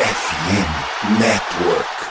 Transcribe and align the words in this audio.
FM 0.00 1.20
Network. 1.20 2.09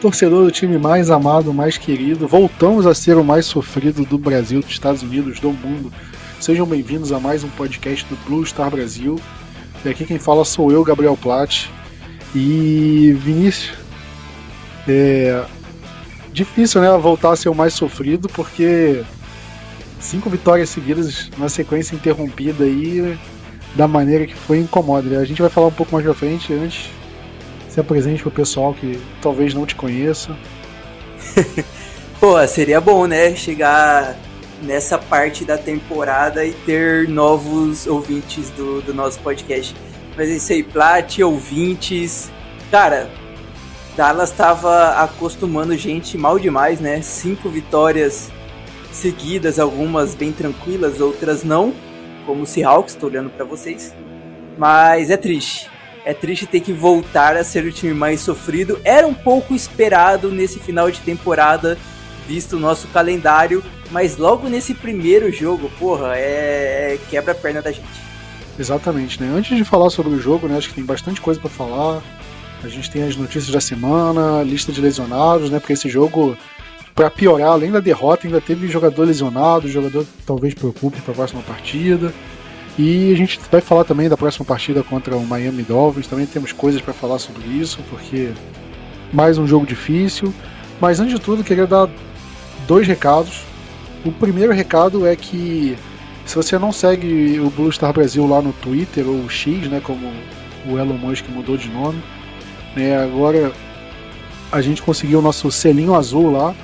Torcedor 0.00 0.44
do 0.44 0.50
time 0.50 0.78
mais 0.78 1.10
amado, 1.10 1.52
mais 1.52 1.76
querido. 1.76 2.26
Voltamos 2.26 2.86
a 2.86 2.94
ser 2.94 3.16
o 3.16 3.24
mais 3.24 3.46
sofrido 3.46 4.04
do 4.04 4.18
Brasil, 4.18 4.60
dos 4.60 4.70
Estados 4.70 5.02
Unidos, 5.02 5.40
do 5.40 5.52
mundo. 5.52 5.92
Sejam 6.40 6.66
bem-vindos 6.66 7.12
a 7.12 7.20
mais 7.20 7.44
um 7.44 7.48
podcast 7.50 8.04
do 8.06 8.16
Blue 8.24 8.44
Star 8.44 8.70
Brasil. 8.70 9.20
E 9.84 9.88
aqui 9.88 10.04
quem 10.04 10.18
fala 10.18 10.44
sou 10.44 10.72
eu, 10.72 10.82
Gabriel 10.82 11.16
Platt. 11.16 11.70
E 12.34 13.16
Vinícius, 13.20 13.76
é 14.88 15.44
difícil, 16.32 16.80
né, 16.80 16.90
voltar 16.98 17.32
a 17.32 17.36
ser 17.36 17.48
o 17.48 17.54
mais 17.54 17.74
sofrido, 17.74 18.28
porque 18.28 19.02
cinco 20.00 20.30
vitórias 20.30 20.70
seguidas 20.70 21.30
na 21.36 21.48
sequência 21.48 21.94
interrompida 21.94 22.64
aí, 22.64 23.18
da 23.76 23.86
maneira 23.86 24.26
que 24.26 24.34
foi 24.34 24.58
incomoda. 24.58 25.18
A 25.18 25.24
gente 25.24 25.42
vai 25.42 25.50
falar 25.50 25.66
um 25.66 25.72
pouco 25.72 25.92
mais 25.92 26.04
pra 26.04 26.14
frente 26.14 26.52
antes 26.52 26.90
se 27.72 27.80
apresente 27.80 28.20
pro 28.20 28.30
pessoal 28.30 28.74
que 28.74 29.00
talvez 29.22 29.54
não 29.54 29.64
te 29.64 29.74
conheça. 29.74 30.36
Pô, 32.20 32.46
seria 32.46 32.80
bom, 32.82 33.06
né? 33.06 33.34
Chegar 33.34 34.14
nessa 34.62 34.98
parte 34.98 35.42
da 35.42 35.56
temporada 35.56 36.44
e 36.44 36.52
ter 36.52 37.08
novos 37.08 37.86
ouvintes 37.86 38.50
do, 38.50 38.82
do 38.82 38.92
nosso 38.92 39.18
podcast. 39.20 39.74
Mas 40.14 40.28
é 40.28 40.32
isso 40.34 40.52
aí, 40.52 40.62
Plat, 40.62 41.18
ouvintes. 41.20 42.30
Cara, 42.70 43.10
Dallas 43.96 44.30
estava 44.30 45.02
acostumando 45.02 45.74
gente 45.74 46.18
mal 46.18 46.38
demais, 46.38 46.78
né? 46.78 47.00
Cinco 47.00 47.48
vitórias 47.48 48.30
seguidas, 48.92 49.58
algumas 49.58 50.14
bem 50.14 50.30
tranquilas, 50.30 51.00
outras 51.00 51.42
não, 51.42 51.72
como 52.26 52.42
o 52.42 52.46
Seahawks, 52.46 52.92
estou 52.92 53.08
olhando 53.08 53.30
para 53.30 53.46
vocês. 53.46 53.94
Mas 54.58 55.08
é 55.08 55.16
triste. 55.16 55.71
É 56.04 56.12
triste 56.12 56.46
ter 56.46 56.60
que 56.60 56.72
voltar 56.72 57.36
a 57.36 57.44
ser 57.44 57.64
o 57.64 57.72
time 57.72 57.94
mais 57.94 58.20
sofrido. 58.20 58.80
Era 58.84 59.06
um 59.06 59.14
pouco 59.14 59.54
esperado 59.54 60.30
nesse 60.30 60.58
final 60.58 60.90
de 60.90 60.98
temporada, 61.00 61.78
visto 62.26 62.56
o 62.56 62.60
nosso 62.60 62.88
calendário, 62.88 63.62
mas 63.90 64.16
logo 64.16 64.48
nesse 64.48 64.74
primeiro 64.74 65.30
jogo, 65.30 65.70
porra, 65.78 66.16
é, 66.16 66.94
é 66.94 66.98
quebra 67.08 67.32
a 67.32 67.34
perna 67.34 67.62
da 67.62 67.70
gente. 67.70 68.12
Exatamente, 68.58 69.22
né? 69.22 69.32
Antes 69.34 69.56
de 69.56 69.64
falar 69.64 69.90
sobre 69.90 70.12
o 70.12 70.20
jogo, 70.20 70.48
né, 70.48 70.56
acho 70.56 70.68
que 70.68 70.74
tem 70.74 70.84
bastante 70.84 71.20
coisa 71.20 71.40
para 71.40 71.50
falar. 71.50 72.02
A 72.64 72.68
gente 72.68 72.90
tem 72.90 73.02
as 73.02 73.16
notícias 73.16 73.50
da 73.50 73.60
semana, 73.60 74.42
lista 74.42 74.72
de 74.72 74.80
lesionados, 74.80 75.50
né? 75.50 75.58
Porque 75.58 75.72
esse 75.72 75.88
jogo, 75.88 76.36
para 76.94 77.10
piorar, 77.10 77.50
além 77.50 77.70
da 77.70 77.80
derrota, 77.80 78.26
ainda 78.26 78.40
teve 78.40 78.68
jogador 78.68 79.04
lesionado, 79.04 79.68
jogador 79.68 80.06
talvez 80.26 80.54
preocupe 80.54 81.00
para 81.00 81.12
a 81.12 81.16
próxima 81.16 81.42
partida. 81.42 82.12
E 82.78 83.12
a 83.12 83.16
gente 83.16 83.38
vai 83.50 83.60
falar 83.60 83.84
também 83.84 84.08
da 84.08 84.16
próxima 84.16 84.46
partida 84.46 84.82
contra 84.82 85.16
o 85.16 85.26
Miami 85.26 85.62
Dolphins. 85.62 86.06
Também 86.06 86.26
temos 86.26 86.52
coisas 86.52 86.80
para 86.80 86.94
falar 86.94 87.18
sobre 87.18 87.46
isso, 87.46 87.80
porque 87.90 88.32
mais 89.12 89.36
um 89.36 89.46
jogo 89.46 89.66
difícil. 89.66 90.32
Mas 90.80 90.98
antes 90.98 91.14
de 91.14 91.20
tudo, 91.20 91.44
queria 91.44 91.66
dar 91.66 91.88
dois 92.66 92.86
recados. 92.86 93.42
O 94.04 94.10
primeiro 94.10 94.52
recado 94.52 95.06
é 95.06 95.14
que 95.14 95.76
se 96.24 96.34
você 96.34 96.58
não 96.58 96.72
segue 96.72 97.38
o 97.40 97.50
Blue 97.50 97.70
Star 97.70 97.92
Brasil 97.92 98.26
lá 98.26 98.40
no 98.40 98.52
Twitter 98.54 99.06
ou 99.06 99.28
X, 99.28 99.68
né, 99.68 99.80
como 99.80 100.10
o 100.66 100.78
Elon 100.78 100.96
Musk 100.96 101.28
mudou 101.28 101.56
de 101.56 101.68
nome, 101.68 102.02
né, 102.74 102.96
agora 102.96 103.52
a 104.50 104.60
gente 104.60 104.82
conseguiu 104.82 105.18
o 105.18 105.22
nosso 105.22 105.50
selinho 105.50 105.94
azul 105.94 106.32
lá. 106.32 106.54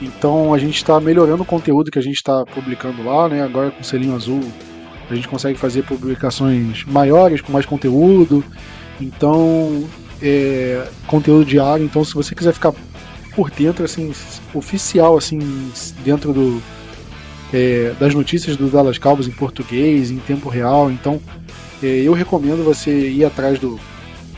Então 0.00 0.54
a 0.54 0.58
gente 0.58 0.76
está 0.76 0.98
melhorando 1.00 1.42
o 1.42 1.46
conteúdo 1.46 1.90
que 1.90 1.98
a 1.98 2.02
gente 2.02 2.16
está 2.16 2.44
publicando 2.46 3.02
lá, 3.04 3.28
né? 3.28 3.42
Agora 3.42 3.70
com 3.70 3.80
o 3.80 3.84
selinho 3.84 4.14
azul 4.14 4.40
a 5.10 5.14
gente 5.14 5.28
consegue 5.28 5.58
fazer 5.58 5.82
publicações 5.82 6.84
maiores, 6.84 7.40
com 7.40 7.52
mais 7.52 7.66
conteúdo. 7.66 8.44
Então, 9.00 9.84
é, 10.22 10.86
conteúdo 11.06 11.44
diário. 11.44 11.84
Então, 11.84 12.04
se 12.04 12.14
você 12.14 12.34
quiser 12.34 12.52
ficar 12.52 12.72
por 13.34 13.50
dentro, 13.50 13.84
assim, 13.84 14.12
oficial, 14.54 15.16
assim, 15.16 15.38
dentro 16.04 16.32
do, 16.32 16.62
é, 17.52 17.92
das 17.98 18.14
notícias 18.14 18.56
do 18.56 18.68
Dallas 18.68 18.98
Cowboys 18.98 19.28
em 19.28 19.32
português, 19.32 20.10
em 20.10 20.18
tempo 20.18 20.48
real. 20.48 20.90
Então, 20.90 21.20
é, 21.82 21.86
eu 21.86 22.12
recomendo 22.12 22.64
você 22.64 23.08
ir 23.08 23.24
atrás 23.24 23.58
do, 23.58 23.78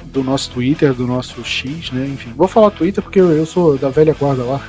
do 0.06 0.22
nosso 0.22 0.50
Twitter, 0.50 0.92
do 0.92 1.06
nosso 1.06 1.42
X, 1.44 1.90
né? 1.92 2.06
Enfim, 2.06 2.32
vou 2.36 2.48
falar 2.48 2.70
Twitter 2.70 3.02
porque 3.02 3.20
eu, 3.20 3.30
eu 3.30 3.46
sou 3.46 3.78
da 3.78 3.88
velha 3.88 4.14
guarda 4.14 4.42
lá. 4.42 4.60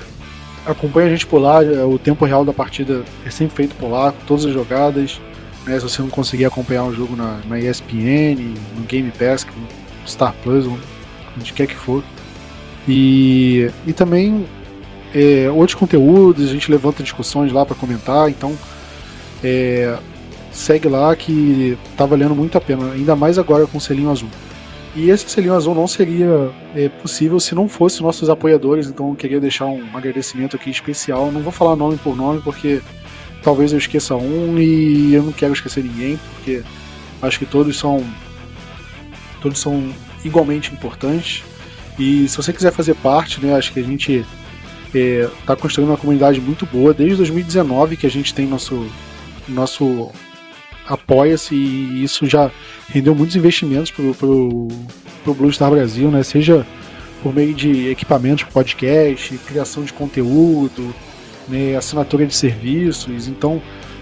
Acompanha 0.65 1.07
a 1.07 1.09
gente 1.09 1.25
por 1.25 1.39
lá, 1.39 1.63
é, 1.63 1.83
o 1.83 1.97
tempo 1.97 2.25
real 2.25 2.43
da 2.43 2.53
partida 2.53 3.03
é 3.25 3.29
sempre 3.29 3.55
feito 3.55 3.75
por 3.75 3.89
lá, 3.89 4.13
todas 4.27 4.45
as 4.45 4.53
jogadas. 4.53 5.19
Né, 5.67 5.77
se 5.79 5.83
você 5.83 6.01
não 6.01 6.09
conseguir 6.09 6.45
acompanhar 6.45 6.85
o 6.85 6.93
jogo 6.93 7.15
na, 7.15 7.39
na 7.45 7.59
ESPN, 7.59 8.55
no 8.75 8.83
Game 8.87 9.11
Pass, 9.11 9.45
no 9.45 10.07
Star 10.07 10.33
Plus, 10.41 10.65
onde 11.35 11.53
quer 11.53 11.67
que 11.67 11.75
for. 11.75 12.03
E, 12.87 13.69
e 13.85 13.91
também 13.91 14.47
é, 15.13 15.49
outros 15.51 15.75
conteúdos, 15.75 16.49
a 16.49 16.51
gente 16.51 16.71
levanta 16.71 17.03
discussões 17.03 17.51
lá 17.51 17.65
para 17.65 17.75
comentar, 17.75 18.29
então 18.29 18.57
é, 19.43 19.97
segue 20.51 20.87
lá 20.87 21.13
que 21.15 21.77
tá 21.97 22.05
valendo 22.05 22.33
muito 22.33 22.57
a 22.57 22.61
pena, 22.61 22.93
ainda 22.93 23.15
mais 23.15 23.37
agora 23.37 23.67
com 23.67 23.77
o 23.77 23.81
selinho 23.81 24.09
azul. 24.09 24.29
E 24.95 25.09
esse 25.09 25.29
selinho 25.29 25.53
azul 25.53 25.75
não 25.75 25.85
seria 25.85 26.49
é, 26.73 26.89
possível 26.89 27.39
se 27.39 27.53
não 27.53 27.67
fosse 27.67 28.01
nossos 28.01 28.29
apoiadores, 28.29 28.87
então 28.87 29.09
eu 29.09 29.15
queria 29.15 29.39
deixar 29.39 29.65
um 29.65 29.85
agradecimento 29.93 30.55
aqui 30.55 30.71
especial. 30.71 31.31
Não 31.31 31.41
vou 31.41 31.51
falar 31.51 31.75
nome 31.75 31.97
por 31.97 32.15
nome 32.15 32.41
porque 32.41 32.81
talvez 33.47 33.71
eu 33.71 33.77
esqueça 33.77 34.13
um 34.13 34.59
e 34.59 35.13
eu 35.13 35.23
não 35.23 35.31
quero 35.31 35.53
esquecer 35.53 35.81
ninguém, 35.81 36.19
porque 36.35 36.61
acho 37.21 37.39
que 37.39 37.45
todos 37.45 37.79
são 37.79 38.05
todos 39.41 39.57
são 39.57 39.89
igualmente 40.25 40.73
importantes. 40.73 41.45
E 41.97 42.27
se 42.27 42.35
você 42.35 42.51
quiser 42.51 42.73
fazer 42.73 42.93
parte, 42.95 43.39
né, 43.39 43.55
acho 43.55 43.71
que 43.71 43.79
a 43.79 43.83
gente 43.83 44.25
está 44.87 44.99
é, 44.99 45.29
tá 45.45 45.55
construindo 45.55 45.87
uma 45.87 45.97
comunidade 45.97 46.41
muito 46.41 46.65
boa 46.65 46.93
desde 46.93 47.15
2019 47.15 47.95
que 47.95 48.05
a 48.05 48.09
gente 48.09 48.33
tem 48.33 48.45
nosso 48.45 48.85
nosso 49.47 50.11
apoia-se 50.85 51.55
e 51.55 52.03
isso 52.03 52.25
já 52.25 52.51
rendeu 52.89 53.15
muitos 53.15 53.37
investimentos 53.37 53.91
para 53.91 54.03
o 54.27 54.67
Blue 55.25 55.53
Star 55.53 55.71
Brasil, 55.71 56.11
né? 56.11 56.21
Seja 56.21 56.67
por 57.23 57.33
meio 57.33 57.53
de 57.53 57.87
equipamentos 57.87 58.43
podcast, 58.43 59.37
criação 59.47 59.85
de 59.85 59.93
conteúdo, 59.93 60.93
né, 61.47 61.75
assinatura 61.75 62.25
de 62.25 62.35
serviços, 62.35 63.27
então 63.27 63.61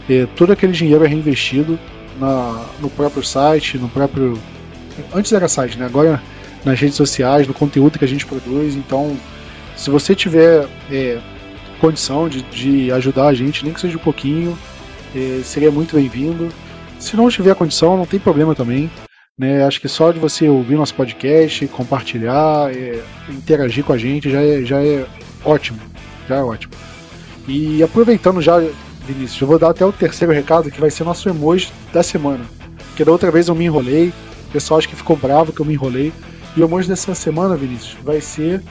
é, 0.10 0.28
todo 0.36 0.52
aquele 0.52 0.72
dinheiro 0.72 1.04
é 1.04 1.08
reinvestido 1.08 1.80
na, 2.20 2.66
no 2.80 2.90
próprio 2.90 3.24
site, 3.24 3.78
no 3.78 3.90
próprio. 3.90 4.38
Antes 5.14 5.32
era 5.34 5.48
site, 5.48 5.78
né? 5.78 5.86
Agora 5.86 6.22
nas 6.64 6.80
redes 6.80 6.96
sociais, 6.96 7.48
no 7.48 7.54
conteúdo 7.54 8.00
que 8.00 8.06
a 8.06 8.08
gente 8.08 8.26
produz. 8.26 8.76
Então, 8.76 9.16
se 9.76 9.90
você 9.90 10.16
tiver 10.16 10.68
é, 10.92 11.20
condição 11.80 12.28
de, 12.28 12.42
de, 12.44 12.92
ajudar 12.92 13.28
a 13.28 13.34
gente, 13.34 13.64
nem 13.64 13.74
que 13.74 13.80
seja 13.80 13.98
um 13.98 14.02
pouquinho, 14.02 14.58
é, 15.16 15.42
seria 15.44 15.72
muito 15.72 15.96
bem-vindo. 15.96 16.50
Se 17.00 17.16
não 17.16 17.30
tiver 17.30 17.54
condição, 17.56 17.96
não 17.96 18.06
tem 18.06 18.20
problema 18.20 18.56
também. 18.56 18.90
Né? 19.38 19.64
Acho 19.66 19.80
que 19.82 19.88
só 19.88 20.12
de 20.12 20.20
você 20.20 20.48
ouvir 20.48 20.76
nosso 20.76 20.96
podcast, 20.96 21.68
compartilhar, 21.68 22.74
é, 22.74 23.04
interagir 23.30 23.84
com 23.84 23.94
a 23.94 23.98
gente 23.98 24.32
já 24.32 24.42
é, 24.42 24.64
já 24.64 24.82
é 24.82 25.06
ótimo. 25.44 25.80
Já 26.28 26.38
é 26.38 26.44
ótimo. 26.44 26.74
E 27.48 27.84
aproveitando 27.84 28.42
já, 28.42 28.60
Vinícius, 29.06 29.40
eu 29.42 29.48
vou 29.48 29.60
dar 29.60 29.70
até 29.70 29.86
o 29.86 29.92
terceiro 29.92 30.34
recado, 30.34 30.72
que 30.72 30.82
vai 30.82 30.90
ser 30.90 31.04
nosso 31.04 31.30
emoji 31.30 31.72
da 31.94 32.02
semana. 32.02 32.44
Porque 32.88 33.04
da 33.06 33.12
outra 33.12 33.30
vez 33.30 33.48
eu 33.48 33.56
me 33.56 33.66
enrolei, 33.66 34.10
o 34.50 34.52
pessoal 34.52 34.78
acho 34.78 34.90
que 34.90 34.96
ficou 34.96 35.16
bravo 35.16 35.54
que 35.54 35.60
eu 35.60 35.66
me 35.66 35.74
enrolei. 35.74 36.12
E 36.56 36.62
o 36.62 36.66
emoji 36.66 36.88
dessa 36.88 37.14
semana, 37.14 37.56
Vinícius, 37.56 37.98
vai 38.04 38.22
ser 38.22 38.64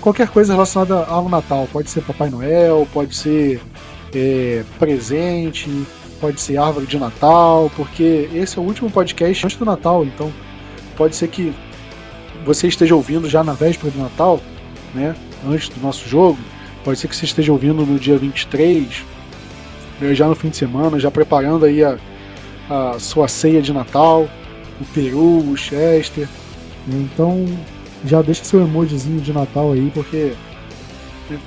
qualquer 0.00 0.28
coisa 0.28 0.52
relacionada 0.52 1.04
ao 1.06 1.28
Natal. 1.28 1.68
Pode 1.72 1.90
ser 1.90 2.02
Papai 2.02 2.28
Noel, 2.28 2.86
pode 2.92 3.16
ser 3.16 3.60
é, 4.14 4.62
presente, 4.78 5.68
pode 6.20 6.40
ser 6.40 6.56
árvore 6.56 6.86
de 6.86 6.98
Natal, 6.98 7.70
porque 7.76 8.28
esse 8.32 8.58
é 8.58 8.60
o 8.60 8.64
último 8.64 8.90
podcast 8.90 9.44
antes 9.44 9.58
do 9.58 9.64
Natal, 9.64 10.04
então 10.04 10.32
pode 10.96 11.16
ser 11.16 11.28
que 11.28 11.52
você 12.44 12.68
esteja 12.68 12.94
ouvindo 12.94 13.28
já 13.28 13.42
na 13.42 13.52
véspera 13.52 13.90
do 13.90 13.98
Natal, 13.98 14.40
né, 14.94 15.14
antes 15.46 15.68
do 15.68 15.80
nosso 15.80 16.08
jogo, 16.08 16.38
Pode 16.84 16.98
ser 16.98 17.08
que 17.08 17.16
você 17.16 17.24
esteja 17.24 17.50
ouvindo 17.50 17.86
no 17.86 17.98
dia 17.98 18.18
23, 18.18 19.04
né, 20.00 20.14
já 20.14 20.28
no 20.28 20.34
fim 20.34 20.50
de 20.50 20.56
semana, 20.58 21.00
já 21.00 21.10
preparando 21.10 21.64
aí 21.64 21.82
a, 21.82 21.96
a 22.68 22.98
sua 22.98 23.26
ceia 23.26 23.62
de 23.62 23.72
Natal, 23.72 24.28
o 24.78 24.84
peru, 24.92 25.50
o 25.50 25.56
chester. 25.56 26.28
Então 26.86 27.46
já 28.04 28.20
deixa 28.20 28.44
seu 28.44 28.60
emojizinho 28.60 29.20
de 29.20 29.32
Natal 29.32 29.72
aí, 29.72 29.90
porque 29.94 30.34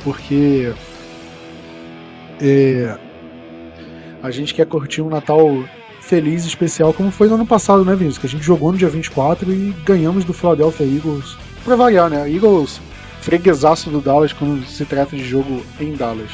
porque 0.04 0.74
é, 2.42 2.98
a 4.24 4.32
gente 4.32 4.56
quer 4.56 4.66
curtir 4.66 5.04
um 5.04 5.10
Natal 5.10 5.64
feliz 6.02 6.46
e 6.46 6.48
especial, 6.48 6.94
como 6.94 7.12
foi 7.12 7.28
no 7.28 7.36
ano 7.36 7.46
passado, 7.46 7.86
né, 7.86 7.94
Vinícius? 7.94 8.18
Que 8.18 8.26
a 8.26 8.30
gente 8.30 8.44
jogou 8.44 8.72
no 8.72 8.78
dia 8.78 8.90
24 8.90 9.52
e 9.54 9.76
ganhamos 9.86 10.26
do 10.26 10.34
Philadelphia 10.34 10.84
Eagles. 10.84 11.38
Pra 11.64 11.76
variar, 11.76 12.10
né? 12.10 12.28
Eagles 12.32 12.82
freguesaço 13.28 13.90
do 13.90 14.00
Dallas 14.00 14.32
quando 14.32 14.66
se 14.66 14.86
trata 14.86 15.14
de 15.14 15.28
jogo 15.28 15.62
em 15.82 15.94
Dallas. 15.94 16.32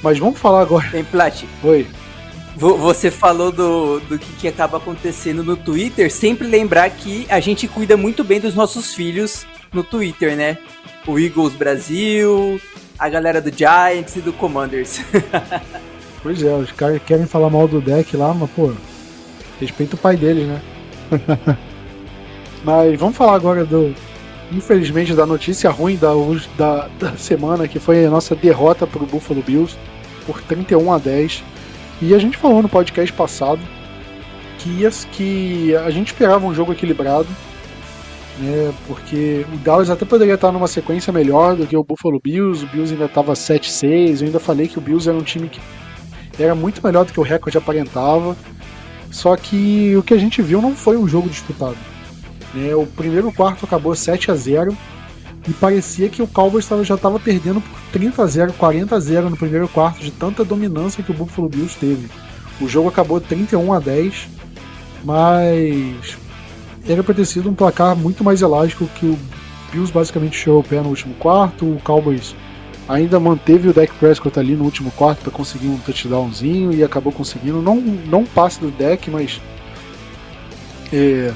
Mas 0.00 0.20
vamos 0.20 0.38
falar 0.38 0.60
agora. 0.60 0.88
Tem 0.88 1.02
Plat. 1.02 1.42
Oi. 1.64 1.84
Você 2.56 3.10
falou 3.10 3.50
do, 3.50 3.98
do 3.98 4.16
que, 4.16 4.32
que 4.34 4.46
acaba 4.46 4.76
acontecendo 4.76 5.42
no 5.42 5.56
Twitter. 5.56 6.12
Sempre 6.12 6.46
lembrar 6.46 6.88
que 6.90 7.26
a 7.28 7.40
gente 7.40 7.66
cuida 7.66 7.96
muito 7.96 8.22
bem 8.22 8.38
dos 8.38 8.54
nossos 8.54 8.94
filhos 8.94 9.44
no 9.72 9.82
Twitter, 9.82 10.36
né? 10.36 10.58
O 11.08 11.18
Eagles 11.18 11.54
Brasil, 11.54 12.60
a 12.96 13.08
galera 13.08 13.40
do 13.40 13.50
Giants 13.52 14.14
e 14.14 14.20
do 14.20 14.32
Commanders. 14.32 15.00
pois 16.22 16.40
é, 16.40 16.54
os 16.54 16.70
caras 16.70 17.02
querem 17.04 17.26
falar 17.26 17.50
mal 17.50 17.66
do 17.66 17.80
deck 17.80 18.16
lá, 18.16 18.32
mas 18.32 18.48
pô, 18.50 18.72
respeita 19.58 19.96
o 19.96 19.98
pai 19.98 20.16
deles, 20.16 20.46
né? 20.46 20.62
mas 22.62 22.96
vamos 22.96 23.16
falar 23.16 23.34
agora 23.34 23.64
do, 23.64 23.92
infelizmente, 24.52 25.14
da 25.14 25.26
notícia 25.26 25.70
ruim 25.70 25.96
da, 25.96 26.12
da, 26.56 26.88
da 26.98 27.16
semana, 27.16 27.66
que 27.66 27.78
foi 27.78 28.04
a 28.04 28.10
nossa 28.10 28.34
derrota 28.34 28.86
para 28.86 29.02
o 29.02 29.06
Buffalo 29.06 29.42
Bills 29.42 29.76
por 30.26 30.40
31 30.42 30.92
a 30.92 30.98
10. 30.98 31.42
E 32.00 32.14
a 32.14 32.18
gente 32.18 32.36
falou 32.36 32.62
no 32.62 32.68
podcast 32.68 33.12
passado 33.12 33.60
que, 34.58 34.88
que 35.12 35.76
a 35.76 35.90
gente 35.90 36.08
esperava 36.08 36.46
um 36.46 36.54
jogo 36.54 36.72
equilibrado, 36.72 37.28
né, 38.38 38.72
porque 38.86 39.44
o 39.52 39.56
Dallas 39.58 39.90
até 39.90 40.04
poderia 40.04 40.34
estar 40.34 40.52
numa 40.52 40.68
sequência 40.68 41.12
melhor 41.12 41.56
do 41.56 41.66
que 41.66 41.76
o 41.76 41.84
Buffalo 41.84 42.20
Bills, 42.22 42.64
o 42.64 42.68
Bills 42.68 42.92
ainda 42.92 43.06
estava 43.06 43.32
7-6, 43.32 44.20
eu 44.20 44.26
ainda 44.26 44.40
falei 44.40 44.68
que 44.68 44.78
o 44.78 44.80
Bills 44.80 45.08
era 45.08 45.18
um 45.18 45.22
time 45.22 45.48
que 45.48 45.60
era 46.38 46.54
muito 46.54 46.84
melhor 46.84 47.04
do 47.04 47.12
que 47.12 47.20
o 47.20 47.24
recorde 47.24 47.58
aparentava, 47.58 48.36
só 49.10 49.36
que 49.36 49.94
o 49.96 50.02
que 50.02 50.14
a 50.14 50.18
gente 50.18 50.40
viu 50.40 50.62
não 50.62 50.74
foi 50.74 50.96
um 50.96 51.06
jogo 51.06 51.28
disputado. 51.28 51.76
Né? 52.54 52.74
O 52.74 52.86
primeiro 52.86 53.32
quarto 53.32 53.64
acabou 53.64 53.94
7 53.94 54.30
a 54.30 54.34
0 54.34 54.76
e 55.48 55.52
parecia 55.52 56.08
que 56.08 56.22
o 56.22 56.26
Cowboys 56.26 56.68
já 56.84 56.94
estava 56.94 57.18
perdendo 57.18 57.60
por 57.60 57.80
30 57.92 58.22
a 58.22 58.26
0, 58.26 58.52
40 58.52 58.94
a 58.94 59.00
0 59.00 59.30
no 59.30 59.36
primeiro 59.36 59.68
quarto 59.68 60.00
de 60.00 60.10
tanta 60.10 60.44
dominância 60.44 61.02
que 61.02 61.10
o 61.10 61.14
Buffalo 61.14 61.48
Bills 61.48 61.76
teve. 61.78 62.08
O 62.60 62.68
jogo 62.68 62.88
acabou 62.88 63.20
31 63.20 63.72
a 63.72 63.80
10, 63.80 64.28
mas 65.04 66.16
era 66.86 67.02
para 67.02 67.14
ter 67.14 67.24
sido 67.24 67.50
um 67.50 67.54
placar 67.54 67.96
muito 67.96 68.22
mais 68.22 68.40
elástico 68.40 68.86
que 68.94 69.06
o 69.06 69.18
Bills 69.72 69.92
basicamente 69.92 70.36
chegou 70.36 70.60
o 70.60 70.64
pé 70.64 70.80
no 70.80 70.90
último 70.90 71.14
quarto, 71.14 71.64
o 71.64 71.80
Cowboys 71.82 72.36
ainda 72.88 73.18
manteve 73.18 73.68
o 73.68 73.72
deck 73.72 73.92
Prescott 73.94 74.38
ali 74.38 74.54
no 74.54 74.64
último 74.64 74.90
quarto 74.92 75.22
para 75.22 75.30
conseguir 75.30 75.68
um 75.68 75.78
touchdownzinho 75.78 76.72
e 76.72 76.84
acabou 76.84 77.12
conseguindo, 77.12 77.62
não, 77.62 77.76
não 77.76 78.24
passe 78.24 78.60
do 78.60 78.70
deck, 78.70 79.10
mas 79.10 79.40
é, 80.92 81.32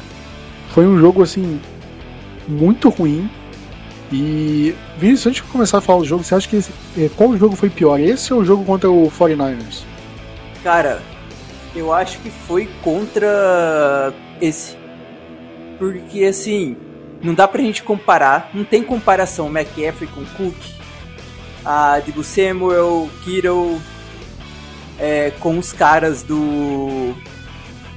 foi 0.76 0.87
um 0.87 0.99
jogo 0.99 1.23
assim 1.23 1.58
muito 2.46 2.90
ruim. 2.90 3.31
E 4.12 4.75
Vinícius, 4.99 5.28
antes 5.28 5.43
de 5.43 5.50
começar 5.50 5.78
a 5.78 5.81
falar 5.81 6.00
do 6.00 6.05
jogo, 6.05 6.23
você 6.23 6.34
acha 6.34 6.46
que 6.46 6.56
esse, 6.56 6.70
é, 6.99 7.08
qual 7.17 7.34
jogo 7.34 7.56
foi 7.56 7.70
pior? 7.70 7.99
Esse 7.99 8.34
ou 8.34 8.40
o 8.40 8.44
jogo 8.44 8.62
contra 8.62 8.90
o 8.90 9.11
49ers? 9.11 9.84
Cara, 10.62 11.00
eu 11.75 11.94
acho 11.94 12.19
que 12.19 12.31
foi 12.31 12.69
contra 12.82 14.12
esse. 14.38 14.76
Porque 15.78 16.25
assim, 16.25 16.76
não 17.23 17.32
dá 17.32 17.49
pra 17.49 17.62
gente 17.62 17.82
comparar, 17.82 18.50
não 18.52 18.62
tem 18.62 18.82
comparação 18.82 19.46
McCaffrey 19.49 20.11
com 20.11 20.26
Cook, 20.37 20.56
a 21.64 22.00
Dibu 22.00 22.23
Samuel, 22.23 23.08
Kittle, 23.25 23.81
é, 24.99 25.32
com 25.40 25.58
os 25.58 25.73
caras 25.73 26.23
do, 26.23 27.14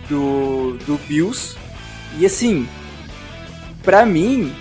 do, 0.07 0.77
do 0.87 0.97
Bills. 1.09 1.59
E 2.17 2.25
assim, 2.25 2.67
para 3.83 4.05
mim, 4.05 4.53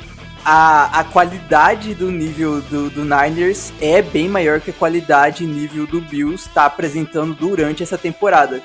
a, 0.45 1.01
a 1.01 1.05
qualidade 1.05 1.95
do 1.95 2.11
nível 2.11 2.61
do, 2.63 2.91
do 2.91 3.05
Niners 3.05 3.73
é 3.81 4.01
bem 4.01 4.29
maior 4.29 4.61
que 4.61 4.71
a 4.71 4.75
qualidade 4.75 5.45
e 5.45 5.47
nível 5.47 5.87
do 5.87 6.01
Bills 6.01 6.49
está 6.49 6.67
apresentando 6.67 7.35
durante 7.35 7.83
essa 7.83 7.99
temporada. 7.99 8.63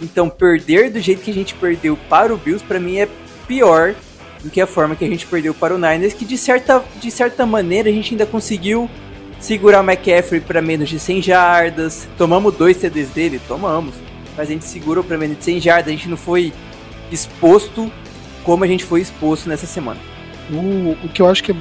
Então, 0.00 0.30
perder 0.30 0.90
do 0.90 1.00
jeito 1.00 1.20
que 1.22 1.30
a 1.30 1.34
gente 1.34 1.54
perdeu 1.54 1.96
para 2.08 2.32
o 2.32 2.38
Bills, 2.38 2.64
para 2.64 2.80
mim, 2.80 2.96
é 2.96 3.08
pior 3.46 3.94
do 4.42 4.48
que 4.48 4.60
a 4.60 4.66
forma 4.66 4.96
que 4.96 5.04
a 5.04 5.08
gente 5.08 5.26
perdeu 5.26 5.52
para 5.52 5.74
o 5.74 5.78
Niners, 5.78 6.14
que 6.14 6.24
de 6.24 6.38
certa, 6.38 6.82
de 6.98 7.10
certa 7.10 7.44
maneira 7.44 7.90
a 7.90 7.92
gente 7.92 8.14
ainda 8.14 8.24
conseguiu 8.24 8.88
segurar 9.38 9.80
o 9.80 9.84
McCaffrey 9.84 10.40
para 10.40 10.62
menos 10.62 10.88
de 10.88 10.98
100 10.98 11.22
jardas. 11.22 12.08
Tomamos 12.16 12.54
dois 12.54 12.78
TDs 12.78 13.10
dele? 13.10 13.40
Tomamos. 13.46 13.94
Mas 14.36 14.48
a 14.48 14.52
gente 14.52 14.64
segurou 14.64 15.04
para 15.04 15.18
menos 15.18 15.38
de 15.38 15.44
100 15.44 15.60
jardas, 15.60 15.88
a 15.88 15.90
gente 15.90 16.08
não 16.08 16.16
foi 16.16 16.52
exposto 17.12 17.92
como 18.44 18.64
a 18.64 18.66
gente 18.66 18.84
foi 18.84 19.00
exposto 19.00 19.48
nessa 19.48 19.66
semana. 19.66 20.00
O, 20.50 20.96
o 21.04 21.08
que 21.08 21.22
eu 21.22 21.28
acho 21.28 21.42
que 21.42 21.52
é 21.52 21.56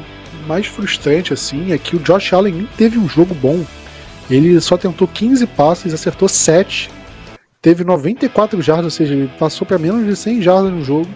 mais 0.47 0.65
frustrante 0.65 1.33
assim 1.33 1.71
é 1.71 1.77
que 1.77 1.95
o 1.95 1.99
Josh 1.99 2.33
Allen 2.33 2.67
teve 2.77 2.97
um 2.97 3.07
jogo 3.07 3.35
bom. 3.35 3.63
Ele 4.29 4.59
só 4.61 4.77
tentou 4.77 5.07
15 5.07 5.45
passes, 5.47 5.93
acertou 5.93 6.27
7, 6.27 6.89
teve 7.61 7.83
94 7.83 8.61
jardas, 8.61 8.85
ou 8.85 8.91
seja, 8.91 9.13
ele 9.13 9.29
passou 9.39 9.65
para 9.65 9.77
menos 9.77 10.05
de 10.05 10.15
100 10.15 10.41
jardas 10.41 10.71
no 10.71 10.83
jogo. 10.83 11.09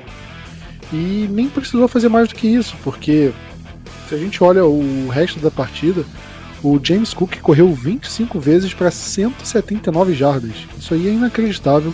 E 0.91 1.27
nem 1.31 1.49
precisou 1.49 1.87
fazer 1.87 2.09
mais 2.09 2.29
do 2.29 2.35
que 2.35 2.47
isso, 2.47 2.75
porque 2.83 3.31
se 4.07 4.13
a 4.13 4.17
gente 4.17 4.43
olha 4.43 4.65
o 4.65 5.07
resto 5.09 5.39
da 5.39 5.49
partida, 5.49 6.03
o 6.63 6.79
James 6.81 7.13
Cook 7.13 7.39
correu 7.41 7.73
25 7.73 8.39
vezes 8.39 8.73
para 8.73 8.91
179 8.91 10.13
jardas. 10.13 10.53
Isso 10.77 10.93
aí 10.93 11.07
é 11.07 11.11
inacreditável. 11.11 11.93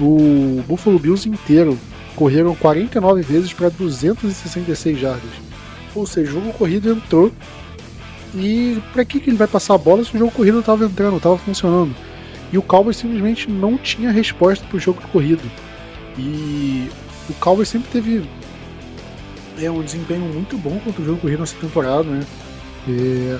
O 0.00 0.62
Buffalo 0.66 0.98
Bills 0.98 1.28
inteiro 1.28 1.78
correram 2.14 2.54
49 2.54 3.22
vezes 3.22 3.52
para 3.52 3.68
266 3.68 4.98
jardas. 4.98 5.30
Ou 5.94 6.06
seja, 6.06 6.30
o 6.30 6.34
jogo 6.34 6.52
corrido 6.52 6.92
entrou. 6.92 7.32
E 8.34 8.82
para 8.92 9.04
que, 9.04 9.20
que 9.20 9.30
ele 9.30 9.36
vai 9.36 9.46
passar 9.46 9.74
a 9.74 9.78
bola 9.78 10.04
se 10.04 10.14
o 10.14 10.18
jogo 10.18 10.32
corrido 10.32 10.60
estava 10.60 10.84
entrando, 10.84 11.18
estava 11.18 11.38
funcionando? 11.38 11.94
E 12.52 12.58
o 12.58 12.62
Cowboys 12.62 12.96
simplesmente 12.96 13.50
não 13.50 13.78
tinha 13.78 14.10
resposta 14.10 14.64
para 14.66 14.76
o 14.76 14.80
jogo 14.80 15.00
corrido. 15.12 15.42
E 16.18 16.88
o 17.28 17.34
Cowboys 17.34 17.68
sempre 17.68 17.88
teve 17.90 18.28
é, 19.60 19.70
um 19.70 19.82
desempenho 19.82 20.20
muito 20.20 20.58
bom 20.58 20.78
contra 20.80 21.00
o 21.00 21.04
jogo 21.04 21.18
corrido 21.18 21.40
nessa 21.40 21.56
temporada, 21.56 22.04
né? 22.04 22.24
É, 22.88 23.38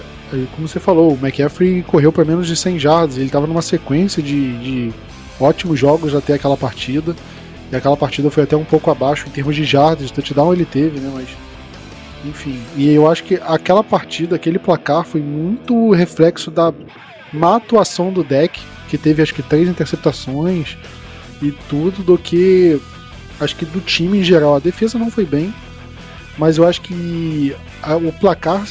como 0.54 0.66
você 0.66 0.80
falou, 0.80 1.12
o 1.12 1.18
McCaffrey 1.20 1.82
correu 1.82 2.12
para 2.12 2.24
menos 2.24 2.46
de 2.46 2.56
100 2.56 2.78
jardas, 2.78 3.16
ele 3.16 3.26
estava 3.26 3.46
numa 3.46 3.62
sequência 3.62 4.22
de, 4.22 4.58
de 4.58 4.94
ótimos 5.38 5.78
jogos 5.78 6.14
até 6.14 6.34
aquela 6.34 6.56
partida. 6.56 7.14
Aquela 7.76 7.96
partida 7.96 8.30
foi 8.30 8.44
até 8.44 8.56
um 8.56 8.64
pouco 8.64 8.90
abaixo 8.90 9.26
em 9.26 9.30
termos 9.30 9.56
de 9.56 9.64
jardas, 9.64 10.10
touchdown 10.10 10.52
ele 10.52 10.64
teve, 10.64 11.00
né? 11.00 11.10
Mas. 11.12 11.28
Enfim. 12.24 12.60
E 12.76 12.88
eu 12.88 13.10
acho 13.10 13.24
que 13.24 13.34
aquela 13.42 13.82
partida, 13.84 14.36
aquele 14.36 14.58
placar, 14.58 15.04
foi 15.04 15.20
muito 15.20 15.90
reflexo 15.90 16.50
da 16.50 16.72
má 17.32 17.56
atuação 17.56 18.12
do 18.12 18.24
deck, 18.24 18.60
que 18.88 18.96
teve 18.96 19.22
acho 19.22 19.34
que 19.34 19.42
três 19.42 19.68
interceptações 19.68 20.76
e 21.42 21.52
tudo, 21.68 22.02
do 22.02 22.16
que. 22.16 22.80
Acho 23.40 23.56
que 23.56 23.64
do 23.64 23.80
time 23.80 24.18
em 24.18 24.24
geral. 24.24 24.56
A 24.56 24.60
defesa 24.60 24.98
não 24.98 25.10
foi 25.10 25.26
bem, 25.26 25.52
mas 26.38 26.58
eu 26.58 26.66
acho 26.66 26.80
que 26.80 27.54
a, 27.82 27.96
o 27.96 28.12
placar 28.12 28.64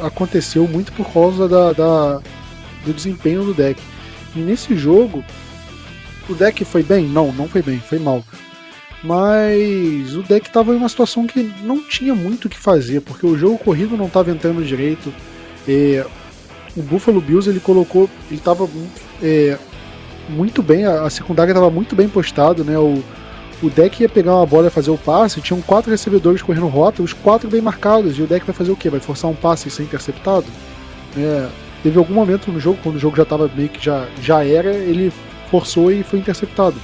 aconteceu 0.00 0.68
muito 0.68 0.92
por 0.92 1.10
causa 1.10 1.48
da, 1.48 1.72
da, 1.72 2.20
do 2.84 2.92
desempenho 2.92 3.44
do 3.44 3.54
deck. 3.54 3.80
E 4.36 4.38
nesse 4.38 4.76
jogo, 4.76 5.24
o 6.28 6.34
deck 6.34 6.64
foi 6.64 6.82
bem? 6.82 7.06
Não, 7.06 7.32
não 7.32 7.48
foi 7.48 7.62
bem, 7.62 7.78
foi 7.78 7.98
mal. 7.98 8.22
Mas 9.02 10.14
o 10.14 10.22
deck 10.22 10.46
estava 10.46 10.72
em 10.72 10.76
uma 10.76 10.88
situação 10.88 11.26
que 11.26 11.42
não 11.62 11.82
tinha 11.82 12.14
muito 12.14 12.44
o 12.44 12.48
que 12.48 12.58
fazer, 12.58 13.00
porque 13.00 13.26
o 13.26 13.36
jogo 13.36 13.58
corrido 13.58 13.96
não 13.96 14.06
estava 14.06 14.30
entrando 14.30 14.64
direito. 14.64 15.12
É, 15.66 16.06
o 16.76 16.82
Buffalo 16.82 17.20
Bills 17.20 17.48
ele 17.48 17.58
colocou, 17.58 18.08
ele 18.30 18.38
estava 18.38 18.68
é, 19.20 19.58
muito 20.28 20.62
bem, 20.62 20.84
a, 20.84 21.10
secundária 21.10 21.50
estava 21.50 21.70
muito 21.70 21.96
bem 21.96 22.08
postado, 22.08 22.64
né? 22.64 22.78
O, 22.78 23.02
o 23.62 23.70
deck 23.70 24.02
ia 24.02 24.08
pegar 24.08 24.36
uma 24.36 24.46
bola 24.46 24.68
e 24.68 24.70
fazer 24.70 24.90
o 24.90 24.98
passe, 24.98 25.40
tinham 25.40 25.60
quatro 25.60 25.90
recebedores 25.90 26.42
correndo 26.42 26.66
rota, 26.66 27.02
os 27.02 27.12
quatro 27.12 27.48
bem 27.48 27.60
marcados, 27.60 28.18
e 28.18 28.22
o 28.22 28.26
deck 28.26 28.46
vai 28.46 28.54
fazer 28.54 28.70
o 28.72 28.76
quê? 28.76 28.88
Vai 28.88 29.00
forçar 29.00 29.30
um 29.30 29.34
passe 29.34 29.68
e 29.68 29.70
ser 29.70 29.82
interceptado? 29.82 30.46
É, 31.16 31.48
teve 31.82 31.98
algum 31.98 32.14
momento 32.14 32.50
no 32.50 32.60
jogo, 32.60 32.78
quando 32.82 32.96
o 32.96 32.98
jogo 32.98 33.16
já 33.16 33.24
estava 33.24 33.50
meio 33.54 33.68
que 33.68 33.84
já, 33.84 34.06
já 34.20 34.44
era, 34.44 34.70
ele 34.70 35.12
forçou 35.52 35.92
e 35.92 36.02
foi 36.02 36.18
interceptado. 36.18 36.80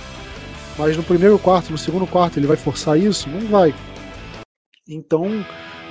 Mas 0.76 0.94
no 0.94 1.02
primeiro 1.02 1.38
quarto, 1.38 1.72
no 1.72 1.78
segundo 1.78 2.06
quarto, 2.06 2.38
ele 2.38 2.46
vai 2.46 2.56
forçar 2.56 3.00
isso? 3.00 3.28
Não 3.30 3.40
vai. 3.48 3.75
Então, 4.87 5.44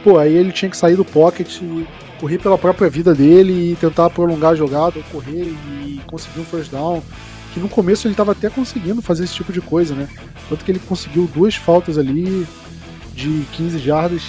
pô, 0.03 0.19
aí 0.19 0.33
ele 0.33 0.51
tinha 0.51 0.69
que 0.69 0.77
sair 0.77 0.95
do 0.95 1.03
pocket, 1.03 1.59
correr 2.19 2.37
pela 2.37 2.57
própria 2.57 2.87
vida 2.87 3.15
dele 3.15 3.71
e 3.71 3.75
tentar 3.75 4.11
prolongar 4.11 4.51
a 4.51 4.55
jogada, 4.55 5.01
correr 5.11 5.53
e 5.83 5.99
conseguir 6.05 6.39
um 6.39 6.45
first 6.45 6.71
down. 6.71 7.01
Que 7.53 7.59
no 7.59 7.67
começo 7.67 8.07
ele 8.07 8.13
estava 8.13 8.33
até 8.33 8.49
conseguindo 8.49 9.01
fazer 9.01 9.23
esse 9.23 9.33
tipo 9.33 9.51
de 9.51 9.59
coisa, 9.59 9.95
né? 9.95 10.07
Tanto 10.47 10.63
que 10.63 10.71
ele 10.71 10.79
conseguiu 10.79 11.27
duas 11.33 11.55
faltas 11.55 11.97
ali 11.97 12.45
de 13.13 13.43
15 13.53 13.79
jardas 13.79 14.21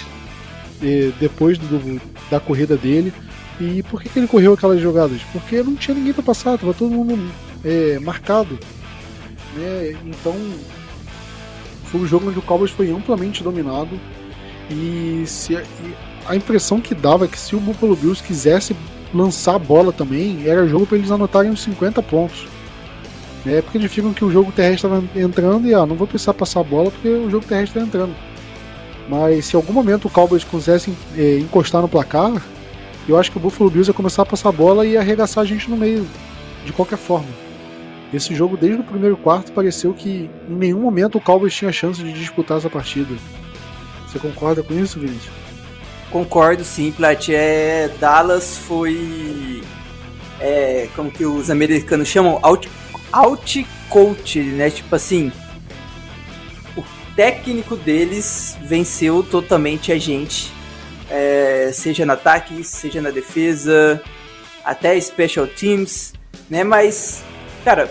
depois 1.19 1.57
do, 1.57 2.01
da 2.31 2.39
corrida 2.39 2.75
dele. 2.75 3.13
E 3.61 3.83
por 3.83 4.01
que, 4.01 4.09
que 4.09 4.17
ele 4.17 4.27
correu 4.27 4.53
aquelas 4.53 4.81
jogadas? 4.81 5.21
Porque 5.31 5.61
não 5.61 5.75
tinha 5.75 5.95
ninguém 5.95 6.13
para 6.13 6.23
passar, 6.23 6.57
tava 6.57 6.73
todo 6.73 6.91
mundo 6.91 7.17
é, 7.63 7.99
marcado. 7.99 8.57
Né? 9.55 9.95
Então 10.05 10.35
foi 11.85 12.01
um 12.01 12.07
jogo 12.07 12.29
onde 12.29 12.39
o 12.39 12.41
Cowboys 12.41 12.71
foi 12.71 12.91
amplamente 12.91 13.43
dominado. 13.43 13.99
E, 14.69 15.23
se, 15.25 15.53
e 15.53 15.95
a 16.27 16.35
impressão 16.35 16.79
que 16.79 16.93
dava 16.93 17.25
é 17.25 17.27
que 17.27 17.39
se 17.39 17.55
o 17.55 17.59
Buffalo 17.59 17.95
Bills 17.95 18.21
quisesse 18.21 18.75
lançar 19.13 19.55
a 19.55 19.59
bola 19.59 19.91
também, 19.91 20.47
era 20.47 20.67
jogo 20.67 20.85
para 20.85 20.97
eles 20.97 21.09
anotarem 21.09 21.49
uns 21.49 21.63
50 21.63 22.01
pontos. 22.03 22.47
É 23.45 23.61
porque 23.61 23.77
eles 23.77 23.91
ficam 23.91 24.13
que 24.13 24.23
o 24.23 24.31
jogo 24.31 24.51
terrestre 24.51 24.87
estava 24.87 25.03
entrando 25.19 25.67
e 25.67 25.73
ah, 25.73 25.85
não 25.85 25.95
vou 25.95 26.05
precisar 26.05 26.33
passar 26.33 26.59
a 26.59 26.63
bola 26.63 26.91
porque 26.91 27.07
o 27.07 27.29
jogo 27.29 27.45
terrestre 27.45 27.79
está 27.79 27.87
entrando. 27.87 28.13
Mas 29.07 29.45
se 29.45 29.55
em 29.55 29.57
algum 29.57 29.73
momento 29.73 30.05
o 30.05 30.09
Cowboys 30.09 30.43
quisesse 30.43 30.93
é, 31.17 31.39
encostar 31.39 31.81
no 31.81 31.87
placar, 31.87 32.31
eu 33.07 33.17
acho 33.17 33.31
que 33.31 33.37
o 33.37 33.39
Buffalo 33.39 33.71
Bills 33.71 33.89
ia 33.89 33.93
começar 33.93 34.21
a 34.21 34.25
passar 34.25 34.49
a 34.49 34.51
bola 34.51 34.85
e 34.85 34.95
arregaçar 34.95 35.43
a 35.43 35.47
gente 35.47 35.67
no 35.67 35.77
meio, 35.77 36.05
de 36.63 36.71
qualquer 36.71 36.97
forma. 36.97 37.48
Esse 38.13 38.33
jogo, 38.33 38.57
desde 38.57 38.81
o 38.81 38.83
primeiro 38.83 39.15
quarto, 39.17 39.51
pareceu 39.51 39.93
que 39.93 40.29
em 40.49 40.53
nenhum 40.53 40.81
momento 40.81 41.17
o 41.17 41.21
Cowboys 41.21 41.53
tinha 41.53 41.71
chance 41.71 42.01
de 42.01 42.11
disputar 42.11 42.57
essa 42.57 42.69
partida. 42.69 43.13
Você 44.07 44.17
concorda 44.17 44.63
com 44.63 44.73
isso, 44.73 44.99
Vinícius? 44.99 45.33
Concordo 46.09 46.63
sim, 46.63 46.91
Plat. 46.91 47.29
É, 47.29 47.89
Dallas 47.99 48.57
foi. 48.57 49.61
É, 50.39 50.87
como 50.95 51.11
que 51.11 51.23
os 51.25 51.51
americanos 51.51 52.07
chamam? 52.07 52.39
Out, 52.41 52.67
out 53.11 53.67
coach, 53.89 54.39
né? 54.39 54.71
Tipo 54.71 54.95
assim, 54.95 55.31
técnico 57.19 57.75
deles 57.75 58.57
venceu 58.61 59.21
totalmente 59.21 59.91
a 59.91 59.97
gente. 59.97 60.53
É, 61.11 61.69
seja 61.73 62.05
no 62.05 62.13
ataque, 62.13 62.63
seja 62.63 63.01
na 63.01 63.09
defesa, 63.09 64.01
até 64.63 64.97
special 65.01 65.45
teams, 65.45 66.13
né? 66.49 66.63
Mas, 66.63 67.21
cara, 67.63 67.89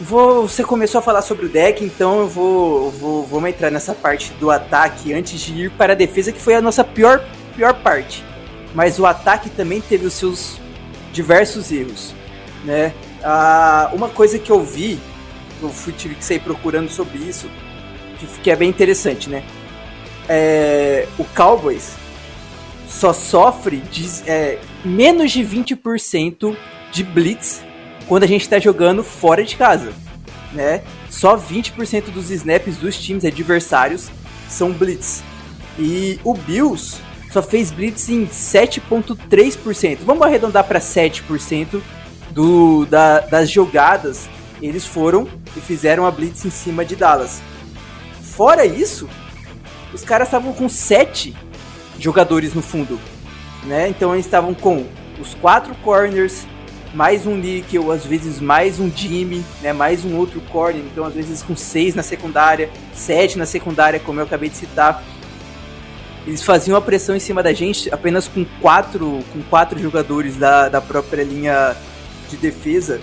vou, 0.00 0.48
você 0.48 0.64
começou 0.64 0.98
a 0.98 1.02
falar 1.02 1.22
sobre 1.22 1.46
o 1.46 1.48
deck, 1.48 1.84
então 1.84 2.20
eu 2.20 2.28
vou, 2.28 2.90
vou 2.90 3.26
vamos 3.26 3.50
entrar 3.50 3.70
nessa 3.70 3.94
parte 3.94 4.32
do 4.34 4.50
ataque 4.50 5.12
antes 5.12 5.40
de 5.40 5.64
ir 5.64 5.70
para 5.70 5.92
a 5.92 5.96
defesa, 5.96 6.32
que 6.32 6.40
foi 6.40 6.54
a 6.54 6.60
nossa 6.60 6.84
pior, 6.84 7.24
pior 7.56 7.74
parte. 7.74 8.24
Mas 8.74 8.98
o 8.98 9.06
ataque 9.06 9.50
também 9.50 9.80
teve 9.80 10.06
os 10.06 10.14
seus 10.14 10.58
diversos 11.12 11.70
erros, 11.70 12.14
né? 12.64 12.94
Ah, 13.22 13.90
uma 13.92 14.08
coisa 14.08 14.38
que 14.38 14.50
eu 14.50 14.64
vi, 14.64 14.98
eu 15.62 15.68
fui, 15.68 15.92
tive 15.92 16.14
que 16.14 16.24
sair 16.24 16.40
procurando 16.40 16.90
sobre 16.90 17.18
isso, 17.18 17.48
que, 18.18 18.26
que 18.40 18.50
é 18.50 18.56
bem 18.56 18.68
interessante, 18.68 19.28
né? 19.28 19.44
É, 20.28 21.06
o 21.18 21.24
Cowboys 21.24 21.94
só 22.88 23.12
sofre 23.12 23.78
de, 23.78 24.08
é, 24.26 24.58
menos 24.84 25.32
de 25.32 25.42
20% 25.42 26.56
de 26.90 27.02
blitz 27.02 27.62
quando 28.08 28.24
a 28.24 28.26
gente 28.26 28.42
está 28.42 28.58
jogando 28.58 29.02
fora 29.02 29.44
de 29.44 29.56
casa, 29.56 29.92
né? 30.52 30.82
Só 31.10 31.36
20% 31.36 32.10
dos 32.10 32.30
snaps 32.30 32.76
dos 32.76 32.98
times 32.98 33.24
adversários 33.24 34.10
são 34.48 34.72
blitz. 34.72 35.22
E 35.78 36.18
o 36.22 36.34
Bills 36.34 37.00
só 37.30 37.42
fez 37.42 37.70
blitz 37.70 38.08
em 38.08 38.26
7.3%. 38.26 39.98
Vamos 40.04 40.26
arredondar 40.26 40.64
para 40.64 40.78
7% 40.78 41.80
do, 42.30 42.84
da, 42.86 43.20
das 43.20 43.50
jogadas. 43.50 44.28
Eles 44.60 44.86
foram 44.86 45.26
e 45.56 45.60
fizeram 45.60 46.06
a 46.06 46.10
blitz 46.10 46.44
em 46.44 46.50
cima 46.50 46.84
de 46.84 46.94
Dallas. 46.94 47.40
Fora 48.20 48.64
isso, 48.64 49.08
os 49.92 50.02
caras 50.02 50.28
estavam 50.28 50.52
com 50.52 50.68
sete 50.68 51.34
jogadores 51.98 52.54
no 52.54 52.62
fundo, 52.62 52.98
né? 53.64 53.88
Então 53.88 54.14
eles 54.14 54.24
estavam 54.24 54.54
com 54.54 54.86
os 55.20 55.34
quatro 55.34 55.74
corners, 55.76 56.46
mais 56.94 57.26
um 57.26 57.36
níquel, 57.36 57.90
às 57.90 58.04
vezes 58.04 58.40
mais 58.40 58.78
um 58.78 58.90
Jimmy, 58.90 59.44
né? 59.62 59.72
Mais 59.72 60.04
um 60.04 60.16
outro 60.16 60.40
corner, 60.42 60.82
então 60.82 61.04
às 61.04 61.14
vezes 61.14 61.42
com 61.42 61.56
seis 61.56 61.94
na 61.94 62.02
secundária, 62.02 62.68
sete 62.92 63.38
na 63.38 63.46
secundária, 63.46 63.98
como 63.98 64.20
eu 64.20 64.24
acabei 64.24 64.48
de 64.48 64.56
citar. 64.56 65.02
Eles 66.26 66.42
faziam 66.42 66.76
a 66.76 66.80
pressão 66.80 67.16
em 67.16 67.20
cima 67.20 67.42
da 67.42 67.52
gente 67.52 67.92
apenas 67.92 68.28
com 68.28 68.44
quatro, 68.60 69.20
com 69.32 69.42
quatro 69.48 69.78
jogadores 69.80 70.36
da, 70.36 70.68
da 70.68 70.80
própria 70.80 71.24
linha 71.24 71.74
de 72.28 72.36
defesa. 72.36 73.00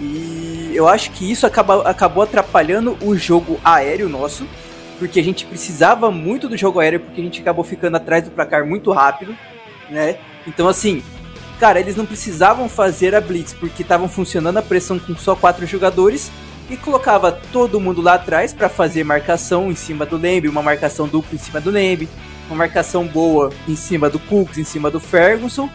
E 0.00 0.70
eu 0.74 0.86
acho 0.86 1.10
que 1.12 1.30
isso 1.30 1.46
acaba, 1.46 1.82
acabou 1.88 2.22
atrapalhando 2.22 2.96
o 3.02 3.16
jogo 3.16 3.58
aéreo 3.64 4.08
nosso, 4.08 4.46
porque 4.98 5.18
a 5.18 5.24
gente 5.24 5.44
precisava 5.44 6.10
muito 6.10 6.48
do 6.48 6.56
jogo 6.56 6.78
aéreo, 6.78 7.00
porque 7.00 7.20
a 7.20 7.24
gente 7.24 7.40
acabou 7.40 7.64
ficando 7.64 7.96
atrás 7.96 8.24
do 8.24 8.30
placar 8.30 8.64
muito 8.64 8.92
rápido, 8.92 9.36
né? 9.90 10.18
Então, 10.46 10.68
assim, 10.68 11.02
cara, 11.62 11.78
eles 11.78 11.94
não 11.94 12.04
precisavam 12.04 12.68
fazer 12.68 13.14
a 13.14 13.20
blitz, 13.20 13.52
porque 13.52 13.82
estavam 13.82 14.08
funcionando 14.08 14.56
a 14.56 14.62
pressão 14.62 14.98
com 14.98 15.14
só 15.14 15.36
quatro 15.36 15.64
jogadores, 15.64 16.28
e 16.68 16.76
colocava 16.76 17.30
todo 17.30 17.78
mundo 17.78 18.02
lá 18.02 18.14
atrás 18.14 18.52
para 18.52 18.68
fazer 18.68 19.04
marcação 19.04 19.70
em 19.70 19.76
cima 19.76 20.04
do 20.04 20.16
Lembe, 20.16 20.48
uma 20.48 20.60
marcação 20.60 21.06
dupla 21.06 21.36
em 21.36 21.38
cima 21.38 21.60
do 21.60 21.70
Lembe, 21.70 22.08
uma 22.48 22.56
marcação 22.56 23.06
boa 23.06 23.52
em 23.68 23.76
cima 23.76 24.10
do 24.10 24.18
Cooks, 24.18 24.58
em 24.58 24.64
cima 24.64 24.90
do 24.90 24.98
Ferguson, 24.98 25.70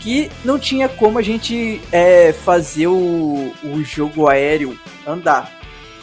que 0.00 0.28
não 0.44 0.58
tinha 0.58 0.88
como 0.88 1.20
a 1.20 1.22
gente 1.22 1.80
é, 1.92 2.32
fazer 2.32 2.88
o, 2.88 3.52
o 3.62 3.84
jogo 3.84 4.26
aéreo 4.26 4.76
andar. 5.06 5.52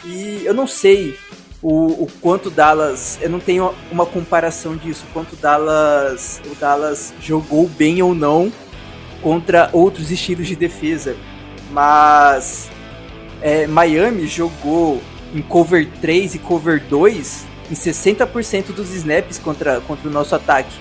E 0.02 0.46
eu 0.46 0.54
não 0.54 0.66
sei 0.66 1.14
o, 1.60 2.04
o 2.04 2.08
quanto 2.22 2.48
Dallas, 2.48 3.18
eu 3.20 3.28
não 3.28 3.38
tenho 3.40 3.74
uma 3.92 4.06
comparação 4.06 4.76
disso, 4.76 5.04
quanto 5.12 5.36
Dallas, 5.36 6.40
o 6.50 6.54
Dallas 6.54 7.12
jogou 7.20 7.68
bem 7.68 8.00
ou 8.00 8.14
não 8.14 8.50
contra 9.22 9.70
outros 9.72 10.10
estilos 10.10 10.46
de 10.46 10.56
defesa, 10.56 11.16
mas 11.70 12.70
é, 13.40 13.66
Miami 13.66 14.26
jogou 14.26 15.02
em 15.34 15.42
cover 15.42 15.88
3 16.00 16.36
e 16.36 16.38
cover 16.38 16.82
2 16.88 17.46
em 17.70 17.74
60% 17.74 18.66
dos 18.66 18.94
snaps 18.94 19.38
contra, 19.38 19.80
contra 19.80 20.08
o 20.08 20.12
nosso 20.12 20.34
ataque. 20.34 20.74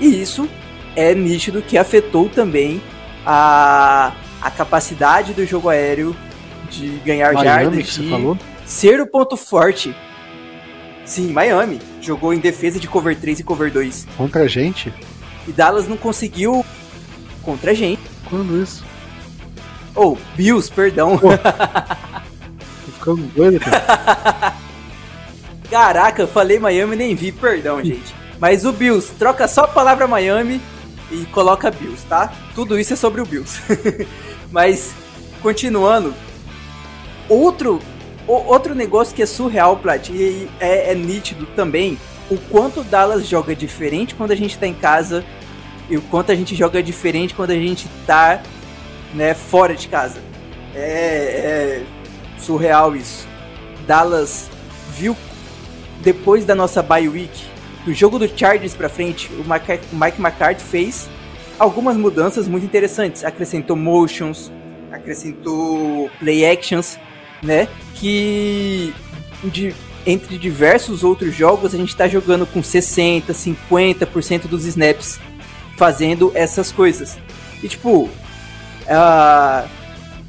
E 0.00 0.20
isso 0.20 0.48
é 0.94 1.14
nítido 1.14 1.62
que 1.62 1.78
afetou 1.78 2.28
também 2.28 2.82
a, 3.24 4.12
a 4.42 4.50
capacidade 4.50 5.32
do 5.32 5.46
jogo 5.46 5.68
aéreo 5.68 6.16
de 6.70 6.88
ganhar 7.04 7.32
Miami, 7.32 7.82
jardas, 7.84 7.94
de 7.94 8.70
ser 8.70 9.00
o 9.00 9.06
ponto 9.06 9.36
forte 9.36 9.94
Sim, 11.06 11.32
Miami. 11.32 11.80
Jogou 12.02 12.34
em 12.34 12.38
defesa 12.38 12.80
de 12.80 12.88
cover 12.88 13.16
3 13.16 13.40
e 13.40 13.44
cover 13.44 13.72
2. 13.72 14.08
Contra 14.16 14.42
a 14.42 14.48
gente? 14.48 14.92
E 15.46 15.52
Dallas 15.52 15.86
não 15.86 15.96
conseguiu 15.96 16.66
contra 17.46 17.70
a 17.70 17.74
gente. 17.74 18.02
Quando 18.28 18.60
isso? 18.60 18.84
Oh, 19.94 20.16
Bills, 20.34 20.70
perdão. 20.70 21.16
Pô, 21.16 21.28
tô 21.38 22.92
ficando 22.92 23.22
doido, 23.28 23.60
cara. 23.60 24.54
Caraca, 25.70 26.26
falei 26.26 26.58
Miami 26.58 26.96
nem 26.96 27.14
vi, 27.14 27.32
perdão, 27.32 27.82
gente. 27.82 28.14
Mas 28.38 28.66
o 28.66 28.72
Bills, 28.72 29.14
troca 29.18 29.48
só 29.48 29.62
a 29.62 29.68
palavra 29.68 30.06
Miami 30.06 30.60
e 31.10 31.24
coloca 31.26 31.70
Bills, 31.70 32.04
tá? 32.06 32.32
Tudo 32.54 32.78
isso 32.78 32.92
é 32.92 32.96
sobre 32.96 33.22
o 33.22 33.24
Bills. 33.24 33.58
Mas, 34.50 34.92
continuando, 35.40 36.12
outro 37.28 37.80
outro 38.26 38.74
negócio 38.74 39.14
que 39.14 39.22
é 39.22 39.26
surreal, 39.26 39.76
Plat, 39.76 40.08
e 40.08 40.48
é, 40.58 40.90
é, 40.90 40.94
nítido 40.96 41.46
também, 41.54 41.96
o 42.28 42.36
quanto 42.36 42.80
o 42.80 42.84
Dallas 42.84 43.24
joga 43.24 43.54
diferente 43.54 44.16
quando 44.16 44.32
a 44.32 44.34
gente 44.34 44.58
tá 44.58 44.66
em 44.66 44.74
casa 44.74 45.24
e 45.88 45.96
o 45.96 46.02
quanto 46.02 46.32
a 46.32 46.34
gente 46.34 46.54
joga 46.54 46.82
diferente 46.82 47.34
quando 47.34 47.50
a 47.50 47.54
gente 47.54 47.88
tá 48.06 48.42
né, 49.14 49.34
fora 49.34 49.74
de 49.74 49.88
casa. 49.88 50.20
É, 50.74 50.80
é 50.80 51.82
surreal 52.38 52.94
isso. 52.96 53.26
Dallas 53.86 54.50
viu 54.90 55.16
depois 56.02 56.44
da 56.44 56.54
nossa 56.54 56.82
bye 56.82 57.08
week, 57.08 57.44
do 57.84 57.94
jogo 57.94 58.18
do 58.18 58.28
Chargers 58.28 58.74
para 58.74 58.88
frente, 58.88 59.30
o 59.32 59.44
Mike 59.44 60.20
McCarthy 60.20 60.62
fez 60.62 61.08
algumas 61.58 61.96
mudanças 61.96 62.46
muito 62.46 62.64
interessantes. 62.64 63.24
Acrescentou 63.24 63.76
motions, 63.76 64.52
acrescentou 64.92 66.10
play 66.18 66.44
actions 66.44 66.98
né? 67.42 67.68
Que 67.94 68.92
de, 69.44 69.74
entre 70.06 70.38
diversos 70.38 71.04
outros 71.04 71.34
jogos 71.34 71.74
a 71.74 71.78
gente 71.78 71.90
está 71.90 72.08
jogando 72.08 72.46
com 72.46 72.62
60, 72.62 73.32
50% 73.32 74.46
dos 74.46 74.64
snaps 74.66 75.20
fazendo 75.76 76.32
essas 76.34 76.72
coisas. 76.72 77.18
E 77.62 77.68
tipo, 77.68 78.04
uh, 78.04 79.68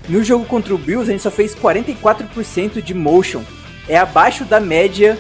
no 0.08 0.24
jogo 0.24 0.46
contra 0.46 0.74
o 0.74 0.78
Bills 0.78 1.10
a 1.10 1.12
gente 1.12 1.24
só 1.24 1.32
fez 1.32 1.56
44% 1.56 2.82
de 2.82 2.94
motion. 2.94 3.44
É 3.88 3.98
abaixo 3.98 4.46
da 4.46 4.60
média 4.60 5.18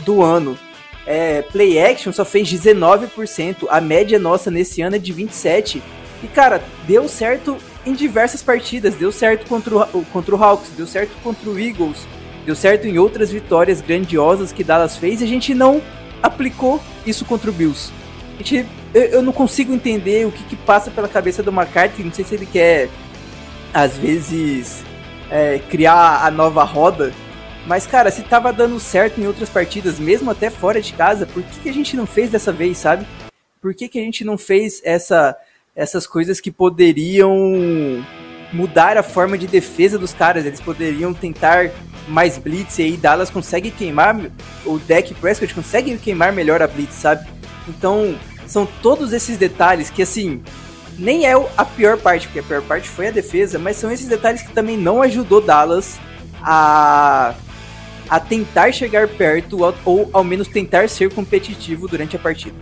do 0.00 0.22
ano. 0.22 0.58
é, 1.06 1.42
play 1.42 1.78
action 1.80 2.12
só 2.12 2.24
fez 2.24 2.48
19%. 2.48 3.66
A 3.68 3.80
média 3.80 4.18
nossa 4.18 4.50
nesse 4.50 4.80
ano 4.82 4.96
é 4.96 4.98
de 4.98 5.12
27%. 5.12 5.80
E, 6.22 6.28
cara, 6.28 6.62
deu 6.86 7.08
certo 7.08 7.56
em 7.84 7.94
diversas 7.94 8.42
partidas. 8.42 8.94
Deu 8.94 9.10
certo 9.10 9.46
contra 9.46 9.74
o, 9.76 10.04
contra 10.12 10.34
o 10.34 10.42
Hawks, 10.42 10.70
deu 10.76 10.86
certo 10.86 11.12
contra 11.22 11.48
o 11.48 11.58
Eagles, 11.58 12.06
deu 12.44 12.54
certo 12.54 12.86
em 12.86 12.98
outras 12.98 13.30
vitórias 13.32 13.80
grandiosas 13.80 14.52
que 14.52 14.62
Dallas 14.62 14.96
fez 14.96 15.20
e 15.20 15.24
a 15.24 15.26
gente 15.26 15.54
não 15.54 15.82
aplicou 16.22 16.80
isso 17.06 17.24
contra 17.24 17.50
o 17.50 17.52
Bills. 17.52 17.90
A 18.38 18.42
gente, 18.42 18.66
eu, 18.94 19.02
eu 19.02 19.22
não 19.22 19.32
consigo 19.32 19.72
entender 19.72 20.26
o 20.26 20.32
que, 20.32 20.44
que 20.44 20.56
passa 20.56 20.90
pela 20.90 21.08
cabeça 21.08 21.42
do 21.42 21.50
McCarthy. 21.50 22.04
Não 22.04 22.12
sei 22.12 22.24
se 22.24 22.34
ele 22.34 22.46
quer, 22.46 22.88
às 23.72 23.96
vezes, 23.96 24.82
é, 25.30 25.60
criar 25.68 26.24
a 26.24 26.30
nova 26.30 26.64
roda 26.64 27.12
mas, 27.66 27.86
cara, 27.86 28.10
se 28.10 28.22
tava 28.22 28.52
dando 28.52 28.78
certo 28.80 29.20
em 29.20 29.26
outras 29.26 29.48
partidas, 29.48 29.98
mesmo 29.98 30.30
até 30.30 30.50
fora 30.50 30.80
de 30.80 30.92
casa, 30.92 31.26
por 31.26 31.42
que, 31.42 31.60
que 31.60 31.68
a 31.68 31.72
gente 31.72 31.96
não 31.96 32.06
fez 32.06 32.30
dessa 32.30 32.52
vez, 32.52 32.78
sabe? 32.78 33.06
Por 33.60 33.74
que, 33.74 33.88
que 33.88 33.98
a 33.98 34.02
gente 34.02 34.24
não 34.24 34.38
fez 34.38 34.80
essa, 34.84 35.36
essas 35.76 36.06
coisas 36.06 36.40
que 36.40 36.50
poderiam 36.50 37.32
mudar 38.52 38.96
a 38.96 39.02
forma 39.02 39.36
de 39.36 39.46
defesa 39.46 39.98
dos 39.98 40.14
caras? 40.14 40.46
Eles 40.46 40.60
poderiam 40.60 41.12
tentar 41.12 41.70
mais 42.08 42.38
blitz 42.38 42.78
e 42.78 42.82
aí 42.82 42.96
Dallas 42.96 43.30
consegue 43.30 43.70
queimar, 43.70 44.18
o 44.64 44.78
deck 44.78 45.14
Prescott 45.14 45.54
consegue 45.54 45.96
queimar 45.98 46.32
melhor 46.32 46.62
a 46.62 46.66
blitz, 46.66 46.94
sabe? 46.94 47.28
Então, 47.68 48.18
são 48.50 48.66
todos 48.82 49.12
esses 49.12 49.38
detalhes 49.38 49.90
que, 49.90 50.02
assim, 50.02 50.42
nem 50.98 51.24
é 51.24 51.32
a 51.56 51.64
pior 51.64 51.96
parte, 51.96 52.26
porque 52.26 52.40
a 52.40 52.42
pior 52.42 52.62
parte 52.62 52.88
foi 52.88 53.06
a 53.06 53.10
defesa, 53.10 53.58
mas 53.58 53.76
são 53.76 53.90
esses 53.90 54.08
detalhes 54.08 54.42
que 54.42 54.52
também 54.52 54.76
não 54.76 55.00
ajudou 55.00 55.40
Dallas 55.40 55.98
a 56.42 57.34
a 58.08 58.18
tentar 58.18 58.72
chegar 58.72 59.06
perto 59.06 59.60
ou 59.84 60.10
ao 60.12 60.24
menos 60.24 60.48
tentar 60.48 60.88
ser 60.88 61.14
competitivo 61.14 61.86
durante 61.86 62.16
a 62.16 62.18
partida. 62.18 62.56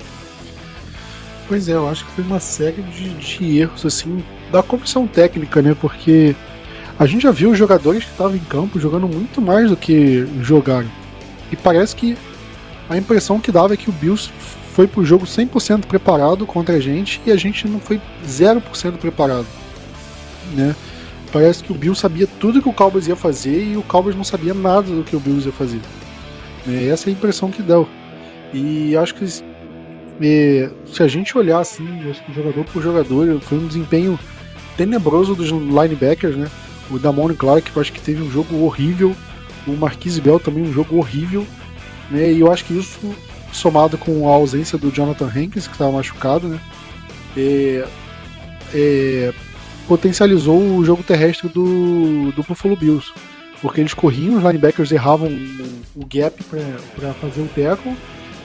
Pois 1.49 1.71
é, 1.71 1.73
eu 1.73 1.89
acho 1.89 2.05
que 2.05 2.13
foi 2.13 2.25
uma 2.25 2.39
série 2.39 2.83
de, 2.83 3.15
de 3.15 3.59
erros 3.61 3.87
assim 3.87 4.23
da 4.53 4.63
comissão 4.63 5.07
técnica, 5.07 5.63
né? 5.63 5.75
Porque 5.81 6.37
a 6.99 7.07
gente 7.07 7.23
já 7.23 7.31
viu 7.31 7.51
os 7.51 7.57
jogadores 7.57 8.05
que 8.05 8.11
estavam 8.11 8.37
em 8.37 8.41
campo 8.41 8.79
jogando 8.79 9.09
muito 9.09 9.41
mais 9.41 9.71
do 9.71 9.77
que 9.77 10.29
jogaram. 10.43 10.91
E 11.51 11.57
parece 11.57 11.97
que 11.97 12.15
a 12.91 12.99
impressão 12.99 13.41
que 13.41 13.51
dava 13.51 13.73
é 13.73 13.77
que 13.79 13.89
o 13.89 13.93
Bills 13.93 14.31
foi 14.79 14.87
pro 14.87 15.05
jogo 15.05 15.27
100% 15.27 15.87
preparado 15.87 16.47
contra 16.47 16.77
a 16.77 16.81
gente 16.81 17.21
e 17.27 17.33
a 17.33 17.37
gente 17.37 17.67
não 17.67 17.81
foi 17.81 18.01
0% 18.25 18.93
preparado, 18.93 19.49
né? 20.55 20.73
Parece 21.33 21.65
que 21.65 21.73
o 21.73 21.75
Bill 21.75 21.97
sabia 21.97 22.29
tudo 22.39 22.63
que 22.63 22.69
o 22.69 22.73
Cowboys 22.73 23.09
ia 23.09 23.17
fazer 23.17 23.61
e 23.61 23.77
o 23.77 23.83
Cowboys 23.83 24.15
não 24.15 24.23
sabia 24.23 24.55
nada 24.55 24.83
do 24.83 25.03
que 25.03 25.17
o 25.17 25.19
Bills 25.19 25.49
ia 25.49 25.53
fazer. 25.53 25.81
É, 26.65 26.87
essa 26.91 27.09
é 27.09 27.11
a 27.11 27.13
impressão 27.13 27.51
que 27.51 27.61
deu. 27.61 27.89
E 28.55 28.97
acho 28.97 29.17
que 29.17 29.25
é, 30.23 30.71
se 30.87 31.03
a 31.03 31.09
gente 31.09 31.37
olhar 31.37 31.59
assim, 31.59 31.85
jogador 32.33 32.65
por 32.67 32.81
jogador, 32.81 33.41
foi 33.41 33.59
um 33.59 33.67
desempenho 33.67 34.17
tenebroso 34.77 35.35
dos 35.35 35.49
linebackers, 35.49 36.37
né? 36.37 36.49
O 36.89 37.01
Damone 37.01 37.35
Clark, 37.35 37.69
eu 37.75 37.83
acho 37.83 37.93
que 37.93 38.01
teve 38.01 38.23
um 38.23 38.31
jogo 38.31 38.63
horrível. 38.63 39.13
O 39.67 39.73
Marquise 39.73 40.21
Bell 40.21 40.39
também 40.39 40.63
um 40.63 40.73
jogo 40.73 40.99
horrível. 40.99 41.45
Né? 42.13 42.31
E 42.31 42.39
eu 42.39 42.53
acho 42.53 42.65
que 42.65 42.79
isso, 42.79 43.01
somado 43.53 43.97
com 43.97 44.29
a 44.29 44.35
ausência 44.35 44.79
do 44.79 44.91
Jonathan 44.91 45.27
Hankins, 45.27 45.67
que 45.67 45.73
estava 45.73 45.93
machucado, 45.93 46.49
né? 46.49 46.61
É, 47.37 47.89
é, 48.75 49.33
potencializou 49.87 50.61
o 50.61 50.85
jogo 50.85 51.03
terrestre 51.03 51.49
do, 51.49 52.33
do 52.33 52.43
Buffalo 52.43 52.77
Bills. 52.77 53.13
Porque 53.61 53.81
eles 53.81 53.95
corriam, 53.95 54.37
os 54.37 54.45
linebackers 54.45 54.93
erravam 54.93 55.29
o, 55.97 56.07
gap 56.07 56.43
para 56.45 57.13
fazer 57.15 57.41
o 57.41 57.49
tackle 57.49 57.97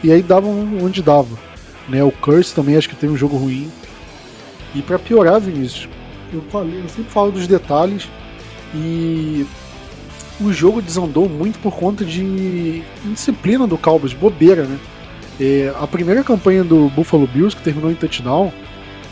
e 0.03 0.11
aí 0.11 0.23
davam 0.23 0.79
onde 0.81 1.03
dava. 1.03 1.37
Né? 1.87 2.03
O 2.03 2.11
Curse 2.11 2.55
também 2.55 2.75
acho 2.75 2.89
que 2.89 2.95
teve 2.95 3.13
um 3.13 3.17
jogo 3.17 3.37
ruim. 3.37 3.71
E 4.73 4.81
para 4.81 4.97
piorar, 4.97 5.39
Vinícius, 5.39 5.87
eu, 6.33 6.41
falei, 6.49 6.79
eu 6.79 6.89
sempre 6.89 7.11
falo 7.11 7.31
dos 7.31 7.47
detalhes 7.47 8.09
e 8.73 9.45
o 10.41 10.51
jogo 10.51 10.81
desandou 10.81 11.29
muito 11.29 11.59
por 11.59 11.75
conta 11.75 12.03
de 12.03 12.83
indisciplina 13.05 13.67
do 13.67 13.77
Cowboys, 13.77 14.13
bobeira, 14.13 14.63
né? 14.63 14.79
É, 15.39 15.73
a 15.79 15.87
primeira 15.87 16.23
campanha 16.23 16.63
do 16.63 16.89
Buffalo 16.89 17.27
Bills, 17.27 17.55
que 17.55 17.63
terminou 17.63 17.91
em 17.91 17.95
touchdown, 17.95 18.51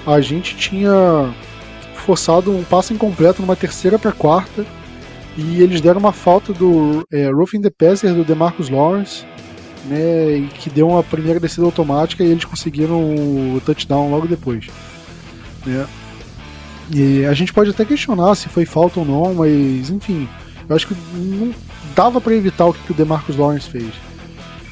a 0.06 0.22
gente 0.22 0.56
tinha 0.56 1.34
forçado 1.96 2.52
um 2.52 2.64
passo 2.64 2.94
incompleto 2.94 3.42
numa 3.42 3.56
terceira 3.56 3.98
para 3.98 4.12
quarta 4.12 4.66
e 5.38 5.62
eles 5.62 5.82
deram 5.82 6.00
uma 6.00 6.12
falta 6.12 6.52
do 6.54 7.06
é, 7.12 7.30
Roughing 7.30 7.62
the 7.62 7.70
Passer 7.70 8.14
do 8.14 8.24
DeMarcus 8.24 8.70
Lawrence, 8.70 9.26
né, 9.86 10.38
e 10.38 10.48
que 10.48 10.70
deu 10.70 10.90
uma 10.90 11.04
primeira 11.04 11.40
descida 11.40 11.66
automática 11.66 12.24
e 12.24 12.28
eles 12.28 12.46
conseguiram 12.46 13.00
o 13.56 13.62
touchdown 13.66 14.12
logo 14.12 14.28
depois. 14.28 14.68
Né. 15.66 15.88
E 16.94 17.26
a 17.26 17.34
gente 17.34 17.54
pode 17.54 17.70
até 17.70 17.86
questionar 17.86 18.36
se 18.36 18.50
foi 18.50 18.66
falta 18.66 19.00
ou 19.00 19.06
não, 19.06 19.34
mas 19.34 19.90
enfim, 19.90 20.28
eu 20.68 20.76
acho 20.76 20.88
que 20.88 20.96
não 21.14 21.54
dava 21.96 22.20
para 22.20 22.36
evitar 22.36 22.66
o 22.66 22.74
que 22.74 22.92
o 22.92 22.96
DeMarcus 22.96 23.38
Lawrence 23.38 23.70
fez. 23.70 24.11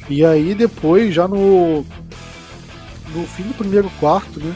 E 0.10 0.26
aí 0.26 0.56
depois, 0.56 1.14
já 1.14 1.28
no 1.28 1.86
no 3.14 3.26
fim 3.26 3.44
do 3.44 3.54
primeiro 3.56 3.90
quarto, 4.00 4.40
né, 4.40 4.54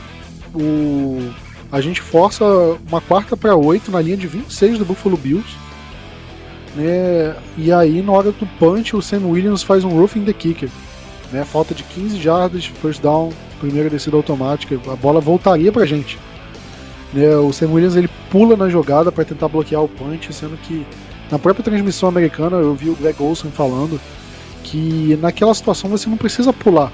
o 0.53 1.33
a 1.73 1.81
gente 1.81 2.01
força 2.01 2.45
uma 2.87 3.01
quarta 3.01 3.35
para 3.35 3.55
oito 3.55 3.91
na 3.91 3.99
linha 3.99 4.15
de 4.15 4.27
26 4.27 4.77
do 4.77 4.85
Buffalo 4.85 5.17
Bills. 5.17 5.57
Né? 6.75 7.35
E 7.57 7.71
aí, 7.71 7.99
na 8.03 8.11
hora 8.11 8.31
do 8.31 8.45
punch, 8.59 8.95
o 8.95 9.01
Sam 9.01 9.25
Williams 9.25 9.63
faz 9.63 9.83
um 9.83 9.89
roofing 9.89 10.23
the 10.23 10.33
kicker. 10.33 10.69
Né? 11.31 11.43
Falta 11.43 11.73
de 11.73 11.81
15 11.81 12.21
jardas, 12.21 12.67
first 12.67 13.01
down, 13.01 13.33
primeira 13.59 13.89
descida 13.89 14.15
automática. 14.15 14.79
A 14.87 14.95
bola 14.95 15.19
voltaria 15.19 15.71
pra 15.71 15.83
gente. 15.83 16.19
Né? 17.11 17.35
O 17.37 17.51
Sam 17.51 17.71
Williams 17.71 17.95
ele 17.95 18.09
pula 18.29 18.55
na 18.55 18.69
jogada 18.69 19.11
para 19.11 19.25
tentar 19.25 19.47
bloquear 19.47 19.83
o 19.83 19.89
punch, 19.89 20.31
sendo 20.31 20.55
que 20.57 20.85
na 21.31 21.39
própria 21.39 21.63
transmissão 21.63 22.07
americana 22.07 22.57
eu 22.57 22.75
vi 22.75 22.91
o 22.91 22.95
Greg 22.95 23.15
Olson 23.19 23.49
falando 23.49 23.99
que 24.63 25.17
naquela 25.21 25.53
situação 25.53 25.89
você 25.89 26.09
não 26.09 26.17
precisa 26.17 26.51
pular 26.53 26.91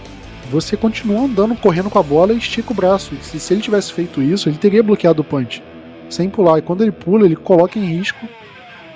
você 0.50 0.76
continua 0.76 1.22
andando, 1.22 1.56
correndo 1.56 1.90
com 1.90 2.00
a 2.00 2.04
bola 2.04 2.34
e 2.34 2.38
estica 2.38 2.72
o 2.72 2.76
braço. 2.76 3.14
E 3.14 3.40
se 3.40 3.54
ele 3.54 3.62
tivesse 3.62 3.94
feito 3.94 4.22
isso, 4.22 4.50
ele 4.50 4.58
teria 4.58 4.82
bloqueado 4.82 5.22
o 5.22 5.26
punch, 5.26 5.64
sem 6.10 6.30
pular. 6.30 6.58
E 6.58 6.62
quando 6.62 6.82
ele 6.82 6.92
pula, 6.92 7.26
ele 7.26 7.36
coloca 7.36 7.78
em 7.78 7.86
risco 7.86 8.28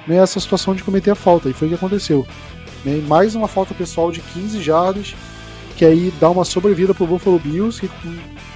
né, 0.08 0.18
essa 0.18 0.40
situação 0.40 0.74
de 0.74 0.84
cometer 0.84 1.12
a 1.12 1.16
falta. 1.16 1.50
E 1.50 1.54
foi 1.54 1.68
o 1.68 1.70
que 1.70 1.76
aconteceu. 1.76 2.26
Né, 2.84 3.02
mais 3.08 3.36
uma 3.36 3.48
falta 3.48 3.74
pessoal 3.74 4.12
de 4.12 4.20
15 4.20 4.62
jardas, 4.62 5.16
que 5.78 5.86
aí 5.86 6.12
dá 6.20 6.30
uma 6.30 6.44
sobrevida 6.44 6.94
pro 6.94 7.08
Buffalo 7.08 7.40
Bills, 7.40 7.80
que 7.80 7.90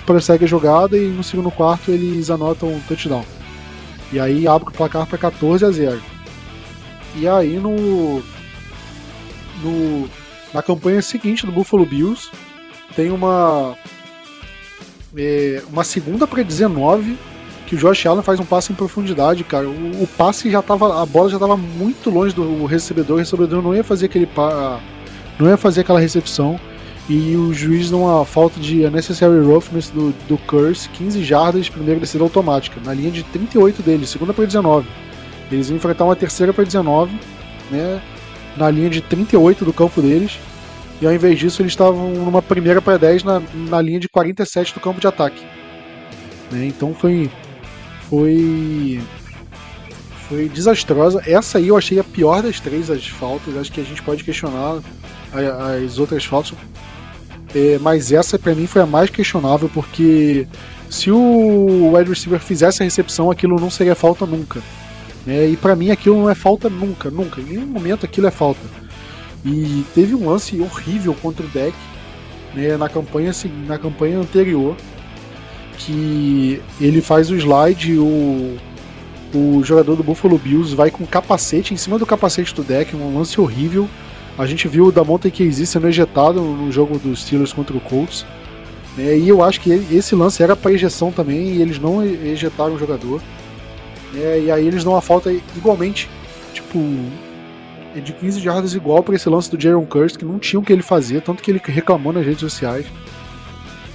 prossegue 0.06 0.46
a 0.46 0.48
jogada 0.48 0.98
e 0.98 1.08
no 1.08 1.24
segundo 1.24 1.52
quarto 1.52 1.92
eles 1.92 2.30
anotam 2.30 2.70
um 2.70 2.80
touchdown. 2.82 3.24
E 4.12 4.20
aí 4.20 4.48
abre 4.48 4.70
o 4.70 4.72
placar 4.72 5.06
para 5.06 5.18
14 5.18 5.66
a 5.66 5.72
0. 5.72 6.02
E 7.16 7.28
aí 7.28 7.60
no, 7.60 8.24
no 9.63 10.10
na 10.54 10.62
campanha 10.63 11.02
seguinte 11.02 11.46
do 11.46 11.52
Buffalo 11.52 11.86
Bills, 11.86 12.30
tem 12.96 13.12
uma 13.12 13.76
é, 15.15 15.62
uma 15.72 15.84
segunda 15.84 16.26
para 16.26 16.43
19 16.43 17.17
que 17.67 17.76
o 17.76 17.78
Josh 17.78 18.06
Allen 18.06 18.24
faz 18.24 18.39
um 18.39 18.46
passe 18.46 18.72
em 18.72 18.76
profundidade, 18.76 19.43
cara. 19.43 19.67
O, 19.67 20.04
o, 20.04 20.08
passe 20.17 20.50
já 20.50 20.62
tava, 20.62 21.02
a 21.02 21.06
bola 21.06 21.30
já 21.30 21.38
tava 21.38 21.58
muito 21.58 22.10
longe 22.10 22.34
do 22.34 22.65
recebedor, 22.65 23.17
o 23.17 23.20
recebedor 23.20 23.62
não 23.62 23.76
ia 23.76 23.84
fazer 23.84 24.06
aquele 24.06 24.26
pa, 24.26 24.80
não 25.38 25.50
ia 25.50 25.58
fazer 25.58 25.82
aquela 25.82 26.00
recepção. 26.00 26.60
E 27.10 27.36
o 27.38 27.54
juiz 27.54 27.89
numa 27.89 28.26
falta 28.26 28.60
de 28.60 28.84
unnecessary 28.84 29.39
roughness 29.39 29.89
do, 29.89 30.13
do 30.28 30.38
Curse, 30.39 30.89
15 30.89 31.24
jardas, 31.24 31.70
primeira 31.70 32.00
descida 32.00 32.24
automática, 32.24 32.82
na 32.84 32.93
linha 32.93 33.12
de 33.12 33.24
38 33.24 33.82
deles, 33.82 34.10
segunda 34.10 34.34
para 34.34 34.46
19. 34.46 34.88
Eles 35.50 35.70
iam 35.70 35.78
enfrentar 35.78 36.04
uma 36.04 36.17
terceira 36.17 36.52
para 36.52 36.65
19, 36.65 37.17
né, 37.72 38.02
na 38.58 38.70
linha 38.70 38.89
de 38.89 39.02
38 39.02 39.65
do 39.65 39.74
campo 39.74 40.02
deles. 40.02 40.39
E 41.02 41.06
ao 41.06 41.13
invés 41.13 41.38
disso, 41.38 41.62
eles 41.62 41.74
estavam 41.74 42.10
numa 42.10 42.41
primeira 42.41 42.82
para 42.82 42.98
10 42.98 43.24
na, 43.24 43.41
na 43.54 43.82
linha 43.82 44.00
de 44.00 44.10
47 44.10 44.74
do 44.74 44.80
campo 44.80 45.00
de 45.00 45.08
ataque. 45.08 45.46
Né? 46.52 46.65
Então 46.65 46.93
foi. 46.93 47.30
Foi. 48.10 49.00
Foi 50.28 50.50
desastrosa. 50.50 51.22
Essa 51.26 51.58
aí 51.58 51.70
eu 51.70 51.78
achei 51.78 52.00
a 52.00 52.04
pior 52.04 52.41
das 52.41 52.60
três 52.60 52.89
as 52.89 53.08
faltas. 53.08 53.56
Acho 53.56 53.72
que 53.72 53.80
a 53.80 53.84
gente 53.84 54.02
pode 54.02 54.24
questionar 54.24 54.82
as 55.84 56.00
outras 56.00 56.26
faltas. 56.26 56.54
É, 57.56 57.78
mas 57.80 58.12
essa 58.12 58.38
para 58.38 58.54
mim 58.54 58.67
foi 58.67 58.82
a 58.82 58.86
mais 58.86 59.10
questionável 59.10 59.70
porque 59.74 60.46
se 60.89 61.10
o 61.12 61.93
wide 61.93 62.10
receiver 62.10 62.39
fizesse 62.39 62.82
a 62.82 62.86
recepção, 62.86 63.32
aquilo 63.32 63.60
não 63.60 63.70
seria 63.70 63.96
falta 63.96 64.26
nunca. 64.26 64.62
Né? 65.28 65.50
E 65.50 65.58
para 65.58 65.76
mim 65.76 65.92
aquilo 65.92 66.16
não 66.18 66.30
é 66.30 66.34
falta 66.34 66.70
nunca, 66.70 67.12
nunca. 67.12 67.42
Em 67.42 67.44
nenhum 67.44 67.66
momento 67.66 68.06
aquilo 68.06 68.28
é 68.28 68.32
falta. 68.32 68.62
E 69.46 69.84
teve 69.94 70.16
um 70.16 70.30
lance 70.30 70.60
horrível 70.62 71.13
contra 71.22 71.46
o 71.46 71.50
deck 71.50 71.76
né, 72.56 72.78
na, 72.78 72.88
campanha, 72.88 73.32
na 73.68 73.78
campanha 73.78 74.20
anterior, 74.20 74.76
que 75.78 76.62
ele 76.80 77.02
faz 77.02 77.30
o 77.30 77.36
slide 77.36 77.92
e 77.92 78.00
o, 78.00 78.58
o 79.36 79.62
jogador 79.66 79.98
do 79.98 80.04
Buffalo 80.04 80.38
Bills 80.38 80.74
vai 80.74 80.90
com 80.90 81.06
capacete 81.06 81.74
em 81.74 81.78
cima 81.78 82.00
do 82.00 82.06
capacete 82.06 82.56
do 82.56 82.63
deck, 82.63 82.96
um 82.96 83.18
lance 83.18 83.40
horrível. 83.40 83.88
A 84.38 84.46
gente 84.46 84.68
viu 84.68 84.86
o 84.86 84.92
Damonte 84.94 85.30
Casey 85.30 85.66
sendo 85.66 85.90
ejetado 85.90 86.40
no 86.40 86.72
jogo 86.72 86.98
dos 86.98 87.24
Steelers 87.24 87.52
contra 87.52 87.76
o 87.76 87.82
Colts. 87.82 88.26
Né, 88.96 89.18
e 89.18 89.28
eu 89.28 89.44
acho 89.44 89.60
que 89.60 89.72
esse 89.92 90.16
lance 90.16 90.42
era 90.42 90.56
para 90.56 90.72
ejeção 90.72 91.12
também 91.12 91.56
e 91.56 91.62
eles 91.62 91.80
não 91.80 92.02
ejetaram 92.02 92.76
o 92.76 92.80
jogador. 92.80 93.22
Né, 94.13 94.41
e 94.41 94.52
aí 94.52 94.65
eles 94.65 94.84
dão 94.84 94.93
uma 94.93 95.02
falta 95.02 95.32
igualmente, 95.56 96.10
tipo, 96.54 96.80
de 98.02 98.13
15 98.13 98.39
jardas 98.39 98.74
igual 98.74 99.04
para 99.04 99.15
esse 99.15 99.28
lance 99.30 99.50
do 99.50 99.62
Jaron 99.62 99.86
Curse, 99.86 100.17
que 100.17 100.26
não 100.26 100.39
tinha 100.39 100.60
o 100.60 100.63
que 100.63 100.72
ele 100.72 100.82
fazer, 100.82 101.22
tanto 101.22 101.43
que 101.43 101.52
ele 101.52 101.62
reclamou 101.63 102.13
nas 102.13 102.26
redes 102.26 102.41
sociais. 102.41 102.86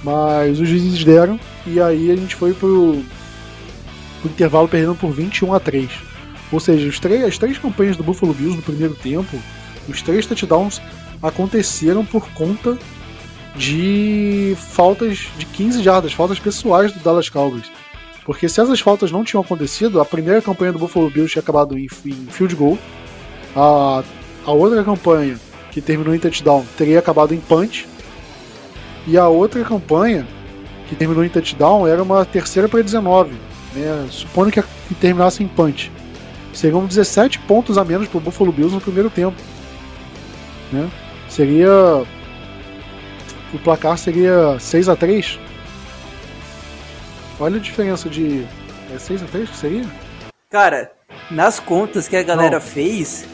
Mas 0.03 0.59
os 0.59 0.67
juízes 0.67 1.03
deram, 1.03 1.39
e 1.65 1.79
aí 1.79 2.11
a 2.11 2.15
gente 2.15 2.35
foi 2.35 2.53
pro, 2.53 3.01
pro 4.21 4.29
intervalo 4.29 4.67
perdendo 4.67 4.95
por 4.95 5.11
21 5.11 5.53
a 5.53 5.59
3. 5.59 5.89
Ou 6.51 6.59
seja, 6.59 6.87
os 6.87 6.99
três, 6.99 7.23
as 7.23 7.37
três 7.37 7.57
campanhas 7.57 7.97
do 7.97 8.03
Buffalo 8.03 8.33
Bills 8.33 8.55
no 8.57 8.61
primeiro 8.61 8.93
tempo, 8.95 9.41
os 9.87 10.01
três 10.01 10.25
touchdowns 10.25 10.81
aconteceram 11.21 12.05
por 12.05 12.29
conta 12.31 12.77
de 13.55 14.55
faltas 14.57 15.29
de 15.37 15.45
15 15.45 15.81
jardas, 15.81 16.13
faltas 16.13 16.39
pessoais 16.39 16.91
do 16.91 16.99
Dallas 16.99 17.29
Cowboys. 17.29 17.71
Porque 18.25 18.47
se 18.47 18.61
essas 18.61 18.79
faltas 18.79 19.11
não 19.11 19.23
tinham 19.23 19.41
acontecido, 19.41 19.99
a 19.99 20.05
primeira 20.05 20.41
campanha 20.41 20.71
do 20.71 20.79
Buffalo 20.79 21.09
Bills 21.09 21.31
tinha 21.31 21.41
acabado 21.41 21.77
em, 21.77 21.87
em 22.05 22.27
field 22.29 22.55
goal, 22.55 22.77
a, 23.55 24.03
a 24.45 24.51
outra 24.51 24.83
campanha 24.83 25.37
que 25.71 25.81
terminou 25.81 26.15
em 26.15 26.19
touchdown 26.19 26.63
teria 26.77 26.99
acabado 26.99 27.33
em 27.33 27.39
punch, 27.39 27.87
e 29.05 29.17
a 29.17 29.27
outra 29.27 29.63
campanha, 29.63 30.25
que 30.87 30.95
terminou 30.95 31.25
em 31.25 31.29
touchdown, 31.29 31.85
era 31.87 32.01
uma 32.01 32.23
terceira 32.23 32.69
para 32.69 32.81
19, 32.81 33.33
né? 33.75 34.07
supondo 34.09 34.51
que, 34.51 34.61
que 34.61 34.95
terminasse 34.95 35.43
em 35.43 35.47
punch. 35.47 35.91
Seriam 36.53 36.85
17 36.85 37.39
pontos 37.39 37.77
a 37.77 37.83
menos 37.83 38.07
para 38.07 38.19
o 38.19 38.21
Buffalo 38.21 38.51
Bills 38.51 38.73
no 38.73 38.79
primeiro 38.79 39.09
tempo. 39.09 39.35
Né? 40.71 40.89
Seria. 41.27 42.03
O 43.53 43.59
placar 43.59 43.97
seria 43.97 44.57
6 44.59 44.89
a 44.89 44.95
3 44.95 45.39
Olha 47.43 47.57
a 47.57 47.59
diferença 47.59 48.09
de. 48.09 48.45
É 48.95 48.97
6 48.97 49.23
a 49.23 49.25
3 49.25 49.49
que 49.49 49.57
seria? 49.57 49.85
Cara, 50.49 50.93
nas 51.29 51.59
contas 51.59 52.07
que 52.07 52.15
a 52.15 52.23
galera 52.23 52.57
Não. 52.57 52.61
fez, 52.65 53.25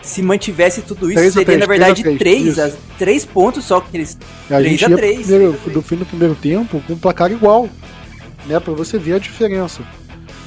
se 0.00 0.22
mantivesse 0.22 0.80
tudo 0.80 1.10
isso, 1.10 1.20
seria 1.32 1.44
3, 1.44 1.60
na 1.60 1.66
verdade 1.66 2.02
3, 2.02 2.18
3, 2.18 2.54
3, 2.54 2.76
3 2.96 3.24
pontos 3.26 3.66
só 3.66 3.78
que 3.78 3.94
eles. 3.94 4.16
A 4.50 4.56
3 4.56 4.82
a 4.84 4.86
3. 4.88 5.26
Primeiro, 5.26 5.52
do 5.66 5.82
fim 5.82 5.96
do 5.96 6.06
primeiro 6.06 6.34
tempo 6.34 6.82
com 6.86 6.94
um 6.94 6.98
placar 6.98 7.30
igual. 7.30 7.68
Né, 8.46 8.58
para 8.58 8.72
você 8.72 8.96
ver 8.96 9.16
a 9.16 9.18
diferença. 9.18 9.82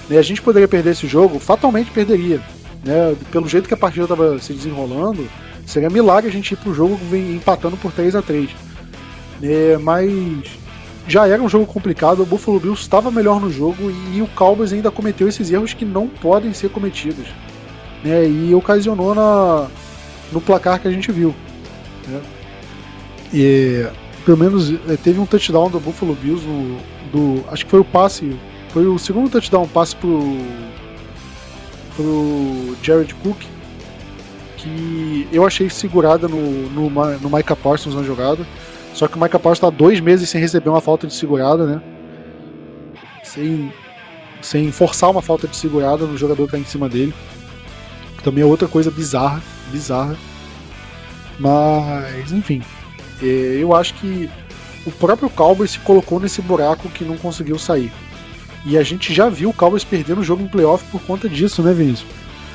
E 0.10 0.17
a 0.17 0.21
gente 0.23 0.41
poderia 0.41 0.67
perder 0.67 0.93
esse 0.93 1.05
jogo, 1.05 1.38
fatalmente 1.38 1.91
perderia. 1.91 2.41
Né, 2.84 3.15
pelo 3.31 3.47
jeito 3.47 3.67
que 3.67 3.73
a 3.75 3.77
partida 3.77 4.05
estava 4.05 4.39
se 4.39 4.51
desenrolando, 4.51 5.29
seria 5.67 5.91
milagre 5.91 6.27
a 6.27 6.34
gente 6.34 6.53
ir 6.53 6.57
pro 6.57 6.73
jogo 6.73 6.99
empatando 7.15 7.77
por 7.77 7.91
3 7.91 8.15
a 8.15 8.21
3 8.23 8.49
é, 9.43 9.77
Mas 9.77 10.49
já 11.08 11.28
era 11.28 11.42
um 11.42 11.50
jogo 11.50 11.66
complicado, 11.66 12.22
o 12.22 12.26
Buffalo 12.26 12.60
Bills 12.60 12.82
estava 12.82 13.12
melhor 13.12 13.40
no 13.40 13.52
jogo 13.52 13.92
e 14.14 14.22
o 14.22 14.28
Cowboys 14.28 14.72
ainda 14.72 14.92
cometeu 14.92 15.28
esses 15.28 15.52
erros 15.52 15.74
que 15.74 15.86
não 15.86 16.08
podem 16.08 16.54
ser 16.54 16.70
cometidos 16.70 17.28
né, 18.04 18.28
e 18.28 18.54
ocasionou 18.54 19.16
na, 19.16 19.68
no 20.32 20.40
placar 20.40 20.80
que 20.80 20.88
a 20.88 20.92
gente 20.92 21.12
viu. 21.12 21.34
Né. 22.08 22.22
E 23.34 23.86
pelo 24.26 24.38
menos 24.38 24.72
é, 24.90 24.98
teve 24.98 25.20
um 25.20 25.26
touchdown 25.26 25.70
do 25.70 25.80
Buffalo 25.80 26.16
Bills 26.16 26.46
no, 26.46 26.78
do, 27.12 27.44
acho 27.50 27.66
que 27.66 27.72
foi 27.72 27.80
o 27.80 27.86
passe, 27.86 28.38
foi 28.70 28.86
o 28.86 28.98
segundo 29.00 29.30
touchdown, 29.30 29.68
passe 29.68 29.96
pro 29.96 30.38
pro 31.96 32.76
Jared 32.82 33.14
Cook 33.16 33.38
que 34.62 35.28
eu 35.32 35.46
achei 35.46 35.70
segurada 35.70 36.28
no, 36.28 36.70
no, 36.70 36.90
no 36.90 37.30
Micah 37.30 37.56
Parsons 37.56 37.96
na 37.96 38.04
jogada. 38.04 38.46
Só 38.93 39.08
que 39.08 39.17
o 39.17 39.21
Micah 39.21 39.39
Parsons 39.39 39.58
está 39.58 39.69
dois 39.69 39.99
meses 39.99 40.30
sem 40.30 40.41
receber 40.41 40.69
uma 40.69 40.82
falta 40.82 41.08
de 41.08 41.13
segurada, 41.13 41.65
né? 41.65 41.82
Sem, 43.23 43.71
sem 44.41 44.71
forçar 44.71 45.10
uma 45.10 45.21
falta 45.21 45.47
de 45.47 45.56
segurada 45.56 46.06
no 46.06 46.17
jogador 46.17 46.45
que 46.45 46.51
tá 46.51 46.60
em 46.60 46.65
cima 46.65 46.89
dele. 46.89 47.13
Também 48.23 48.43
é 48.43 48.45
outra 48.45 48.67
coisa 48.67 48.91
bizarra, 48.91 49.41
bizarra. 49.71 50.15
Mas, 51.39 52.32
enfim. 52.32 52.62
É, 53.21 53.25
eu 53.60 53.75
acho 53.75 53.93
que 53.95 54.30
o 54.86 54.91
próprio 54.91 55.30
Cowboys 55.30 55.71
se 55.71 55.80
colocou 55.80 56.19
nesse 56.19 56.41
buraco 56.41 56.89
que 56.89 57.04
não 57.04 57.17
conseguiu 57.17 57.58
sair. 57.58 57.91
E 58.65 58.77
a 58.77 58.84
gente 58.84 59.13
já 59.13 59.30
viu 59.30 59.49
o 59.49 59.54
Cowboys 59.54 59.84
perdendo 59.84 60.21
o 60.21 60.23
jogo 60.23 60.43
em 60.43 60.47
playoff 60.47 60.84
por 60.91 61.01
conta 61.01 61.27
disso, 61.27 61.63
né, 61.63 61.73
Vinícius? 61.73 62.10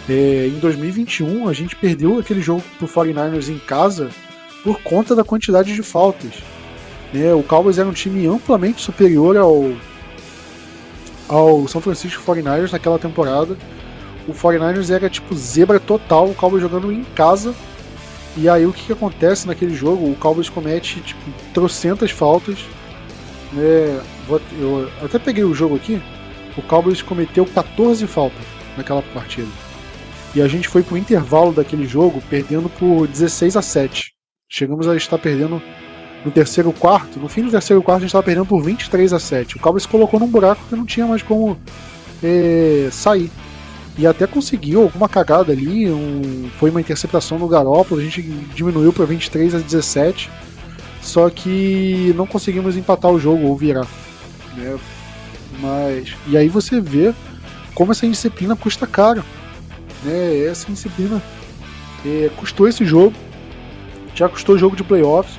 É, 0.08 0.46
em 0.46 0.58
2021, 0.60 1.48
a 1.48 1.52
gente 1.52 1.74
perdeu 1.74 2.18
aquele 2.18 2.40
jogo 2.40 2.62
pro 2.78 2.86
49ers 2.86 3.48
em 3.48 3.58
casa 3.58 4.08
por 4.66 4.82
conta 4.82 5.14
da 5.14 5.22
quantidade 5.22 5.72
de 5.72 5.82
faltas. 5.82 6.32
É, 7.14 7.32
o 7.32 7.42
Cowboys 7.42 7.78
era 7.78 7.88
um 7.88 7.92
time 7.92 8.26
amplamente 8.26 8.82
superior 8.82 9.36
ao, 9.36 9.72
ao 11.28 11.68
São 11.68 11.80
Francisco 11.80 12.20
49ers 12.24 12.72
naquela 12.72 12.98
temporada 12.98 13.56
o 14.26 14.32
49ers 14.32 14.90
era 14.90 15.08
tipo 15.08 15.34
zebra 15.36 15.78
total, 15.78 16.28
o 16.28 16.34
Cowboys 16.34 16.62
jogando 16.62 16.90
em 16.90 17.04
casa. 17.04 17.54
E 18.36 18.48
aí 18.48 18.66
o 18.66 18.72
que, 18.72 18.86
que 18.86 18.92
acontece 18.92 19.46
naquele 19.46 19.74
jogo? 19.74 20.10
O 20.10 20.16
Cowboys 20.16 20.48
comete 20.48 21.00
tipo 21.00 21.20
trocentas 21.54 22.10
faltas. 22.10 22.58
É, 23.56 24.00
eu 24.58 24.90
até 25.02 25.18
peguei 25.18 25.44
o 25.44 25.54
jogo 25.54 25.76
aqui. 25.76 26.02
O 26.56 26.62
Cowboys 26.62 27.02
cometeu 27.02 27.46
14 27.46 28.06
faltas 28.06 28.44
naquela 28.76 29.02
partida. 29.02 29.48
E 30.34 30.42
a 30.42 30.48
gente 30.48 30.68
foi 30.68 30.82
pro 30.82 30.98
intervalo 30.98 31.52
daquele 31.52 31.86
jogo 31.86 32.22
perdendo 32.28 32.68
por 32.68 33.06
16 33.06 33.56
a 33.56 33.62
7. 33.62 34.15
Chegamos 34.56 34.88
a 34.88 34.96
estar 34.96 35.18
perdendo 35.18 35.60
no 36.24 36.30
terceiro 36.30 36.72
quarto. 36.72 37.20
No 37.20 37.28
fim 37.28 37.42
do 37.42 37.50
terceiro 37.50 37.82
quarto 37.82 37.98
a 37.98 38.00
gente 38.00 38.08
estava 38.08 38.22
perdendo 38.22 38.46
por 38.46 38.62
23 38.62 39.12
a 39.12 39.18
7. 39.18 39.54
O 39.54 39.60
Cowboys 39.60 39.84
colocou 39.84 40.18
num 40.18 40.28
buraco 40.28 40.62
que 40.66 40.74
não 40.74 40.86
tinha 40.86 41.06
mais 41.06 41.22
como 41.22 41.58
é, 42.24 42.88
sair 42.90 43.30
e 43.98 44.06
até 44.06 44.26
conseguiu 44.26 44.80
alguma 44.80 45.10
cagada 45.10 45.52
ali, 45.52 45.90
um, 45.90 46.48
foi 46.58 46.70
uma 46.70 46.80
interceptação 46.80 47.38
no 47.38 47.46
Garópolo, 47.46 48.00
a 48.00 48.04
gente 48.04 48.22
diminuiu 48.22 48.94
para 48.94 49.04
23 49.04 49.56
a 49.56 49.58
17, 49.58 50.30
só 51.02 51.28
que 51.28 52.14
não 52.16 52.26
conseguimos 52.26 52.78
empatar 52.78 53.10
o 53.10 53.20
jogo 53.20 53.46
ou 53.46 53.56
virar. 53.58 53.86
Né? 54.54 54.78
Mas 55.60 56.14
e 56.26 56.34
aí 56.34 56.48
você 56.48 56.80
vê 56.80 57.12
como 57.74 57.92
essa 57.92 58.08
disciplina 58.08 58.56
custa 58.56 58.86
caro, 58.86 59.22
né? 60.02 60.46
Essa 60.46 60.72
disciplina 60.72 61.22
é, 62.06 62.30
custou 62.38 62.66
esse 62.66 62.86
jogo, 62.86 63.14
já 64.16 64.28
custou 64.28 64.58
jogo 64.58 64.74
de 64.74 64.82
playoffs, 64.82 65.38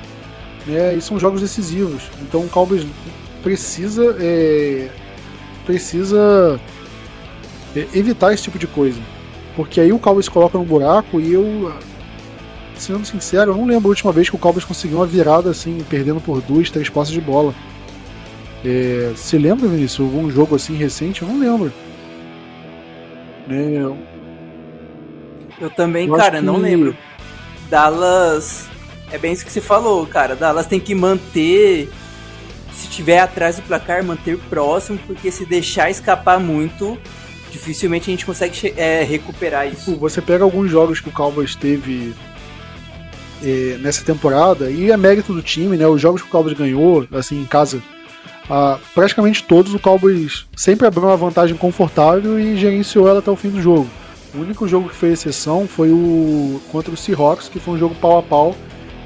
né? 0.66 0.94
E 0.94 1.00
são 1.00 1.18
jogos 1.18 1.40
decisivos. 1.40 2.04
Então 2.22 2.42
o 2.42 2.48
Cowboys 2.48 2.86
precisa 3.42 4.16
é, 4.20 4.88
precisa 5.66 6.58
é, 7.76 7.86
evitar 7.92 8.32
esse 8.32 8.44
tipo 8.44 8.58
de 8.58 8.66
coisa. 8.66 9.00
Porque 9.56 9.80
aí 9.80 9.92
o 9.92 9.98
Cowboys 9.98 10.26
se 10.26 10.30
coloca 10.30 10.56
num 10.56 10.64
buraco 10.64 11.20
e 11.20 11.32
eu, 11.32 11.72
sendo 12.76 13.04
sincero, 13.04 13.50
eu 13.50 13.56
não 13.56 13.66
lembro 13.66 13.88
a 13.88 13.90
última 13.90 14.12
vez 14.12 14.30
que 14.30 14.36
o 14.36 14.38
Cowboys 14.38 14.64
conseguiu 14.64 14.98
uma 14.98 15.06
virada 15.06 15.50
assim, 15.50 15.84
perdendo 15.90 16.20
por 16.20 16.40
duas, 16.40 16.70
três 16.70 16.88
passes 16.88 17.12
de 17.12 17.20
bola. 17.20 17.52
É, 18.64 19.12
você 19.14 19.36
lembra, 19.36 19.68
Vinícius, 19.68 20.00
algum 20.00 20.30
jogo 20.30 20.54
assim 20.54 20.76
recente? 20.76 21.22
Eu 21.22 21.28
não 21.28 21.40
lembro. 21.40 21.72
É, 23.50 24.08
eu 25.60 25.70
também, 25.70 26.06
eu 26.06 26.14
cara, 26.14 26.38
que... 26.38 26.44
não 26.44 26.56
lembro. 26.56 26.96
Dallas. 27.68 28.66
É 29.10 29.18
bem 29.18 29.32
isso 29.32 29.44
que 29.44 29.52
você 29.52 29.60
falou, 29.60 30.06
cara. 30.06 30.36
Dallas 30.36 30.66
tem 30.66 30.80
que 30.80 30.94
manter. 30.94 31.90
Se 32.72 32.88
tiver 32.88 33.18
atrás 33.18 33.56
do 33.56 33.62
placar, 33.62 34.04
manter 34.04 34.38
próximo, 34.38 34.98
porque 35.06 35.32
se 35.32 35.44
deixar 35.44 35.90
escapar 35.90 36.38
muito, 36.38 36.96
dificilmente 37.50 38.08
a 38.08 38.12
gente 38.12 38.24
consegue 38.24 38.72
é, 38.76 39.02
recuperar 39.02 39.66
isso. 39.66 39.96
Você 39.96 40.22
pega 40.22 40.44
alguns 40.44 40.70
jogos 40.70 41.00
que 41.00 41.08
o 41.08 41.12
Cowboys 41.12 41.56
teve 41.56 42.14
é, 43.42 43.78
nessa 43.80 44.04
temporada 44.04 44.70
e 44.70 44.92
é 44.92 44.96
mérito 44.96 45.32
do 45.32 45.42
time, 45.42 45.76
né? 45.76 45.86
Os 45.88 46.00
jogos 46.00 46.22
que 46.22 46.28
o 46.28 46.30
Cowboys 46.30 46.56
ganhou, 46.56 47.06
assim, 47.12 47.40
em 47.40 47.44
casa, 47.44 47.82
ah, 48.48 48.78
praticamente 48.94 49.42
todos 49.42 49.74
o 49.74 49.78
Cowboys 49.78 50.46
sempre 50.56 50.86
abriu 50.86 51.04
uma 51.04 51.16
vantagem 51.16 51.56
confortável 51.56 52.38
e 52.38 52.56
gerenciou 52.56 53.08
ela 53.08 53.18
até 53.18 53.30
o 53.30 53.36
fim 53.36 53.50
do 53.50 53.60
jogo. 53.60 53.88
O 54.34 54.38
único 54.38 54.68
jogo 54.68 54.88
que 54.88 54.94
foi 54.94 55.10
exceção 55.10 55.66
foi 55.66 55.90
o 55.90 56.60
contra 56.70 56.92
o 56.92 56.96
Seahawks, 56.96 57.48
que 57.48 57.58
foi 57.58 57.74
um 57.74 57.78
jogo 57.78 57.94
pau 57.94 58.18
a 58.18 58.22
pau, 58.22 58.54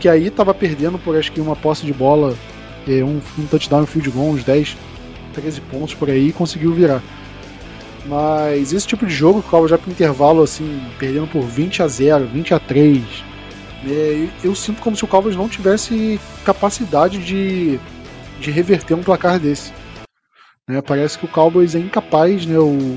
que 0.00 0.08
aí 0.08 0.30
tava 0.30 0.52
perdendo 0.52 0.98
por 0.98 1.16
acho 1.16 1.30
que 1.30 1.40
uma 1.40 1.54
posse 1.54 1.86
de 1.86 1.92
bola, 1.92 2.36
é, 2.88 3.04
um, 3.04 3.20
um 3.38 3.46
touchdown, 3.46 3.82
um 3.82 3.86
field 3.86 4.10
goal, 4.10 4.30
uns 4.30 4.42
10, 4.42 4.76
13 5.32 5.60
pontos 5.62 5.94
por 5.94 6.10
aí 6.10 6.28
e 6.28 6.32
conseguiu 6.32 6.72
virar. 6.72 7.00
Mas 8.06 8.72
esse 8.72 8.86
tipo 8.86 9.06
de 9.06 9.14
jogo, 9.14 9.42
Cowboys 9.42 9.70
já 9.70 9.78
pro 9.78 9.90
intervalo, 9.90 10.42
assim, 10.42 10.82
perdendo 10.98 11.28
por 11.28 11.42
20 11.42 11.84
a 11.84 11.88
0, 11.88 12.26
20 12.26 12.54
a 12.54 12.58
3, 12.58 13.00
né, 13.84 14.28
eu 14.42 14.54
sinto 14.56 14.82
como 14.82 14.96
se 14.96 15.04
o 15.04 15.08
Cowboys 15.08 15.36
não 15.36 15.48
tivesse 15.48 16.20
capacidade 16.44 17.18
de, 17.18 17.78
de 18.40 18.50
reverter 18.50 18.94
um 18.94 19.02
placar 19.02 19.38
desse. 19.38 19.72
Né, 20.68 20.82
parece 20.82 21.16
que 21.16 21.26
o 21.26 21.28
Cowboys 21.28 21.76
é 21.76 21.78
incapaz 21.78 22.44
né, 22.44 22.58
o, 22.58 22.96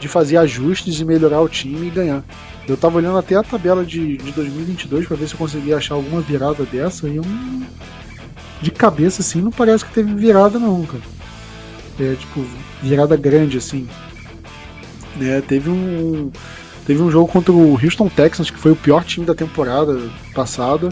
de 0.00 0.08
fazer 0.08 0.38
ajustes 0.38 0.98
e 0.98 1.04
melhorar 1.04 1.40
o 1.40 1.48
time 1.48 1.86
e 1.86 1.90
ganhar. 1.90 2.24
Eu 2.66 2.76
tava 2.76 2.96
olhando 2.96 3.18
até 3.18 3.36
a 3.36 3.42
tabela 3.42 3.84
de, 3.84 4.16
de 4.16 4.32
2022 4.32 5.06
para 5.06 5.16
ver 5.16 5.28
se 5.28 5.34
eu 5.34 5.38
conseguia 5.38 5.76
achar 5.76 5.94
alguma 5.94 6.20
virada 6.20 6.64
dessa 6.64 7.08
e 7.08 7.16
eu 7.16 7.24
de 8.62 8.70
cabeça 8.70 9.22
assim 9.22 9.40
não 9.40 9.50
parece 9.50 9.84
que 9.84 9.92
teve 9.92 10.12
virada 10.14 10.58
não, 10.58 10.84
cara. 10.84 11.02
É 11.98 12.14
tipo 12.14 12.44
virada 12.82 13.16
grande 13.16 13.58
assim. 13.58 13.86
É, 15.20 15.40
teve 15.40 15.68
um 15.68 16.30
teve 16.86 17.02
um 17.02 17.10
jogo 17.10 17.30
contra 17.30 17.52
o 17.52 17.72
Houston 17.72 18.08
Texans 18.08 18.50
que 18.50 18.58
foi 18.58 18.72
o 18.72 18.76
pior 18.76 19.04
time 19.04 19.26
da 19.26 19.34
temporada 19.34 20.00
passada 20.34 20.88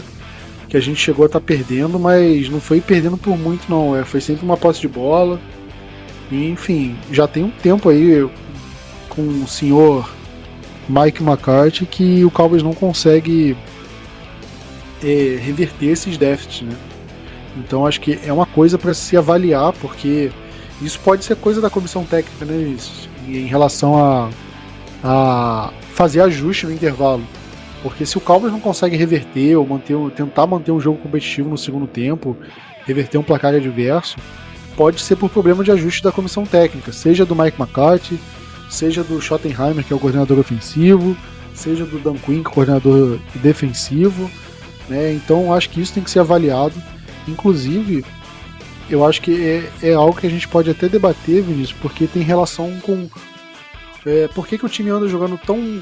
que 0.69 0.77
a 0.77 0.79
gente 0.79 1.01
chegou 1.01 1.23
a 1.23 1.25
estar 1.25 1.39
tá 1.39 1.45
perdendo, 1.45 1.99
mas 1.99 2.47
não 2.47 2.61
foi 2.61 2.79
perdendo 2.79 3.17
por 3.17 3.35
muito 3.35 3.67
não, 3.67 3.97
é, 3.97 4.05
foi 4.05 4.21
sempre 4.21 4.45
uma 4.45 4.55
posse 4.55 4.79
de 4.79 4.87
bola. 4.87 5.39
E, 6.31 6.47
enfim, 6.49 6.95
já 7.11 7.27
tem 7.27 7.43
um 7.43 7.49
tempo 7.49 7.89
aí 7.89 8.29
com 9.09 9.21
o 9.21 9.47
senhor 9.47 10.09
Mike 10.87 11.21
McCarthy 11.21 11.85
que 11.85 12.23
o 12.23 12.31
Cowboys 12.31 12.63
não 12.63 12.73
consegue 12.73 13.55
é, 15.03 15.37
reverter 15.41 15.87
esses 15.87 16.17
déficits, 16.17 16.61
né? 16.61 16.75
Então 17.57 17.85
acho 17.85 17.99
que 17.99 18.19
é 18.23 18.31
uma 18.31 18.45
coisa 18.45 18.77
para 18.77 18.93
se 18.93 19.17
avaliar, 19.17 19.73
porque 19.73 20.31
isso 20.81 20.99
pode 20.99 21.25
ser 21.25 21.35
coisa 21.35 21.59
da 21.59 21.69
comissão 21.69 22.03
técnica, 22.03 22.45
né? 22.45 22.57
Isso, 22.57 23.09
em 23.27 23.45
relação 23.45 23.97
a, 23.97 24.29
a 25.03 25.71
fazer 25.93 26.21
ajuste 26.21 26.65
no 26.65 26.71
intervalo. 26.71 27.23
Porque 27.81 28.05
se 28.05 28.17
o 28.17 28.21
Cowboys 28.21 28.51
não 28.51 28.59
consegue 28.59 28.97
reverter 28.97 29.55
ou 29.55 29.65
manter, 29.65 29.95
tentar 30.11 30.45
manter 30.45 30.71
um 30.71 30.79
jogo 30.79 30.97
competitivo 30.97 31.49
no 31.49 31.57
segundo 31.57 31.87
tempo, 31.87 32.35
reverter 32.85 33.17
um 33.17 33.23
placar 33.23 33.53
adverso, 33.53 34.17
pode 34.75 35.01
ser 35.01 35.15
por 35.15 35.29
problema 35.29 35.63
de 35.63 35.71
ajuste 35.71 36.03
da 36.03 36.11
comissão 36.11 36.45
técnica, 36.45 36.91
seja 36.91 37.25
do 37.25 37.35
Mike 37.35 37.59
McCarthy, 37.59 38.19
seja 38.69 39.03
do 39.03 39.19
Schottenheimer, 39.19 39.83
que 39.83 39.91
é 39.91 39.95
o 39.95 39.99
coordenador 39.99 40.39
ofensivo, 40.39 41.17
seja 41.53 41.85
do 41.85 41.99
Dan 41.99 42.15
Quinn, 42.15 42.41
que 42.41 42.47
é 42.47 42.51
o 42.51 42.53
coordenador 42.53 43.19
defensivo. 43.35 44.29
Né? 44.87 45.13
Então 45.13 45.53
acho 45.53 45.69
que 45.69 45.81
isso 45.81 45.93
tem 45.93 46.03
que 46.03 46.11
ser 46.11 46.19
avaliado. 46.19 46.75
Inclusive, 47.27 48.05
eu 48.89 49.05
acho 49.05 49.21
que 49.21 49.43
é, 49.81 49.89
é 49.89 49.93
algo 49.93 50.19
que 50.19 50.27
a 50.27 50.29
gente 50.29 50.47
pode 50.47 50.69
até 50.69 50.87
debater, 50.87 51.43
Vinícius, 51.43 51.77
porque 51.79 52.07
tem 52.07 52.23
relação 52.23 52.79
com 52.81 53.07
é, 54.05 54.27
por 54.29 54.47
que, 54.47 54.57
que 54.57 54.65
o 54.65 54.69
time 54.69 54.89
anda 54.89 55.07
jogando 55.07 55.37
tão, 55.37 55.81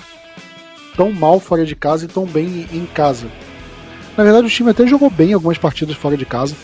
tão 0.95 1.11
mal 1.11 1.39
fora 1.39 1.65
de 1.65 1.75
casa 1.75 2.05
e 2.05 2.07
tão 2.07 2.25
bem 2.25 2.67
em 2.73 2.85
casa. 2.85 3.27
Na 4.17 4.23
verdade, 4.23 4.47
o 4.47 4.49
time 4.49 4.71
até 4.71 4.85
jogou 4.87 5.09
bem 5.09 5.33
algumas 5.33 5.57
partidas 5.57 5.95
fora 5.95 6.17
de 6.17 6.25
casa, 6.25 6.55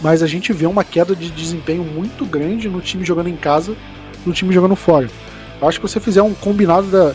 mas 0.00 0.22
a 0.22 0.26
gente 0.26 0.52
vê 0.52 0.66
uma 0.66 0.82
queda 0.82 1.14
de 1.14 1.30
desempenho 1.30 1.84
muito 1.84 2.24
grande 2.24 2.68
no 2.68 2.80
time 2.80 3.04
jogando 3.04 3.28
em 3.28 3.36
casa, 3.36 3.76
no 4.24 4.32
time 4.32 4.52
jogando 4.52 4.74
fora. 4.74 5.08
Eu 5.62 5.68
acho 5.68 5.80
que 5.80 5.88
você 5.88 6.00
fizer 6.00 6.22
um 6.22 6.34
combinado 6.34 6.88
da. 6.88 7.14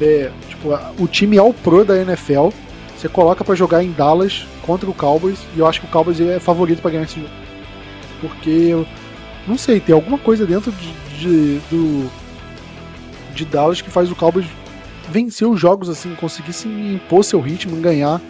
É, 0.00 0.30
tipo, 0.48 0.70
o 0.98 1.06
time 1.06 1.36
ao 1.36 1.52
pro 1.52 1.84
da 1.84 2.00
NFL, 2.00 2.48
você 2.96 3.06
coloca 3.06 3.44
para 3.44 3.54
jogar 3.54 3.84
em 3.84 3.92
Dallas 3.92 4.46
contra 4.62 4.88
o 4.88 4.94
Cowboys, 4.94 5.38
e 5.54 5.58
eu 5.58 5.66
acho 5.66 5.80
que 5.80 5.86
o 5.86 5.90
Cowboys 5.90 6.18
é 6.18 6.40
favorito 6.40 6.80
para 6.80 6.92
ganhar 6.92 7.04
esse 7.04 7.16
jogo. 7.16 7.28
Porque, 8.18 8.86
não 9.46 9.58
sei, 9.58 9.78
tem 9.78 9.94
alguma 9.94 10.16
coisa 10.16 10.46
dentro 10.46 10.72
de, 10.72 10.92
de, 11.18 11.60
do, 11.70 12.10
de 13.34 13.44
Dallas 13.44 13.82
que 13.82 13.90
faz 13.90 14.10
o 14.10 14.16
Cowboys 14.16 14.46
vencer 15.10 15.46
os 15.46 15.60
jogos, 15.60 15.90
assim, 15.90 16.14
conseguir 16.14 16.54
se 16.54 16.68
impor 16.68 17.22
seu 17.22 17.40
ritmo, 17.40 17.76
ganhar. 17.76 18.22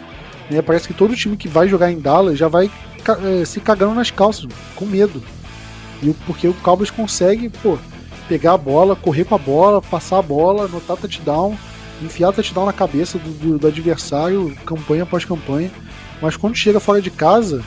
Né? 0.51 0.61
Parece 0.61 0.89
que 0.89 0.93
todo 0.93 1.15
time 1.15 1.37
que 1.37 1.47
vai 1.47 1.69
jogar 1.69 1.89
em 1.89 1.99
Dallas 1.99 2.37
já 2.37 2.49
vai 2.49 2.69
é, 3.41 3.45
se 3.45 3.61
cagando 3.61 3.95
nas 3.95 4.11
calças, 4.11 4.45
com 4.75 4.85
medo. 4.85 5.23
E 6.01 6.13
porque 6.25 6.49
o 6.49 6.53
Cowboys 6.55 6.91
consegue, 6.91 7.47
pô, 7.47 7.77
pegar 8.33 8.53
a 8.53 8.57
bola, 8.57 8.95
correr 8.95 9.25
com 9.25 9.35
a 9.35 9.37
bola, 9.37 9.79
passar 9.79 10.17
a 10.17 10.21
bola, 10.23 10.65
anotar 10.65 10.97
touchdown, 10.97 11.55
enfiar 12.01 12.33
touchdown 12.33 12.65
na 12.65 12.73
cabeça 12.73 13.19
do, 13.19 13.29
do, 13.29 13.59
do 13.59 13.67
adversário, 13.67 14.57
campanha 14.65 15.03
após 15.03 15.23
campanha. 15.23 15.69
Mas 16.19 16.35
quando 16.35 16.55
chega 16.55 16.79
fora 16.79 16.99
de 16.99 17.11
casa, 17.11 17.63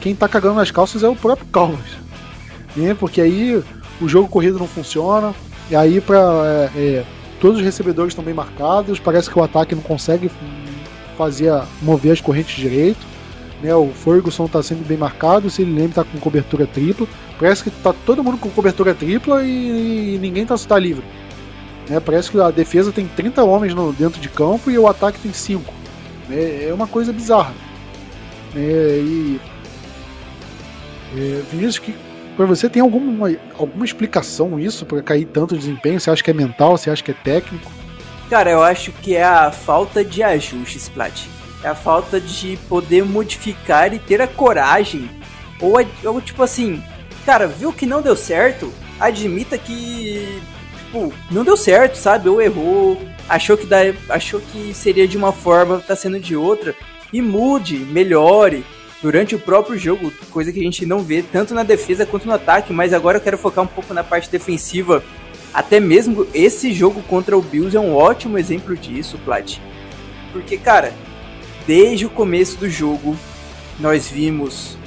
quem 0.00 0.16
tá 0.16 0.26
cagando 0.26 0.56
nas 0.56 0.72
calças 0.72 1.04
é 1.04 1.08
o 1.08 1.14
próprio 1.14 1.46
Cowboys. 1.52 1.98
Né? 2.76 2.94
Porque 2.94 3.20
aí 3.20 3.62
o 4.00 4.08
jogo 4.08 4.28
corrido 4.28 4.58
não 4.58 4.68
funciona, 4.68 5.34
e 5.70 5.74
aí 5.74 6.00
para 6.00 6.70
é, 6.76 6.78
é, 6.78 7.04
todos 7.40 7.58
os 7.58 7.64
recebedores 7.64 8.12
estão 8.12 8.24
bem 8.24 8.34
marcados, 8.34 9.00
parece 9.00 9.28
que 9.30 9.38
o 9.38 9.42
ataque 9.42 9.74
não 9.74 9.82
consegue 9.82 10.30
fazer 11.16 11.50
mover 11.80 12.12
as 12.12 12.20
correntes 12.20 12.54
direito. 12.54 13.00
Né, 13.62 13.74
o 13.74 13.88
Ferguson 13.88 14.44
está 14.44 14.62
sendo 14.62 14.86
bem 14.86 14.96
marcado, 14.96 15.50
se 15.50 15.62
ele 15.62 15.72
lembra 15.72 16.02
está 16.02 16.04
com 16.04 16.18
cobertura 16.18 16.66
tripla. 16.66 17.06
Parece 17.38 17.64
que 17.64 17.70
tá 17.70 17.92
todo 17.92 18.22
mundo 18.22 18.38
com 18.38 18.48
cobertura 18.50 18.94
tripla 18.94 19.42
e, 19.42 20.14
e 20.14 20.18
ninguém 20.18 20.46
tá, 20.46 20.56
tá 20.56 20.78
livre. 20.78 21.04
Né, 21.88 21.98
parece 21.98 22.30
que 22.30 22.40
a 22.40 22.50
defesa 22.50 22.92
tem 22.92 23.06
30 23.06 23.42
homens 23.42 23.74
no, 23.74 23.92
dentro 23.92 24.20
de 24.20 24.28
campo 24.28 24.70
e 24.70 24.78
o 24.78 24.86
ataque 24.86 25.18
tem 25.18 25.32
5. 25.32 25.74
Né, 26.28 26.68
é 26.68 26.72
uma 26.72 26.86
coisa 26.86 27.12
bizarra. 27.12 27.52
Né, 28.54 28.62
e, 28.62 29.40
é, 31.16 31.42
Vinícius, 31.50 31.78
que 31.78 31.94
para 32.36 32.46
você 32.46 32.68
tem 32.68 32.80
alguma, 32.80 33.32
alguma 33.58 33.84
explicação 33.84 34.60
isso 34.60 34.86
para 34.86 35.02
cair 35.02 35.24
tanto 35.24 35.56
desempenho? 35.56 35.98
Você 35.98 36.10
acha 36.10 36.22
que 36.22 36.30
é 36.30 36.34
mental? 36.34 36.76
Você 36.76 36.88
acha 36.90 37.02
que 37.02 37.10
é 37.10 37.14
técnico? 37.14 37.68
Cara, 38.30 38.50
eu 38.50 38.62
acho 38.62 38.92
que 38.92 39.16
é 39.16 39.24
a 39.24 39.50
falta 39.50 40.04
de 40.04 40.22
ajustes, 40.22 40.88
Plat 40.88 41.26
é 41.62 41.68
a 41.68 41.74
falta 41.74 42.20
de 42.20 42.56
poder 42.68 43.04
modificar 43.04 43.92
e 43.92 43.98
ter 43.98 44.20
a 44.20 44.26
coragem. 44.26 45.10
Ou, 45.60 45.74
ou 46.04 46.20
tipo 46.20 46.42
assim, 46.42 46.82
cara, 47.24 47.46
viu 47.46 47.72
que 47.72 47.86
não 47.86 48.02
deu 48.02 48.16
certo? 48.16 48.72
Admita 48.98 49.58
que, 49.58 50.40
tipo, 50.78 51.12
não 51.30 51.44
deu 51.44 51.56
certo, 51.56 51.96
sabe? 51.96 52.28
Ou 52.28 52.40
errou, 52.40 53.00
achou 53.28 53.56
que, 53.56 53.66
dá, 53.66 53.78
achou 54.08 54.40
que 54.40 54.72
seria 54.74 55.06
de 55.06 55.16
uma 55.16 55.32
forma, 55.32 55.80
tá 55.80 55.94
sendo 55.96 56.20
de 56.20 56.36
outra. 56.36 56.74
E 57.12 57.20
mude, 57.22 57.78
melhore 57.78 58.64
durante 59.00 59.34
o 59.34 59.38
próprio 59.38 59.78
jogo, 59.78 60.12
coisa 60.30 60.52
que 60.52 60.60
a 60.60 60.62
gente 60.62 60.84
não 60.84 61.00
vê 61.00 61.22
tanto 61.22 61.54
na 61.54 61.62
defesa 61.62 62.04
quanto 62.04 62.26
no 62.26 62.34
ataque, 62.34 62.72
mas 62.72 62.92
agora 62.92 63.18
eu 63.18 63.22
quero 63.22 63.38
focar 63.38 63.64
um 63.64 63.68
pouco 63.68 63.94
na 63.94 64.02
parte 64.02 64.30
defensiva. 64.30 65.02
Até 65.54 65.80
mesmo 65.80 66.26
esse 66.34 66.72
jogo 66.72 67.02
contra 67.02 67.36
o 67.36 67.42
Bills 67.42 67.76
é 67.76 67.80
um 67.80 67.94
ótimo 67.94 68.38
exemplo 68.38 68.76
disso, 68.76 69.18
Plat. 69.24 69.58
Porque, 70.32 70.58
cara, 70.58 70.92
desde 71.68 72.06
o 72.06 72.10
começo 72.10 72.56
do 72.56 72.68
jogo, 72.68 73.14
nós 73.78 74.08
vimos 74.08 74.78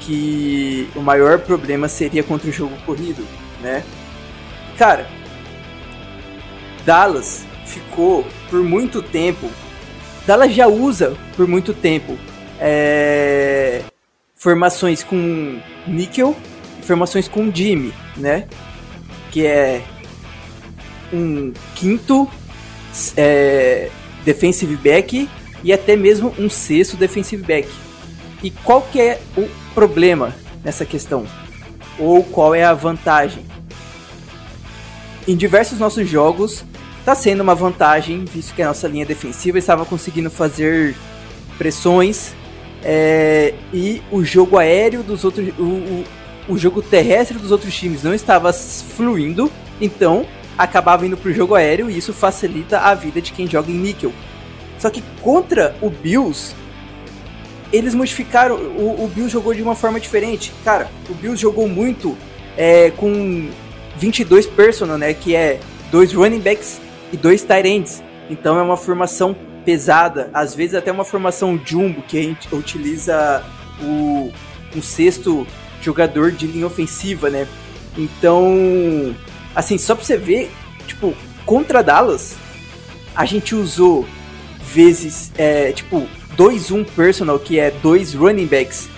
que 0.00 0.88
o 0.96 1.02
maior 1.02 1.38
problema 1.40 1.86
seria 1.86 2.22
contra 2.22 2.48
o 2.48 2.52
jogo 2.52 2.74
corrido, 2.86 3.22
né? 3.60 3.84
Cara, 4.78 5.06
Dallas 6.82 7.44
ficou 7.66 8.26
por 8.48 8.62
muito 8.62 9.02
tempo. 9.02 9.50
Dallas 10.26 10.54
já 10.54 10.66
usa 10.66 11.14
por 11.36 11.46
muito 11.46 11.74
tempo 11.74 12.18
é, 12.58 13.82
formações 14.34 15.04
com 15.04 15.60
níquel, 15.86 16.34
formações 16.80 17.28
com 17.28 17.54
Jimmy, 17.54 17.92
né? 18.16 18.48
Que 19.30 19.44
é 19.44 19.82
um 21.12 21.52
quinto 21.74 22.26
é, 23.14 23.90
defensive 24.24 24.74
back 24.76 25.28
e 25.62 25.72
até 25.72 25.96
mesmo 25.96 26.34
um 26.38 26.48
sexto 26.48 26.96
defensive 26.96 27.42
back. 27.42 27.68
E 28.42 28.50
qual 28.50 28.82
que 28.82 29.00
é 29.00 29.20
o 29.36 29.48
problema 29.74 30.34
nessa 30.64 30.84
questão? 30.84 31.26
Ou 31.98 32.22
qual 32.24 32.54
é 32.54 32.64
a 32.64 32.72
vantagem? 32.72 33.44
Em 35.28 35.36
diversos 35.36 35.78
nossos 35.78 36.08
jogos 36.08 36.64
está 36.98 37.14
sendo 37.14 37.42
uma 37.42 37.54
vantagem, 37.54 38.24
visto 38.24 38.54
que 38.54 38.62
a 38.62 38.68
nossa 38.68 38.88
linha 38.88 39.04
defensiva 39.04 39.58
estava 39.58 39.84
conseguindo 39.84 40.30
fazer 40.30 40.94
pressões 41.58 42.34
é, 42.82 43.54
e 43.72 44.02
o 44.10 44.24
jogo 44.24 44.56
aéreo 44.56 45.02
dos 45.02 45.24
outros, 45.24 45.48
o, 45.58 45.62
o, 45.62 46.04
o 46.48 46.58
jogo 46.58 46.80
terrestre 46.80 47.38
dos 47.38 47.50
outros 47.50 47.74
times 47.74 48.02
não 48.02 48.14
estava 48.14 48.52
fluindo, 48.52 49.50
então 49.80 50.26
acabava 50.56 51.06
indo 51.06 51.16
para 51.16 51.30
o 51.30 51.34
jogo 51.34 51.54
aéreo 51.54 51.90
e 51.90 51.96
isso 51.96 52.12
facilita 52.12 52.80
a 52.80 52.94
vida 52.94 53.20
de 53.20 53.32
quem 53.32 53.46
joga 53.46 53.70
em 53.70 53.74
níquel. 53.74 54.12
Só 54.80 54.90
que 54.90 55.02
contra 55.22 55.76
o 55.80 55.90
Bills, 55.90 56.54
eles 57.72 57.94
modificaram. 57.94 58.56
O, 58.56 59.04
o 59.04 59.08
Bills 59.08 59.30
jogou 59.30 59.54
de 59.54 59.62
uma 59.62 59.76
forma 59.76 60.00
diferente. 60.00 60.52
Cara, 60.64 60.90
o 61.08 61.14
Bills 61.14 61.40
jogou 61.40 61.68
muito 61.68 62.16
é, 62.56 62.90
com 62.90 63.48
22 63.96 64.46
personal, 64.46 64.98
né? 64.98 65.12
Que 65.14 65.36
é 65.36 65.60
dois 65.92 66.12
running 66.12 66.40
backs 66.40 66.80
e 67.12 67.16
dois 67.16 67.42
tight 67.42 67.68
ends. 67.68 68.02
Então 68.28 68.58
é 68.58 68.62
uma 68.62 68.76
formação 68.76 69.36
pesada, 69.64 70.30
às 70.32 70.54
vezes 70.54 70.74
até 70.74 70.90
uma 70.90 71.04
formação 71.04 71.60
jumbo, 71.64 72.00
que 72.02 72.18
a 72.18 72.22
gente 72.22 72.48
utiliza 72.54 73.44
o, 73.82 74.32
um 74.74 74.80
sexto 74.80 75.46
jogador 75.82 76.32
de 76.32 76.46
linha 76.46 76.66
ofensiva, 76.66 77.28
né? 77.28 77.46
Então, 77.96 79.14
assim, 79.54 79.76
só 79.76 79.94
pra 79.94 80.04
você 80.04 80.16
ver, 80.16 80.50
tipo, 80.86 81.14
contra 81.44 81.82
Dallas, 81.82 82.36
a 83.14 83.24
gente 83.24 83.54
usou 83.54 84.06
vezes, 84.72 85.32
é, 85.36 85.72
tipo, 85.72 86.06
2-1 86.36 86.84
personal, 86.94 87.38
que 87.38 87.58
é 87.58 87.70
dois 87.70 88.14
running 88.14 88.46
backs, 88.46 88.88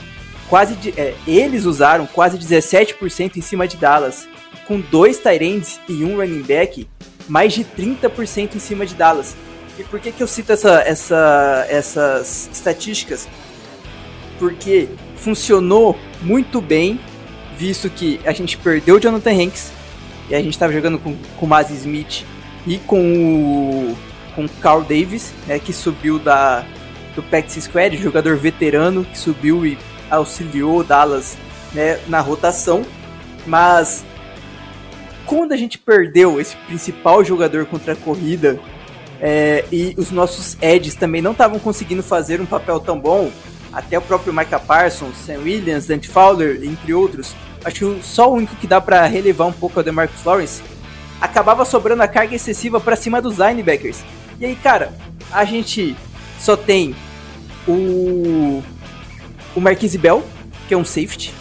quase 0.49 0.75
de, 0.75 0.91
é, 0.91 1.15
eles 1.27 1.65
usaram 1.65 2.07
quase 2.07 2.39
17% 2.39 3.37
em 3.37 3.41
cima 3.41 3.67
de 3.67 3.77
Dallas, 3.77 4.29
com 4.67 4.81
dois 4.81 5.19
tight 5.19 5.43
ends 5.43 5.81
e 5.89 6.05
um 6.05 6.17
running 6.17 6.43
back, 6.43 6.87
mais 7.29 7.53
de 7.53 7.65
30% 7.65 8.55
em 8.55 8.59
cima 8.59 8.87
de 8.87 8.95
Dallas. 8.95 9.35
E 9.79 9.83
por 9.85 9.99
que, 9.99 10.13
que 10.13 10.23
eu 10.23 10.27
cito 10.27 10.53
essa, 10.53 10.83
essa, 10.83 11.67
essas 11.69 12.51
estatísticas? 12.53 13.27
Porque 14.39 14.89
funcionou 15.17 15.99
muito 16.21 16.61
bem, 16.61 17.01
visto 17.57 17.89
que 17.89 18.21
a 18.25 18.33
gente 18.33 18.57
perdeu 18.59 18.97
o 18.97 19.01
Jonathan 19.01 19.33
Hanks, 19.33 19.73
e 20.29 20.35
a 20.35 20.43
gente 20.43 20.53
estava 20.53 20.73
jogando 20.73 20.99
com, 20.99 21.17
com 21.37 21.47
o 21.47 21.49
Maz 21.49 21.71
Smith 21.71 22.25
e 22.67 22.79
com 22.79 23.01
o, 23.01 23.97
com 24.35 24.45
o 24.45 24.49
Carl 24.61 24.83
Davis, 24.83 25.33
né, 25.47 25.59
que 25.59 25.73
subiu 25.73 26.19
da, 26.19 26.65
do 27.15 27.23
Practice 27.23 27.63
Squad, 27.63 27.97
jogador 27.97 28.37
veterano 28.37 29.05
que 29.05 29.19
subiu 29.19 29.67
e 29.67 29.79
auxiliou 30.11 30.83
Dallas 30.83 31.37
né, 31.73 31.99
na 32.09 32.21
rotação. 32.21 32.85
Mas 33.47 34.05
quando 35.27 35.53
a 35.53 35.57
gente 35.57 35.79
perdeu 35.79 36.41
esse 36.41 36.57
principal 36.57 37.25
jogador 37.25 37.67
contra 37.67 37.93
a 37.95 37.97
corrida 37.97 38.59
é, 39.21 39.65
e 39.71 39.95
os 39.97 40.11
nossos 40.11 40.57
edges 40.61 40.95
também 40.95 41.23
não 41.23 41.33
estavam 41.33 41.59
conseguindo 41.59 42.03
fazer 42.03 42.41
um 42.41 42.47
papel 42.47 42.81
tão 42.81 42.99
bom, 42.99 43.31
até 43.73 43.97
o 43.97 44.03
próprio 44.03 44.35
Micah 44.35 44.59
Parsons, 44.59 45.17
Sam 45.25 45.39
Williams, 45.45 45.87
Dante 45.87 46.09
Fowler, 46.09 46.61
entre 46.63 46.93
outros, 46.93 47.35
acho 47.65 47.95
que 47.95 48.05
só 48.05 48.31
o 48.31 48.35
único 48.35 48.55
que 48.57 48.67
dá 48.67 48.81
para 48.81 49.07
relevar 49.07 49.47
um 49.47 49.53
pouco 49.53 49.79
é 49.79 49.81
o 49.81 49.85
DeMarcus 49.85 50.25
Lawrence, 50.25 50.63
acabava 51.21 51.65
sobrando 51.65 52.03
a 52.03 52.09
carga 52.09 52.35
excessiva 52.35 52.81
para 52.81 52.97
cima 52.97 53.23
dos 53.23 53.39
linebackers. 53.39 54.05
E 54.43 54.45
aí, 54.45 54.57
cara, 54.57 54.93
a 55.31 55.45
gente 55.45 55.95
só 56.41 56.57
tem 56.57 56.97
o 57.67 58.61
o 59.55 59.61
Marquise 59.61 59.97
Bell, 59.97 60.25
que 60.67 60.75
é 60.75 60.77
um 60.77 60.85
safety, 60.85 61.33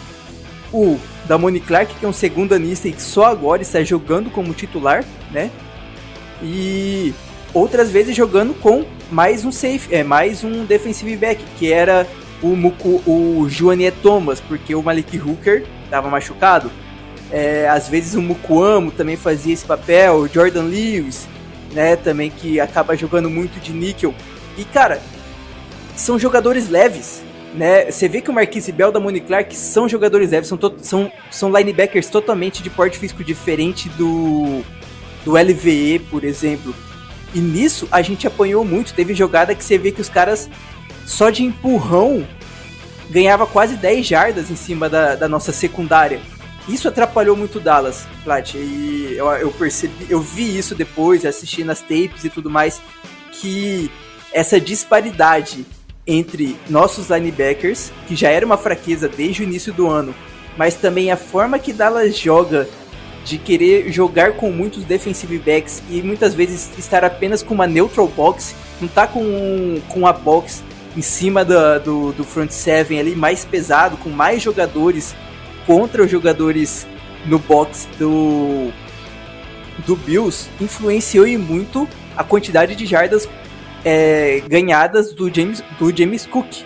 o 0.72 0.96
da 1.26 1.36
Moni 1.36 1.58
Clark, 1.58 1.92
que 1.96 2.06
é 2.06 2.08
um 2.08 2.12
segundo 2.12 2.54
anista 2.54 2.86
e 2.86 2.92
que 2.92 3.02
só 3.02 3.24
agora 3.24 3.60
está 3.60 3.82
jogando 3.82 4.30
como 4.30 4.54
titular, 4.54 5.04
né? 5.32 5.50
E 6.40 7.12
outras 7.52 7.90
vezes 7.90 8.14
jogando 8.14 8.54
com 8.54 8.84
mais 9.10 9.44
um 9.44 9.50
safe, 9.50 9.92
é 9.92 10.04
mais 10.04 10.44
um 10.44 10.64
defensive 10.64 11.16
back, 11.16 11.42
que 11.58 11.72
era 11.72 12.06
o 12.40 12.54
Muku, 12.54 13.02
o 13.04 13.48
Joanier 13.48 13.94
Thomas, 14.00 14.40
porque 14.40 14.76
o 14.76 14.82
Malik 14.82 15.18
Hooker 15.18 15.64
estava 15.84 16.08
machucado. 16.08 16.70
É, 17.32 17.68
às 17.68 17.88
vezes 17.88 18.14
o 18.14 18.22
Mukuamo 18.22 18.92
também 18.92 19.16
fazia 19.16 19.54
esse 19.54 19.64
papel, 19.64 20.18
o 20.18 20.28
Jordan 20.28 20.64
Lewis, 20.64 21.26
né, 21.72 21.96
também 21.96 22.30
que 22.30 22.60
acaba 22.60 22.96
jogando 22.96 23.28
muito 23.28 23.60
de 23.60 23.72
níquel. 23.72 24.14
E 24.56 24.64
cara, 24.64 25.00
são 25.96 26.18
jogadores 26.18 26.68
leves, 26.68 27.22
né? 27.54 27.90
Você 27.90 28.08
vê 28.08 28.20
que 28.20 28.30
o 28.30 28.32
Marquise 28.32 28.72
Bell 28.72 28.92
da 28.92 29.00
Moni 29.00 29.20
Clark 29.20 29.54
são 29.56 29.88
jogadores 29.88 30.30
leves, 30.30 30.48
são, 30.48 30.58
são, 30.78 31.12
são 31.30 31.56
linebackers 31.56 32.08
totalmente 32.08 32.62
de 32.62 32.70
porte 32.70 32.98
físico 32.98 33.22
diferente 33.22 33.88
do, 33.90 34.62
do 35.24 35.32
LVE, 35.32 36.00
por 36.10 36.24
exemplo. 36.24 36.74
E 37.34 37.40
nisso 37.40 37.88
a 37.90 38.02
gente 38.02 38.26
apanhou 38.26 38.64
muito. 38.64 38.94
Teve 38.94 39.14
jogada 39.14 39.54
que 39.54 39.64
você 39.64 39.78
vê 39.78 39.92
que 39.92 40.00
os 40.00 40.08
caras 40.08 40.48
só 41.06 41.30
de 41.30 41.42
empurrão 41.42 42.26
ganhava 43.10 43.46
quase 43.46 43.76
10 43.76 44.06
jardas 44.06 44.50
em 44.50 44.56
cima 44.56 44.88
da, 44.88 45.14
da 45.14 45.28
nossa 45.28 45.52
secundária. 45.52 46.20
Isso 46.68 46.88
atrapalhou 46.88 47.36
muito 47.36 47.58
Dallas, 47.58 48.06
Plat. 48.22 48.54
E 48.54 49.14
eu, 49.16 49.26
eu 49.32 49.50
percebi, 49.50 50.06
eu 50.08 50.20
vi 50.20 50.56
isso 50.56 50.74
depois, 50.74 51.24
assistindo 51.24 51.70
as 51.70 51.80
tapes 51.80 52.24
e 52.24 52.30
tudo 52.30 52.48
mais, 52.48 52.80
que 53.32 53.90
essa 54.32 54.60
disparidade 54.60 55.66
entre 56.06 56.56
nossos 56.68 57.08
linebackers, 57.08 57.92
que 58.06 58.16
já 58.16 58.28
era 58.28 58.44
uma 58.44 58.56
fraqueza 58.56 59.08
desde 59.08 59.42
o 59.42 59.44
início 59.44 59.72
do 59.72 59.88
ano, 59.88 60.14
mas 60.56 60.74
também 60.74 61.10
a 61.10 61.16
forma 61.16 61.58
que 61.58 61.72
Dallas 61.72 62.16
joga 62.16 62.68
de 63.24 63.38
querer 63.38 63.92
jogar 63.92 64.32
com 64.32 64.50
muitos 64.50 64.84
defensive 64.84 65.38
backs 65.38 65.82
e 65.88 66.02
muitas 66.02 66.34
vezes 66.34 66.70
estar 66.76 67.04
apenas 67.04 67.42
com 67.42 67.54
uma 67.54 67.66
neutral 67.66 68.08
box, 68.08 68.54
não 68.80 68.88
tá 68.88 69.06
com, 69.06 69.80
com 69.88 70.06
a 70.06 70.12
box 70.12 70.62
em 70.96 71.02
cima 71.02 71.44
do, 71.44 71.80
do, 71.80 72.12
do 72.12 72.24
front 72.24 72.50
seven 72.50 72.98
ali 72.98 73.14
mais 73.14 73.44
pesado, 73.44 73.96
com 73.96 74.10
mais 74.10 74.42
jogadores 74.42 75.14
contra 75.66 76.02
os 76.02 76.10
jogadores 76.10 76.86
no 77.26 77.38
box 77.38 77.88
do, 77.98 78.70
do 79.86 79.96
Bills, 79.96 80.48
influenciou 80.60 81.26
e 81.26 81.36
muito 81.36 81.88
a 82.16 82.24
quantidade 82.24 82.74
de 82.74 82.86
jardas 82.86 83.28
é, 83.84 84.42
ganhadas 84.48 85.12
do 85.12 85.32
James, 85.32 85.62
do 85.78 85.96
James 85.96 86.26
Cook, 86.26 86.62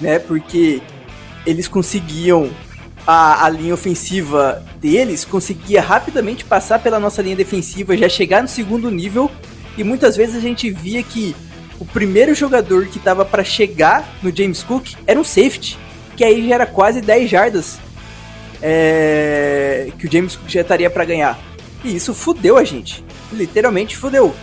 né? 0.00 0.18
Porque 0.18 0.80
eles 1.44 1.68
conseguiam 1.68 2.50
a, 3.06 3.44
a, 3.44 3.48
linha 3.48 3.72
ofensiva 3.72 4.64
deles 4.80 5.24
conseguia 5.24 5.80
rapidamente 5.80 6.44
passar 6.44 6.80
pela 6.80 6.98
nossa 6.98 7.22
linha 7.22 7.36
defensiva, 7.36 7.96
já 7.96 8.08
chegar 8.08 8.42
no 8.42 8.48
segundo 8.48 8.90
nível 8.90 9.30
e 9.78 9.84
muitas 9.84 10.16
vezes 10.16 10.34
a 10.34 10.40
gente 10.40 10.70
via 10.70 11.02
que 11.02 11.36
o 11.78 11.84
primeiro 11.84 12.34
jogador 12.34 12.86
que 12.86 12.98
estava 12.98 13.24
para 13.24 13.44
chegar 13.44 14.08
no 14.22 14.34
James 14.34 14.62
Cook 14.62 14.94
era 15.06 15.20
um 15.20 15.24
safety, 15.24 15.78
que 16.16 16.24
aí 16.24 16.48
já 16.48 16.54
era 16.54 16.66
quase 16.66 17.00
10 17.00 17.30
jardas 17.30 17.78
é, 18.62 19.88
que 19.98 20.06
o 20.06 20.12
James 20.12 20.36
Cook 20.36 20.48
já 20.48 20.60
estaria 20.60 20.90
para 20.90 21.04
ganhar. 21.04 21.38
E 21.84 21.94
isso 21.94 22.14
fudeu 22.14 22.56
a 22.56 22.64
gente, 22.64 23.04
literalmente 23.32 23.96
fudeu. 23.96 24.34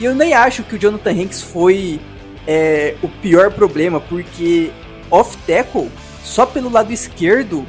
E 0.00 0.04
eu 0.04 0.14
nem 0.14 0.34
acho 0.34 0.62
que 0.62 0.74
o 0.74 0.78
Jonathan 0.78 1.10
Hanks 1.12 1.42
foi 1.42 2.00
é, 2.46 2.94
o 3.02 3.08
pior 3.08 3.50
problema, 3.52 4.00
porque 4.00 4.70
off 5.10 5.36
tackle, 5.46 5.90
só 6.22 6.44
pelo 6.44 6.70
lado 6.70 6.92
esquerdo, 6.92 7.64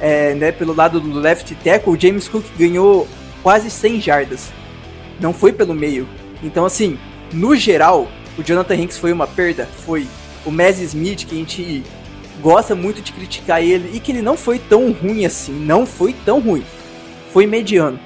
é, 0.00 0.34
né, 0.34 0.52
pelo 0.52 0.74
lado 0.74 1.00
do 1.00 1.18
left 1.18 1.54
tackle, 1.56 1.92
o 1.92 2.00
James 2.00 2.28
Cook 2.28 2.44
ganhou 2.58 3.06
quase 3.42 3.70
100 3.70 4.00
jardas. 4.00 4.50
Não 5.20 5.32
foi 5.32 5.52
pelo 5.52 5.74
meio. 5.74 6.08
Então, 6.42 6.64
assim, 6.64 6.98
no 7.32 7.56
geral, 7.56 8.08
o 8.36 8.42
Jonathan 8.42 8.74
Hanks 8.74 8.98
foi 8.98 9.12
uma 9.12 9.26
perda. 9.26 9.68
Foi 9.84 10.06
o 10.44 10.50
Maz 10.50 10.78
Smith, 10.80 11.26
que 11.26 11.34
a 11.34 11.38
gente 11.38 11.82
gosta 12.40 12.74
muito 12.74 13.00
de 13.02 13.12
criticar 13.12 13.62
ele, 13.62 13.90
e 13.94 14.00
que 14.00 14.12
ele 14.12 14.22
não 14.22 14.36
foi 14.36 14.58
tão 14.58 14.92
ruim 14.92 15.24
assim. 15.24 15.52
Não 15.52 15.84
foi 15.84 16.14
tão 16.24 16.40
ruim. 16.40 16.64
Foi 17.32 17.46
mediano. 17.46 17.98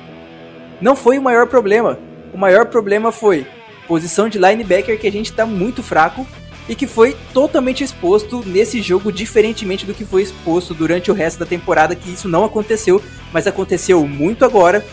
Não 0.80 0.96
foi 0.96 1.18
o 1.18 1.22
maior 1.22 1.46
problema. 1.46 1.98
O 2.32 2.38
maior 2.38 2.66
problema 2.66 3.12
foi 3.12 3.46
posição 3.86 4.28
de 4.28 4.38
linebacker 4.38 4.98
que 4.98 5.06
a 5.06 5.12
gente 5.12 5.30
está 5.30 5.44
muito 5.44 5.82
fraco 5.82 6.26
e 6.68 6.74
que 6.74 6.86
foi 6.86 7.16
totalmente 7.34 7.82
exposto 7.82 8.42
nesse 8.46 8.80
jogo, 8.80 9.12
diferentemente 9.12 9.84
do 9.84 9.94
que 9.94 10.04
foi 10.04 10.22
exposto 10.22 10.72
durante 10.72 11.10
o 11.10 11.14
resto 11.14 11.40
da 11.40 11.46
temporada, 11.46 11.94
que 11.94 12.10
isso 12.10 12.28
não 12.28 12.44
aconteceu, 12.44 13.02
mas 13.32 13.46
aconteceu 13.46 14.06
muito 14.06 14.44
agora. 14.44 14.84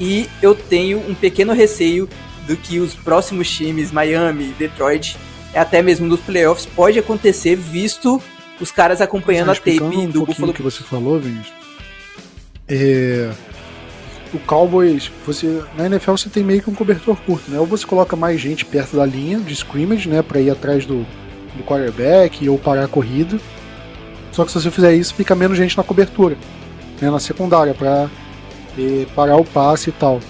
E 0.00 0.28
eu 0.42 0.54
tenho 0.54 0.98
um 1.08 1.14
pequeno 1.14 1.52
receio 1.52 2.08
do 2.46 2.56
que 2.56 2.80
os 2.80 2.94
próximos 2.94 3.50
times, 3.50 3.92
Miami, 3.92 4.54
Detroit, 4.58 5.16
até 5.54 5.82
mesmo 5.82 6.06
nos 6.06 6.20
playoffs, 6.20 6.66
pode 6.66 6.98
acontecer, 6.98 7.54
visto 7.54 8.20
os 8.60 8.70
caras 8.70 9.00
acompanhando 9.00 9.50
a 9.50 9.54
tape 9.54 9.82
um 9.82 10.08
do 10.08 10.24
Buffalo. 10.26 10.52
que 10.52 10.62
você 10.62 10.82
falou, 10.82 11.18
Vinícius. 11.18 11.52
É, 12.68 13.30
o 14.32 14.38
Cowboys, 14.38 15.10
você 15.26 15.62
na 15.76 15.86
NFL 15.86 16.12
você 16.12 16.28
tem 16.28 16.44
meio 16.44 16.62
que 16.62 16.70
um 16.70 16.74
cobertor 16.74 17.16
curto, 17.26 17.50
né? 17.50 17.58
Ou 17.58 17.66
você 17.66 17.86
coloca 17.86 18.14
mais 18.14 18.40
gente 18.40 18.64
perto 18.64 18.96
da 18.96 19.04
linha 19.04 19.40
de 19.40 19.52
scrimmage, 19.54 20.08
né, 20.08 20.22
para 20.22 20.40
ir 20.40 20.50
atrás 20.50 20.86
do, 20.86 21.06
do 21.56 21.64
quarterback 21.64 22.48
ou 22.48 22.58
parar 22.58 22.84
a 22.84 22.88
corrida. 22.88 23.40
Só 24.30 24.44
que 24.44 24.52
se 24.52 24.60
você 24.60 24.70
fizer 24.70 24.94
isso, 24.94 25.14
fica 25.14 25.34
menos 25.34 25.56
gente 25.56 25.76
na 25.76 25.82
cobertura, 25.82 26.36
né, 27.00 27.10
na 27.10 27.18
secundária 27.18 27.74
para 27.74 28.08
eh, 28.78 29.06
parar 29.14 29.36
o 29.36 29.44
passe 29.44 29.90
e 29.90 29.92
tal. 29.92 30.20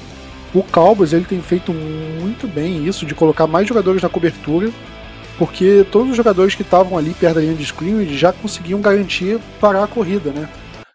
O 0.54 0.62
Cowboys 0.62 1.12
ele 1.12 1.24
tem 1.24 1.40
feito 1.40 1.72
muito 1.72 2.48
bem 2.48 2.86
isso 2.86 3.04
de 3.04 3.14
colocar 3.14 3.46
mais 3.46 3.68
jogadores 3.68 4.02
na 4.02 4.08
cobertura, 4.08 4.70
porque 5.40 5.86
todos 5.90 6.10
os 6.10 6.16
jogadores 6.18 6.54
que 6.54 6.60
estavam 6.60 6.98
ali 6.98 7.14
perto 7.14 7.36
da 7.36 7.40
linha 7.40 7.54
de 7.54 7.62
scrimmage 7.62 8.14
já 8.18 8.30
conseguiam 8.30 8.78
garantir 8.78 9.40
parar 9.58 9.84
a 9.84 9.86
corrida, 9.86 10.30
né? 10.32 10.46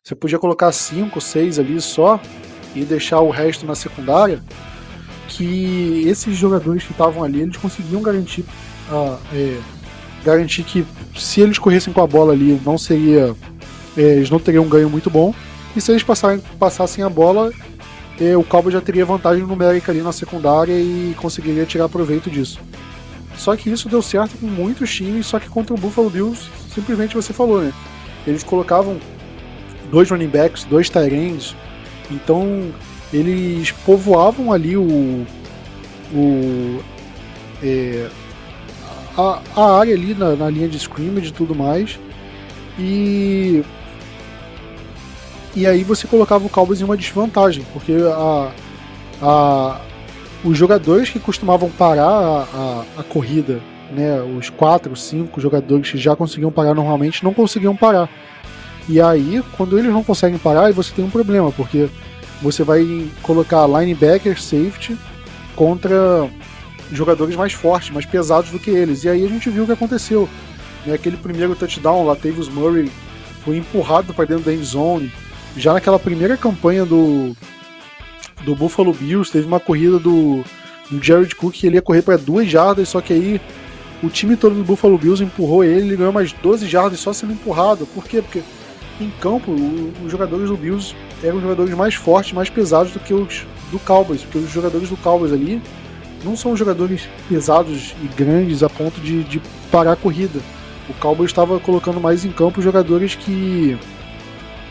Você 0.03 0.13
podia 0.13 0.37
colocar 0.37 0.71
cinco, 0.71 1.19
seis 1.19 1.57
ali 1.57 1.81
só 1.81 2.21
e 2.75 2.85
deixar 2.85 3.21
o 3.21 3.31
resto 3.31 3.65
na 3.65 3.73
secundária, 3.73 4.39
que 5.29 6.03
esses 6.05 6.37
jogadores 6.37 6.83
que 6.83 6.91
estavam 6.91 7.23
ali, 7.23 7.41
eles 7.41 7.57
conseguiam 7.57 8.03
garantir, 8.03 8.45
ah, 8.91 9.17
é, 9.33 9.57
garantir 10.23 10.61
que 10.63 10.85
se 11.17 11.41
eles 11.41 11.57
corressem 11.57 11.91
com 11.91 12.01
a 12.01 12.05
bola 12.05 12.33
ali, 12.33 12.61
não 12.63 12.77
seria, 12.77 13.35
é, 13.97 14.01
eles 14.01 14.29
não 14.29 14.37
teriam 14.37 14.63
um 14.63 14.69
ganho 14.69 14.91
muito 14.91 15.09
bom, 15.09 15.33
e 15.75 15.81
se 15.81 15.91
eles 15.91 16.03
passarem, 16.03 16.39
passassem 16.59 17.03
a 17.03 17.09
bola, 17.09 17.51
é, 18.21 18.37
o 18.37 18.43
Cabo 18.43 18.69
já 18.69 18.79
teria 18.79 19.05
vantagem 19.05 19.43
numérica 19.43 19.91
ali 19.91 20.03
na 20.03 20.11
secundária 20.11 20.79
e 20.79 21.15
conseguiria 21.17 21.65
tirar 21.65 21.89
proveito 21.89 22.29
disso. 22.29 22.59
Só 23.37 23.55
que 23.55 23.69
isso 23.69 23.89
deu 23.89 24.01
certo 24.01 24.37
com 24.37 24.47
muitos 24.47 24.93
times, 24.93 25.25
só 25.25 25.39
que 25.39 25.49
contra 25.49 25.73
o 25.73 25.77
Buffalo 25.77 26.09
Bills, 26.09 26.49
simplesmente 26.73 27.15
você 27.15 27.33
falou, 27.33 27.61
né? 27.61 27.73
Eles 28.25 28.43
colocavam 28.43 28.97
dois 29.91 30.09
running 30.09 30.27
backs, 30.27 30.63
dois 30.63 30.89
tight 30.89 31.13
ends, 31.13 31.55
então 32.09 32.71
eles 33.13 33.71
povoavam 33.85 34.51
ali 34.51 34.75
o, 34.75 35.25
o 36.13 36.81
é, 37.63 38.09
a, 39.17 39.41
a, 39.55 39.79
área 39.79 39.93
ali 39.93 40.13
na, 40.13 40.35
na, 40.35 40.49
linha 40.49 40.67
de 40.67 40.77
scrimmage 40.77 41.29
e 41.29 41.31
tudo 41.31 41.55
mais. 41.55 41.99
E 42.77 43.63
e 45.55 45.65
aí 45.65 45.83
você 45.83 46.05
colocava 46.05 46.45
o 46.45 46.49
Cowboys 46.49 46.81
em 46.81 46.83
uma 46.83 46.97
desvantagem, 46.97 47.65
porque 47.71 47.93
a, 47.93 48.51
a, 49.21 49.81
os 50.45 50.55
jogadores 50.55 51.09
que 51.09 51.19
costumavam 51.19 51.69
parar 51.71 52.03
a, 52.03 52.43
a, 52.43 52.85
a 52.99 53.03
corrida, 53.03 53.59
né, 53.91 54.21
os 54.21 54.49
quatro, 54.49 54.95
cinco 54.95 55.41
jogadores 55.41 55.89
que 55.89 55.97
já 55.97 56.15
conseguiam 56.15 56.51
parar 56.51 56.75
normalmente, 56.75 57.23
não 57.23 57.33
conseguiam 57.33 57.75
parar. 57.75 58.07
E 58.87 59.01
aí, 59.01 59.43
quando 59.57 59.77
eles 59.79 59.91
não 59.91 60.03
conseguem 60.03 60.37
parar, 60.37 60.71
você 60.71 60.93
tem 60.93 61.03
um 61.03 61.09
problema, 61.09 61.51
porque 61.51 61.89
você 62.41 62.63
vai 62.63 63.07
colocar 63.23 63.65
linebacker, 63.65 64.39
safety 64.39 64.95
contra 65.55 66.29
jogadores 66.91 67.35
mais 67.35 67.53
fortes, 67.53 67.89
mais 67.89 68.05
pesados 68.05 68.51
do 68.51 68.59
que 68.59 68.69
eles. 68.69 69.03
E 69.03 69.09
aí 69.09 69.25
a 69.25 69.27
gente 69.27 69.49
viu 69.49 69.63
o 69.63 69.65
que 69.65 69.71
aconteceu. 69.71 70.29
Né? 70.85 70.93
Aquele 70.93 71.17
primeiro 71.17 71.55
touchdown, 71.55 72.05
Latavius 72.05 72.49
Murray 72.49 72.91
foi 73.43 73.57
empurrado 73.57 74.13
para 74.13 74.25
dentro 74.25 74.43
da 74.43 74.53
end 74.53 74.63
zone. 74.63 75.11
Já 75.57 75.73
naquela 75.73 75.97
primeira 75.97 76.37
campanha 76.37 76.85
do, 76.85 77.35
do 78.43 78.55
Buffalo 78.55 78.93
Bills, 78.93 79.31
teve 79.31 79.47
uma 79.47 79.59
corrida 79.59 79.99
do, 79.99 80.43
do 80.89 81.03
Jared 81.03 81.33
Cook 81.35 81.53
que 81.53 81.67
ele 81.67 81.75
ia 81.75 81.81
correr 81.81 82.01
para 82.01 82.17
duas 82.17 82.49
jardas, 82.49 82.89
só 82.89 83.01
que 83.01 83.13
aí 83.13 83.41
o 84.03 84.09
time 84.09 84.35
todo 84.35 84.55
do 84.55 84.63
Buffalo 84.63 84.97
Bills 84.97 85.23
empurrou 85.23 85.63
ele, 85.63 85.87
ele 85.87 85.95
ganhou 85.95 86.13
mais 86.13 86.31
12 86.31 86.67
jardas 86.67 86.99
só 86.99 87.13
sendo 87.13 87.33
empurrado. 87.33 87.85
Por 87.87 88.05
quê? 88.05 88.21
Porque 88.21 88.41
em 88.99 89.09
campo 89.19 89.51
os 90.03 90.11
jogadores 90.11 90.49
do 90.49 90.57
Bills 90.57 90.95
eram 91.23 91.41
jogadores 91.41 91.73
mais 91.73 91.95
fortes, 91.95 92.33
mais 92.33 92.49
pesados 92.49 92.91
do 92.91 92.99
que 92.99 93.13
os 93.13 93.45
do 93.71 93.79
Cowboys, 93.79 94.21
porque 94.21 94.37
os 94.37 94.51
jogadores 94.51 94.89
do 94.89 94.97
Cowboys 94.97 95.33
ali 95.33 95.61
não 96.23 96.35
são 96.35 96.55
jogadores 96.55 97.07
pesados 97.27 97.95
e 98.03 98.07
grandes 98.15 98.63
a 98.63 98.69
ponto 98.69 98.99
de, 99.01 99.23
de 99.23 99.41
parar 99.71 99.93
a 99.93 99.95
corrida. 99.95 100.39
O 100.89 100.93
Cowboys 100.93 101.31
estava 101.31 101.59
colocando 101.59 101.99
mais 101.99 102.25
em 102.25 102.31
campo 102.31 102.61
jogadores 102.61 103.15
que 103.15 103.77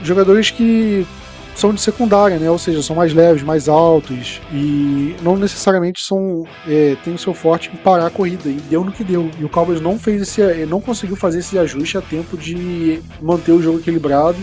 jogadores 0.03 0.51
que 0.51 1.07
são 1.55 1.73
de 1.73 1.81
secundária, 1.81 2.39
né? 2.39 2.51
Ou 2.51 2.59
seja, 2.59 2.83
são 2.83 2.97
mais 2.97 3.15
leves, 3.15 3.43
mais 3.43 3.69
altos 3.69 4.41
e 4.53 5.15
não 5.23 5.37
necessariamente 5.37 6.03
são 6.03 6.45
é, 6.67 6.97
tem 7.05 7.15
o 7.15 7.19
seu 7.19 7.33
forte 7.33 7.71
em 7.73 7.77
parar 7.77 8.07
a 8.07 8.11
corrida. 8.11 8.49
E 8.49 8.55
deu 8.69 8.85
no 8.85 8.93
que 8.93 9.05
deu. 9.05 9.31
E 9.39 9.45
o 9.45 9.49
Cowboys 9.49 9.81
não 9.81 9.99
fez 9.99 10.23
esse, 10.23 10.43
não 10.67 10.81
conseguiu 10.81 11.17
fazer 11.17 11.39
esse 11.39 11.59
ajuste 11.59 11.97
a 11.97 12.03
tempo 12.03 12.37
de 12.37 13.01
manter 13.21 13.53
o 13.53 13.63
jogo 13.63 13.79
equilibrado. 13.79 14.39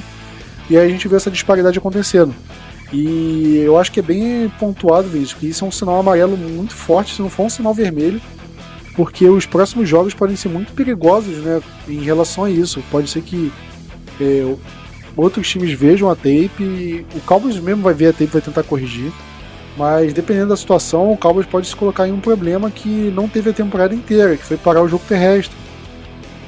E 0.70 0.78
aí 0.78 0.86
a 0.86 0.90
gente 0.90 1.08
vê 1.08 1.18
essa 1.18 1.30
disparidade 1.30 1.78
acontecendo. 1.78 2.34
E 2.94 3.58
eu 3.58 3.78
acho 3.78 3.92
que 3.92 4.00
é 4.00 4.04
bem 4.04 4.50
pontuado 4.60 5.18
isso, 5.18 5.38
que 5.38 5.48
isso 5.48 5.64
é 5.64 5.68
um 5.68 5.72
sinal 5.72 6.00
amarelo 6.00 6.36
muito 6.36 6.76
forte, 6.76 7.16
se 7.16 7.22
não 7.22 7.30
for 7.30 7.44
um 7.44 7.50
sinal 7.50 7.74
vermelho, 7.74 8.22
porque 8.96 9.30
os 9.30 9.46
próximos 9.46 9.88
jogos 9.88 10.14
podem 10.14 10.36
ser 10.36 10.50
muito 10.50 10.74
perigosos, 10.74 11.38
né, 11.38 11.62
em 11.88 12.02
relação 12.02 12.44
a 12.44 12.50
isso. 12.50 12.84
Pode 12.92 13.10
ser 13.10 13.22
que 13.22 13.52
é, 14.20 14.56
outros 15.16 15.50
times 15.50 15.72
vejam 15.72 16.10
a 16.10 16.16
tape, 16.16 17.06
o 17.16 17.20
Cowboys 17.22 17.60
mesmo 17.60 17.82
vai 17.82 17.94
ver 17.94 18.08
a 18.08 18.12
tape 18.12 18.26
e 18.26 18.28
vai 18.28 18.42
tentar 18.42 18.64
corrigir. 18.64 19.12
Mas 19.78 20.14
dependendo 20.14 20.50
da 20.50 20.58
situação, 20.58 21.12
o 21.12 21.18
Cowboys 21.18 21.46
pode 21.46 21.68
se 21.68 21.76
colocar 21.76 22.08
em 22.08 22.12
um 22.12 22.20
problema 22.20 22.70
que 22.70 23.12
não 23.16 23.28
teve 23.28 23.50
a 23.50 23.54
temporada 23.54 23.96
inteira, 23.96 24.36
que 24.36 24.44
foi 24.44 24.58
parar 24.58 24.82
o 24.82 24.88
jogo 24.88 25.04
terrestre. 25.08 25.56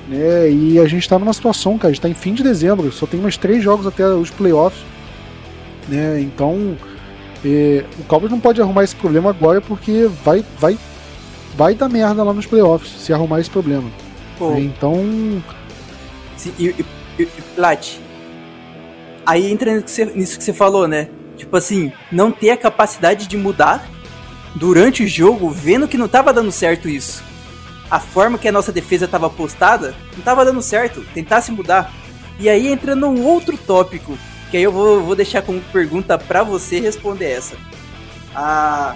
Né? 0.08 0.52
E 0.52 0.80
a 0.80 0.86
gente 0.86 1.04
está 1.04 1.18
numa 1.18 1.34
situação, 1.34 1.78
cara, 1.78 1.90
a 1.90 1.92
gente 1.92 2.00
está 2.00 2.10
em 2.10 2.14
fim 2.14 2.34
de 2.34 2.44
dezembro, 2.44 2.92
só 2.92 3.06
tem 3.06 3.20
mais 3.20 3.38
três 3.38 3.64
jogos 3.64 3.88
até 3.88 4.06
os 4.06 4.30
playoffs. 4.30 4.84
Né? 5.88 6.20
Então, 6.22 6.78
é, 7.46 7.86
o 8.00 8.04
Cowboys 8.04 8.32
não 8.32 8.40
pode 8.40 8.62
arrumar 8.62 8.84
esse 8.84 8.96
problema 8.96 9.30
agora 9.30 9.62
porque 9.62 10.10
vai, 10.24 10.44
vai, 10.60 10.78
vai 11.56 11.74
dar 11.74 11.90
merda 11.90 12.24
lá 12.24 12.34
nos 12.34 12.46
playoffs 12.46 12.92
se 13.02 13.14
arrumar 13.14 13.40
esse 13.40 13.50
problema. 13.50 13.90
Né? 14.40 14.62
Então. 14.62 14.96
Sim, 16.36 16.54
e, 16.60 16.68
e, 16.68 16.86
e, 17.20 17.26
Plat, 17.56 17.98
aí 19.26 19.52
entra 19.52 19.76
nisso 19.76 20.38
que, 20.38 20.44
você, 20.44 20.54
falou, 20.54 20.88
né? 20.88 21.10
Tipo 21.38 21.58
assim, 21.58 21.92
não 22.12 22.32
ter 22.32 22.52
a 22.52 22.58
capacidade 22.58 23.28
de 23.28 23.38
mudar 23.38 23.88
durante 24.56 25.04
o 25.04 25.08
jogo, 25.08 25.50
vendo 25.50 25.88
que 25.88 25.98
não 25.98 26.08
tava 26.08 26.34
dando 26.34 26.52
certo 26.52 26.88
isso. 26.88 27.24
A 27.90 28.00
forma 28.00 28.38
que 28.38 28.48
a 28.48 28.52
nossa 28.52 28.72
defesa 28.72 29.08
tava 29.08 29.30
postada, 29.30 29.96
não 30.16 30.24
tava 30.24 30.46
dando 30.46 30.62
certo. 30.62 31.06
Tentasse 31.14 31.52
mudar. 31.52 31.92
E 32.40 32.50
aí 32.50 32.68
entra 32.68 32.96
num 32.96 33.24
outro 33.24 33.58
tópico, 33.58 34.18
que 34.50 34.58
aí 34.58 34.64
eu 34.64 34.72
vou, 34.72 35.02
vou 35.02 35.16
deixar 35.16 35.42
como 35.42 35.62
pergunta 35.72 36.18
para 36.18 36.44
você 36.44 36.80
responder 36.80 37.32
essa. 37.32 37.56
A, 38.36 38.96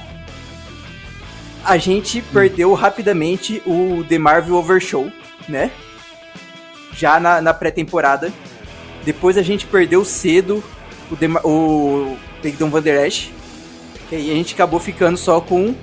a 1.63 1.77
gente 1.77 2.19
hum. 2.19 2.23
perdeu 2.33 2.73
rapidamente 2.73 3.61
o 3.65 4.03
The 4.07 4.17
Marvel 4.17 4.55
Overshow, 4.55 5.11
né? 5.47 5.71
Já 6.93 7.19
na, 7.19 7.41
na 7.41 7.53
pré-temporada. 7.53 8.31
Depois 9.07 9.37
a 9.37 9.41
gente 9.41 9.65
perdeu 9.65 10.03
cedo 10.03 10.61
o, 11.09 11.15
The, 11.15 11.27
o 11.41 12.17
Peyton 12.41 12.69
Van 12.69 12.81
Der 12.81 13.07
Esch. 13.07 13.29
E 14.11 14.15
aí 14.17 14.31
a 14.31 14.33
gente 14.33 14.53
acabou 14.53 14.81
ficando 14.81 15.17
só 15.17 15.39
com 15.39 15.73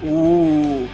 o, 0.00 0.88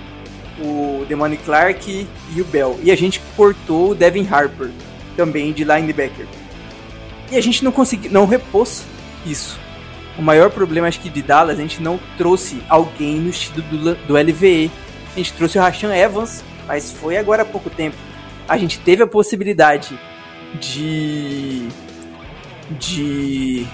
o 0.59 1.05
Demone 1.07 1.37
Clark 1.37 2.07
e 2.35 2.41
o 2.41 2.45
Bell. 2.47 2.81
E 2.83 2.91
a 2.91 2.97
gente 2.97 3.21
cortou 3.37 3.91
o 3.91 3.95
Devin 3.95 4.27
Harper, 4.27 4.71
também 5.19 5.53
de 5.53 5.65
linebacker. 5.65 6.27
E 7.31 7.37
a 7.37 7.43
gente 7.43 7.63
não 7.63 7.71
conseguiu, 7.71 8.11
não 8.11 8.25
repôs 8.25 8.83
isso. 9.27 9.61
O 10.17 10.23
maior 10.23 10.49
problema, 10.51 10.89
acho 10.89 11.01
que 11.01 11.11
de 11.11 11.21
Dallas, 11.21 11.59
a 11.59 11.61
gente 11.61 11.83
não 11.83 12.01
trouxe 12.17 12.63
alguém 12.71 13.21
no 13.21 13.29
estilo 13.29 13.61
do, 13.61 13.95
do 13.95 14.15
LVE. 14.17 14.71
A 15.13 15.19
gente 15.19 15.35
trouxe 15.35 15.59
o 15.59 15.61
Rashan 15.61 15.95
Evans, 15.95 16.43
mas 16.67 16.91
foi 16.91 17.19
agora 17.19 17.43
há 17.43 17.45
pouco 17.45 17.69
tempo. 17.69 17.99
A 18.49 18.57
gente 18.57 18.79
teve 18.79 19.03
a 19.03 19.07
possibilidade 19.07 19.99
de. 20.55 21.69
de. 22.71 23.67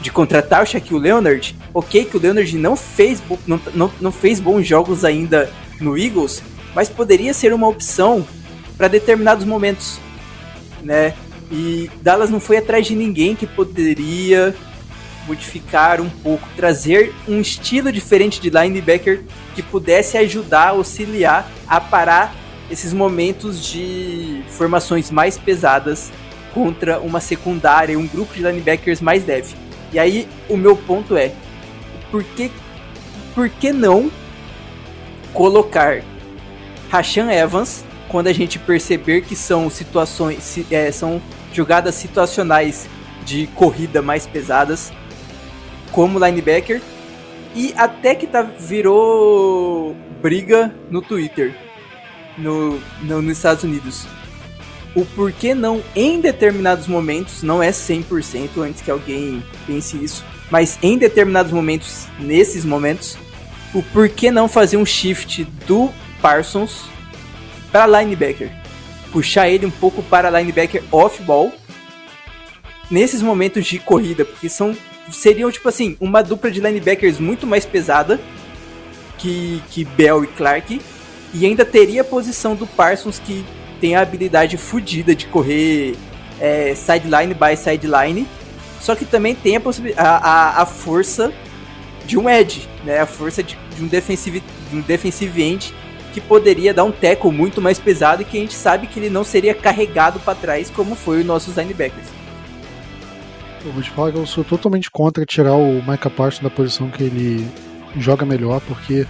de 0.00 0.10
contratar 0.10 0.62
o 0.62 0.66
Shaquille 0.66 1.00
Leonard. 1.00 1.56
Ok, 1.72 2.04
que 2.04 2.16
o 2.16 2.20
Leonard 2.20 2.56
não 2.56 2.76
fez, 2.76 3.22
não, 3.46 3.60
não, 3.74 3.92
não 4.00 4.12
fez 4.12 4.40
bons 4.40 4.66
jogos 4.66 5.04
ainda 5.04 5.50
no 5.80 5.96
Eagles, 5.96 6.42
mas 6.74 6.88
poderia 6.88 7.34
ser 7.34 7.52
uma 7.52 7.68
opção 7.68 8.26
para 8.76 8.88
determinados 8.88 9.44
momentos, 9.44 9.98
né? 10.82 11.14
E 11.50 11.90
Dallas 12.02 12.30
não 12.30 12.40
foi 12.40 12.56
atrás 12.56 12.86
de 12.86 12.94
ninguém 12.94 13.34
que 13.34 13.46
poderia 13.46 14.54
modificar 15.26 16.00
um 16.00 16.08
pouco, 16.08 16.48
trazer 16.56 17.12
um 17.26 17.40
estilo 17.40 17.90
diferente 17.90 18.40
de 18.40 18.48
linebacker 18.48 19.22
que 19.54 19.62
pudesse 19.62 20.16
ajudar, 20.16 20.68
auxiliar 20.68 21.50
a 21.66 21.80
parar 21.80 22.34
esses 22.70 22.92
momentos 22.92 23.64
de 23.64 24.42
formações 24.48 25.10
mais 25.10 25.38
pesadas 25.38 26.10
contra 26.52 26.98
uma 27.00 27.20
secundária 27.20 27.92
e 27.92 27.96
um 27.96 28.06
grupo 28.06 28.34
de 28.34 28.42
linebackers 28.42 29.00
mais 29.00 29.26
leve. 29.26 29.54
E 29.92 29.98
aí 29.98 30.28
o 30.48 30.56
meu 30.56 30.76
ponto 30.76 31.16
é, 31.16 31.32
por 32.10 32.24
que, 32.24 32.50
por 33.34 33.48
que 33.48 33.72
não 33.72 34.10
colocar 35.32 36.02
Rashan 36.90 37.30
Evans 37.30 37.84
quando 38.08 38.28
a 38.28 38.32
gente 38.32 38.58
perceber 38.58 39.22
que 39.22 39.36
são 39.36 39.68
situações, 39.68 40.58
é, 40.70 40.90
são 40.90 41.20
jogadas 41.52 41.94
situacionais 41.94 42.88
de 43.24 43.46
corrida 43.48 44.00
mais 44.00 44.26
pesadas, 44.26 44.92
como 45.90 46.24
linebacker, 46.24 46.80
e 47.54 47.74
até 47.76 48.14
que 48.14 48.26
tá, 48.26 48.42
virou 48.42 49.96
briga 50.22 50.74
no 50.90 51.02
Twitter, 51.02 51.54
no, 52.38 52.80
no, 53.02 53.22
nos 53.22 53.36
Estados 53.36 53.64
Unidos. 53.64 54.06
O 54.94 55.04
porquê 55.04 55.54
não, 55.54 55.82
em 55.94 56.20
determinados 56.20 56.86
momentos, 56.86 57.42
não 57.42 57.62
é 57.62 57.70
100% 57.70 58.62
antes 58.62 58.80
que 58.80 58.90
alguém 58.90 59.42
pense 59.66 60.02
isso, 60.02 60.24
mas 60.50 60.78
em 60.82 60.96
determinados 60.96 61.52
momentos, 61.52 62.06
nesses 62.18 62.64
momentos, 62.64 63.18
o 63.74 63.82
porquê 63.82 64.30
não 64.30 64.48
fazer 64.48 64.76
um 64.76 64.86
shift 64.86 65.44
do 65.66 65.90
Parsons 66.22 66.84
para 67.70 67.86
linebacker 68.00 68.50
puxar 69.16 69.48
ele 69.48 69.64
um 69.64 69.70
pouco 69.70 70.02
para 70.02 70.28
linebacker 70.28 70.82
off-ball 70.92 71.50
nesses 72.90 73.22
momentos 73.22 73.64
de 73.64 73.78
corrida, 73.78 74.26
porque 74.26 74.46
são 74.46 74.76
seriam 75.10 75.50
tipo 75.50 75.66
assim, 75.68 75.96
uma 75.98 76.22
dupla 76.22 76.50
de 76.50 76.60
linebackers 76.60 77.18
muito 77.18 77.46
mais 77.46 77.64
pesada 77.64 78.20
que, 79.16 79.62
que 79.70 79.84
Bell 79.84 80.24
e 80.24 80.26
Clark 80.26 80.82
e 81.34 81.46
ainda 81.46 81.64
teria 81.64 82.02
a 82.02 82.04
posição 82.04 82.54
do 82.54 82.66
Parsons 82.66 83.18
que 83.18 83.44
tem 83.80 83.94
a 83.94 84.00
habilidade 84.00 84.56
fodida 84.56 85.14
de 85.14 85.26
correr 85.26 85.96
é, 86.40 86.74
sideline 86.74 87.34
by 87.34 87.56
sideline, 87.56 88.26
só 88.80 88.94
que 88.94 89.04
também 89.04 89.34
tem 89.34 89.56
a, 89.56 89.60
a, 89.96 90.62
a, 90.62 90.66
força 90.66 91.32
de 92.06 92.18
um 92.18 92.28
edge, 92.28 92.68
né? 92.84 93.00
A 93.00 93.06
força 93.06 93.42
de, 93.42 93.58
de 93.76 93.82
um 93.82 93.86
defensive 93.86 94.42
de 94.70 94.76
um 94.76 94.80
defensive 94.80 95.42
end 95.42 95.74
que 96.12 96.20
poderia 96.20 96.72
dar 96.72 96.84
um 96.84 96.92
tackle 96.92 97.30
muito 97.30 97.60
mais 97.60 97.78
pesado 97.78 98.22
e 98.22 98.24
que 98.24 98.38
a 98.38 98.40
gente 98.40 98.54
sabe 98.54 98.86
que 98.86 98.98
ele 98.98 99.10
não 99.10 99.22
seria 99.22 99.54
carregado 99.54 100.18
para 100.20 100.34
trás 100.34 100.70
como 100.70 100.94
foi 100.94 101.20
os 101.20 101.26
nossos 101.26 101.56
linebackers. 101.56 102.06
Eu 103.64 103.72
vou 103.72 103.82
te 103.82 103.90
falar 103.90 104.12
que 104.12 104.18
eu 104.18 104.26
sou 104.26 104.44
totalmente 104.44 104.90
contra 104.90 105.26
tirar 105.26 105.54
o 105.54 105.82
Micah 105.86 106.08
Parsons 106.08 106.42
da 106.42 106.50
posição 106.50 106.88
que 106.88 107.02
ele 107.02 107.46
joga 107.98 108.24
melhor, 108.24 108.60
porque 108.60 109.06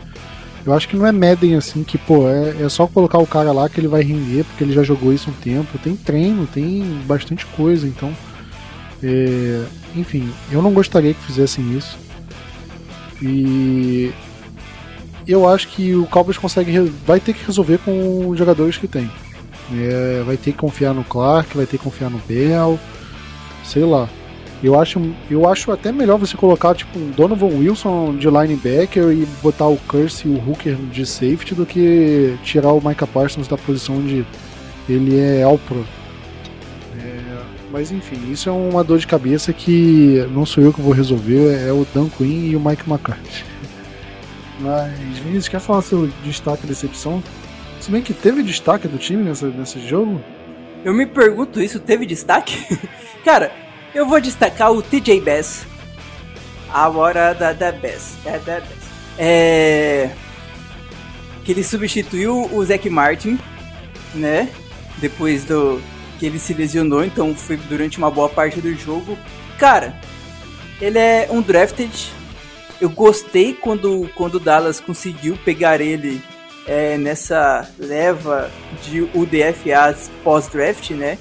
eu 0.67 0.75
acho 0.75 0.89
que 0.89 0.97
não 0.97 1.07
é 1.07 1.13
Madden 1.13 1.55
assim 1.55 1.85
que, 1.85 1.97
pô, 1.97 2.29
é, 2.29 2.65
é 2.65 2.69
só 2.69 2.89
colocar 2.89 3.19
o 3.19 3.27
cara 3.27 3.53
lá 3.53 3.69
que 3.69 3.79
ele 3.79 3.87
vai 3.87 4.03
render, 4.03 4.45
porque 4.45 4.65
ele 4.65 4.73
já 4.73 4.83
jogou 4.83 5.13
isso 5.13 5.31
um 5.31 5.33
tempo. 5.33 5.79
Tem 5.79 5.95
treino, 5.95 6.45
tem 6.45 6.83
bastante 7.07 7.47
coisa, 7.47 7.87
então. 7.87 8.13
É, 9.01 9.65
enfim, 9.95 10.29
eu 10.51 10.61
não 10.61 10.73
gostaria 10.73 11.15
que 11.15 11.23
fizessem 11.23 11.77
isso. 11.77 11.97
E 13.23 14.13
eu 15.27 15.49
acho 15.49 15.69
que 15.69 15.95
o 15.95 16.05
Cowboys 16.07 16.37
consegue 16.37 16.81
vai 17.07 17.21
ter 17.21 17.33
que 17.33 17.47
resolver 17.47 17.79
com 17.79 18.29
os 18.29 18.37
jogadores 18.37 18.77
que 18.77 18.89
tem. 18.89 19.09
É, 19.73 20.23
vai 20.27 20.37
ter 20.37 20.51
que 20.51 20.59
confiar 20.59 20.93
no 20.93 21.05
Clark, 21.05 21.57
vai 21.57 21.67
ter 21.67 21.79
que 21.79 21.85
confiar 21.85 22.11
no 22.11 22.19
Bell, 22.27 22.77
sei 23.65 23.85
lá. 23.85 24.09
Eu 24.63 24.79
acho, 24.81 25.01
eu 25.31 25.49
acho 25.49 25.71
até 25.71 25.93
melhor 25.93 26.19
você 26.19 26.37
colocar 26.37 26.75
tipo 26.75 26.99
um 26.99 27.11
Donovan 27.11 27.59
Wilson 27.59 28.17
de 28.17 28.27
linebacker 28.29 29.11
e 29.11 29.27
botar 29.43 29.67
o 29.67 29.77
Curse 29.77 30.27
e 30.27 30.31
o 30.31 30.49
Hooker 30.49 30.75
de 30.77 31.05
safety 31.05 31.55
do 31.55 31.67
que 31.67 32.37
tirar 32.43 32.73
o 32.73 32.81
Micah 32.81 33.07
Parsons 33.07 33.47
da 33.47 33.59
posição 33.59 33.97
onde 33.99 34.25
ele 34.89 35.19
é 35.19 35.43
All 35.43 35.59
Pro. 35.59 35.85
É, 36.99 37.43
mas 37.71 37.93
enfim, 37.93 38.33
isso 38.33 38.49
é 38.49 38.53
uma 38.53 38.83
dor 38.83 38.99
de 38.99 39.07
cabeça 39.07 39.53
que 39.53 40.27
não 40.33 40.47
sou 40.47 40.65
eu 40.65 40.73
que 40.73 40.81
vou 40.81 40.93
resolver, 40.93 41.55
é 41.67 41.73
o 41.73 41.87
Dan 41.95 42.09
Quinn 42.09 42.51
e 42.51 42.57
o 42.57 42.61
Mike 42.61 42.89
McCarthy. 42.89 43.45
Mas, 44.59 45.19
Vinícius, 45.19 45.49
quer 45.49 45.61
falar 45.61 45.83
seu 45.83 46.09
destaque 46.25 46.65
e 46.65 46.67
decepção? 46.67 47.23
Se 47.79 47.91
bem 47.91 48.01
que 48.01 48.15
teve 48.15 48.43
destaque 48.43 48.89
do 48.89 48.97
time 48.97 49.23
nessa, 49.23 49.49
nesse 49.49 49.87
jogo? 49.87 50.19
Eu 50.83 50.95
me 50.95 51.05
pergunto 51.05 51.61
isso, 51.61 51.79
teve 51.79 52.07
destaque? 52.07 52.57
Cara, 53.23 53.53
eu 53.97 54.07
vou 54.07 54.21
destacar 54.21 54.73
o 54.73 54.83
TJ 54.83 55.21
Bass. 55.21 55.65
Agora 56.73 57.33
da, 57.35 57.53
da 57.53 57.73
Bass. 57.73 58.17
É, 58.25 58.39
da 58.39 58.61
Bass. 58.61 58.87
É... 59.19 60.11
Que 61.45 61.53
ele 61.53 61.65
substituiu 61.65 62.49
o 62.53 62.65
Zac 62.65 62.89
Martin, 62.91 63.39
né? 64.15 64.49
Depois 64.99 65.45
do 65.45 65.81
que 66.19 66.27
ele 66.27 66.39
se 66.39 66.55
lesionou, 66.55 67.05
então 67.05 67.35
foi 67.35 67.57
durante 67.57 67.99
uma 67.99 68.11
boa 68.11 68.29
parte 68.29 68.61
do 68.61 68.75
jogo. 68.75 69.17
Cara, 69.59 69.95
ele 70.81 70.99
é 70.99 71.29
um 71.31 71.41
drafted 71.41 72.17
eu 72.81 72.91
gostei 72.91 73.55
quando, 73.55 74.09
quando 74.15 74.35
o 74.35 74.41
Dallas 74.41 74.81
conseguiu 74.81 75.39
pegar 75.45 75.81
ele 75.81 76.23
é, 76.67 76.99
nessa 76.99 77.69
leva 77.79 78.51
de 78.83 79.03
UDFAs 79.15 80.11
pós-draft, 80.23 80.91
né? 80.91 81.19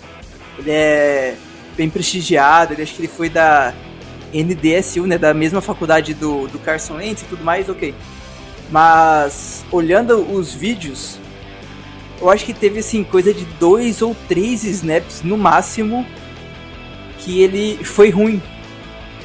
Ele 0.57 0.71
é 0.71 1.35
bem 1.75 1.89
prestigiado, 1.89 2.73
ele 2.73 2.81
acho 2.81 2.93
que 2.93 3.01
ele 3.01 3.07
foi 3.07 3.29
da 3.29 3.73
NDSU, 4.33 5.05
né? 5.07 5.17
Da 5.17 5.33
mesma 5.33 5.61
faculdade 5.61 6.13
do, 6.13 6.47
do 6.47 6.59
Carson 6.59 6.95
Wentz 6.95 7.21
e 7.21 7.25
tudo 7.25 7.43
mais, 7.43 7.69
ok. 7.69 7.93
Mas 8.69 9.63
olhando 9.71 10.17
os 10.33 10.53
vídeos, 10.53 11.19
eu 12.19 12.29
acho 12.29 12.45
que 12.45 12.53
teve 12.53 12.79
assim 12.79 13.03
coisa 13.03 13.33
de 13.33 13.45
dois 13.59 14.01
ou 14.01 14.15
três 14.27 14.63
snaps 14.63 15.21
no 15.23 15.37
máximo 15.37 16.05
que 17.19 17.41
ele 17.41 17.83
foi 17.83 18.09
ruim, 18.09 18.41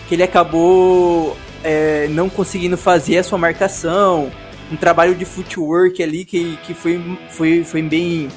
que 0.08 0.14
ele 0.14 0.22
acabou 0.22 1.36
é, 1.64 2.08
não 2.08 2.28
conseguindo 2.28 2.76
fazer 2.76 3.18
a 3.18 3.22
sua 3.22 3.38
marcação, 3.38 4.30
um 4.70 4.76
trabalho 4.76 5.14
de 5.14 5.24
footwork 5.24 6.02
ali 6.02 6.24
que, 6.24 6.56
que 6.64 6.74
foi, 6.74 7.00
foi, 7.28 7.64
foi 7.64 7.82
bem 7.82 8.28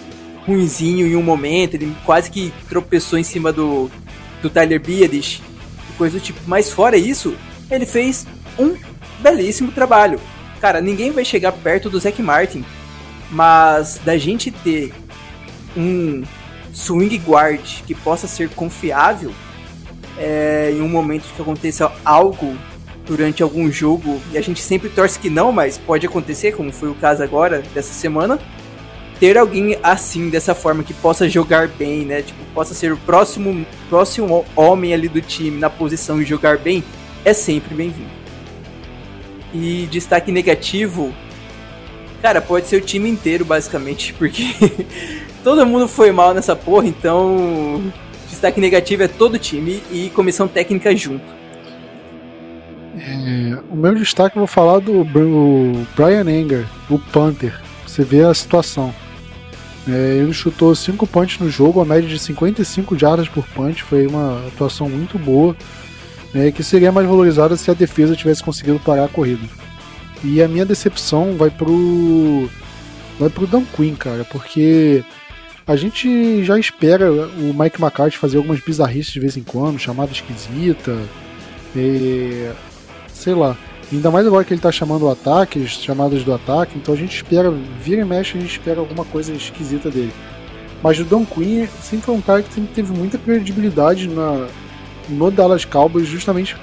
ruinzinho 0.46 1.08
em 1.08 1.16
um 1.16 1.24
momento, 1.24 1.76
ele 1.76 1.96
quase 2.06 2.30
que 2.30 2.54
tropeçou 2.68 3.18
em 3.18 3.24
cima 3.24 3.52
do, 3.54 3.90
do 4.44 4.50
Tyler 4.50 4.80
Biadish, 4.80 5.42
coisa 5.98 6.20
do 6.20 6.24
tipo. 6.24 6.40
Mas 6.46 6.70
fora 6.70 6.98
isso, 6.98 7.36
ele 7.72 7.86
fez 7.86 8.28
um 8.60 8.76
belíssimo 9.20 9.72
trabalho. 9.72 10.20
Cara, 10.62 10.82
ninguém 10.82 11.12
vai 11.12 11.26
chegar 11.26 11.52
perto 11.52 11.90
do 11.90 12.00
Zac 12.00 12.22
Martin, 12.22 12.64
mas 13.32 14.00
da 14.06 14.18
gente 14.18 14.52
ter 14.52 14.94
um 15.76 16.24
swing 16.72 17.18
guard 17.18 17.62
que 17.88 17.96
possa 17.96 18.28
ser 18.28 18.50
confiável 18.50 19.34
é, 20.18 20.72
em 20.72 20.82
um 20.82 20.90
momento 20.90 21.24
que 21.36 21.42
aconteça 21.42 21.92
algo 22.06 22.56
durante 23.06 23.44
algum 23.44 23.70
jogo, 23.70 24.22
e 24.32 24.38
a 24.38 24.42
gente 24.42 24.62
sempre 24.62 24.90
torce 24.90 25.20
que 25.20 25.30
não, 25.30 25.52
mas 25.52 25.78
pode 25.78 26.06
acontecer, 26.06 26.54
como 26.54 26.72
foi 26.72 26.90
o 26.90 26.96
caso 26.96 27.22
agora, 27.22 27.62
dessa 27.74 27.94
semana, 27.94 28.40
ter 29.24 29.38
alguém 29.38 29.78
assim, 29.82 30.30
dessa 30.30 30.54
forma, 30.54 30.84
que 30.84 30.94
possa 30.94 31.30
jogar 31.30 31.70
bem, 31.70 32.04
né? 32.04 32.22
Tipo, 32.24 32.44
possa 32.54 32.74
ser 32.74 32.92
o 32.92 32.98
próximo, 32.98 33.66
próximo 33.88 34.44
homem 34.54 34.94
ali 34.94 35.08
do 35.08 35.22
time 35.22 35.58
na 35.58 35.70
posição 35.70 36.22
e 36.22 36.26
jogar 36.26 36.58
bem, 36.58 36.84
é 37.24 37.32
sempre 37.32 37.74
bem-vindo. 37.74 38.10
E 39.54 39.88
destaque 39.90 40.30
negativo, 40.30 41.14
cara, 42.22 42.42
pode 42.42 42.68
ser 42.68 42.76
o 42.76 42.82
time 42.82 43.08
inteiro, 43.08 43.46
basicamente, 43.46 44.12
porque 44.20 44.44
todo 45.42 45.66
mundo 45.66 45.88
foi 45.88 46.12
mal 46.12 46.34
nessa 46.34 46.54
porra, 46.54 46.88
então 46.88 47.82
destaque 48.30 48.60
negativo 48.60 49.04
é 49.04 49.08
todo 49.08 49.40
time 49.40 49.82
e 49.90 50.10
comissão 50.10 50.50
técnica 50.50 50.94
junto. 50.94 51.24
É, 52.98 53.58
o 53.72 53.76
meu 53.78 53.96
destaque 53.96 54.36
eu 54.36 54.42
vou 54.42 54.48
falar 54.48 54.80
do 54.80 55.06
Brian 55.96 56.30
Enger, 56.30 56.66
o 56.90 57.00
Panther. 57.00 57.58
Você 57.88 58.04
vê 58.04 58.22
a 58.24 58.34
situação. 58.34 58.94
É, 59.88 60.18
ele 60.18 60.34
chutou 60.34 60.74
5 60.74 61.06
punts 61.08 61.40
no 61.40 61.50
jogo, 61.50 61.82
a 61.82 61.86
média 61.86 62.08
de 62.08 62.18
55 62.18 62.98
jardas 62.98 63.28
por 63.28 63.46
punch, 63.50 63.84
foi 63.84 64.08
uma 64.08 64.48
atuação 64.48 64.90
muito 64.90 65.20
boa, 65.20 65.56
né, 66.34 66.52
que 66.52 66.64
seria 66.64 66.92
mais 66.92 67.08
valorizada 67.08 67.58
se 67.58 67.70
a 67.70 67.74
defesa 67.74 68.16
tivesse 68.16 68.44
conseguido 68.44 68.80
parar 68.80 69.06
a 69.06 69.10
corrida. 69.10 69.46
E 70.24 70.42
a 70.42 70.48
minha 70.48 70.66
decepção 70.66 71.36
vai 71.36 71.50
pro 71.50 72.50
vai 73.20 73.30
pro 73.30 73.46
Dan 73.46 73.64
Quinn, 73.76 73.96
cara, 73.96 74.24
porque 74.26 75.04
a 75.68 75.76
gente 75.76 76.44
já 76.44 76.58
espera 76.58 77.12
o 77.12 77.54
Mike 77.54 77.82
McCarthy 77.82 78.18
fazer 78.18 78.38
algumas 78.38 78.60
bizarrices 78.62 79.12
de 79.12 79.20
vez 79.20 79.38
em 79.38 79.44
quando, 79.44 79.78
chamada 79.78 80.12
esquisita, 80.12 80.98
é, 81.76 82.54
sei 83.14 83.34
lá. 83.34 83.58
Ainda 83.94 84.10
mais 84.10 84.26
agora 84.26 84.44
que 84.44 84.52
ele 84.52 84.60
tá 84.60 84.72
chamando 84.72 85.04
o 85.04 85.12
ataque, 85.12 85.68
chamadas 85.68 86.24
do 86.24 86.34
ataque, 86.34 86.74
então 86.78 86.96
a 86.96 86.98
gente 86.98 87.16
espera, 87.16 87.52
vira 87.80 88.02
e 88.02 88.06
mexe, 88.06 88.36
a 88.36 88.42
gente 88.42 88.52
espera 88.52 88.80
alguma 88.80 89.06
coisa 89.06 89.32
esquisita 89.32 89.92
dele. 89.92 90.12
Mas 90.82 91.00
o 91.00 91.06
Don 91.06 91.24
Quinn 91.24 91.68
sempre 91.80 92.08
foi 92.08 92.16
um 92.16 92.22
cara 92.22 92.42
que 92.42 92.52
sempre 92.52 92.74
teve 92.74 92.92
muita 92.92 93.20
credibilidade 93.20 94.10
na, 94.10 94.48
no 95.08 95.30
Dallas 95.30 95.64
Cowboys, 95.64 96.08
justamente 96.08 96.58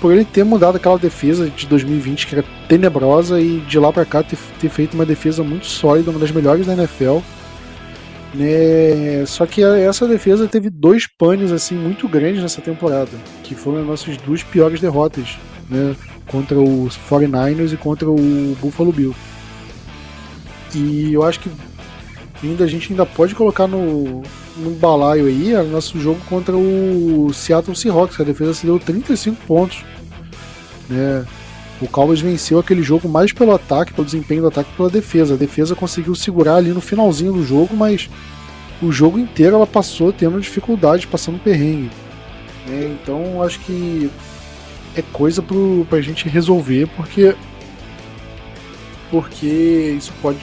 por 0.00 0.12
ele 0.12 0.24
ter 0.24 0.44
mudado 0.44 0.76
aquela 0.76 0.96
defesa 0.96 1.50
de 1.50 1.66
2020 1.66 2.28
que 2.28 2.34
era 2.36 2.44
tenebrosa 2.68 3.40
e 3.40 3.58
de 3.58 3.76
lá 3.76 3.92
para 3.92 4.04
cá 4.04 4.22
ter, 4.22 4.38
ter, 4.60 4.68
feito 4.68 4.94
uma 4.94 5.04
defesa 5.04 5.42
muito 5.42 5.66
sólida, 5.66 6.12
uma 6.12 6.20
das 6.20 6.30
melhores 6.30 6.64
da 6.64 6.74
NFL. 6.74 7.18
Né? 8.32 9.26
Só 9.26 9.46
que 9.46 9.64
essa 9.64 10.06
defesa 10.06 10.46
teve 10.46 10.70
dois 10.70 11.08
panes 11.08 11.50
assim 11.50 11.74
muito 11.74 12.06
grandes 12.06 12.40
nessa 12.40 12.62
temporada, 12.62 13.10
que 13.42 13.56
foram 13.56 13.80
as 13.80 13.86
nossas 13.86 14.16
duas 14.18 14.44
piores 14.44 14.80
derrotas 14.80 15.36
né, 15.68 15.96
contra 16.28 16.58
os 16.58 16.98
49ers 17.10 17.72
e 17.72 17.76
contra 17.76 18.08
o 18.08 18.56
Buffalo 18.60 18.92
Bill. 18.92 19.14
E 20.74 21.12
eu 21.12 21.22
acho 21.22 21.40
que 21.40 21.50
ainda 22.42 22.64
a 22.64 22.66
gente 22.66 22.92
ainda 22.92 23.04
pode 23.04 23.34
colocar 23.34 23.66
no, 23.66 24.22
no 24.56 24.70
balaio 24.70 25.26
aí 25.26 25.54
o 25.54 25.64
nosso 25.64 25.98
jogo 26.00 26.20
contra 26.28 26.56
o 26.56 27.32
Seattle 27.32 27.74
Seahawks, 27.74 28.20
a 28.20 28.24
defesa 28.24 28.54
se 28.54 28.66
deu 28.66 28.78
35 28.78 29.36
pontos. 29.46 29.84
Né? 30.88 31.24
O 31.80 31.86
Cowboys 31.86 32.20
venceu 32.20 32.58
aquele 32.58 32.82
jogo 32.82 33.08
mais 33.08 33.32
pelo 33.32 33.54
ataque, 33.54 33.92
pelo 33.92 34.04
desempenho 34.04 34.42
do 34.42 34.48
ataque, 34.48 34.70
pela 34.76 34.90
defesa. 34.90 35.34
A 35.34 35.36
defesa 35.36 35.76
conseguiu 35.76 36.14
segurar 36.14 36.56
ali 36.56 36.70
no 36.70 36.80
finalzinho 36.80 37.32
do 37.32 37.44
jogo, 37.44 37.76
mas 37.76 38.10
o 38.82 38.90
jogo 38.90 39.18
inteiro 39.18 39.56
ela 39.56 39.66
passou 39.66 40.12
tendo 40.12 40.40
dificuldade, 40.40 41.06
passando 41.06 41.38
perrengue. 41.38 41.90
É, 42.68 42.96
então 43.00 43.42
acho 43.42 43.60
que 43.60 44.10
é 44.98 45.02
coisa 45.12 45.42
pro, 45.42 45.86
pra 45.88 46.00
gente 46.00 46.28
resolver, 46.28 46.88
porque 46.96 47.34
porque 49.10 49.94
isso 49.96 50.12
pode 50.20 50.38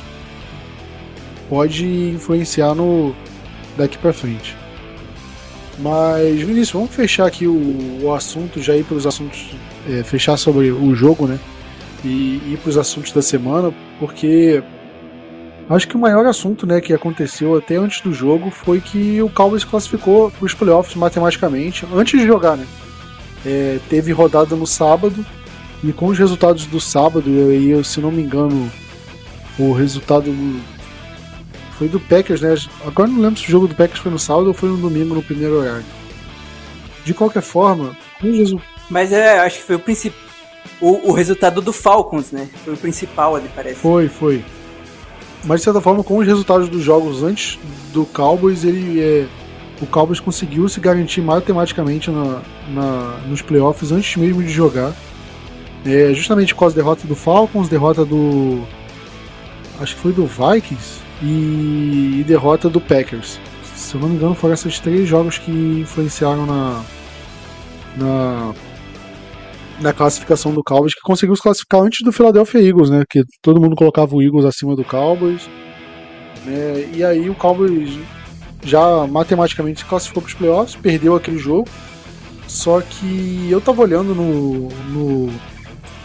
pode 1.50 1.86
influenciar 1.86 2.74
no 2.74 3.16
daqui 3.78 3.98
para 3.98 4.14
frente. 4.14 4.56
Mas 5.78 6.40
Vinícius, 6.42 6.72
vamos 6.72 6.96
fechar 6.96 7.28
aqui 7.28 7.46
o, 7.48 8.00
o 8.02 8.14
assunto, 8.14 8.62
já 8.62 8.76
ir 8.76 8.84
para 8.86 8.96
os 8.96 9.06
assuntos, 9.06 9.54
é, 9.90 10.04
fechar 10.04 10.38
sobre 10.38 10.72
o 10.72 10.96
jogo, 10.96 11.28
né? 11.28 11.38
E 12.04 12.42
ir 12.54 12.60
para 12.62 12.70
os 12.70 12.78
assuntos 12.78 13.12
da 13.12 13.22
semana, 13.22 13.74
porque 14.00 14.64
acho 15.70 15.88
que 15.88 15.96
o 15.96 16.00
maior 16.00 16.26
assunto, 16.26 16.66
né, 16.66 16.80
que 16.80 16.94
aconteceu 16.94 17.58
até 17.58 17.76
antes 17.76 18.00
do 18.00 18.14
jogo 18.14 18.52
foi 18.52 18.80
que 18.80 19.22
o 19.22 19.30
Cowboys 19.30 19.66
classificou 19.66 20.32
para 20.32 20.46
os 20.46 20.54
playoffs 20.54 20.96
matematicamente 20.96 21.86
antes 21.94 22.20
de 22.20 22.26
jogar, 22.26 22.56
né? 22.56 22.66
É, 23.46 23.80
teve 23.90 24.12
rodada 24.12 24.56
no 24.56 24.66
sábado 24.66 25.26
e 25.84 25.94
com 25.94 26.08
os 26.08 26.18
resultados 26.18 26.66
do 26.66 26.80
sábado, 26.80 27.30
e 27.30 27.70
eu, 27.70 27.84
se 27.84 28.02
não 28.02 28.12
me 28.12 28.24
engano, 28.24 28.72
o 29.60 29.72
resultado 29.72 30.34
foi 31.78 31.88
do 31.88 32.00
Packers, 32.00 32.42
né? 32.42 32.56
Agora 32.86 33.10
não 33.10 33.22
lembro 33.22 33.40
se 33.40 33.48
o 33.48 33.52
jogo 33.52 33.68
do 33.68 33.76
Packers 33.76 34.00
foi 34.00 34.12
no 34.12 34.20
sábado 34.20 34.48
ou 34.48 34.54
foi 34.54 34.70
no 34.70 34.78
domingo 34.78 35.14
no 35.14 35.22
primeiro 35.22 35.60
horário. 35.60 35.86
De 37.04 37.14
qualquer 37.14 37.42
forma, 37.42 37.96
com 38.20 38.30
os 38.30 38.38
resultados. 38.38 38.76
Mas 38.90 39.12
é, 39.12 39.40
acho 39.40 39.58
que 39.58 39.64
foi 39.64 39.76
o 39.76 39.80
principal. 39.80 40.26
O, 40.82 41.12
o, 41.12 41.14
resultado 41.14 41.62
do 41.62 41.72
Falcons, 41.72 42.32
né? 42.32 42.50
Foi 42.64 42.74
o 42.74 42.78
principal 42.78 43.36
ali, 43.36 43.50
parece. 43.56 43.76
Foi, 43.76 44.08
foi. 44.08 44.44
Mas 45.44 45.62
de 45.62 45.66
certa 45.66 45.80
forma, 45.80 46.04
com 46.04 46.18
os 46.18 46.26
resultados 46.26 46.68
dos 46.68 46.82
jogos 46.82 47.24
antes 47.24 47.60
do 47.94 48.06
Cowboys, 48.06 48.64
ele 48.64 49.00
é 49.00 49.28
o 49.82 49.86
Cowboys 49.86 50.20
conseguiu 50.20 50.68
se 50.70 50.80
garantir 50.80 51.22
matematicamente 51.22 52.10
na, 52.10 52.42
na, 52.70 53.20
nos 53.28 53.42
playoffs 53.42 53.92
antes 53.92 54.16
mesmo 54.16 54.42
de 54.42 54.50
jogar. 54.50 54.94
É, 55.86 56.14
justamente 56.14 56.56
com 56.56 56.66
as 56.66 56.74
derrotas 56.74 57.06
do 57.06 57.16
Falcons, 57.16 57.70
derrota 57.70 58.04
do, 58.04 58.66
acho 59.80 59.96
que 59.96 60.02
foi 60.02 60.14
do 60.14 60.26
Vikings 60.26 61.02
e, 61.22 62.22
e 62.22 62.24
derrota 62.26 62.70
do 62.70 62.82
Packers. 62.82 63.40
Se 63.76 63.96
eu 63.96 64.02
não 64.02 64.10
me 64.10 64.16
engano, 64.16 64.36
foram 64.36 64.54
esses 64.54 64.80
três 64.80 65.08
jogos 65.08 65.38
que 65.38 65.52
influenciaram 65.52 66.46
na, 66.46 66.84
na, 67.98 68.54
na 69.82 69.94
classificação 69.94 70.54
do 70.54 70.64
Cowboys, 70.64 70.96
que 70.96 71.02
conseguiu 71.02 71.36
se 71.36 71.42
classificar 71.42 71.82
antes 71.82 72.04
do 72.04 72.12
Philadelphia 72.12 72.62
Eagles, 72.62 72.90
né? 72.90 73.04
Que 73.10 73.24
todo 73.42 73.62
mundo 73.62 73.76
colocava 73.76 74.16
o 74.16 74.22
Eagles 74.22 74.46
acima 74.46 74.76
do 74.76 74.84
Cowboys. 74.84 75.48
Né? 76.46 76.90
E 76.94 77.04
aí 77.04 77.30
o 77.30 77.36
Cowboys 77.36 78.00
já 78.66 79.08
matematicamente 79.08 79.80
se 79.80 79.86
classificou 79.86 80.24
para 80.24 80.30
os 80.30 80.36
playoffs, 80.36 80.76
perdeu 80.76 81.16
aquele 81.16 81.38
jogo. 81.38 81.70
Só 82.48 82.82
que 82.82 83.48
eu 83.50 83.62
tava 83.62 83.82
olhando 83.82 84.14
no, 84.14 84.70
no 84.90 85.34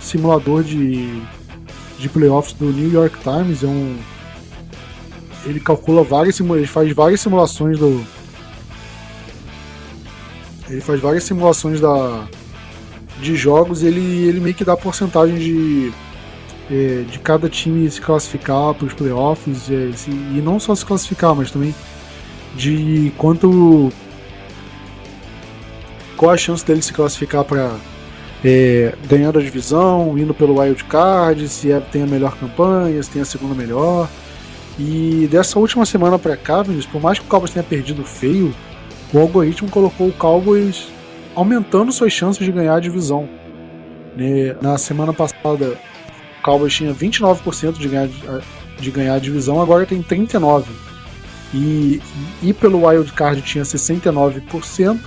simulador 0.01 0.63
de, 0.63 1.21
de 1.99 2.09
playoffs 2.09 2.53
do 2.55 2.67
New 2.67 2.93
York 2.93 3.19
Times, 3.23 3.63
é 3.63 3.67
um, 3.67 3.99
ele 5.45 5.61
calcula 5.61 6.03
várias 6.03 6.39
ele 6.41 6.67
faz 6.67 6.93
várias 6.93 7.21
simulações 7.21 7.79
do 7.79 8.05
ele 10.69 10.81
faz 10.81 11.01
várias 11.01 11.25
simulações 11.25 11.81
da 11.81 12.27
de 13.21 13.37
jogos 13.37 13.83
ele 13.83 14.29
ele 14.29 14.41
meio 14.41 14.55
que 14.55 14.65
dá 14.65 14.77
porcentagem 14.77 15.39
de 15.39 15.93
é, 16.71 17.05
de 17.11 17.19
cada 17.19 17.49
time 17.49 17.91
se 17.91 18.01
classificar 18.01 18.75
para 18.75 18.87
os 18.87 18.95
playoffs 18.95 19.71
é, 19.71 19.93
se, 19.93 20.11
e 20.11 20.41
não 20.45 20.61
só 20.61 20.75
se 20.75 20.85
classificar 20.85 21.35
mas 21.35 21.51
também 21.51 21.75
de 22.55 23.13
quanto 23.17 23.91
qual 26.17 26.33
a 26.33 26.37
chance 26.37 26.65
dele 26.65 26.83
se 26.83 26.93
classificar 26.93 27.45
para 27.45 27.75
é, 28.45 28.95
ganhando 29.09 29.39
a 29.39 29.43
divisão, 29.43 30.17
indo 30.19 30.35
pelo 30.35 30.61
wild 30.61 30.85
card, 30.85 31.49
se 31.49 31.71
é, 31.71 31.81
tem 31.81 32.03
a 32.03 32.07
melhor 32.07 32.37
campanha, 32.37 33.03
se 33.03 33.11
tem 33.11 33.23
a 33.23 33.25
segunda 33.25 33.55
melhor. 33.55 34.09
E 34.79 35.29
dessa 35.31 35.59
última 35.59 35.85
semana 35.85 36.19
para 36.19 36.37
cá, 36.37 36.63
Vinícius, 36.63 36.87
por 36.87 37.03
mais 37.03 37.19
que 37.19 37.25
o 37.25 37.29
Cowboys 37.29 37.53
tenha 37.53 37.63
perdido 37.63 38.05
feio, 38.05 38.55
o 39.13 39.19
algoritmo 39.19 39.69
colocou 39.69 40.09
o 40.09 40.13
Cowboys 40.13 40.89
aumentando 41.35 41.93
suas 41.93 42.13
chances 42.13 42.45
de 42.45 42.51
ganhar 42.51 42.77
a 42.77 42.81
divisão. 42.81 43.29
Né, 44.17 44.57
na 44.61 44.79
semana 44.79 45.13
passada, 45.13 45.79
o 46.39 46.43
Cowboys 46.43 46.75
tinha 46.75 46.95
29% 46.95 47.79
de 47.79 47.89
ganhar, 47.89 48.09
de 48.79 48.91
ganhar 48.91 49.15
a 49.15 49.19
divisão, 49.19 49.61
agora 49.61 49.85
tem 49.85 50.03
39%. 50.03 50.90
E, 51.53 52.01
e 52.43 52.53
pelo 52.53 52.87
wild 52.87 53.13
card 53.13 53.43
tinha 53.43 53.65
69% 53.65 54.99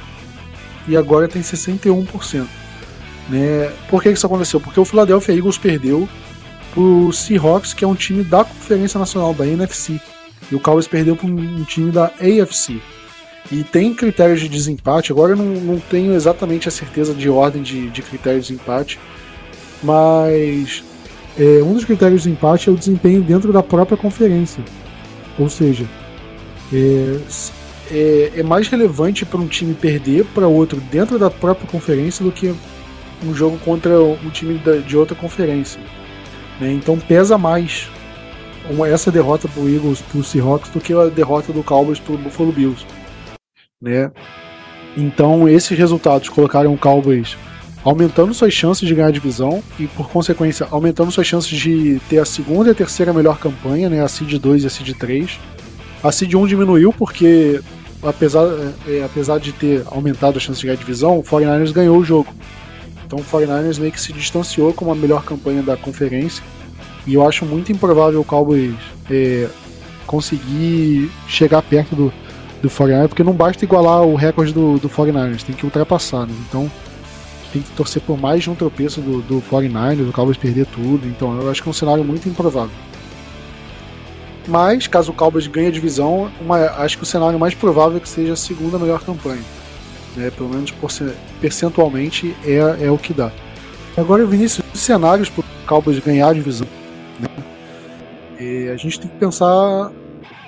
e 0.87 0.97
agora 0.97 1.27
tem 1.27 1.41
61%. 1.41 2.45
Né? 3.29 3.71
Por 3.89 4.03
que 4.03 4.09
isso 4.09 4.25
aconteceu? 4.25 4.59
Porque 4.59 4.79
o 4.79 4.85
Philadelphia 4.85 5.33
Eagles 5.33 5.57
perdeu 5.57 6.07
pro 6.73 7.11
Seahawks, 7.13 7.73
que 7.73 7.85
é 7.85 7.87
um 7.87 7.95
time 7.95 8.23
da 8.23 8.43
Conferência 8.43 8.99
Nacional, 8.99 9.33
da 9.33 9.47
NFC. 9.47 10.01
E 10.51 10.55
o 10.55 10.59
Cowboys 10.59 10.87
perdeu 10.87 11.15
para 11.15 11.27
um 11.27 11.63
time 11.63 11.91
da 11.91 12.05
AFC. 12.05 12.81
E 13.51 13.63
tem 13.63 13.93
critérios 13.93 14.39
de 14.41 14.49
desempate, 14.49 15.11
agora 15.11 15.33
eu 15.33 15.35
não, 15.35 15.45
não 15.45 15.79
tenho 15.79 16.13
exatamente 16.13 16.67
a 16.67 16.71
certeza 16.71 17.13
de 17.13 17.29
ordem 17.29 17.61
de, 17.61 17.89
de 17.89 18.01
critérios 18.01 18.47
de 18.47 18.53
empate, 18.53 18.99
mas 19.81 20.83
é, 21.37 21.61
um 21.61 21.73
dos 21.73 21.83
critérios 21.83 22.23
de 22.23 22.31
empate 22.31 22.69
é 22.69 22.71
o 22.71 22.75
desempenho 22.75 23.21
dentro 23.21 23.51
da 23.51 23.61
própria 23.61 23.97
conferência. 23.97 24.63
Ou 25.37 25.49
seja, 25.49 25.85
é, 26.71 27.19
é, 27.91 28.31
é 28.37 28.43
mais 28.43 28.67
relevante 28.67 29.25
para 29.25 29.39
um 29.39 29.47
time 29.47 29.73
perder 29.73 30.25
para 30.25 30.47
outro 30.47 30.79
dentro 30.91 31.19
da 31.19 31.29
própria 31.29 31.67
conferência 31.67 32.23
do 32.23 32.31
que 32.31 32.53
um 33.25 33.33
jogo 33.33 33.57
contra 33.59 34.01
um 34.01 34.29
time 34.29 34.59
de 34.85 34.97
outra 34.97 35.15
conferência. 35.15 35.81
Né? 36.59 36.71
Então 36.71 36.97
pesa 36.99 37.37
mais 37.37 37.89
essa 38.87 39.11
derrota 39.11 39.47
pro 39.47 39.69
Eagles, 39.69 40.01
pro 40.01 40.23
Seahawks, 40.23 40.69
do 40.69 40.79
que 40.79 40.93
a 40.93 41.05
derrota 41.05 41.51
do 41.51 41.63
Cowboys 41.63 41.99
pro 41.99 42.17
Buffalo 42.17 42.51
Bills. 42.51 42.85
Né? 43.81 44.11
Então 44.95 45.47
esses 45.49 45.77
resultados 45.77 46.29
colocaram 46.29 46.73
o 46.73 46.77
Cowboys 46.77 47.35
aumentando 47.83 48.33
suas 48.33 48.53
chances 48.53 48.87
de 48.87 48.95
ganhar 48.95 49.09
a 49.09 49.11
divisão 49.11 49.61
e, 49.77 49.87
por 49.87 50.09
consequência, 50.09 50.65
aumentando 50.71 51.11
suas 51.11 51.27
chances 51.27 51.49
de 51.49 51.99
ter 52.09 52.19
a 52.19 52.25
segunda 52.25 52.69
e 52.69 52.71
a 52.71 52.75
terceira 52.75 53.11
melhor 53.11 53.37
campanha, 53.37 53.89
né? 53.89 54.01
a 54.01 54.07
Seed 54.07 54.39
2 54.39 54.63
e 54.63 54.67
a 54.67 54.69
Seed 54.69 54.95
3. 54.97 55.37
A 56.03 56.11
Seed 56.11 56.33
1 56.33 56.47
diminuiu 56.47 56.91
porque, 56.91 57.61
apesar, 58.03 58.45
é, 58.85 58.97
é, 58.97 59.03
apesar 59.05 59.39
de 59.39 59.53
ter 59.53 59.83
aumentado 59.85 60.37
a 60.37 60.41
chance 60.41 60.59
de 60.59 60.65
ganhar 60.65 60.77
a 60.77 60.79
divisão, 60.79 61.17
o 61.17 61.23
49ers 61.23 61.71
ganhou 61.71 61.97
o 61.97 62.03
jogo. 62.03 62.33
Então 63.05 63.19
o 63.19 63.23
49ers 63.23 63.79
meio 63.79 63.91
que 63.91 64.01
se 64.01 64.11
distanciou 64.11 64.73
como 64.73 64.91
a 64.91 64.95
melhor 64.95 65.23
campanha 65.23 65.63
da 65.63 65.77
conferência. 65.77 66.43
E 67.07 67.13
eu 67.13 67.25
acho 67.25 67.45
muito 67.45 67.71
improvável 67.71 68.19
o 68.19 68.25
Cowboys 68.25 68.75
é, 69.09 69.47
conseguir 70.05 71.09
chegar 71.27 71.61
perto 71.61 71.95
do, 71.95 72.13
do 72.61 72.69
49ers, 72.69 73.07
porque 73.07 73.23
não 73.23 73.33
basta 73.33 73.63
igualar 73.63 74.03
o 74.03 74.15
recorde 74.15 74.53
do, 74.53 74.77
do 74.77 74.89
49ers, 74.89 75.43
tem 75.43 75.55
que 75.55 75.65
ultrapassar. 75.65 76.27
Né? 76.27 76.33
Então 76.49 76.69
tem 77.53 77.61
que 77.61 77.71
torcer 77.71 78.01
por 78.01 78.19
mais 78.19 78.43
de 78.43 78.49
um 78.49 78.55
tropeço 78.55 78.99
do, 78.99 79.21
do 79.21 79.41
49ers, 79.49 80.09
o 80.09 80.11
Cowboys 80.11 80.37
perder 80.37 80.65
tudo. 80.65 81.07
Então 81.07 81.39
eu 81.39 81.49
acho 81.49 81.61
que 81.61 81.69
é 81.69 81.71
um 81.71 81.73
cenário 81.73 82.03
muito 82.03 82.27
improvável. 82.27 82.75
Mas, 84.47 84.87
caso 84.87 85.11
o 85.11 85.15
Cowboys 85.15 85.47
ganhe 85.47 85.67
a 85.67 85.71
divisão, 85.71 86.31
uma, 86.41 86.57
acho 86.83 86.97
que 86.97 87.03
o 87.03 87.05
cenário 87.05 87.39
mais 87.39 87.53
provável 87.53 87.97
é 87.97 87.99
que 87.99 88.09
seja 88.09 88.33
a 88.33 88.37
segunda 88.37 88.77
melhor 88.77 89.01
campanha 89.03 89.41
né? 90.15 90.31
Pelo 90.31 90.49
menos 90.49 90.73
percentualmente 91.41 92.35
é, 92.45 92.85
é 92.85 92.91
o 92.91 92.97
que 92.97 93.13
dá. 93.13 93.31
Agora, 93.97 94.25
Vinícius, 94.25 94.65
os 94.73 94.79
cenários 94.79 95.29
para 95.29 95.41
o 95.41 95.67
Cowboys 95.67 95.99
ganhar 95.99 96.29
a 96.29 96.33
divisão. 96.33 96.67
Né? 97.19 97.27
E 98.39 98.69
a 98.69 98.77
gente 98.77 98.99
tem 98.99 99.09
que 99.09 99.17
pensar 99.17 99.91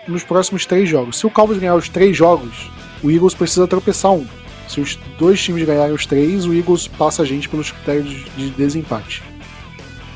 nos 0.08 0.24
próximos 0.24 0.66
três 0.66 0.90
jogos. 0.90 1.18
Se 1.18 1.26
o 1.26 1.30
Cowboys 1.30 1.60
ganhar 1.60 1.76
os 1.76 1.90
três 1.90 2.16
jogos, 2.16 2.70
o 3.04 3.12
Eagles 3.12 3.34
precisa 3.34 3.68
tropeçar 3.68 4.12
um. 4.12 4.26
Se 4.68 4.82
os 4.82 4.98
dois 5.20 5.42
times 5.42 5.64
ganharem 5.64 5.94
os 5.94 6.06
três, 6.06 6.46
o 6.46 6.54
Eagles 6.54 6.88
passa 6.88 7.22
a 7.22 7.26
gente 7.26 7.48
pelos 7.48 7.72
critérios 7.72 8.26
de 8.36 8.50
desempate. 8.52 9.22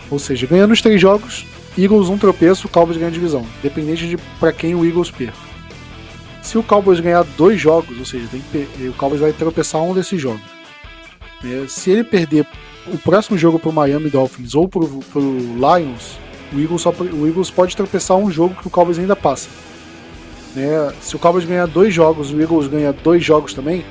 Ou 0.10 0.18
seja, 0.18 0.48
ganhando 0.48 0.72
os 0.72 0.82
três 0.82 1.00
jogos, 1.00 1.46
Eagles 1.78 2.10
um 2.10 2.18
tropeço, 2.18 2.68
o 2.68 2.70
Cowboys 2.70 2.98
ganha 2.98 3.10
a 3.10 3.14
divisão, 3.14 3.46
independente 3.60 4.08
de 4.08 4.18
para 4.40 4.52
quem 4.52 4.76
o 4.76 4.86
Eagles 4.86 5.12
perca. 5.12 5.38
Se 6.42 6.58
o 6.58 6.64
Cowboys 6.64 7.00
ganhar 7.00 7.24
dois 7.38 7.60
jogos, 7.60 7.98
ou 7.98 8.06
seja, 8.06 8.28
o 8.90 8.94
Cowboys 8.94 9.22
vai 9.22 9.32
tropeçar 9.34 9.82
um 9.82 9.94
desses 9.94 10.20
jogos. 10.20 10.42
É, 11.44 11.66
se 11.68 11.92
ele 11.92 12.04
perder 12.04 12.46
o 12.88 12.98
próximo 12.98 13.38
jogo 13.38 13.60
para 13.60 13.70
o 13.70 13.74
Miami 13.74 14.10
Dolphins 14.10 14.56
ou 14.56 14.68
para 14.68 14.82
o 14.82 15.56
Lions, 15.56 16.18
o 16.52 16.60
Eagles, 16.60 16.82
só, 16.82 16.90
o 16.92 17.28
Eagles 17.28 17.52
pode 17.52 17.76
tropeçar 17.76 18.18
um 18.18 18.32
jogo 18.32 18.56
que 18.56 18.68
o 18.68 18.70
Cowboys 18.70 18.98
ainda 18.98 19.16
passa. 19.16 19.50
Né? 20.56 20.92
Se 21.02 21.16
o 21.16 21.20
Cowboys 21.20 21.46
ganhar 21.46 21.68
dois 21.68 21.94
jogos, 21.94 22.32
o 22.32 22.42
Eagles 22.42 22.68
ganha 22.68 22.92
dois 22.92 23.24
jogos 23.24 23.54
também. 23.54 23.86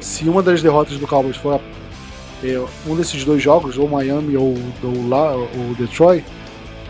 Se 0.00 0.28
uma 0.28 0.42
das 0.42 0.62
derrotas 0.62 0.96
do 0.96 1.06
Cowboys 1.06 1.36
for 1.36 1.60
é, 2.42 2.64
um 2.86 2.96
desses 2.96 3.22
dois 3.24 3.42
jogos, 3.42 3.76
ou 3.76 3.86
Miami 3.86 4.36
ou, 4.36 4.54
ou, 4.82 5.50
ou 5.58 5.74
Detroit, 5.76 6.24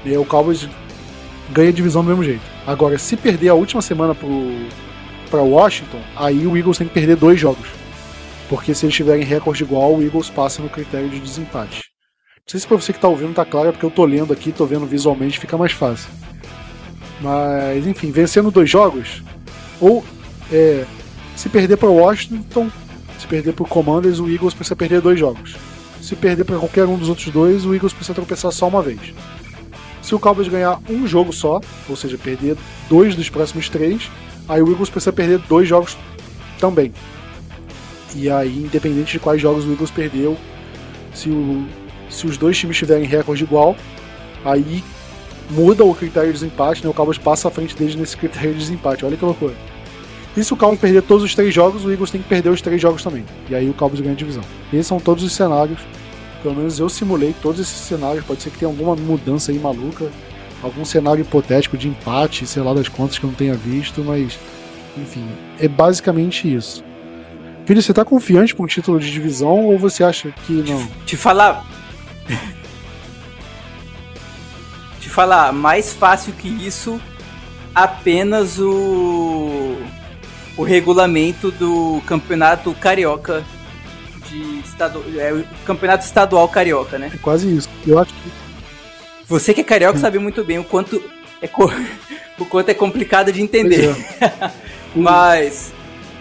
é, 0.05 0.19
o 0.19 0.25
Cowboys 0.25 0.69
ganha 1.51 1.71
a 1.71 1.73
divisão 1.73 2.03
do 2.03 2.09
mesmo 2.09 2.25
jeito. 2.25 2.43
Agora, 2.67 2.99
se 2.99 3.17
perder 3.17 3.49
a 3.49 3.55
última 3.55 3.83
semana 3.83 4.17
para 5.31 5.43
Washington, 5.43 6.01
aí 6.17 6.47
o 6.47 6.57
Eagles 6.57 6.79
tem 6.79 6.87
que 6.87 6.95
perder 6.95 7.17
dois 7.17 7.39
jogos. 7.39 7.69
Porque 8.49 8.75
se 8.75 8.85
eles 8.85 8.95
tiverem 8.95 9.25
recorde 9.25 9.63
igual, 9.63 9.95
o 9.95 10.03
Eagles 10.03 10.29
passa 10.29 10.63
no 10.63 10.69
critério 10.69 11.09
de 11.09 11.21
desempate. 11.21 11.91
Não 12.37 12.45
sei 12.47 12.61
se 12.61 12.67
para 12.67 12.77
você 12.77 12.93
que 12.93 12.99
está 12.99 13.09
ouvindo 13.09 13.35
tá 13.35 13.45
claro, 13.45 13.69
é 13.69 13.73
porque 13.73 13.87
eu 13.87 13.91
tô 13.91 14.05
lendo 14.05 14.33
aqui, 14.33 14.51
tô 14.51 14.67
vendo 14.67 14.87
visualmente, 14.87 15.39
fica 15.39 15.57
mais 15.57 15.73
fácil. 15.73 16.11
Mas, 17.21 17.87
enfim, 17.87 18.11
vencendo 18.11 18.51
dois 18.51 18.69
jogos, 18.69 19.23
ou 19.81 20.05
é, 20.51 20.85
se 21.37 21.49
perder 21.49 21.77
para 21.77 21.89
Washington, 21.89 22.71
se 23.19 23.27
perder 23.27 23.53
para 23.53 23.67
Commanders, 23.67 24.19
o 24.19 24.29
Eagles 24.29 24.55
precisa 24.55 24.75
perder 24.75 25.01
dois 25.01 25.19
jogos. 25.19 25.57
Se 26.01 26.17
perder 26.17 26.45
para 26.45 26.59
qualquer 26.59 26.87
um 26.87 26.97
dos 26.97 27.09
outros 27.09 27.29
dois, 27.29 27.65
o 27.65 27.75
Eagles 27.75 27.93
precisa 27.93 28.15
tropeçar 28.15 28.51
só 28.51 28.67
uma 28.67 28.83
vez. 28.83 29.15
Se 30.11 30.15
o 30.17 30.19
Cowboys 30.19 30.49
ganhar 30.49 30.81
um 30.91 31.07
jogo 31.07 31.33
só, 31.33 31.61
ou 31.89 31.95
seja, 31.95 32.19
perder 32.19 32.57
dois 32.89 33.15
dos 33.15 33.31
próximos 33.31 33.69
três, 33.69 34.11
aí 34.49 34.61
o 34.61 34.69
Eagles 34.69 34.91
precisa 34.91 35.13
perder 35.13 35.39
dois 35.49 35.69
jogos 35.69 35.97
também. 36.59 36.93
E 38.17 38.29
aí, 38.29 38.59
independente 38.59 39.13
de 39.13 39.21
quais 39.21 39.41
jogos 39.41 39.65
o 39.65 39.71
Eagles 39.71 39.93
perdeu, 39.93 40.37
se, 41.15 41.31
o, 41.31 41.65
se 42.09 42.27
os 42.27 42.37
dois 42.37 42.59
times 42.59 42.77
tiverem 42.77 43.05
recorde 43.05 43.45
igual, 43.45 43.77
aí 44.45 44.83
muda 45.49 45.85
o 45.85 45.95
critério 45.95 46.33
de 46.33 46.41
desempate, 46.41 46.83
né? 46.83 46.91
O 46.91 46.93
Cowboys 46.93 47.17
passa 47.17 47.47
à 47.47 47.51
frente 47.53 47.77
deles 47.77 47.95
nesse 47.95 48.17
critério 48.17 48.53
de 48.53 48.59
desempate. 48.59 49.05
Olha 49.05 49.17
que 49.17 49.25
loucura. 49.25 49.55
E 50.37 50.43
se 50.43 50.53
o 50.53 50.57
Cowboys 50.57 50.81
perder 50.81 51.03
todos 51.03 51.23
os 51.23 51.37
três 51.37 51.55
jogos, 51.55 51.85
o 51.85 51.91
Eagles 51.93 52.11
tem 52.11 52.21
que 52.21 52.29
perder 52.29 52.49
os 52.49 52.61
três 52.61 52.83
jogos 52.83 53.05
também. 53.05 53.25
E 53.49 53.55
aí 53.55 53.71
o 53.71 53.75
Cowboys 53.75 54.01
ganha 54.01 54.15
a 54.15 54.19
divisão. 54.19 54.43
Esses 54.73 54.89
são 54.89 54.99
todos 54.99 55.23
os 55.23 55.33
cenários. 55.33 55.79
Pelo 56.43 56.55
menos 56.55 56.79
eu 56.79 56.89
simulei 56.89 57.35
todos 57.43 57.61
esses 57.61 57.77
cenários. 57.77 58.25
Pode 58.25 58.43
ser 58.43 58.51
que 58.51 58.59
tenha 58.59 58.71
alguma 58.71 58.97
mudança 58.97 59.53
aí 59.53 59.59
maluca 59.59 60.11
algum 60.63 60.85
cenário 60.85 61.23
hipotético 61.23 61.77
de 61.77 61.89
empate, 61.89 62.47
sei 62.47 62.63
lá 62.63 62.75
das 62.75 62.89
contas 62.89 63.19
que 63.19 63.25
eu 63.25 63.29
não 63.29 63.35
tenha 63.35 63.55
visto, 63.55 64.03
mas 64.05 64.39
enfim, 64.97 65.27
é 65.59 65.69
basicamente 65.69 66.53
isso. 66.53 66.85
Filho, 67.65 67.81
você 67.81 67.93
tá 67.93 68.05
confiante 68.05 68.55
com 68.55 68.65
o 68.65 68.67
título 68.67 68.99
de 68.99 69.11
divisão 69.11 69.67
ou 69.67 69.79
você 69.79 70.03
acha 70.03 70.33
que 70.47 70.53
não? 70.53 70.87
Te 71.07 71.17
falar. 71.17 71.65
Te 72.27 72.39
te 75.01 75.09
falar, 75.09 75.53
mais 75.53 75.93
fácil 75.93 76.33
que 76.33 76.49
isso, 76.49 77.01
apenas 77.75 78.59
o 78.59 79.77
o 80.57 80.63
regulamento 80.63 81.51
do 81.53 82.03
campeonato 82.07 82.75
carioca 82.75 83.43
de 84.31 84.61
estado, 84.61 85.05
é, 85.17 85.33
o 85.33 85.45
campeonato 85.65 86.05
estadual 86.05 86.49
carioca, 86.49 86.99
né? 86.99 87.11
É 87.13 87.19
quase 87.19 87.55
isso. 87.55 87.69
Eu 87.87 87.99
acho 87.99 88.13
que 88.15 88.31
você 89.27 89.53
que 89.53 89.61
é 89.61 89.65
carioca 89.65 89.99
sabe 89.99 90.19
muito 90.19 90.43
bem 90.45 90.59
o 90.59 90.65
quanto 90.65 91.03
é 91.43 91.47
co... 91.47 91.71
o 92.39 92.45
quanto 92.45 92.69
é 92.69 92.75
complicado 92.75 93.33
de 93.33 93.43
entender. 93.43 93.95
É. 94.21 94.51
Mas, 94.95 95.73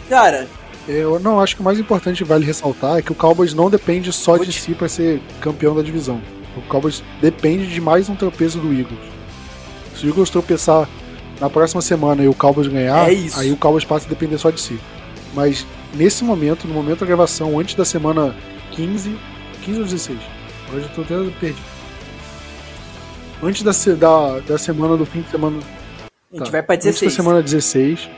cara, 0.08 0.48
eu 0.88 1.20
não 1.20 1.40
acho 1.40 1.56
que 1.56 1.62
o 1.62 1.66
mais 1.66 1.80
importante 1.80 2.24
vale 2.24 2.46
ressaltar 2.46 2.98
é 2.98 3.02
que 3.02 3.12
o 3.12 3.16
Cowboys 3.16 3.54
não 3.54 3.70
depende 3.70 4.12
só 4.12 4.38
de 4.38 4.52
si 4.52 4.74
para 4.74 4.90
ser 4.90 5.22
campeão 5.40 5.76
da 5.76 5.82
divisão. 5.82 6.22
O 6.58 6.62
Cowboys 6.62 7.04
depende 7.22 7.68
de 7.68 7.80
mais 7.80 8.10
um 8.10 8.16
tropeço 8.16 8.58
do 8.58 8.74
Eagles. 8.74 9.00
Se 9.96 10.06
o 10.06 10.10
Eagles 10.10 10.30
tropeçar 10.30 10.88
na 11.40 11.50
próxima 11.50 11.82
semana 11.82 12.24
e 12.24 12.28
o 12.28 12.34
Cowboys 12.34 12.68
ganhar, 12.68 13.12
é 13.12 13.30
aí 13.36 13.52
o 13.52 13.58
Cowboys 13.58 13.86
passa 13.86 14.06
a 14.06 14.10
depender 14.10 14.38
só 14.38 14.50
de 14.50 14.60
si. 14.60 14.80
Mas 15.34 15.66
nesse 15.94 16.24
momento, 16.24 16.68
no 16.68 16.74
momento 16.74 17.00
da 17.00 17.06
gravação, 17.06 17.60
antes 17.60 17.76
da 17.76 17.86
semana 17.86 18.36
15, 18.72 19.18
15 19.64 19.80
ou 19.80 19.86
16? 19.86 20.20
Hoje 20.74 20.86
eu 20.86 20.90
tô 20.90 21.02
até 21.02 21.16
perdido. 21.40 21.66
Antes 23.42 23.64
da, 23.64 23.72
da, 23.96 24.40
da 24.40 24.58
semana 24.58 24.98
do 24.98 25.06
fim 25.06 25.22
de 25.22 25.30
semana. 25.30 25.60
A 26.32 26.36
gente 26.36 26.46
tá. 26.46 26.52
vai 26.52 26.64
pra 26.64 26.76
16. 26.76 27.04
Antes 27.04 27.18
da 27.18 27.24
semana 27.24 27.42
16, 27.42 28.10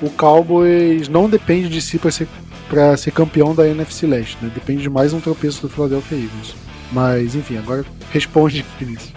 o 0.00 0.10
Cowboys 0.10 1.08
não 1.08 1.28
depende 1.28 1.68
de 1.68 1.80
si 1.80 1.98
para 1.98 2.10
ser, 2.10 2.28
pra 2.68 2.96
ser 2.96 3.10
campeão 3.10 3.54
da 3.54 3.68
NFC 3.68 4.06
Leste, 4.06 4.38
né? 4.40 4.50
Depende 4.54 4.82
de 4.82 4.90
mais 4.90 5.12
um 5.12 5.20
tropeço 5.20 5.62
do 5.62 5.68
Philadelphia 5.68 6.16
Eagles. 6.16 6.54
Mas, 6.92 7.34
enfim, 7.34 7.58
agora 7.58 7.84
responde, 8.10 8.64
Vinícius 8.78 9.12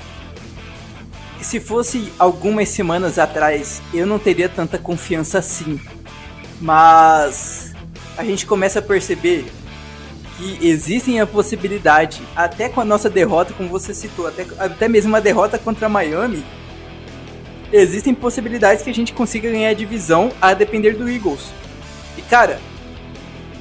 se 1.45 1.59
fosse 1.59 2.11
algumas 2.17 2.69
semanas 2.69 3.19
atrás, 3.19 3.81
eu 3.93 4.07
não 4.07 4.17
teria 4.17 4.49
tanta 4.49 4.79
confiança 4.79 5.37
assim. 5.37 5.79
Mas 6.59 7.74
a 8.17 8.23
gente 8.23 8.45
começa 8.45 8.79
a 8.79 8.81
perceber 8.81 9.45
que 10.37 10.67
existem 10.67 11.19
a 11.21 11.27
possibilidade, 11.27 12.21
até 12.35 12.67
com 12.67 12.81
a 12.81 12.85
nossa 12.85 13.09
derrota, 13.09 13.53
como 13.53 13.69
você 13.69 13.93
citou, 13.93 14.27
até, 14.27 14.45
até 14.57 14.87
mesmo 14.87 15.09
uma 15.09 15.21
derrota 15.21 15.57
contra 15.57 15.87
Miami, 15.87 16.43
existem 17.71 18.13
possibilidades 18.13 18.83
que 18.83 18.89
a 18.89 18.93
gente 18.93 19.13
consiga 19.13 19.49
ganhar 19.49 19.69
a 19.69 19.73
divisão 19.73 20.31
a 20.41 20.53
depender 20.53 20.93
do 20.93 21.09
Eagles. 21.09 21.51
E 22.17 22.21
cara, 22.21 22.59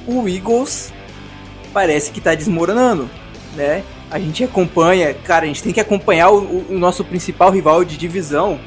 o 0.05 0.27
Eagles 0.27 0.93
parece 1.73 2.11
que 2.11 2.19
está 2.19 2.35
desmoronando, 2.35 3.09
né? 3.55 3.83
a 4.09 4.19
gente 4.19 4.43
acompanha, 4.43 5.13
cara, 5.13 5.45
a 5.45 5.47
gente 5.47 5.63
tem 5.63 5.73
que 5.73 5.79
acompanhar 5.79 6.29
o, 6.29 6.65
o 6.69 6.77
nosso 6.77 7.03
principal 7.03 7.51
rival 7.51 7.83
de 7.83 7.97
divisão, 7.97 8.59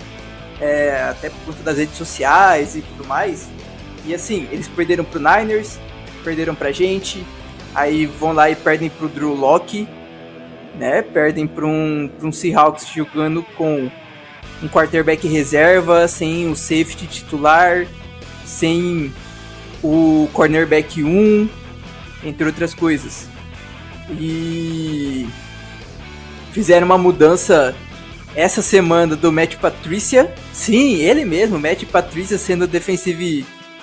é, 0.60 1.06
até 1.10 1.30
por 1.30 1.46
conta 1.46 1.62
das 1.62 1.78
redes 1.78 1.96
sociais 1.96 2.76
e 2.76 2.82
tudo 2.82 3.06
mais. 3.06 3.48
E 4.08 4.14
assim, 4.14 4.48
eles 4.50 4.66
perderam 4.66 5.04
pro 5.04 5.20
Niners, 5.20 5.78
perderam 6.24 6.54
pra 6.54 6.72
gente, 6.72 7.22
aí 7.74 8.06
vão 8.06 8.32
lá 8.32 8.48
e 8.48 8.56
perdem 8.56 8.88
pro 8.88 9.06
Drew 9.06 9.34
Locke, 9.34 9.86
né? 10.78 11.02
Perdem 11.02 11.46
pra 11.46 11.66
um, 11.66 12.10
pra 12.18 12.26
um 12.26 12.32
Seahawks 12.32 12.88
jogando 12.88 13.42
com 13.54 13.90
um 14.62 14.68
quarterback 14.68 15.28
reserva, 15.28 16.08
sem 16.08 16.50
o 16.50 16.56
safety 16.56 17.06
titular, 17.06 17.86
sem 18.46 19.12
o 19.84 20.26
cornerback 20.32 21.04
1, 21.04 21.46
entre 22.24 22.46
outras 22.46 22.72
coisas. 22.72 23.28
E 24.18 25.28
fizeram 26.52 26.86
uma 26.86 26.96
mudança 26.96 27.76
essa 28.34 28.62
semana 28.62 29.14
do 29.14 29.30
Matt 29.30 29.56
Patrícia. 29.56 30.32
Sim, 30.50 30.94
ele 30.94 31.26
mesmo, 31.26 31.58
Matt 31.58 31.84
Patrícia 31.84 32.38
sendo 32.38 32.66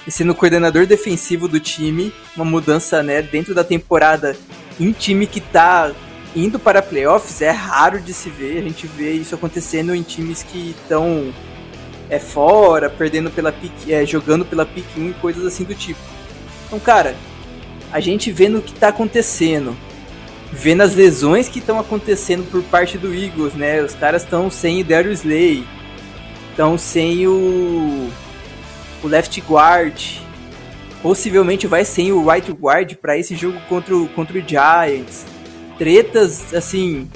defensivo 0.06 0.12
sendo 0.12 0.36
coordenador 0.36 0.86
defensivo 0.86 1.48
do 1.48 1.60
time, 1.60 2.14
uma 2.36 2.46
mudança, 2.46 3.02
né, 3.02 3.22
dentro 3.22 3.56
da 3.56 3.64
temporada 3.64 4.36
em 4.80 4.92
time 4.92 5.26
que 5.26 5.42
tá 5.42 5.92
indo 6.36 6.60
para 6.60 6.82
playoffs, 6.82 7.42
é 7.42 7.50
raro 7.50 8.00
de 8.00 8.14
se 8.14 8.30
ver, 8.30 8.60
a 8.60 8.62
gente 8.62 8.86
vê 8.88 9.14
isso 9.14 9.34
acontecendo 9.34 9.96
em 9.96 10.04
times 10.04 10.44
que 10.44 10.76
estão 10.78 11.34
é 12.10 12.20
fora, 12.20 12.90
perdendo 12.90 13.32
pela 13.32 13.52
pick, 13.52 13.90
é, 13.90 14.06
jogando 14.06 14.46
pela 14.46 14.66
pick 14.66 14.86
1 14.96 15.10
e 15.10 15.14
coisas 15.14 15.46
assim 15.46 15.64
do 15.64 15.74
tipo. 15.74 16.00
Então, 16.68 16.80
cara, 16.80 17.16
a 17.92 18.00
gente 18.00 18.32
vendo 18.32 18.60
o 18.60 18.62
que 18.62 18.74
tá 18.74 18.90
acontecendo, 18.90 19.76
vendo 20.52 20.82
as 20.82 20.94
lesões 20.94 21.48
que 21.48 21.60
estão 21.60 21.80
acontecendo 21.80 22.50
por 22.50 22.62
parte 22.64 22.98
do 22.98 23.14
Eagles, 23.14 23.54
né? 23.54 23.82
Os 23.82 23.96
caras 23.96 24.24
estão 24.24 24.52
sem 24.52 24.82
o 24.82 24.86
Darius 24.86 25.20
Slay, 25.22 25.66
estão 26.52 26.78
sem 26.78 27.28
o, 27.28 28.10
o 29.06 29.08
left 29.08 29.40
guard, 29.42 30.20
possivelmente 31.02 31.68
vai 31.68 31.86
sem 31.86 32.12
o 32.12 32.28
right 32.28 32.52
guard 32.52 32.96
para 32.96 33.18
esse 33.18 33.36
jogo 33.36 33.60
contra 33.70 33.96
o, 33.96 34.08
contra 34.10 34.38
o 34.38 34.42
Giants. 34.42 35.26
Tretas, 35.78 36.54
assim, 36.54 37.08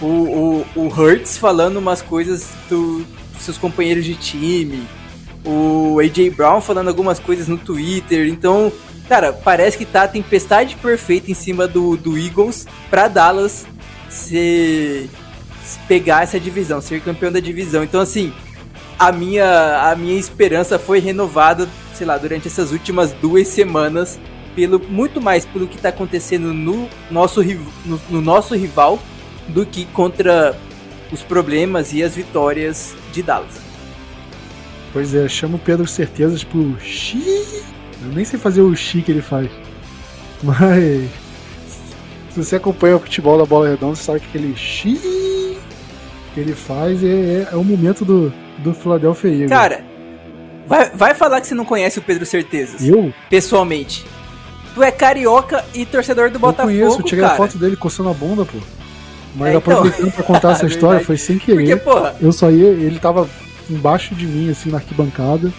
o, 0.00 0.06
o, 0.06 0.66
o 0.74 0.88
Hurts 0.88 1.36
falando 1.36 1.76
umas 1.76 2.00
coisas 2.00 2.48
do, 2.68 3.04
dos 3.34 3.42
seus 3.42 3.58
companheiros 3.58 4.04
de 4.04 4.14
time, 4.14 4.86
o 5.44 5.98
AJ 6.00 6.34
Brown 6.34 6.60
falando 6.60 6.88
algumas 6.88 7.18
coisas 7.18 7.46
no 7.46 7.58
Twitter, 7.58 8.28
então 8.28 8.72
Cara, 9.08 9.32
parece 9.32 9.78
que 9.78 9.86
tá 9.86 10.02
a 10.02 10.08
tempestade 10.08 10.76
perfeita 10.76 11.30
em 11.30 11.34
cima 11.34 11.66
do, 11.66 11.96
do 11.96 12.18
Eagles 12.18 12.66
pra 12.90 13.08
Dallas 13.08 13.66
se, 14.10 15.08
se 15.64 15.78
pegar 15.88 16.24
essa 16.24 16.38
divisão, 16.38 16.78
ser 16.82 17.00
campeão 17.00 17.32
da 17.32 17.40
divisão. 17.40 17.82
Então, 17.82 18.02
assim, 18.02 18.34
a 18.98 19.12
minha, 19.12 19.90
a 19.90 19.94
minha 19.94 20.18
esperança 20.18 20.78
foi 20.78 20.98
renovada, 20.98 21.68
sei 21.94 22.06
lá, 22.06 22.16
durante 22.18 22.48
essas 22.48 22.72
últimas 22.72 23.12
duas 23.12 23.48
semanas, 23.48 24.18
pelo 24.54 24.80
muito 24.88 25.20
mais 25.20 25.44
pelo 25.44 25.66
que 25.66 25.76
está 25.76 25.90
acontecendo 25.90 26.52
no 26.52 26.88
nosso, 27.10 27.42
no, 27.84 28.00
no, 28.10 28.20
nosso 28.20 28.54
rival 28.54 28.98
do 29.48 29.64
que 29.64 29.84
contra 29.86 30.58
os 31.12 31.22
problemas 31.22 31.92
e 31.92 32.02
as 32.02 32.16
vitórias 32.16 32.94
de 33.12 33.22
Dallas. 33.22 33.60
Pois 34.92 35.14
é, 35.14 35.28
chamo 35.28 35.56
o 35.56 35.60
Pedro 35.60 35.86
Certezas 35.86 36.42
pro 36.42 36.76
Xiii 36.80 37.68
eu 38.02 38.12
nem 38.12 38.24
sei 38.24 38.38
fazer 38.38 38.62
o 38.62 38.74
chi 38.76 39.02
que 39.02 39.10
ele 39.10 39.22
faz. 39.22 39.50
Mas. 40.42 41.10
Se 42.30 42.44
você 42.44 42.56
acompanha 42.56 42.96
o 42.96 43.00
futebol 43.00 43.36
da 43.36 43.44
bola 43.44 43.68
redonda, 43.68 43.96
você 43.96 44.04
sabe 44.04 44.20
que 44.20 44.26
aquele 44.28 44.54
chi 44.54 45.58
que 46.32 46.40
ele 46.40 46.54
faz 46.54 47.02
é, 47.02 47.06
é, 47.08 47.48
é 47.50 47.56
o 47.56 47.64
momento 47.64 48.04
do, 48.04 48.32
do 48.58 48.74
Philadelphia 48.74 49.30
Eagles. 49.30 49.50
Cara, 49.50 49.84
vai, 50.66 50.90
vai 50.90 51.14
falar 51.14 51.40
que 51.40 51.46
você 51.46 51.54
não 51.54 51.64
conhece 51.64 51.98
o 51.98 52.02
Pedro 52.02 52.26
Certezas. 52.26 52.86
Eu? 52.86 53.12
Pessoalmente. 53.30 54.04
Tu 54.74 54.82
é 54.82 54.90
carioca 54.90 55.64
e 55.74 55.84
torcedor 55.84 56.30
do 56.30 56.38
Botafogo. 56.38 56.70
Eu 56.70 56.80
conheço, 56.80 57.00
eu 57.00 57.04
tirei 57.04 57.22
cara. 57.22 57.34
a 57.34 57.36
foto 57.36 57.58
dele 57.58 57.76
coçando 57.76 58.10
a 58.10 58.14
bunda, 58.14 58.44
pô. 58.44 58.58
Mas 59.34 59.54
é, 59.54 59.56
então... 59.56 59.72
aproveitando 59.72 60.12
pra 60.12 60.24
contar 60.24 60.52
essa 60.52 60.66
história, 60.66 61.04
foi 61.04 61.16
sem 61.16 61.38
querer. 61.38 61.56
Porque, 61.56 61.76
porra... 61.76 62.16
Eu 62.20 62.32
só 62.32 62.50
ia, 62.50 62.68
ele 62.68 62.98
tava 62.98 63.28
embaixo 63.68 64.14
de 64.14 64.26
mim, 64.26 64.50
assim, 64.50 64.70
na 64.70 64.78
arquibancada. 64.78 65.52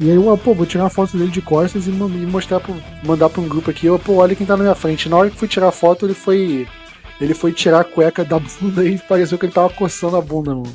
E 0.00 0.08
aí 0.08 0.16
eu, 0.16 0.38
pô, 0.38 0.54
vou 0.54 0.64
tirar 0.64 0.84
uma 0.84 0.90
foto 0.90 1.16
dele 1.16 1.30
de 1.30 1.42
costas 1.42 1.88
e 1.88 1.90
mostrar 1.90 2.60
pro, 2.60 2.74
mandar 3.04 3.28
pra 3.28 3.40
um 3.40 3.48
grupo 3.48 3.70
aqui. 3.70 3.86
Eu, 3.86 3.98
pô, 3.98 4.14
olha 4.14 4.36
quem 4.36 4.46
tá 4.46 4.56
na 4.56 4.62
minha 4.62 4.74
frente. 4.74 5.08
Na 5.08 5.16
hora 5.16 5.30
que 5.30 5.36
fui 5.36 5.48
tirar 5.48 5.68
a 5.68 5.72
foto, 5.72 6.06
ele 6.06 6.14
foi. 6.14 6.68
Ele 7.20 7.34
foi 7.34 7.52
tirar 7.52 7.80
a 7.80 7.84
cueca 7.84 8.24
da 8.24 8.38
bunda 8.38 8.84
e 8.86 8.96
pareceu 8.96 9.36
que 9.36 9.46
ele 9.46 9.52
tava 9.52 9.68
coçando 9.70 10.16
a 10.16 10.20
bunda, 10.20 10.54
mano. 10.54 10.72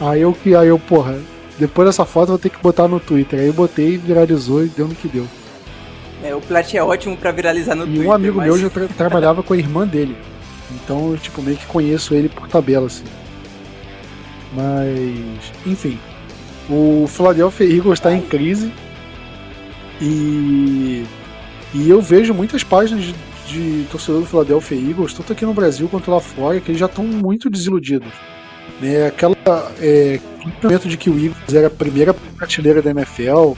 Aí 0.00 0.20
eu 0.20 0.32
que. 0.32 0.54
Aí 0.54 0.68
eu, 0.68 0.78
porra, 0.78 1.18
depois 1.58 1.88
dessa 1.88 2.04
foto 2.04 2.24
eu 2.24 2.32
vou 2.34 2.38
ter 2.38 2.50
que 2.50 2.62
botar 2.62 2.88
no 2.88 3.00
Twitter. 3.00 3.40
Aí 3.40 3.46
eu 3.46 3.52
botei, 3.52 3.96
viralizou 3.96 4.64
e 4.64 4.68
deu 4.68 4.86
no 4.88 4.94
que 4.94 5.08
deu. 5.08 5.26
É, 6.22 6.34
o 6.34 6.40
Plat 6.40 6.74
é 6.74 6.82
ótimo 6.82 7.16
para 7.16 7.30
viralizar 7.30 7.74
no 7.74 7.84
e 7.84 7.86
Twitter. 7.86 8.04
E 8.04 8.08
um 8.08 8.12
amigo 8.12 8.36
mas... 8.36 8.46
meu 8.46 8.58
já 8.58 8.70
tra 8.70 8.88
trabalhava 8.96 9.42
com 9.42 9.54
a 9.54 9.56
irmã 9.56 9.86
dele. 9.86 10.16
Então 10.72 11.12
eu, 11.12 11.18
tipo, 11.18 11.42
meio 11.42 11.56
que 11.56 11.66
conheço 11.66 12.14
ele 12.14 12.28
por 12.28 12.48
tabela, 12.48 12.86
assim. 12.86 13.04
Mas, 14.52 15.52
enfim, 15.66 15.98
o 16.68 17.06
Philadelphia 17.06 17.66
Eagles 17.66 17.98
está 17.98 18.12
em 18.12 18.22
crise 18.22 18.72
e, 20.00 21.04
e 21.74 21.88
eu 21.88 22.00
vejo 22.00 22.34
muitas 22.34 22.64
páginas 22.64 23.04
de, 23.04 23.14
de 23.46 23.86
torcedor 23.90 24.22
do 24.22 24.26
Philadelphia 24.26 24.76
Eagles, 24.76 25.12
tanto 25.12 25.32
aqui 25.32 25.44
no 25.44 25.54
Brasil 25.54 25.88
quanto 25.88 26.10
lá 26.10 26.20
fora, 26.20 26.60
que 26.60 26.70
eles 26.70 26.80
já 26.80 26.86
estão 26.86 27.04
muito 27.04 27.50
desiludidos. 27.50 28.12
Né? 28.80 29.06
Aquela 29.06 29.36
é, 29.80 30.20
momento 30.62 30.88
de 30.88 30.96
que 30.96 31.10
o 31.10 31.14
Eagles 31.14 31.54
era 31.54 31.66
a 31.66 31.70
primeira 31.70 32.14
prateleira 32.14 32.82
da 32.82 32.90
NFL, 32.90 33.52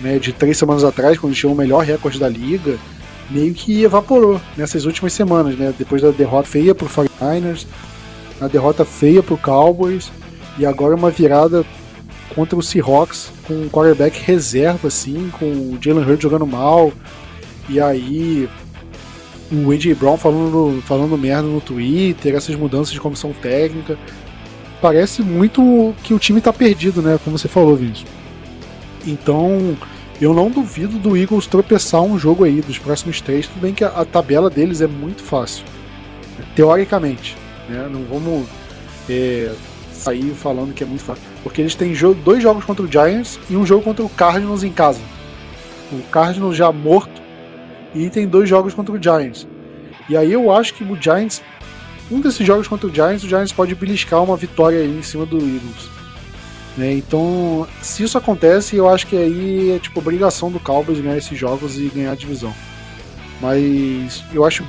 né, 0.00 0.18
de 0.18 0.32
três 0.32 0.56
semanas 0.56 0.84
atrás, 0.84 1.18
quando 1.18 1.34
tinha 1.34 1.50
o 1.50 1.56
melhor 1.56 1.84
recorde 1.84 2.18
da 2.18 2.28
liga, 2.28 2.78
meio 3.30 3.52
que 3.54 3.82
evaporou 3.82 4.40
nessas 4.56 4.84
últimas 4.84 5.12
semanas, 5.12 5.56
né? 5.56 5.72
Depois 5.78 6.02
da 6.02 6.10
derrota 6.10 6.48
feia 6.48 6.74
pro 6.74 6.88
49ers, 6.88 7.66
a 8.40 8.48
derrota 8.48 8.84
feia 8.84 9.22
pro 9.22 9.36
Cowboys 9.36 10.10
e 10.58 10.66
agora 10.66 10.96
uma 10.96 11.10
virada 11.10 11.64
contra 12.34 12.58
o 12.58 12.62
Seahawks 12.62 13.30
com 13.46 13.54
um 13.54 13.68
quarterback 13.68 14.20
reserva, 14.20 14.88
assim, 14.88 15.30
com 15.38 15.46
o 15.46 15.78
Jalen 15.80 16.04
Hurts 16.04 16.22
jogando 16.22 16.46
mal. 16.46 16.92
E 17.68 17.78
aí 17.78 18.48
o 19.52 19.70
AJ 19.70 19.94
Brown 19.94 20.16
falando, 20.16 20.82
falando 20.82 21.18
merda 21.18 21.42
no 21.42 21.60
Twitter, 21.60 22.34
essas 22.34 22.56
mudanças 22.56 22.92
de 22.92 23.00
comissão 23.00 23.32
técnica. 23.32 23.98
Parece 24.80 25.22
muito 25.22 25.94
que 26.02 26.14
o 26.14 26.18
time 26.18 26.40
tá 26.40 26.52
perdido, 26.52 27.02
né? 27.02 27.18
Como 27.22 27.38
você 27.38 27.48
falou, 27.48 27.76
Vinícius. 27.76 28.08
Então, 29.06 29.76
eu 30.20 30.34
não 30.34 30.50
duvido 30.50 30.98
do 30.98 31.16
Eagles 31.16 31.46
tropeçar 31.46 32.02
um 32.02 32.18
jogo 32.18 32.44
aí 32.44 32.60
dos 32.60 32.78
próximos 32.78 33.20
três. 33.20 33.46
Tudo 33.46 33.60
bem 33.60 33.72
que 33.72 33.84
a, 33.84 34.04
tabela 34.04 34.50
deles 34.50 34.80
é 34.80 34.86
muito 34.86 35.22
fácil, 35.22 35.64
teoricamente. 36.54 37.36
Né? 37.68 37.88
Não 37.90 38.04
vamos 38.04 38.46
é, 39.08 39.52
sair 39.92 40.32
falando 40.34 40.74
que 40.74 40.82
é 40.82 40.86
muito 40.86 41.04
fácil. 41.04 41.22
Porque 41.42 41.60
eles 41.60 41.74
têm 41.74 41.94
dois 42.22 42.42
jogos 42.42 42.64
contra 42.64 42.84
o 42.84 42.90
Giants 42.90 43.38
e 43.48 43.56
um 43.56 43.64
jogo 43.64 43.82
contra 43.82 44.04
o 44.04 44.08
Cardinals 44.08 44.62
em 44.62 44.72
casa. 44.72 45.00
O 45.92 46.02
Cardinals 46.10 46.56
já 46.56 46.70
morto 46.70 47.20
e 47.94 48.08
tem 48.10 48.26
dois 48.26 48.48
jogos 48.48 48.74
contra 48.74 48.94
o 48.94 49.02
Giants. 49.02 49.46
E 50.08 50.16
aí 50.16 50.32
eu 50.32 50.52
acho 50.52 50.74
que 50.74 50.84
o 50.84 51.00
Giants, 51.00 51.42
um 52.10 52.20
desses 52.20 52.46
jogos 52.46 52.66
contra 52.66 52.88
o 52.88 52.94
Giants, 52.94 53.22
o 53.22 53.28
Giants 53.28 53.52
pode 53.52 53.74
beliscar 53.74 54.22
uma 54.22 54.36
vitória 54.36 54.80
aí 54.80 54.98
em 54.98 55.02
cima 55.02 55.24
do 55.24 55.36
Eagles. 55.36 55.88
Né? 56.76 56.94
Então, 56.94 57.66
se 57.82 58.02
isso 58.02 58.16
acontece, 58.18 58.76
eu 58.76 58.88
acho 58.88 59.06
que 59.06 59.16
aí 59.16 59.72
é 59.72 59.78
tipo 59.78 60.00
obrigação 60.00 60.50
do 60.50 60.60
Cowboys 60.60 61.00
ganhar 61.00 61.16
esses 61.16 61.38
jogos 61.38 61.78
e 61.78 61.88
ganhar 61.88 62.12
a 62.12 62.16
divisão. 62.16 62.54
Mas 63.40 64.22
eu 64.32 64.44
acho 64.44 64.64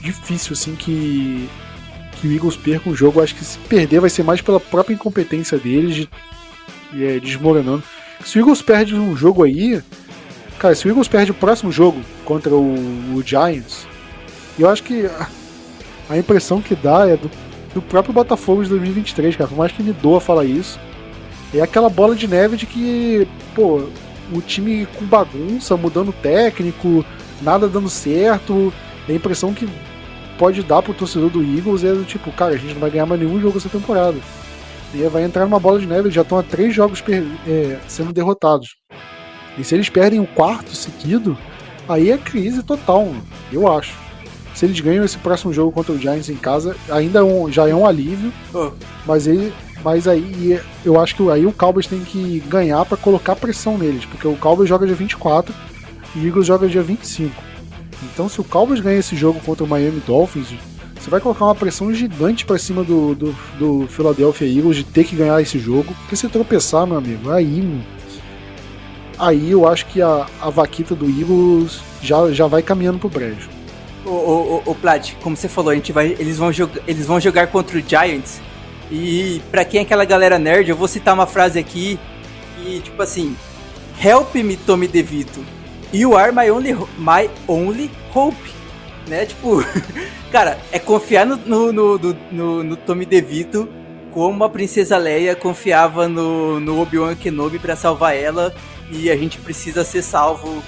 difícil 0.00 0.52
assim 0.52 0.74
que, 0.74 1.48
que 2.20 2.28
o 2.28 2.32
Eagles 2.32 2.56
perca 2.56 2.88
um 2.88 2.94
jogo. 2.94 3.18
Eu 3.18 3.24
acho 3.24 3.34
que 3.34 3.44
se 3.44 3.58
perder 3.58 4.00
vai 4.00 4.10
ser 4.10 4.22
mais 4.22 4.40
pela 4.40 4.60
própria 4.60 4.94
incompetência 4.94 5.58
deles 5.58 5.94
de, 5.94 6.08
é, 7.04 7.18
desmoronando. 7.20 7.82
Se 8.24 8.38
o 8.38 8.40
Eagles 8.40 8.62
perde 8.62 8.94
um 8.94 9.16
jogo 9.16 9.42
aí, 9.42 9.82
cara, 10.58 10.74
se 10.74 10.86
o 10.86 10.90
Eagles 10.90 11.08
perde 11.08 11.30
o 11.30 11.34
próximo 11.34 11.70
jogo 11.70 12.00
contra 12.24 12.54
o, 12.54 12.74
o 13.14 13.22
Giants, 13.24 13.86
eu 14.58 14.68
acho 14.68 14.82
que 14.82 15.08
a, 16.08 16.16
impressão 16.16 16.60
que 16.60 16.74
dá 16.74 17.08
é 17.08 17.16
do, 17.16 17.30
do 17.74 17.82
próprio 17.82 18.14
Botafogo 18.14 18.62
de 18.62 18.70
2023, 18.70 19.36
cara. 19.36 19.48
Por 19.48 19.58
mais 19.58 19.72
que 19.72 19.82
me 19.82 19.92
doa 19.92 20.20
falar 20.20 20.44
isso 20.44 20.78
é 21.54 21.60
aquela 21.60 21.88
bola 21.88 22.14
de 22.14 22.28
neve 22.28 22.56
de 22.56 22.66
que, 22.66 23.26
pô, 23.54 23.82
o 24.32 24.40
time 24.40 24.86
com 24.98 25.04
bagunça, 25.06 25.76
mudando 25.76 26.12
técnico, 26.12 27.04
nada 27.40 27.68
dando 27.68 27.88
certo. 27.88 28.72
A 29.08 29.12
impressão 29.12 29.54
que 29.54 29.68
pode 30.38 30.62
dar 30.62 30.82
pro 30.82 30.92
torcedor 30.92 31.30
do 31.30 31.42
Eagles 31.42 31.84
é 31.84 31.92
do 31.92 32.04
tipo, 32.04 32.30
cara, 32.32 32.54
a 32.54 32.58
gente 32.58 32.74
não 32.74 32.80
vai 32.80 32.90
ganhar 32.90 33.06
mais 33.06 33.20
nenhum 33.20 33.40
jogo 33.40 33.56
essa 33.56 33.68
temporada. 33.68 34.18
E 34.94 35.02
vai 35.08 35.22
entrar 35.22 35.44
numa 35.44 35.60
bola 35.60 35.78
de 35.78 35.86
neve, 35.86 36.10
já 36.10 36.22
estão 36.22 36.38
há 36.38 36.42
três 36.42 36.74
jogos 36.74 37.02
é, 37.46 37.78
sendo 37.86 38.12
derrotados. 38.12 38.76
E 39.56 39.64
se 39.64 39.74
eles 39.74 39.88
perdem 39.88 40.20
o 40.20 40.26
quarto 40.26 40.74
seguido, 40.74 41.36
aí 41.88 42.10
é 42.10 42.18
crise 42.18 42.62
total, 42.62 43.12
eu 43.52 43.70
acho. 43.70 44.07
Se 44.58 44.64
eles 44.64 44.80
ganham 44.80 45.04
esse 45.04 45.16
próximo 45.18 45.52
jogo 45.52 45.70
contra 45.70 45.92
o 45.92 45.98
Giants 45.98 46.28
em 46.28 46.34
casa, 46.34 46.74
ainda 46.90 47.20
é 47.20 47.22
um, 47.22 47.48
já 47.48 47.68
é 47.68 47.72
um 47.72 47.86
alívio. 47.86 48.32
Oh. 48.52 48.72
Mas 49.06 49.28
ele, 49.28 49.52
mas 49.84 50.08
aí 50.08 50.60
eu 50.84 51.00
acho 51.00 51.14
que 51.14 51.30
aí 51.30 51.46
o 51.46 51.52
Cowboys 51.52 51.86
tem 51.86 52.00
que 52.00 52.40
ganhar 52.40 52.84
para 52.84 52.96
colocar 52.96 53.36
pressão 53.36 53.78
neles, 53.78 54.04
porque 54.04 54.26
o 54.26 54.34
Cowboys 54.34 54.68
joga 54.68 54.84
dia 54.84 54.96
24 54.96 55.54
e 56.12 56.18
o 56.18 56.26
Eagles 56.26 56.44
joga 56.44 56.66
dia 56.66 56.82
25. 56.82 57.32
Então 58.02 58.28
se 58.28 58.40
o 58.40 58.44
Cowboys 58.44 58.80
ganha 58.80 58.98
esse 58.98 59.14
jogo 59.14 59.38
contra 59.46 59.62
o 59.62 59.68
Miami 59.68 60.02
Dolphins, 60.04 60.48
você 60.98 61.08
vai 61.08 61.20
colocar 61.20 61.44
uma 61.44 61.54
pressão 61.54 61.94
gigante 61.94 62.44
para 62.44 62.58
cima 62.58 62.82
do, 62.82 63.14
do, 63.14 63.36
do, 63.60 63.86
Philadelphia 63.86 64.44
Eagles 64.44 64.78
de 64.78 64.82
ter 64.82 65.04
que 65.04 65.14
ganhar 65.14 65.40
esse 65.40 65.60
jogo. 65.60 65.94
Porque 66.00 66.16
se 66.16 66.28
tropeçar, 66.28 66.84
meu 66.84 66.98
amigo, 66.98 67.30
aí. 67.30 67.80
Aí 69.20 69.52
eu 69.52 69.68
acho 69.68 69.86
que 69.86 70.02
a, 70.02 70.26
a 70.40 70.50
vaquita 70.50 70.96
do 70.96 71.06
Eagles 71.06 71.78
já, 72.02 72.32
já 72.32 72.48
vai 72.48 72.60
caminhando 72.60 72.98
pro 72.98 73.08
brejo. 73.08 73.57
O, 74.04 74.10
o, 74.10 74.62
o, 74.66 74.70
o 74.70 74.74
Plat, 74.74 75.14
como 75.22 75.36
você 75.36 75.48
falou, 75.48 75.70
a 75.70 75.74
gente 75.74 75.92
vai, 75.92 76.16
eles, 76.18 76.38
vão 76.38 76.50
eles 76.86 77.06
vão 77.06 77.20
jogar 77.20 77.48
contra 77.48 77.76
o 77.76 77.82
Giants 77.82 78.40
e 78.90 79.42
para 79.50 79.64
quem 79.64 79.80
é 79.80 79.82
aquela 79.82 80.04
galera 80.04 80.38
nerd, 80.38 80.68
eu 80.70 80.76
vou 80.76 80.88
citar 80.88 81.14
uma 81.14 81.26
frase 81.26 81.58
aqui 81.58 81.98
e 82.64 82.80
tipo 82.80 83.02
assim, 83.02 83.36
Help 84.02 84.34
me, 84.36 84.56
Tommy 84.56 84.88
DeVito. 84.88 85.44
You 85.92 86.16
are 86.16 86.32
my 86.32 86.50
only, 86.50 86.74
my 86.98 87.30
only 87.46 87.90
hope. 88.14 88.36
Né? 89.06 89.26
Tipo, 89.26 89.62
cara, 90.30 90.58
é 90.70 90.78
confiar 90.78 91.26
no, 91.26 91.36
no, 91.36 91.72
no, 91.72 92.16
no, 92.30 92.64
no 92.64 92.76
Tommy 92.76 93.04
DeVito 93.04 93.68
como 94.10 94.42
a 94.44 94.48
princesa 94.48 94.96
Leia 94.96 95.36
confiava 95.36 96.08
no, 96.08 96.58
no 96.60 96.80
Obi-Wan 96.80 97.14
Kenobi 97.14 97.58
para 97.58 97.76
salvar 97.76 98.16
ela 98.16 98.54
e 98.90 99.10
a 99.10 99.16
gente 99.16 99.38
precisa 99.38 99.84
ser 99.84 100.02
salvo 100.02 100.62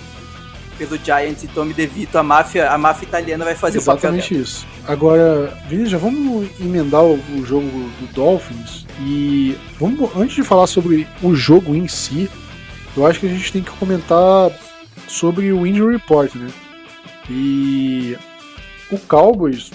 pelo 0.80 0.96
Giant 0.96 1.42
e 1.42 1.48
Tommy 1.48 1.74
DeVito, 1.74 2.16
a 2.16 2.22
máfia, 2.22 2.70
a 2.70 2.78
máfia 2.78 3.06
italiana 3.06 3.44
vai 3.44 3.54
fazer 3.54 3.76
Exatamente 3.76 4.24
o 4.24 4.28
papel 4.28 4.42
isso. 4.42 4.66
Agora, 4.88 5.54
Vini, 5.68 5.84
já 5.84 5.98
vamos 5.98 6.48
emendar 6.58 7.04
o, 7.04 7.20
o, 7.36 7.44
jogo 7.44 7.66
do 7.66 8.12
Dolphins 8.14 8.86
e 8.98 9.58
vamos 9.78 10.10
antes 10.16 10.36
de 10.36 10.42
falar 10.42 10.66
sobre 10.66 11.06
o 11.22 11.34
jogo 11.34 11.74
em 11.74 11.86
si, 11.86 12.30
eu 12.96 13.06
acho 13.06 13.20
que 13.20 13.26
a 13.26 13.28
gente 13.28 13.52
tem 13.52 13.62
que 13.62 13.70
comentar 13.72 14.50
sobre 15.06 15.52
o 15.52 15.66
injury 15.66 15.96
report, 15.96 16.34
né? 16.34 16.48
E 17.28 18.16
o 18.90 18.98
Cowboys 18.98 19.70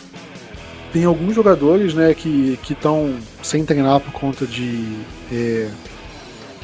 tem 0.92 1.04
alguns 1.04 1.36
jogadores, 1.36 1.94
né, 1.94 2.14
que 2.14 2.58
estão 2.68 3.16
sem 3.44 3.64
treinar 3.64 4.00
por 4.00 4.12
conta 4.12 4.48
de 4.48 4.98
é, 5.32 5.70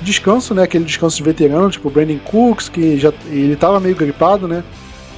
descanso, 0.03 0.53
né? 0.53 0.63
Aquele 0.63 0.85
descanso 0.85 1.17
de 1.17 1.23
veterano, 1.23 1.69
tipo 1.69 1.89
Brandon 1.89 2.19
Cooks, 2.19 2.69
que 2.69 2.97
já 2.97 3.13
ele 3.27 3.55
tava 3.55 3.79
meio 3.79 3.95
gripado, 3.95 4.47
né? 4.47 4.63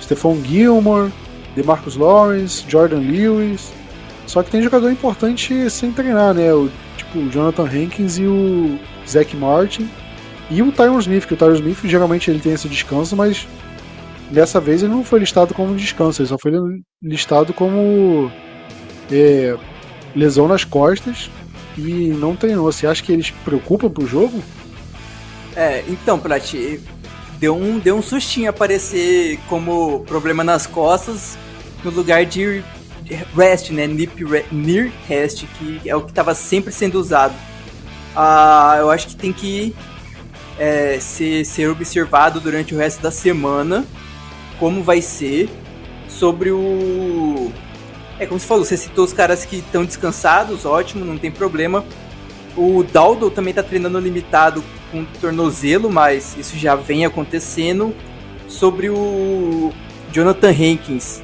Stephon 0.02 0.38
Gilmore, 0.44 1.12
DeMarcus 1.56 1.96
Lawrence, 1.96 2.64
Jordan 2.68 3.00
Lewis. 3.00 3.72
Só 4.28 4.42
que 4.42 4.52
tem 4.52 4.62
jogador 4.62 4.90
importante 4.90 5.70
sem 5.70 5.92
treinar, 5.92 6.34
né? 6.34 6.54
O, 6.54 6.70
tipo 6.98 7.20
o 7.20 7.30
Jonathan 7.30 7.64
Hankins 7.66 8.18
e 8.18 8.26
o 8.26 8.78
Zach 9.08 9.36
Martin. 9.36 9.90
E 10.50 10.62
o 10.62 10.72
Tyron 10.72 11.00
Smith, 11.00 11.26
que 11.26 11.34
o 11.34 11.38
Tyron 11.38 11.56
Smith 11.56 11.80
geralmente 11.86 12.30
ele 12.30 12.40
tem 12.40 12.54
esse 12.54 12.68
descanso, 12.68 13.16
mas 13.16 13.48
dessa 14.30 14.60
vez 14.60 14.84
ele 14.84 14.92
não 14.92 15.04
foi 15.04 15.20
listado 15.20 15.54
como 15.54 15.76
descanso, 15.76 16.22
ele 16.22 16.30
só 16.30 16.38
foi 16.38 16.52
listado 17.02 17.54
como 17.54 18.32
é, 19.12 19.56
lesão 20.16 20.48
nas 20.48 20.64
costas 20.64 21.30
e 21.78 22.14
não 22.20 22.36
treinou. 22.36 22.72
Você 22.72 22.88
acha 22.88 23.02
que 23.02 23.12
eles 23.12 23.32
preocupam 23.44 23.90
pro 23.90 24.06
jogo? 24.06 24.42
É, 25.56 25.84
então, 25.88 26.20
Plat, 26.20 26.54
deu 27.40 27.56
um, 27.56 27.80
deu 27.80 27.96
um 27.96 28.02
sustinho 28.02 28.50
aparecer 28.50 29.40
como 29.48 30.02
problema 30.02 30.44
nas 30.44 30.66
costas 30.66 31.38
no 31.84 31.92
lugar 31.92 32.26
de 32.26 32.64
rest, 33.36 33.70
né? 33.72 33.86
Nip, 33.86 34.24
near 34.52 34.92
rest, 35.08 35.46
que 35.58 35.82
é 35.86 35.96
o 35.96 36.02
que 36.02 36.12
estava 36.12 36.34
sempre 36.34 36.72
sendo 36.72 36.96
usado. 36.96 37.36
Ah, 38.16 38.76
eu 38.80 38.90
acho 38.90 39.08
que 39.08 39.16
tem 39.16 39.34
que 39.34 39.76
é, 40.58 41.00
ser, 41.00 41.46
ser 41.46 41.70
observado 41.70 42.40
durante 42.40 42.74
o 42.74 42.78
resto 42.78 43.02
da 43.02 43.12
semana 43.12 43.86
como 44.60 44.84
vai 44.84 45.02
ser 45.02 45.50
sobre 46.08 46.52
o. 46.52 47.52
É 48.20 48.26
como 48.26 48.40
você 48.40 48.48
falou, 48.48 48.64
você 48.64 48.78
citou 48.78 49.04
os 49.04 49.12
caras 49.12 49.44
que 49.44 49.58
estão 49.58 49.84
descansados, 49.84 50.66
ótimo, 50.66 51.04
não 51.04 51.18
tem 51.18 51.32
problema. 51.32 51.84
O 52.56 52.84
Daldo 52.84 53.32
também 53.32 53.52
está 53.52 53.64
treinando 53.64 54.00
limitado 54.00 54.64
com 54.92 55.04
tornozelo, 55.20 55.92
mas 55.92 56.38
isso 56.38 56.58
já 56.58 56.76
vem 56.76 57.06
acontecendo. 57.06 57.94
Sobre 58.48 58.90
o 58.90 59.72
Jonathan 60.12 60.52
Hankins, 60.52 61.22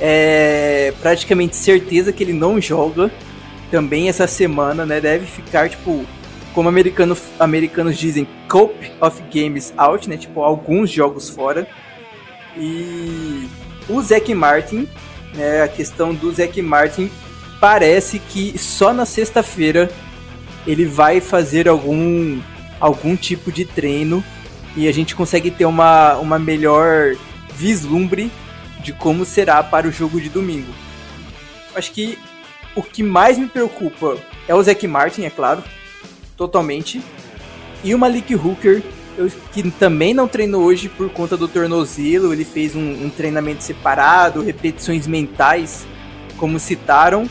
é 0.00 0.94
praticamente 1.00 1.56
certeza 1.56 2.12
que 2.12 2.22
ele 2.22 2.32
não 2.32 2.60
joga 2.60 3.10
também 3.70 4.08
essa 4.08 4.26
semana, 4.26 4.86
né? 4.86 5.00
Deve 5.00 5.26
ficar, 5.26 5.68
tipo, 5.68 6.06
como 6.54 6.68
americano, 6.68 7.16
americanos 7.38 7.98
dizem, 7.98 8.28
cope 8.48 8.92
of 9.00 9.20
games 9.32 9.74
out, 9.76 10.08
né? 10.08 10.16
Tipo, 10.16 10.42
alguns 10.42 10.90
jogos 10.90 11.28
fora. 11.28 11.66
E 12.56 13.48
o 13.88 14.00
Zac 14.00 14.32
Martin, 14.32 14.88
né? 15.34 15.62
A 15.62 15.68
questão 15.68 16.14
do 16.14 16.32
Zac 16.32 16.60
Martin 16.62 17.10
parece 17.60 18.18
que 18.18 18.56
só 18.56 18.92
na 18.92 19.04
sexta-feira 19.04 19.90
ele 20.66 20.84
vai 20.84 21.20
fazer 21.20 21.68
algum 21.68 22.40
algum 22.80 23.14
tipo 23.14 23.52
de 23.52 23.64
treino 23.64 24.24
e 24.74 24.88
a 24.88 24.92
gente 24.92 25.14
consegue 25.14 25.50
ter 25.50 25.66
uma, 25.66 26.16
uma 26.16 26.38
melhor 26.38 27.14
vislumbre 27.54 28.30
de 28.82 28.92
como 28.92 29.24
será 29.24 29.62
para 29.62 29.86
o 29.86 29.92
jogo 29.92 30.20
de 30.20 30.30
domingo. 30.30 30.72
Acho 31.74 31.92
que 31.92 32.18
o 32.74 32.82
que 32.82 33.02
mais 33.02 33.36
me 33.36 33.46
preocupa 33.46 34.16
é 34.48 34.54
o 34.54 34.62
Zac 34.62 34.86
Martin, 34.86 35.24
é 35.24 35.30
claro, 35.30 35.62
totalmente, 36.36 37.02
e 37.84 37.94
o 37.94 37.98
Malik 37.98 38.34
Hooker, 38.34 38.82
que 39.52 39.70
também 39.72 40.14
não 40.14 40.26
treinou 40.26 40.62
hoje 40.62 40.88
por 40.88 41.10
conta 41.10 41.36
do 41.36 41.48
tornozelo, 41.48 42.32
ele 42.32 42.44
fez 42.44 42.74
um, 42.74 43.04
um 43.04 43.10
treinamento 43.10 43.62
separado, 43.62 44.42
repetições 44.42 45.06
mentais, 45.06 45.86
como 46.36 46.58
citaram, 46.58 47.28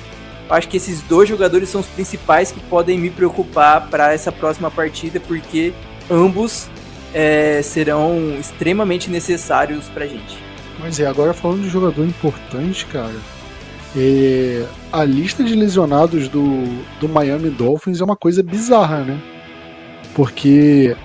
acho 0.49 0.67
que 0.67 0.77
esses 0.77 1.01
dois 1.03 1.29
jogadores 1.29 1.69
são 1.69 1.81
os 1.81 1.87
principais 1.87 2.51
que 2.51 2.59
podem 2.61 2.97
me 2.97 3.09
preocupar 3.09 3.89
para 3.89 4.13
essa 4.13 4.31
próxima 4.31 4.71
partida, 4.71 5.19
porque 5.19 5.73
ambos 6.09 6.67
é, 7.13 7.61
serão 7.61 8.35
extremamente 8.39 9.09
necessários 9.09 9.85
para 9.89 10.07
gente. 10.07 10.37
Mas 10.79 10.99
é, 10.99 11.05
agora 11.05 11.33
falando 11.33 11.63
de 11.63 11.69
jogador 11.69 12.05
importante, 12.05 12.85
cara, 12.85 13.15
é, 13.95 14.65
a 14.91 15.03
lista 15.03 15.43
de 15.43 15.55
lesionados 15.55 16.27
do, 16.29 16.63
do 16.99 17.09
Miami 17.09 17.49
Dolphins 17.49 18.01
é 18.01 18.03
uma 18.03 18.15
coisa 18.15 18.41
bizarra, 18.41 19.03
né? 19.03 19.19
Porque, 20.13 20.95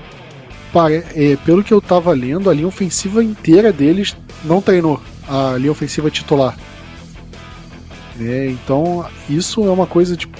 é, 1.14 1.36
pelo 1.44 1.62
que 1.62 1.72
eu 1.72 1.80
tava 1.80 2.12
lendo, 2.12 2.48
a 2.48 2.54
linha 2.54 2.66
ofensiva 2.66 3.22
inteira 3.22 3.72
deles 3.72 4.16
não 4.44 4.60
treinou 4.60 5.00
a 5.28 5.56
linha 5.58 5.72
ofensiva 5.72 6.10
titular. 6.10 6.56
É, 8.20 8.48
então, 8.48 9.04
isso 9.28 9.64
é 9.64 9.70
uma 9.70 9.86
coisa 9.86 10.16
tipo, 10.16 10.38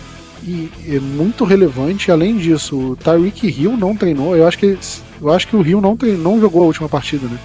é 0.86 1.00
muito 1.00 1.44
relevante. 1.44 2.10
Além 2.10 2.36
disso, 2.36 2.92
o 2.92 2.96
Tyreek 2.96 3.46
Hill 3.46 3.76
não 3.76 3.96
treinou. 3.96 4.36
Eu 4.36 4.46
acho 4.46 4.58
que, 4.58 4.78
eu 5.20 5.32
acho 5.32 5.48
que 5.48 5.56
o 5.56 5.66
Hill 5.66 5.80
não, 5.80 5.96
treinou, 5.96 6.34
não 6.34 6.40
jogou 6.40 6.62
a 6.62 6.66
última 6.66 6.88
partida, 6.88 7.26
né? 7.26 7.38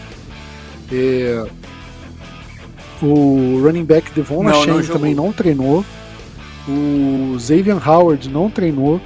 É, 0.92 1.46
o 3.02 3.62
running 3.64 3.86
back 3.86 4.12
Devon 4.12 4.48
Achane 4.48 4.86
também 4.88 5.16
não 5.16 5.32
treinou. 5.32 5.86
O 6.68 7.38
Xavier 7.40 7.78
Howard 7.88 8.30
não 8.30 8.50
treinou. 8.50 9.00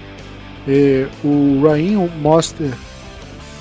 É, 0.68 1.08
o 1.24 1.62
Ryan 1.62 2.10
Monster 2.22 2.72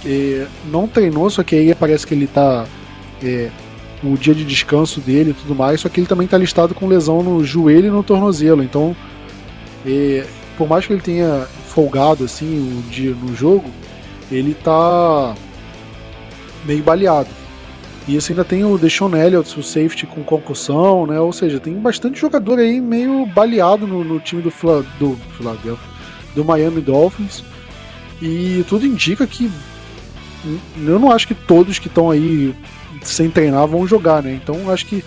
é, 0.05 0.47
não 0.71 0.87
treinou, 0.87 1.29
só 1.31 1.43
que 1.43 1.55
aí 1.57 1.75
parece 1.75 2.07
que 2.07 2.15
ele 2.15 2.27
tá. 2.27 2.65
É, 3.23 3.51
o 4.03 4.17
dia 4.17 4.35
de 4.35 4.45
descanso 4.45 5.01
dele 5.01 5.31
e 5.31 5.35
tudo 5.35 5.55
mais, 5.55 5.81
só 5.81 5.89
que 5.89 6.01
ele 6.01 6.07
também 6.07 6.27
tá 6.27 6.37
listado 6.37 6.75
com 6.75 6.89
lesão 6.89 7.23
no 7.23 7.45
joelho 7.45 7.87
e 7.87 7.91
no 7.91 8.03
tornozelo. 8.03 8.63
Então, 8.63 8.97
é, 9.87 10.27
por 10.57 10.69
mais 10.69 10.87
que 10.87 10.93
ele 10.93 11.03
tenha 11.03 11.47
folgado 11.69 12.25
assim 12.25 12.79
o 12.79 12.91
dia 12.91 13.15
no 13.15 13.35
jogo, 13.35 13.71
ele 14.31 14.55
tá 14.55 15.35
meio 16.65 16.83
baleado. 16.83 17.31
E 18.09 18.21
você 18.21 18.33
ainda 18.33 18.45
tem 18.45 18.65
o 18.65 18.77
Deshaun 18.77 19.15
Elliott, 19.15 19.59
o 19.59 19.63
safety 19.63 20.07
com 20.07 20.25
concussão, 20.25 21.07
né? 21.07 21.21
Ou 21.21 21.33
seja, 21.33 21.61
tem 21.61 21.75
bastante 21.75 22.21
jogador 22.21 22.59
aí 22.59 22.81
meio 22.81 23.25
baleado 23.27 23.87
no, 23.87 24.03
no 24.03 24.19
time 24.19 24.43
do, 24.43 24.51
Fla, 24.51 24.85
do 24.99 25.17
do 26.35 26.45
Miami 26.45 26.81
Dolphins. 26.81 27.45
E 28.21 28.65
tudo 28.69 28.87
indica 28.87 29.27
que 29.27 29.51
eu 30.85 30.99
não 30.99 31.13
acho 31.13 31.29
que 31.29 31.35
todos 31.35 31.79
que 31.79 31.87
estão 31.87 32.11
aí 32.11 32.55
sem 33.05 33.31
treinar 33.31 33.67
vão 33.67 33.87
jogar, 33.87 34.23
né? 34.23 34.33
Então 34.33 34.71
acho 34.71 34.87
que 34.87 35.05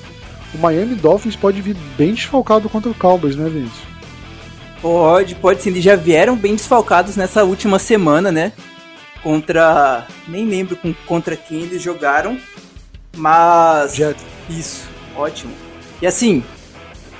o 0.54 0.58
Miami 0.58 0.96
Dolphins 0.96 1.36
pode 1.36 1.62
vir 1.62 1.76
bem 1.98 2.14
desfalcado 2.14 2.70
contra 2.70 2.89
o 2.89 2.96
Cowboys, 2.96 3.36
né, 3.36 3.50
Vinícius? 3.50 3.96
Pode, 4.82 5.36
pode 5.36 5.62
sim. 5.62 5.70
Eles 5.70 5.84
já 5.84 5.96
vieram 5.96 6.36
bem 6.36 6.56
desfalcados 6.56 7.16
nessa 7.16 7.43
última 7.43 7.80
semana, 7.80 8.32
né? 8.32 8.54
Contra. 9.24 10.06
Nem 10.28 10.46
lembro 10.46 10.78
contra 11.08 11.36
quem 11.36 11.62
eles 11.62 11.82
jogaram. 11.82 12.38
Mas. 13.18 13.96
Jet. 13.96 14.18
Isso, 14.50 14.88
ótimo. 15.16 15.52
E 16.02 16.06
assim, 16.06 16.43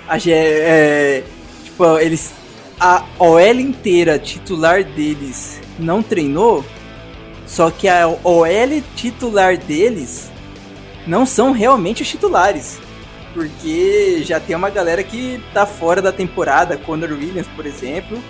a, 0.07 0.17
é, 0.28 1.23
tipo, 1.63 1.97
eles. 1.97 2.34
A 2.80 3.03
OL 3.17 3.59
inteira 3.59 4.19
titular 4.19 4.84
deles 4.84 5.59
não 5.80 6.03
treinou, 6.03 6.63
só 7.47 7.71
que 7.71 7.88
a 7.88 8.07
OL 8.07 8.84
titular 8.95 9.57
deles 9.57 10.30
não 11.05 11.25
são 11.25 11.51
realmente 11.51 12.01
os 12.01 12.09
titulares. 12.09 12.79
Porque 13.33 14.23
já 14.23 14.39
tem 14.39 14.55
uma 14.55 14.69
galera 14.69 15.03
que 15.03 15.43
tá 15.53 15.65
fora 15.65 16.01
da 16.01 16.11
temporada, 16.11 16.77
Conor 16.77 17.11
Williams, 17.11 17.47
por 17.55 17.65
exemplo. 17.65 18.21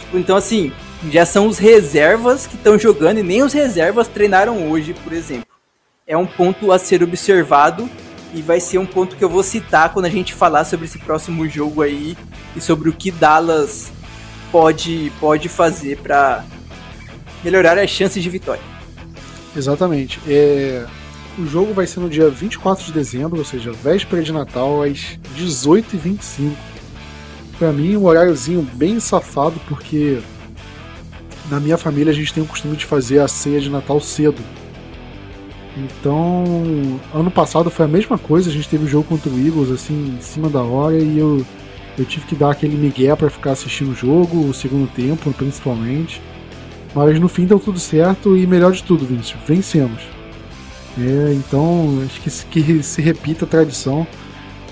Tipo, 0.00 0.18
então 0.18 0.36
assim, 0.36 0.72
já 1.10 1.26
são 1.26 1.46
os 1.46 1.58
reservas 1.58 2.46
que 2.46 2.54
estão 2.54 2.78
jogando 2.78 3.18
e 3.18 3.22
nem 3.22 3.42
os 3.42 3.52
reservas 3.52 4.06
treinaram 4.06 4.70
hoje, 4.70 4.94
por 4.94 5.12
exemplo 5.12 5.56
é 6.06 6.16
um 6.16 6.26
ponto 6.26 6.70
a 6.70 6.78
ser 6.78 7.02
observado 7.02 7.88
e 8.32 8.40
vai 8.40 8.60
ser 8.60 8.78
um 8.78 8.86
ponto 8.86 9.16
que 9.16 9.24
eu 9.24 9.28
vou 9.28 9.42
citar 9.42 9.92
quando 9.92 10.04
a 10.04 10.10
gente 10.10 10.32
falar 10.32 10.64
sobre 10.64 10.86
esse 10.86 10.98
próximo 10.98 11.48
jogo 11.48 11.82
aí 11.82 12.16
e 12.54 12.60
sobre 12.60 12.88
o 12.88 12.92
que 12.92 13.10
Dallas 13.10 13.90
pode, 14.52 15.12
pode 15.18 15.48
fazer 15.48 15.98
para 15.98 16.44
melhorar 17.42 17.78
as 17.78 17.90
chances 17.90 18.22
de 18.22 18.30
vitória. 18.30 18.62
Exatamente. 19.56 20.20
É, 20.28 20.86
o 21.38 21.46
jogo 21.46 21.74
vai 21.74 21.86
ser 21.86 22.00
no 22.00 22.08
dia 22.08 22.28
24 22.28 22.84
de 22.84 22.92
dezembro, 22.92 23.38
ou 23.38 23.44
seja, 23.44 23.72
véspera 23.72 24.22
de 24.22 24.32
Natal, 24.32 24.82
às 24.82 25.18
18h25. 25.36 26.52
Para 27.58 27.72
mim, 27.72 27.96
um 27.96 28.04
horáriozinho 28.04 28.62
bem 28.74 29.00
safado, 29.00 29.60
porque 29.68 30.18
na 31.50 31.60
minha 31.60 31.78
família 31.78 32.12
a 32.12 32.14
gente 32.14 32.32
tem 32.32 32.42
o 32.42 32.46
costume 32.46 32.76
de 32.76 32.84
fazer 32.84 33.20
a 33.20 33.28
ceia 33.28 33.60
de 33.60 33.70
Natal 33.70 34.00
cedo. 34.00 34.42
Então, 35.76 36.44
ano 37.14 37.30
passado 37.30 37.70
foi 37.70 37.84
a 37.84 37.88
mesma 37.88 38.16
coisa, 38.16 38.48
a 38.48 38.52
gente 38.52 38.68
teve 38.68 38.84
o 38.84 38.88
jogo 38.88 39.04
contra 39.04 39.30
o 39.30 39.38
Eagles, 39.38 39.70
assim, 39.70 40.16
em 40.18 40.22
cima 40.22 40.48
da 40.48 40.62
hora, 40.62 40.98
e 40.98 41.18
eu, 41.18 41.44
eu 41.98 42.04
tive 42.06 42.26
que 42.26 42.34
dar 42.34 42.50
aquele 42.50 42.76
migué 42.76 43.14
para 43.14 43.28
ficar 43.28 43.52
assistindo 43.52 43.90
o 43.90 43.94
jogo, 43.94 44.48
o 44.48 44.54
segundo 44.54 44.88
tempo, 44.88 45.32
principalmente. 45.34 46.20
Mas 46.94 47.20
no 47.20 47.28
fim 47.28 47.44
deu 47.44 47.60
tudo 47.60 47.78
certo 47.78 48.34
e 48.36 48.46
melhor 48.46 48.72
de 48.72 48.82
tudo, 48.82 49.04
Vinícius, 49.04 49.38
vencemos. 49.46 50.15
É, 50.98 51.32
então, 51.34 52.02
acho 52.04 52.20
que, 52.20 52.62
que 52.62 52.82
se 52.82 53.02
repita 53.02 53.44
a 53.44 53.48
tradição. 53.48 54.06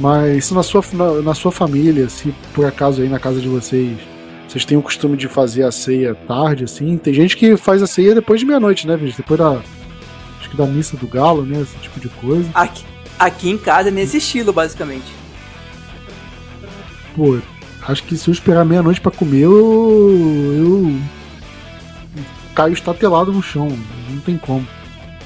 Mas 0.01 0.47
se 0.47 0.55
na 0.55 0.63
sua, 0.63 0.83
na, 0.93 1.23
na, 1.23 1.35
sua 1.35 1.53
família, 1.53 2.09
se 2.09 2.35
por 2.53 2.67
acaso 2.67 3.03
aí 3.03 3.09
na 3.09 3.21
casa 3.21 3.41
de 3.41 3.49
vocês, 3.49 3.97
vocês 4.49 4.65
têm 4.65 4.77
o 4.77 4.83
costume 4.83 5.17
de 5.17 5.29
fazer 5.29 5.63
a 5.63 5.71
ceia 5.71 6.15
tarde, 6.15 6.65
assim, 6.65 6.97
tem 6.97 7.15
gente 7.15 7.37
que 7.37 7.57
faz 7.57 7.81
a 7.81 7.87
ceia 7.87 8.15
depois 8.15 8.41
de 8.41 8.47
meia-noite, 8.47 8.89
né, 8.89 8.97
Vinícius? 8.97 9.19
Depois 9.19 9.39
da 9.39 9.63
que 10.55 10.57
da 10.57 10.67
missa 10.67 10.97
do 10.97 11.07
galo, 11.07 11.45
né? 11.45 11.61
Esse 11.61 11.77
tipo 11.79 12.01
de 12.01 12.09
coisa. 12.09 12.49
Aqui, 12.55 12.85
aqui 13.19 13.51
em 13.51 13.59
casa 13.59 13.89
é 13.89 13.93
nesse 13.93 14.19
estilo, 14.19 14.53
basicamente. 14.53 15.13
Pô, 17.15 17.39
acho 17.87 18.03
que 18.05 18.17
se 18.17 18.31
eu 18.31 18.33
esperar 18.33 18.65
meia-noite 18.65 19.01
para 19.01 19.11
comer, 19.11 19.43
eu, 19.43 19.53
eu 20.57 21.01
caio 22.55 22.73
estatelado 22.73 23.33
no 23.33 23.43
chão. 23.43 23.69
Não 24.09 24.21
tem 24.21 24.39
como. 24.39 24.67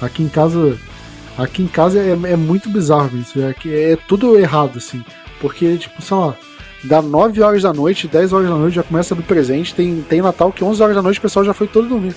Aqui 0.01 0.23
em 0.23 0.29
casa. 0.29 0.79
Aqui 1.39 1.63
em 1.63 1.69
casa 1.69 2.01
é, 2.01 2.11
é 2.11 2.37
muito 2.37 2.69
bizarro 2.69 3.17
isso. 3.17 3.39
É, 3.41 3.55
é 3.93 3.97
tudo 4.09 4.37
errado, 4.37 4.79
assim. 4.79 5.05
Porque, 5.41 5.79
tipo, 5.79 6.03
sei 6.03 6.17
lá, 6.17 6.35
dá 6.83 7.01
9 7.01 7.41
horas 7.41 7.63
da 7.63 7.73
noite, 7.73 8.09
10 8.09 8.33
horas 8.33 8.49
da 8.49 8.57
noite 8.57 8.75
já 8.75 8.83
começa 8.83 9.15
abrir 9.15 9.25
presente. 9.25 9.73
Tem, 9.73 10.03
tem 10.03 10.21
Natal 10.21 10.53
que 10.53 10.65
11 10.65 10.83
horas 10.83 10.97
da 10.97 11.03
noite 11.03 11.21
o 11.21 11.23
pessoal 11.23 11.45
já 11.45 11.55
foi 11.55 11.69
todo 11.69 11.89
dormir. 11.89 12.15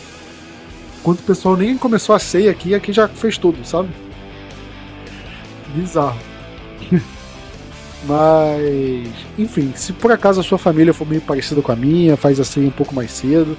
Enquanto 1.00 1.20
o 1.20 1.24
pessoal 1.24 1.56
nem 1.56 1.78
começou 1.78 2.16
a 2.16 2.20
ceia 2.20 2.50
aqui, 2.50 2.74
aqui 2.74 2.92
já 2.92 3.08
fez 3.08 3.38
tudo, 3.38 3.64
sabe? 3.64 3.90
Bizarro. 5.76 6.20
Mas, 8.06 9.08
enfim, 9.38 9.72
se 9.76 9.94
por 9.94 10.12
acaso 10.12 10.40
a 10.40 10.44
sua 10.44 10.58
família 10.58 10.94
for 10.94 11.08
meio 11.08 11.22
parecida 11.22 11.62
com 11.62 11.72
a 11.72 11.76
minha, 11.76 12.18
faz 12.18 12.40
a 12.40 12.44
ceia 12.44 12.68
um 12.68 12.72
pouco 12.72 12.96
mais 12.96 13.12
cedo. 13.12 13.56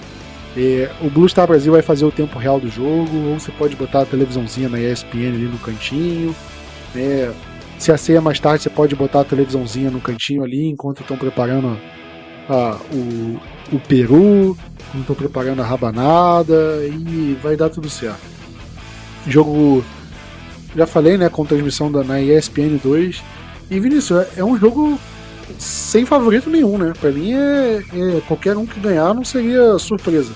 É, 0.56 0.90
o 1.00 1.08
Blue 1.08 1.28
Star 1.28 1.46
Brasil 1.46 1.72
vai 1.72 1.82
fazer 1.82 2.04
o 2.04 2.12
tempo 2.12 2.38
real 2.38 2.60
do 2.60 2.68
jogo, 2.68 3.16
ou 3.28 3.38
você 3.38 3.50
pode 3.52 3.74
botar 3.74 4.02
a 4.02 4.06
televisãozinha 4.06 4.68
na 4.68 4.78
ESPN 4.78 5.28
ali 5.28 5.44
no 5.44 5.58
cantinho. 5.58 6.34
Né? 6.94 7.32
Se 7.78 7.90
a 7.90 7.96
ceia 7.96 8.20
mais 8.20 8.38
tarde, 8.38 8.62
você 8.62 8.70
pode 8.70 8.94
botar 8.94 9.20
a 9.20 9.24
televisãozinha 9.24 9.90
no 9.90 10.00
cantinho 10.00 10.44
ali 10.44 10.68
enquanto 10.68 11.00
estão 11.00 11.16
preparando 11.16 11.78
a, 12.48 12.78
o, 12.92 13.40
o 13.74 13.80
peru, 13.80 14.56
estou 14.94 15.16
preparando 15.16 15.62
a 15.62 15.64
rabanada 15.64 16.84
e 16.84 17.36
vai 17.42 17.56
dar 17.56 17.70
tudo 17.70 17.88
certo. 17.88 18.20
Jogo, 19.26 19.82
já 20.76 20.86
falei, 20.86 21.16
né, 21.16 21.28
com 21.28 21.46
transmissão 21.46 21.90
da, 21.90 22.04
na 22.04 22.20
ESPN 22.20 22.78
2. 22.82 23.22
E 23.70 23.80
Vinícius, 23.80 24.26
é, 24.36 24.40
é 24.40 24.44
um 24.44 24.58
jogo 24.58 24.98
sem 25.58 26.04
favorito 26.04 26.48
nenhum, 26.50 26.78
né? 26.78 26.92
Pra 26.98 27.10
mim 27.10 27.32
é, 27.32 27.82
é, 27.92 28.20
qualquer 28.26 28.56
um 28.56 28.66
que 28.66 28.78
ganhar 28.80 29.14
não 29.14 29.24
seria 29.24 29.78
surpresa. 29.78 30.32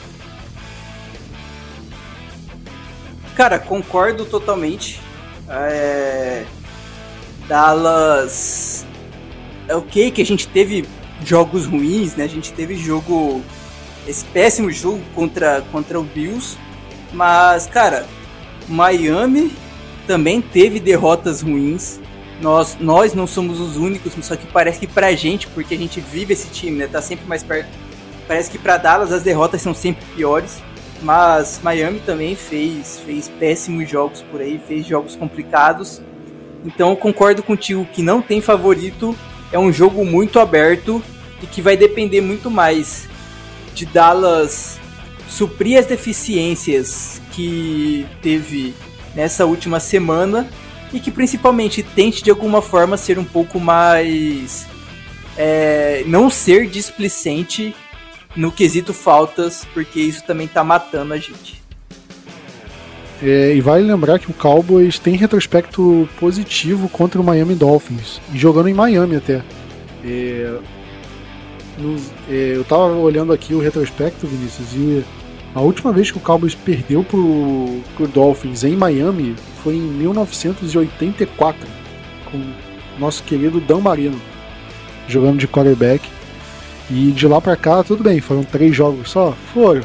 Cara, 3.34 3.58
concordo 3.58 4.24
totalmente. 4.24 5.00
É... 5.48 6.44
Dallas. 7.46 8.86
É 9.68 9.74
ok 9.74 10.10
que 10.10 10.22
a 10.22 10.26
gente 10.26 10.48
teve 10.48 10.86
jogos 11.24 11.66
ruins, 11.66 12.16
né? 12.16 12.24
A 12.24 12.28
gente 12.28 12.52
teve 12.52 12.76
jogo 12.76 13.42
esse 14.06 14.24
péssimo 14.26 14.70
jogo 14.70 15.00
contra, 15.14 15.62
contra 15.72 15.98
o 15.98 16.02
Bills. 16.02 16.56
Mas, 17.12 17.66
cara, 17.66 18.06
Miami 18.68 19.52
também 20.06 20.40
teve 20.40 20.78
derrotas 20.80 21.42
ruins. 21.42 22.00
Nós, 22.40 22.76
nós 22.78 23.14
não 23.14 23.26
somos 23.26 23.60
os 23.60 23.76
únicos, 23.76 24.12
só 24.24 24.36
que 24.36 24.46
parece 24.46 24.80
que 24.80 24.86
pra 24.86 25.12
gente, 25.14 25.46
porque 25.48 25.74
a 25.74 25.78
gente 25.78 26.00
vive 26.00 26.34
esse 26.34 26.48
time, 26.48 26.78
né? 26.78 26.86
Tá 26.86 27.00
sempre 27.00 27.26
mais 27.26 27.42
perto. 27.42 27.68
Parece 28.28 28.50
que 28.50 28.58
pra 28.58 28.76
Dallas 28.76 29.12
as 29.12 29.22
derrotas 29.22 29.62
são 29.62 29.72
sempre 29.72 30.04
piores. 30.14 30.62
Mas 31.02 31.60
Miami 31.62 32.00
também 32.00 32.34
fez, 32.34 33.00
fez 33.04 33.28
péssimos 33.28 33.88
jogos 33.88 34.22
por 34.22 34.40
aí, 34.40 34.60
fez 34.66 34.86
jogos 34.86 35.14
complicados. 35.14 36.00
Então 36.64 36.96
concordo 36.96 37.42
contigo 37.42 37.86
que 37.92 38.02
não 38.02 38.22
tem 38.22 38.40
favorito. 38.40 39.16
É 39.52 39.58
um 39.58 39.72
jogo 39.72 40.04
muito 40.04 40.40
aberto 40.40 41.02
e 41.42 41.46
que 41.46 41.62
vai 41.62 41.76
depender 41.76 42.20
muito 42.20 42.50
mais 42.50 43.08
de 43.74 43.84
Dallas 43.86 44.78
suprir 45.28 45.78
as 45.78 45.86
deficiências 45.86 47.20
que 47.32 48.06
teve 48.22 48.74
nessa 49.14 49.44
última 49.44 49.78
semana 49.78 50.48
e 50.92 51.00
que 51.00 51.10
principalmente 51.10 51.82
tente 51.82 52.22
de 52.22 52.30
alguma 52.30 52.62
forma 52.62 52.96
ser 52.96 53.18
um 53.18 53.24
pouco 53.24 53.58
mais 53.58 54.66
é, 55.36 56.04
não 56.06 56.30
ser 56.30 56.66
displicente 56.68 57.74
no 58.34 58.52
quesito 58.52 58.92
faltas, 58.92 59.66
porque 59.72 60.00
isso 60.00 60.24
também 60.24 60.46
tá 60.46 60.62
matando 60.62 61.14
a 61.14 61.16
gente. 61.16 61.62
É, 63.22 63.54
e 63.54 63.60
vale 63.62 63.82
lembrar 63.82 64.18
que 64.18 64.30
o 64.30 64.34
Cowboys 64.34 64.98
tem 64.98 65.16
retrospecto 65.16 66.06
positivo 66.20 66.88
contra 66.88 67.20
o 67.20 67.24
Miami 67.24 67.54
Dolphins, 67.54 68.20
jogando 68.34 68.68
em 68.68 68.74
Miami 68.74 69.16
até. 69.16 69.42
É, 70.04 70.58
nos, 71.78 72.10
é, 72.28 72.52
eu 72.54 72.64
tava 72.64 72.84
olhando 72.94 73.32
aqui 73.32 73.54
o 73.54 73.58
retrospecto, 73.58 74.26
Vinícius, 74.26 74.68
e 74.74 75.04
a 75.56 75.60
última 75.62 75.90
vez 75.90 76.10
que 76.10 76.18
o 76.18 76.20
Cowboys 76.20 76.54
perdeu 76.54 77.02
pro, 77.02 77.80
pro 77.96 78.06
Dolphins 78.06 78.62
em 78.62 78.76
Miami 78.76 79.34
foi 79.62 79.76
em 79.76 79.80
1984, 79.80 81.66
com 82.30 82.38
nosso 82.98 83.22
querido 83.22 83.58
Dan 83.58 83.80
Marino 83.80 84.20
jogando 85.08 85.38
de 85.38 85.48
quarterback. 85.48 86.06
E 86.90 87.10
de 87.10 87.26
lá 87.26 87.40
para 87.40 87.56
cá, 87.56 87.82
tudo 87.82 88.04
bem, 88.04 88.20
foram 88.20 88.44
três 88.44 88.76
jogos 88.76 89.10
só? 89.10 89.34
Foram. 89.54 89.82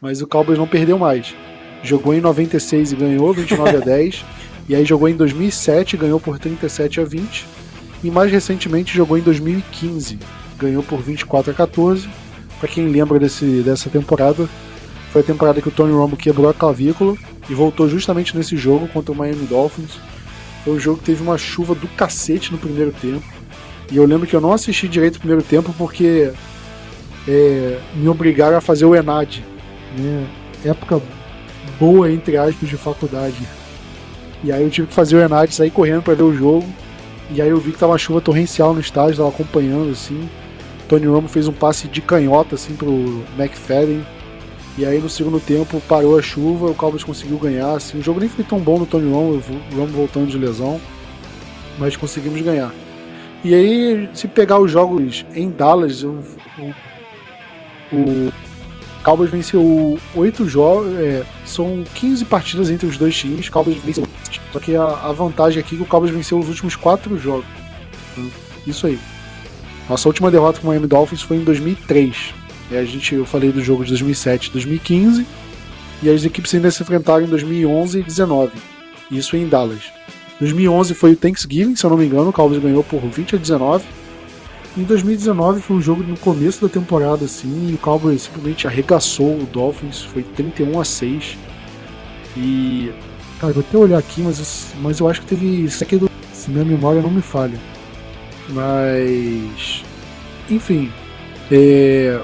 Mas 0.00 0.22
o 0.22 0.28
Cowboys 0.28 0.58
não 0.58 0.66
perdeu 0.66 0.96
mais. 0.96 1.34
Jogou 1.82 2.14
em 2.14 2.20
96 2.20 2.92
e 2.92 2.96
ganhou 2.96 3.32
29 3.32 3.76
a 3.76 3.80
10. 3.80 4.24
E 4.68 4.76
aí 4.76 4.84
jogou 4.84 5.08
em 5.08 5.16
2007 5.16 5.94
e 5.94 5.98
ganhou 5.98 6.20
por 6.20 6.38
37 6.38 7.00
a 7.00 7.04
20. 7.04 7.46
E 8.04 8.10
mais 8.12 8.30
recentemente 8.30 8.94
jogou 8.94 9.18
em 9.18 9.22
2015, 9.22 10.20
ganhou 10.56 10.84
por 10.84 11.02
24 11.02 11.50
a 11.50 11.54
14. 11.54 12.08
Para 12.60 12.68
quem 12.68 12.88
lembra 12.88 13.18
desse, 13.18 13.44
dessa 13.62 13.90
temporada, 13.90 14.48
foi 15.10 15.22
a 15.22 15.24
temporada 15.24 15.60
que 15.60 15.68
o 15.68 15.72
Tony 15.72 15.92
Romo 15.92 16.16
quebrou 16.16 16.48
a 16.50 16.54
clavícula 16.54 17.16
e 17.48 17.54
voltou 17.54 17.88
justamente 17.88 18.36
nesse 18.36 18.56
jogo 18.56 18.86
contra 18.88 19.12
o 19.12 19.16
Miami 19.16 19.46
Dolphins. 19.46 19.98
Foi 20.64 20.74
um 20.74 20.80
jogo 20.80 20.98
que 20.98 21.04
teve 21.04 21.22
uma 21.22 21.38
chuva 21.38 21.74
do 21.74 21.88
cacete 21.88 22.52
no 22.52 22.58
primeiro 22.58 22.92
tempo. 22.92 23.24
E 23.90 23.96
eu 23.96 24.04
lembro 24.04 24.26
que 24.26 24.36
eu 24.36 24.40
não 24.40 24.52
assisti 24.52 24.86
direito 24.86 25.16
o 25.16 25.20
primeiro 25.20 25.42
tempo 25.42 25.74
porque 25.78 26.30
é, 27.26 27.78
me 27.94 28.08
obrigaram 28.08 28.58
a 28.58 28.60
fazer 28.60 28.84
o 28.84 28.94
ENAD. 28.94 29.42
Né? 29.96 30.26
Época 30.64 31.00
boa, 31.80 32.10
entre 32.10 32.36
aspas, 32.36 32.68
de 32.68 32.76
faculdade. 32.76 33.36
E 34.44 34.52
aí 34.52 34.62
eu 34.62 34.70
tive 34.70 34.88
que 34.88 34.94
fazer 34.94 35.16
o 35.16 35.20
ENAD, 35.20 35.54
sair 35.54 35.70
correndo 35.70 36.02
para 36.02 36.14
ver 36.14 36.22
o 36.22 36.34
jogo. 36.34 36.66
E 37.30 37.40
aí 37.40 37.48
eu 37.48 37.58
vi 37.58 37.72
que 37.72 37.78
tava 37.78 37.92
uma 37.92 37.98
chuva 37.98 38.20
torrencial 38.20 38.74
no 38.74 38.80
estádio, 38.80 39.16
tava 39.16 39.28
acompanhando 39.30 39.90
assim. 39.90 40.28
Tony 40.86 41.06
Romo 41.06 41.28
fez 41.28 41.46
um 41.48 41.52
passe 41.52 41.88
de 41.88 42.00
canhota 42.00 42.54
assim 42.54 42.74
pro 42.74 43.22
McFadden. 43.38 44.04
E 44.78 44.86
aí 44.86 45.00
no 45.00 45.10
segundo 45.10 45.40
tempo 45.40 45.82
parou 45.88 46.16
a 46.16 46.22
chuva, 46.22 46.70
o 46.70 46.74
Cowboys 46.74 47.02
conseguiu 47.02 47.36
ganhar. 47.36 47.72
Assim. 47.72 47.98
O 47.98 48.02
jogo 48.02 48.20
nem 48.20 48.28
foi 48.28 48.44
tão 48.44 48.60
bom 48.60 48.78
no 48.78 48.86
Tony 48.86 49.10
Romo, 49.10 49.42
o 49.72 49.86
voltando 49.86 50.28
de 50.28 50.38
lesão, 50.38 50.80
mas 51.76 51.96
conseguimos 51.96 52.40
ganhar. 52.40 52.72
E 53.42 53.52
aí, 53.52 54.08
se 54.14 54.28
pegar 54.28 54.60
os 54.60 54.70
jogos 54.70 55.26
em 55.34 55.50
Dallas, 55.50 56.04
o, 56.04 56.20
o, 56.60 57.96
o 57.96 58.32
Cowboys 59.02 59.30
venceu 59.30 59.98
oito 60.14 60.48
jogos, 60.48 60.94
é, 60.94 61.24
são 61.44 61.82
15 61.94 62.24
partidas 62.26 62.70
entre 62.70 62.86
os 62.86 62.96
dois 62.96 63.16
times, 63.16 63.48
Cowboys 63.48 63.78
venceu. 63.78 64.06
Só 64.52 64.60
que 64.60 64.76
a, 64.76 64.84
a, 64.84 65.12
vantagem 65.12 65.58
aqui 65.58 65.74
é 65.74 65.78
que 65.78 65.82
o 65.82 65.86
Cowboys 65.86 66.12
venceu 66.12 66.38
os 66.38 66.48
últimos 66.48 66.76
quatro 66.76 67.18
jogos. 67.18 67.46
Isso 68.64 68.86
aí. 68.86 68.98
Nossa 69.88 70.08
última 70.08 70.30
derrota 70.30 70.60
com 70.60 70.68
o 70.68 70.70
Miami 70.70 70.86
Dolphins 70.86 71.22
foi 71.22 71.38
em 71.38 71.44
2003. 71.44 72.37
E 72.70 72.76
a 72.76 72.84
gente, 72.84 73.14
eu 73.14 73.24
falei 73.24 73.50
do 73.50 73.62
jogo 73.62 73.84
de 73.84 73.90
2007 73.90 74.50
2015. 74.50 75.26
E 76.02 76.08
as 76.08 76.24
equipes 76.24 76.54
ainda 76.54 76.70
se 76.70 76.82
enfrentaram 76.82 77.24
em 77.24 77.28
2011 77.28 77.98
e 77.98 78.02
2019. 78.02 78.52
Isso 79.10 79.36
em 79.36 79.48
Dallas. 79.48 79.82
2011 80.38 80.94
foi 80.94 81.12
o 81.12 81.16
Thanksgiving, 81.16 81.74
se 81.74 81.84
eu 81.84 81.90
não 81.90 81.96
me 81.96 82.06
engano, 82.06 82.28
o 82.28 82.32
Cowboys 82.32 82.62
ganhou 82.62 82.84
por 82.84 83.00
20 83.00 83.34
a 83.34 83.38
19. 83.38 83.84
Em 84.76 84.84
2019 84.84 85.60
foi 85.60 85.76
um 85.76 85.82
jogo 85.82 86.04
no 86.04 86.16
começo 86.16 86.62
da 86.62 86.68
temporada, 86.68 87.24
assim, 87.24 87.70
e 87.70 87.74
o 87.74 87.78
Cowboys 87.78 88.22
simplesmente 88.22 88.66
arregaçou 88.66 89.40
o 89.40 89.48
Dolphins, 89.52 90.02
foi 90.02 90.22
31 90.22 90.80
a 90.80 90.84
6. 90.84 91.36
E. 92.36 92.92
Cara, 93.40 93.52
vou 93.52 93.64
até 93.66 93.76
olhar 93.76 93.98
aqui, 93.98 94.20
mas, 94.20 94.72
mas 94.80 95.00
eu 95.00 95.08
acho 95.08 95.22
que 95.22 95.28
teve 95.28 95.64
isso 95.64 95.82
aqui 95.82 95.96
do. 95.96 96.08
Se 96.32 96.50
minha 96.50 96.64
memória 96.64 97.02
não 97.02 97.10
me 97.10 97.22
falha. 97.22 97.58
Mas. 98.50 99.82
Enfim. 100.48 100.92
É, 101.50 102.20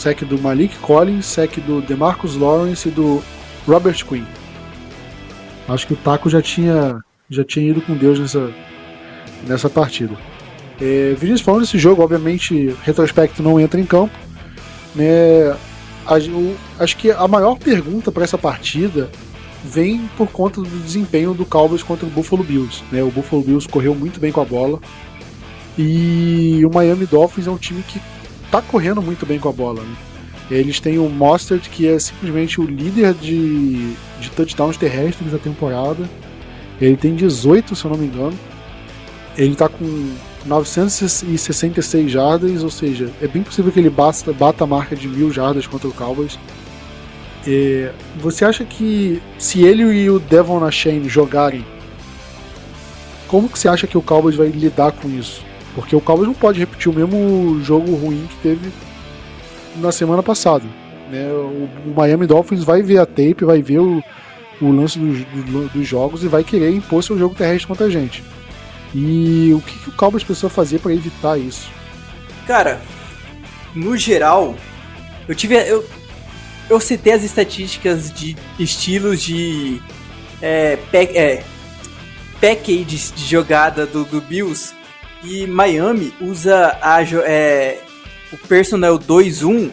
sec 0.00 0.22
do 0.24 0.40
Malik 0.40 0.76
Collins, 0.78 1.26
sec 1.26 1.58
do 1.60 1.82
DeMarcus 1.82 2.36
Lawrence 2.36 2.88
e 2.88 2.90
do 2.90 3.22
Robert 3.66 4.04
Quinn. 4.04 4.24
Acho 5.68 5.86
que 5.86 5.92
o 5.92 5.96
Taco 5.96 6.28
já 6.30 6.40
tinha 6.40 7.02
já 7.28 7.44
tinha 7.44 7.70
ido 7.70 7.80
com 7.80 7.96
Deus 7.96 8.18
nessa, 8.18 8.50
nessa 9.46 9.70
partida. 9.70 10.16
É, 10.80 11.14
Vinícius, 11.16 11.42
falando 11.42 11.60
desse 11.60 11.78
jogo, 11.78 12.02
obviamente, 12.02 12.74
retrospecto 12.82 13.42
não 13.42 13.60
entra 13.60 13.80
em 13.80 13.86
campo. 13.86 14.12
Né, 14.94 15.54
acho 16.78 16.96
que 16.96 17.12
a 17.12 17.28
maior 17.28 17.56
pergunta 17.56 18.10
para 18.10 18.24
essa 18.24 18.36
partida 18.36 19.08
vem 19.64 20.08
por 20.16 20.28
conta 20.28 20.60
do 20.60 20.82
desempenho 20.82 21.34
do 21.34 21.44
Cowboys 21.44 21.82
contra 21.82 22.06
o 22.06 22.10
Buffalo 22.10 22.42
Bills. 22.42 22.82
Né? 22.90 23.02
O 23.02 23.10
Buffalo 23.10 23.42
Bills 23.42 23.68
correu 23.68 23.94
muito 23.94 24.18
bem 24.18 24.32
com 24.32 24.40
a 24.40 24.44
bola. 24.44 24.80
E 25.78 26.62
o 26.64 26.74
Miami 26.74 27.06
Dolphins 27.06 27.46
é 27.46 27.50
um 27.50 27.56
time 27.56 27.82
que 27.82 28.00
está 28.50 28.60
correndo 28.60 29.00
muito 29.00 29.24
bem 29.24 29.38
com 29.38 29.48
a 29.48 29.52
bola. 29.52 29.80
Né? 29.80 29.96
Eles 30.50 30.80
têm 30.80 30.98
o 30.98 31.08
Mostert, 31.08 31.70
que 31.70 31.86
é 31.86 31.96
simplesmente 31.98 32.60
o 32.60 32.64
líder 32.64 33.14
de, 33.14 33.94
de 34.20 34.30
touchdowns 34.34 34.76
terrestres 34.76 35.30
da 35.30 35.38
temporada. 35.38 36.08
Ele 36.80 36.96
tem 36.96 37.14
18, 37.14 37.76
se 37.76 37.84
eu 37.84 37.90
não 37.92 37.98
me 37.98 38.06
engano. 38.06 38.36
Ele 39.38 39.54
tá 39.54 39.68
com 39.68 40.12
966 40.44 42.10
jardas, 42.10 42.64
ou 42.64 42.70
seja, 42.70 43.10
é 43.22 43.28
bem 43.28 43.42
possível 43.42 43.70
que 43.70 43.78
ele 43.78 43.88
bata, 43.88 44.32
bata 44.32 44.64
a 44.64 44.66
marca 44.66 44.96
de 44.96 45.06
mil 45.06 45.30
jardas 45.30 45.68
contra 45.68 45.86
o 45.86 45.92
Cowboys. 45.92 46.36
É, 47.46 47.92
você 48.16 48.44
acha 48.44 48.64
que 48.64 49.22
se 49.38 49.62
ele 49.62 49.84
e 49.84 50.10
o 50.10 50.18
Devon 50.18 50.64
Achane 50.64 51.08
jogarem, 51.08 51.64
como 53.28 53.48
que 53.48 53.56
você 53.56 53.68
acha 53.68 53.86
que 53.86 53.96
o 53.96 54.02
Cowboys 54.02 54.34
vai 54.34 54.48
lidar 54.48 54.90
com 54.90 55.08
isso? 55.08 55.48
Porque 55.74 55.94
o 55.94 56.00
Cowboys 56.00 56.26
não 56.26 56.34
pode 56.34 56.58
repetir 56.58 56.90
o 56.90 56.94
mesmo 56.94 57.62
jogo 57.62 57.94
ruim 57.94 58.26
que 58.28 58.36
teve 58.36 58.72
na 59.76 59.92
semana 59.92 60.22
passada. 60.22 60.64
Né? 61.10 61.28
O, 61.32 61.68
o 61.90 61.94
Miami 61.96 62.26
Dolphins 62.26 62.64
vai 62.64 62.82
ver 62.82 62.98
a 62.98 63.06
tape, 63.06 63.44
vai 63.44 63.62
ver 63.62 63.78
o, 63.78 64.02
o 64.60 64.72
lance 64.72 64.98
dos, 64.98 65.86
jogos 65.86 66.24
e 66.24 66.28
vai 66.28 66.44
querer 66.44 66.74
impor 66.74 67.02
seu 67.02 67.18
jogo 67.18 67.34
terrestre 67.34 67.66
contra 67.66 67.86
a 67.86 67.90
gente. 67.90 68.22
E 68.94 69.52
o 69.54 69.60
que, 69.60 69.78
que 69.78 69.88
o 69.90 69.92
Cowboys 69.92 70.24
precisa 70.24 70.48
fazer 70.48 70.80
para 70.80 70.92
evitar 70.92 71.38
isso? 71.38 71.70
Cara, 72.46 72.80
no 73.74 73.96
geral, 73.96 74.56
eu 75.28 75.34
tive. 75.34 75.54
Eu, 75.54 75.84
eu 76.68 76.80
citei 76.80 77.12
as 77.12 77.22
estatísticas 77.22 78.12
de 78.12 78.36
estilos 78.58 79.22
de 79.22 79.80
é, 80.42 80.76
pack, 80.90 81.16
é, 81.16 81.44
package 82.40 83.12
de 83.12 83.24
jogada 83.24 83.86
do, 83.86 84.04
do 84.04 84.20
Bills 84.20 84.74
e 85.22 85.46
Miami 85.46 86.12
usa 86.20 86.78
a, 86.80 87.02
é, 87.02 87.78
o 88.32 88.38
personal 88.38 88.98
2-1 88.98 89.70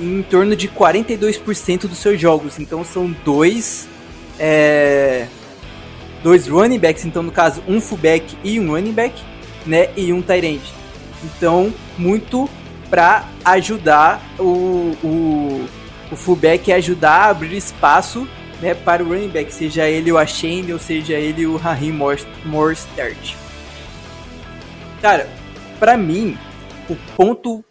em 0.00 0.22
torno 0.22 0.54
de 0.54 0.68
42% 0.68 1.82
dos 1.82 1.98
seus 1.98 2.20
jogos. 2.20 2.58
Então 2.58 2.84
são 2.84 3.14
dois 3.24 3.88
é, 4.38 5.26
dois 6.22 6.46
running 6.46 6.78
backs, 6.78 7.04
então 7.04 7.22
no 7.22 7.32
caso 7.32 7.62
um 7.66 7.80
fullback 7.80 8.36
e 8.42 8.58
um 8.58 8.70
running 8.70 8.92
back, 8.92 9.20
né, 9.66 9.88
e 9.96 10.12
um 10.12 10.22
tight 10.22 10.46
end. 10.46 10.62
Então 11.24 11.72
muito 11.96 12.48
para 12.88 13.28
ajudar 13.44 14.22
o, 14.38 14.96
o, 15.02 15.64
o 16.10 16.16
fullback 16.16 16.72
ajudar 16.72 17.24
a 17.24 17.30
abrir 17.30 17.56
espaço 17.56 18.26
né, 18.60 18.74
para 18.74 19.02
o 19.02 19.08
running 19.08 19.28
back, 19.28 19.52
seja 19.52 19.88
ele 19.88 20.10
o 20.10 20.18
Ashane 20.18 20.72
ou 20.72 20.78
seja 20.78 21.14
ele 21.14 21.46
o 21.46 21.56
Raheem 21.56 21.92
Mostert. 22.44 23.47
Cara, 25.00 25.28
para 25.78 25.96
mim, 25.96 26.36
o 26.88 26.96
ponto 27.16 27.64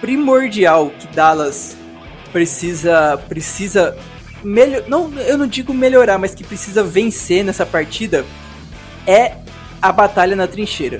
primordial 0.00 0.90
que 0.90 1.06
Dallas 1.08 1.76
precisa 2.32 3.16
precisa 3.28 3.96
melhor, 4.42 4.84
não, 4.88 5.12
eu 5.20 5.38
não 5.38 5.46
digo 5.46 5.72
melhorar, 5.72 6.18
mas 6.18 6.34
que 6.34 6.44
precisa 6.44 6.82
vencer 6.82 7.44
nessa 7.44 7.64
partida 7.64 8.24
é 9.06 9.36
a 9.80 9.92
batalha 9.92 10.36
na 10.36 10.46
trincheira. 10.46 10.98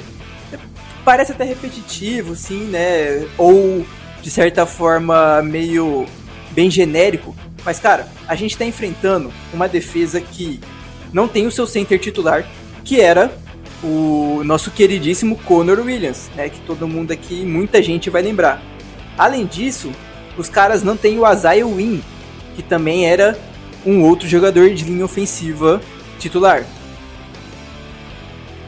Parece 1.05 1.33
até 1.33 1.45
repetitivo, 1.45 2.37
sim, 2.37 2.65
né? 2.65 3.27
Ou 3.37 3.85
de 4.23 4.31
certa 4.31 4.67
forma 4.67 5.43
meio 5.43 6.07
bem 6.51 6.71
genérico, 6.71 7.37
mas 7.65 7.79
cara, 7.79 8.09
a 8.27 8.35
gente 8.35 8.57
tá 8.57 8.65
enfrentando 8.65 9.33
uma 9.53 9.69
defesa 9.69 10.21
que 10.21 10.61
não 11.13 11.29
tem 11.29 11.47
o 11.47 11.51
seu 11.51 11.67
center 11.67 11.99
titular, 11.99 12.47
que 12.85 13.01
era 13.01 13.33
o 13.83 14.43
nosso 14.45 14.71
queridíssimo 14.71 15.37
Conor 15.45 15.81
Williams, 15.81 16.31
né? 16.35 16.49
Que 16.49 16.61
todo 16.61 16.89
mundo 16.89 17.13
aqui, 17.13 17.45
muita 17.45 17.83
gente 17.83 18.11
vai 18.11 18.23
lembrar. 18.23 18.63
Além 19.17 19.47
disso, 19.47 19.91
os 20.37 20.49
caras 20.49 20.83
não 20.83 20.97
têm 20.97 21.19
o 21.19 21.31
Isaiah 21.31 21.67
Wynn, 21.67 22.01
que 22.55 22.63
também 22.63 23.07
era 23.07 23.39
um 23.85 24.03
outro 24.03 24.29
jogador 24.29 24.71
de 24.71 24.85
linha 24.85 25.05
ofensiva 25.05 25.81
titular. 26.19 26.65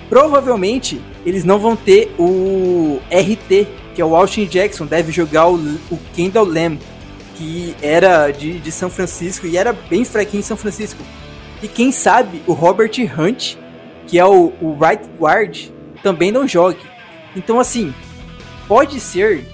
provavelmente 0.09 1.01
eles 1.25 1.45
não 1.45 1.59
vão 1.59 1.77
ter 1.77 2.13
o 2.19 3.01
RT, 3.11 3.67
que 3.95 4.01
é 4.01 4.05
o 4.05 4.17
Austin 4.17 4.47
Jackson, 4.47 4.87
deve 4.87 5.13
jogar 5.13 5.49
o, 5.49 5.57
o 5.91 5.99
Kendall 6.15 6.47
Lamb, 6.47 6.81
que 7.37 7.75
era 7.81 8.31
de, 8.31 8.59
de 8.59 8.73
São 8.73 8.91
Francisco 8.91 9.47
e 9.47 9.57
era 9.57 9.73
bem 9.73 10.05
fraquinho 10.05 10.41
em 10.41 10.45
São 10.45 10.57
Francisco. 10.57 11.03
E 11.63 11.69
quem 11.69 11.93
sabe 11.93 12.43
o 12.47 12.53
Robert 12.53 12.93
Hunt, 13.17 13.57
que 14.11 14.19
é 14.19 14.27
o, 14.27 14.53
o 14.61 14.77
right 14.77 15.09
guard, 15.17 15.69
também 16.03 16.33
não 16.33 16.47
jogue. 16.47 16.81
Então, 17.37 17.61
assim, 17.61 17.95
pode 18.67 18.99
ser 18.99 19.47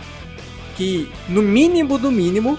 que, 0.74 1.12
no 1.28 1.42
mínimo 1.42 1.98
do 1.98 2.10
mínimo, 2.10 2.58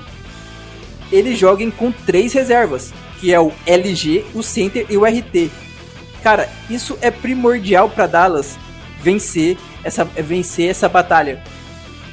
eles 1.11 1.39
joguem 1.39 1.71
com 1.71 1.91
três 1.91 2.33
reservas, 2.33 2.93
que 3.19 3.33
é 3.33 3.39
o 3.39 3.51
LG, 3.65 4.25
o 4.35 4.43
Center 4.43 4.85
e 4.87 4.95
o 4.95 5.05
RT. 5.05 5.49
Cara, 6.21 6.47
isso 6.69 6.95
é 7.01 7.09
primordial 7.09 7.89
para 7.89 8.05
Dallas 8.05 8.59
vencer 9.01 9.57
essa, 9.83 10.03
vencer 10.03 10.69
essa 10.69 10.87
batalha. 10.87 11.41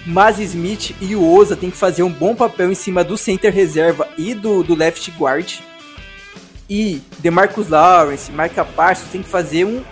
Mas 0.06 0.38
Smith 0.38 0.94
e 0.98 1.14
o 1.14 1.30
Oza 1.30 1.56
tem 1.56 1.70
que 1.70 1.76
fazer 1.76 2.02
um 2.02 2.10
bom 2.10 2.34
papel 2.34 2.72
em 2.72 2.74
cima 2.74 3.04
do 3.04 3.18
center 3.18 3.52
reserva 3.52 4.08
e 4.16 4.34
do, 4.34 4.62
do 4.62 4.74
left 4.74 5.10
guard. 5.18 5.60
E 6.68 7.02
DeMarcus 7.18 7.68
Lawrence, 7.68 8.30
Micah 8.30 8.64
Parsons 8.64 9.10
tem 9.10 9.22
que 9.22 9.28
fazer 9.28 9.64
um. 9.64 9.82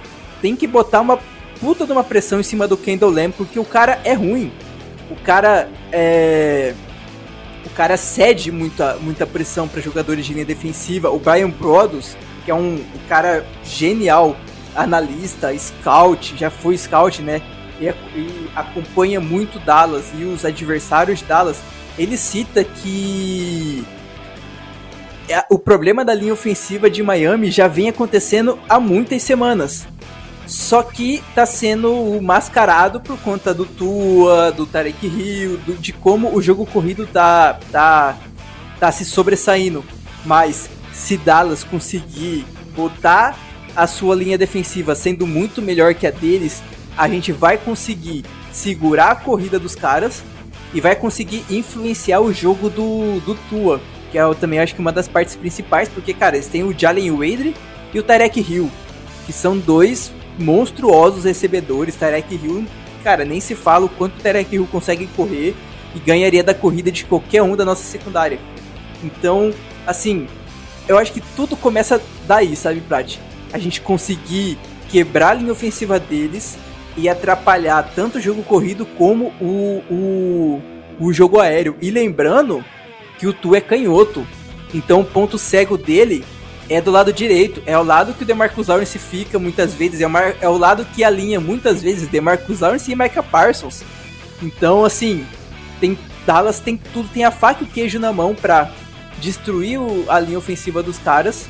Tem 0.40 0.57
que 0.57 0.66
botar 0.66 1.01
uma 1.01 1.19
puta 1.61 1.86
de 1.86 1.93
uma 1.93 2.03
pressão 2.03 2.40
em 2.40 2.43
cima 2.43 2.66
do 2.66 2.77
Kendall 2.77 3.11
Lamb, 3.11 3.35
porque 3.36 3.59
o 3.59 3.65
cara 3.65 4.01
é 4.05 4.15
ruim. 4.15 4.53
O 5.11 5.16
cara 5.16 5.69
é. 5.93 6.74
O 7.65 7.70
cara 7.70 7.97
cede 7.97 8.51
muita, 8.51 8.97
muita 8.97 9.27
pressão 9.27 9.69
para 9.69 9.81
jogadores 9.81 10.27
de 10.27 10.32
linha 10.32 10.44
defensiva. 10.44 11.11
O 11.11 11.19
Brian 11.19 11.49
Brodos, 11.49 12.16
que 12.44 12.51
é 12.51 12.55
um, 12.55 12.74
um 12.74 13.09
cara 13.09 13.47
genial, 13.65 14.36
analista, 14.74 15.57
scout, 15.57 16.36
já 16.36 16.51
foi 16.51 16.77
scout, 16.77 17.23
né? 17.23 17.40
E, 17.81 17.86
e, 17.86 18.51
acompanha 18.55 19.20
muito 19.20 19.59
Dallas 19.61 20.11
e 20.19 20.24
os 20.24 20.44
adversários 20.44 21.20
de 21.20 21.24
Dallas. 21.27 21.59
Ele 21.97 22.16
cita 22.16 22.65
que 22.65 23.85
o 25.51 25.59
problema 25.59 26.05
da 26.05 26.15
linha 26.15 26.32
ofensiva 26.32 26.90
de 26.90 27.03
Miami 27.03 27.51
já 27.51 27.69
vem 27.69 27.89
acontecendo 27.89 28.59
há 28.69 28.81
muitas 28.81 29.23
semanas. 29.23 29.86
Só 30.47 30.82
que 30.82 31.23
tá 31.35 31.47
sendo 31.47 32.20
mascarado 32.20 33.01
por 33.01 33.19
conta 33.19 33.55
do 33.55 33.65
Tua, 33.65 34.51
do 34.51 34.66
Tarek 34.66 35.07
Hill, 35.07 35.57
do, 35.59 35.74
de 35.74 35.93
como 35.93 36.35
o 36.35 36.43
jogo 36.43 36.66
corrido 36.66 37.07
tá, 37.07 37.59
tá, 37.70 38.19
tá 38.78 38.93
se 38.93 39.05
sobressaindo. 39.05 39.85
Mas 40.27 40.69
se 40.93 41.16
Dallas 41.16 41.65
conseguir 41.65 42.44
botar 42.74 43.39
a 43.74 43.86
sua 43.86 44.15
linha 44.15 44.36
defensiva 44.36 44.94
sendo 44.94 45.27
muito 45.27 45.62
melhor 45.62 45.94
que 45.94 46.07
a 46.07 46.11
deles, 46.11 46.62
a 46.97 47.09
gente 47.09 47.32
vai 47.32 47.57
conseguir 47.57 48.24
segurar 48.53 49.12
a 49.12 49.16
corrida 49.16 49.59
dos 49.59 49.74
caras 49.74 50.23
e 50.74 50.81
vai 50.81 50.94
conseguir 50.94 51.44
influenciar 51.49 52.20
o 52.20 52.32
jogo 52.32 52.69
do, 52.69 53.20
do 53.20 53.35
Tua 53.49 53.81
que 54.13 54.19
é 54.19 54.35
também 54.35 54.61
acho 54.61 54.75
que 54.75 54.81
uma 54.81 54.93
das 54.93 55.09
partes 55.09 55.35
principais, 55.35 55.89
porque, 55.89 56.13
cara, 56.13 56.37
eles 56.37 56.47
têm 56.47 56.63
o 56.63 56.79
Jalen 56.79 57.11
Wader 57.13 57.55
e 57.95 57.99
o 57.99 58.03
Tarek 58.03 58.41
Hill, 58.41 58.71
que 59.25 59.33
são 59.33 59.57
dois 59.59 60.13
monstruosos 60.39 61.25
recebedores. 61.25 61.97
Tarek 61.97 62.35
Hill, 62.35 62.67
cara, 63.03 63.25
nem 63.25 63.41
se 63.41 63.55
fala 63.55 63.87
o 63.87 63.89
quanto 63.89 64.19
o 64.19 64.23
Tarek 64.23 64.55
Hill 64.55 64.69
consegue 64.71 65.07
correr 65.17 65.57
e 65.95 65.99
ganharia 65.99 66.45
da 66.45 66.53
corrida 66.53 66.93
de 66.93 67.07
qualquer 67.07 67.43
um 67.43 67.57
da 67.57 67.65
nossa 67.65 67.83
secundária. 67.83 68.39
Então, 69.03 69.53
assim, 69.87 70.27
eu 70.87 70.99
acho 70.99 71.13
que 71.13 71.23
tudo 71.35 71.57
começa 71.57 72.01
daí, 72.29 72.55
sabe, 72.55 72.83
Prat? 72.83 73.17
A 73.51 73.59
gente 73.59 73.81
conseguir 73.81 74.59
quebrar 74.91 75.31
a 75.31 75.35
linha 75.35 75.53
ofensiva 75.53 75.99
deles 75.99 76.59
e 76.99 77.09
atrapalhar 77.09 77.91
tanto 77.95 78.19
o 78.19 78.21
jogo 78.21 78.43
corrido 78.43 78.85
como 78.85 79.33
o, 79.41 79.83
o, 79.91 80.63
o 81.01 81.13
jogo 81.15 81.41
aéreo. 81.41 81.77
E 81.81 81.91
lembrando 81.91 82.63
que 83.23 83.28
o 83.28 83.32
Tu 83.32 83.55
é 83.55 83.61
canhoto. 83.61 84.27
Então 84.74 85.01
o 85.01 85.05
ponto 85.05 85.39
cego 85.39 85.78
dele 85.78 86.24
é 86.69 86.81
do 86.81 86.90
lado 86.90 87.12
direito. 87.12 87.62
É 87.65 87.78
o 87.78 87.82
lado 87.85 88.15
que 88.15 88.24
o 88.24 88.27
DeMarcus 88.27 88.66
Lawrence 88.66 88.99
fica 88.99 89.39
muitas 89.39 89.74
vezes. 89.74 90.01
É, 90.01 90.07
é 90.40 90.49
o 90.49 90.59
lado 90.59 90.85
que 90.93 91.05
alinha 91.05 91.39
muitas 91.39 91.81
vezes 91.81 92.09
DeMarcus 92.09 92.59
Lawrence 92.59 92.90
e 92.90 92.97
Micah 92.97 93.23
Parsons. 93.23 93.85
Então, 94.43 94.85
assim, 94.85 95.24
tem 95.78 95.97
Dallas 96.27 96.59
tem 96.59 96.77
tudo, 96.77 97.09
tem 97.11 97.24
a 97.24 97.31
faca 97.31 97.62
e 97.62 97.66
o 97.66 97.70
queijo 97.70 98.01
na 98.01 98.12
mão 98.12 98.35
para 98.35 98.73
destruir 99.20 99.78
o, 99.78 100.05
a 100.09 100.19
linha 100.19 100.39
ofensiva 100.39 100.82
dos 100.82 100.99
caras 100.99 101.47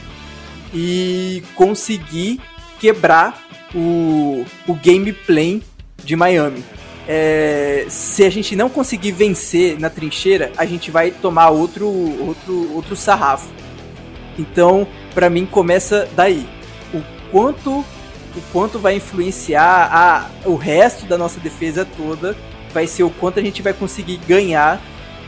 e 0.75 1.43
conseguir 1.55 2.39
quebrar 2.79 3.47
o, 3.75 4.45
o 4.69 4.75
gameplay 4.75 5.63
de 6.05 6.17
Miami 6.17 6.63
é, 7.07 7.87
se 7.89 8.25
a 8.25 8.31
gente 8.31 8.55
não 8.55 8.69
conseguir 8.69 9.13
vencer 9.13 9.79
na 9.79 9.91
trincheira, 9.91 10.53
a 10.57 10.65
gente 10.65 10.91
vai 10.91 11.11
tomar 11.11 11.51
outro, 11.51 11.89
outro, 11.89 12.73
outro 12.75 12.97
sarrafo. 12.97 13.49
Então, 14.39 14.87
para 15.15 15.29
mim, 15.29 15.45
começa 15.45 16.09
daí. 16.15 16.49
O 16.95 17.03
quanto, 17.31 17.81
o 17.81 18.41
quanto 18.53 18.79
vai 18.79 18.97
influenciar 18.97 19.91
a, 19.93 20.49
o 20.49 20.55
resto 20.55 21.07
da 21.07 21.19
nossa 21.19 21.41
defesa 21.41 21.85
toda 21.85 22.37
vai 22.73 22.87
ser 22.87 23.03
o 23.03 23.11
quanto 23.11 23.39
a 23.39 23.43
gente 23.43 23.61
vai 23.61 23.73
conseguir 23.73 24.17
ganhar 24.27 24.81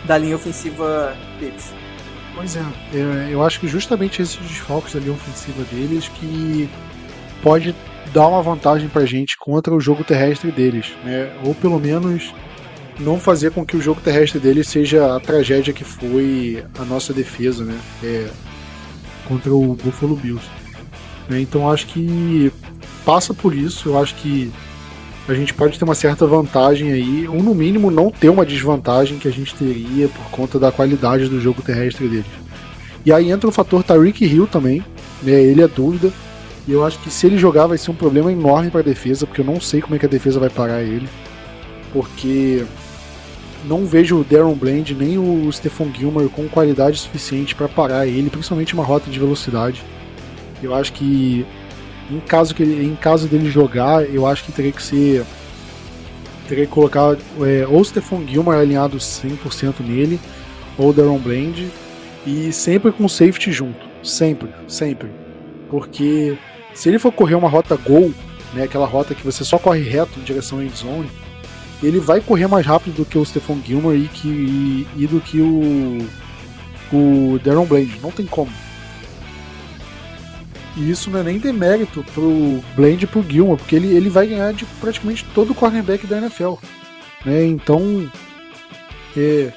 da 0.05 0.17
linha 0.17 0.37
ofensiva 0.37 1.17
deles. 1.39 1.73
Pois 2.35 2.57
é, 2.57 2.63
eu 3.31 3.45
acho 3.45 3.61
que 3.61 3.69
justamente 3.69 4.21
esses 4.21 4.37
desfalques 4.37 4.95
da 4.95 5.01
linha 5.01 5.13
ofensiva 5.13 5.63
deles 5.65 6.09
que 6.09 6.69
pode 7.43 7.75
dar 8.15 8.29
uma 8.29 8.41
vantagem 8.41 8.89
pra 8.89 9.05
gente 9.05 9.37
contra 9.37 9.75
o 9.75 9.81
jogo 9.81 10.05
terrestre 10.05 10.53
deles, 10.53 10.93
né? 11.05 11.33
Ou 11.45 11.53
pelo 11.53 11.81
menos 11.81 12.33
não 13.01 13.19
fazer 13.19 13.51
com 13.51 13.67
que 13.67 13.77
o 13.77 13.83
jogo 13.83 14.01
terrestre 14.01 14.39
deles 14.39 14.69
seja 14.69 15.17
a 15.17 15.19
tragédia 15.19 15.75
que 15.75 15.83
foi 15.83 16.65
a 16.79 16.85
nossa 16.85 17.13
defesa, 17.13 17.65
né? 17.65 17.77
É, 18.05 18.29
contra 19.27 19.53
o 19.53 19.75
Buffalo 19.75 20.15
Bills. 20.15 20.47
Né? 21.29 21.41
Então 21.41 21.69
acho 21.69 21.89
que 21.89 22.53
passa 23.05 23.35
por 23.35 23.53
isso. 23.53 23.89
Eu 23.89 23.99
acho 23.99 24.15
que 24.15 24.53
a 25.27 25.35
gente 25.35 25.53
pode 25.53 25.77
ter 25.77 25.85
uma 25.85 25.95
certa 25.97 26.25
vantagem 26.25 26.93
aí, 26.93 27.27
ou 27.27 27.43
no 27.43 27.53
mínimo 27.53 27.91
não 27.91 28.13
ter 28.13 28.29
uma 28.29 28.47
desvantagem 28.47 29.19
que 29.19 29.27
a 29.27 29.33
gente 29.33 29.57
teria 29.57 30.07
por 30.07 30.31
conta 30.31 30.57
da 30.57 30.71
qualidade 30.71 31.29
do 31.29 31.41
jogo 31.41 31.63
terrestre 31.63 32.07
deles. 32.07 32.27
E 33.05 33.13
aí 33.13 33.33
entra 33.33 33.49
o 33.49 33.53
fator 33.53 33.83
Tariq 33.83 34.25
Hill 34.25 34.47
também, 34.47 34.85
né? 35.21 35.33
Ele 35.33 35.63
é 35.63 35.69
dúvida. 35.69 36.13
E 36.67 36.73
eu 36.73 36.85
acho 36.85 36.99
que 37.01 37.11
se 37.11 37.27
ele 37.27 37.37
jogar 37.37 37.67
vai 37.67 37.77
ser 37.77 37.91
um 37.91 37.95
problema 37.95 38.33
enorme 38.33 38.71
para 38.71 38.81
a 38.81 38.85
defesa, 38.85 39.27
porque 39.27 39.41
eu 39.41 39.45
não 39.45 39.61
sei 39.61 39.81
como 39.81 39.95
é 39.95 39.99
que 39.99 40.07
a 40.07 40.09
defesa 40.09 40.41
vai 40.41 40.49
parar 40.49 40.83
ele. 40.83 41.09
Porque 41.93 42.65
não 43.65 43.87
vejo 43.87 44.19
o 44.19 44.25
Darren 44.25 44.55
Bland 44.55 44.95
nem 44.95 45.19
o 45.19 45.51
Stephon 45.53 45.93
Gilmore 45.93 46.29
com 46.29 46.49
qualidade 46.49 46.99
suficiente 46.99 47.55
para 47.55 47.69
parar 47.69 48.07
ele, 48.07 48.31
principalmente 48.31 48.75
uma 48.75 48.85
rota 48.85 49.11
de 49.11 49.19
velocidade. 49.19 49.83
Eu 50.63 50.75
acho 50.75 50.93
que 50.93 51.47
em 52.11 52.21
caso, 52.21 52.55
que 52.55 52.63
ele, 52.63 52.85
em 52.85 52.95
caso 52.95 53.27
dele 53.29 53.51
jogar, 53.51 54.03
eu 54.05 54.27
acho 54.27 54.45
que 54.45 54.53
teria 54.53 54.73
que 54.73 54.83
ser. 54.83 55.25
Teria 56.49 56.67
que 56.67 56.73
colocar 56.73 57.17
é, 57.41 57.67
ou 57.67 57.81
o 57.81 57.85
Stephon 57.85 58.27
Gilmore 58.27 58.59
alinhado 58.59 58.99
100% 58.99 59.81
nele, 59.81 60.21
ou 60.77 60.91
o 60.91 60.93
Darren 60.93 61.19
Bland, 61.19 61.71
e 62.27 62.53
sempre 62.53 62.93
com 62.93 63.09
safety 63.09 63.51
junto. 63.51 63.87
Sempre, 64.03 64.51
sempre. 64.69 65.09
Porque 65.71 66.37
se 66.75 66.89
ele 66.89 66.99
for 66.99 67.13
correr 67.13 67.37
uma 67.37 67.49
rota 67.49 67.77
gol, 67.77 68.13
né, 68.53 68.65
aquela 68.65 68.87
rota 68.87 69.15
que 69.15 69.25
você 69.25 69.45
só 69.45 69.59
corre 69.59 69.83
reto 69.83 70.19
em 70.19 70.23
direção 70.23 70.59
à 70.59 70.65
endzone, 70.65 71.11
ele 71.83 72.01
vai 72.01 72.21
correr 72.21 72.47
mais 72.47 72.67
rápido 72.67 72.95
do 72.97 73.05
que 73.05 73.19
o 73.19 73.25
Stephon 73.25 73.61
Gilmore 73.65 73.97
e, 73.97 74.09
que, 74.09 74.29
e, 74.29 74.87
e 74.97 75.07
do 75.07 75.21
que 75.21 75.41
o, 75.41 76.07
o 76.93 77.39
Darren 77.45 77.67
Bland. 77.67 78.01
Não 78.01 78.11
tem 78.11 78.27
como. 78.27 78.51
E 80.77 80.91
isso 80.91 81.11
não 81.11 81.21
é 81.21 81.23
nem 81.23 81.39
demérito 81.39 82.05
pro 82.15 82.63
Bland 82.75 83.05
e 83.05 83.07
pro 83.07 83.23
Gilmore, 83.23 83.59
porque 83.59 83.77
ele, 83.77 83.95
ele 83.95 84.11
vai 84.11 84.27
ganhar 84.27 84.53
de 84.53 84.65
praticamente 84.81 85.25
todo 85.35 85.51
o 85.51 85.55
cornerback 85.55 86.07
da 86.07 86.19
NFL. 86.19 86.55
Né? 87.25 87.45
Então 87.45 88.11
é, 89.17 89.53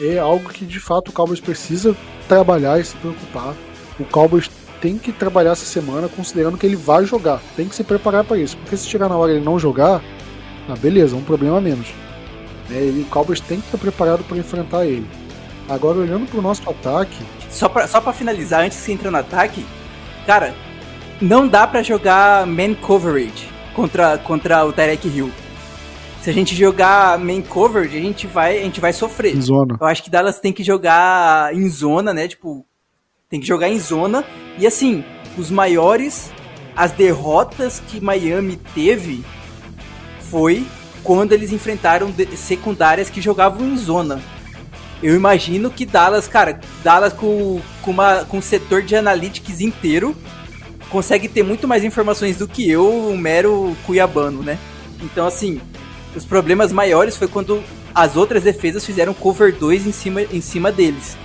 é 0.00 0.18
algo 0.18 0.48
que 0.50 0.64
de 0.64 0.78
fato 0.78 1.08
o 1.08 1.12
Cowboys 1.12 1.40
precisa 1.40 1.96
trabalhar 2.28 2.78
e 2.80 2.84
se 2.84 2.96
preocupar. 2.96 3.54
O 3.98 4.04
Cowboys 4.04 4.48
tem 4.82 4.98
que 4.98 5.12
trabalhar 5.12 5.52
essa 5.52 5.64
semana 5.64 6.08
considerando 6.08 6.58
que 6.58 6.66
ele 6.66 6.74
vai 6.74 7.04
jogar. 7.04 7.40
Tem 7.56 7.68
que 7.68 7.74
se 7.74 7.84
preparar 7.84 8.24
para 8.24 8.36
isso. 8.36 8.56
Porque 8.56 8.76
se 8.76 8.88
chegar 8.88 9.08
na 9.08 9.16
hora 9.16 9.30
ele 9.30 9.44
não 9.44 9.56
jogar, 9.56 10.02
ah, 10.68 10.74
beleza, 10.76 11.14
um 11.14 11.22
problema 11.22 11.58
a 11.58 11.60
menos. 11.60 11.86
É, 12.68 12.74
ele, 12.74 13.02
o 13.02 13.04
Cowboys 13.06 13.40
tem 13.40 13.60
que 13.60 13.66
estar 13.66 13.78
preparado 13.78 14.24
para 14.24 14.36
enfrentar 14.36 14.84
ele. 14.84 15.06
Agora, 15.68 15.98
olhando 15.98 16.26
para 16.26 16.38
o 16.38 16.42
nosso 16.42 16.68
ataque. 16.68 17.16
Só 17.48 17.68
para 17.68 17.86
só 17.86 18.00
pra 18.00 18.12
finalizar, 18.12 18.64
antes 18.64 18.78
de 18.78 18.84
você 18.84 18.92
entrar 18.92 19.10
no 19.12 19.18
ataque, 19.18 19.64
cara, 20.26 20.52
não 21.20 21.46
dá 21.46 21.64
para 21.64 21.82
jogar 21.82 22.44
man 22.46 22.74
coverage 22.74 23.48
contra, 23.74 24.18
contra 24.18 24.64
o 24.64 24.72
Tarek 24.72 25.06
Hill. 25.06 25.30
Se 26.22 26.30
a 26.30 26.32
gente 26.32 26.54
jogar 26.54 27.18
main 27.18 27.42
coverage, 27.42 27.96
a 27.96 28.00
gente 28.00 28.26
vai, 28.26 28.58
a 28.58 28.62
gente 28.62 28.80
vai 28.80 28.92
sofrer. 28.92 29.36
Em 29.36 29.40
zona. 29.40 29.76
Eu 29.80 29.86
acho 29.86 30.04
que 30.04 30.10
Dallas 30.10 30.38
tem 30.38 30.52
que 30.52 30.62
jogar 30.62 31.52
em 31.52 31.68
zona, 31.68 32.14
né? 32.14 32.28
Tipo, 32.28 32.64
tem 33.32 33.40
que 33.40 33.46
jogar 33.46 33.70
em 33.70 33.80
zona. 33.80 34.22
E 34.58 34.66
assim, 34.66 35.02
os 35.38 35.50
maiores 35.50 36.30
as 36.76 36.92
derrotas 36.92 37.82
que 37.86 37.98
Miami 38.00 38.58
teve 38.74 39.24
foi 40.20 40.66
quando 41.02 41.32
eles 41.32 41.50
enfrentaram 41.50 42.14
secundárias 42.36 43.10
que 43.10 43.20
jogavam 43.20 43.66
em 43.66 43.76
zona. 43.76 44.22
Eu 45.02 45.16
imagino 45.16 45.70
que 45.70 45.84
Dallas, 45.84 46.28
cara, 46.28 46.60
Dallas 46.84 47.12
com, 47.12 47.60
com, 47.80 47.90
uma, 47.90 48.24
com 48.24 48.38
um 48.38 48.42
setor 48.42 48.82
de 48.82 48.94
analytics 48.94 49.60
inteiro 49.60 50.14
consegue 50.88 51.26
ter 51.26 51.42
muito 51.42 51.66
mais 51.66 51.82
informações 51.84 52.36
do 52.36 52.46
que 52.46 52.70
eu, 52.70 52.86
um 52.86 53.16
mero 53.16 53.74
cuiabano, 53.84 54.42
né? 54.42 54.58
Então, 55.02 55.26
assim, 55.26 55.60
os 56.14 56.24
problemas 56.24 56.70
maiores 56.70 57.16
foi 57.16 57.26
quando 57.26 57.62
as 57.94 58.14
outras 58.14 58.42
defesas 58.42 58.84
fizeram 58.84 59.14
cover 59.14 59.54
2 59.54 59.86
em 59.86 59.92
cima, 59.92 60.22
em 60.22 60.40
cima 60.40 60.70
deles. 60.70 61.16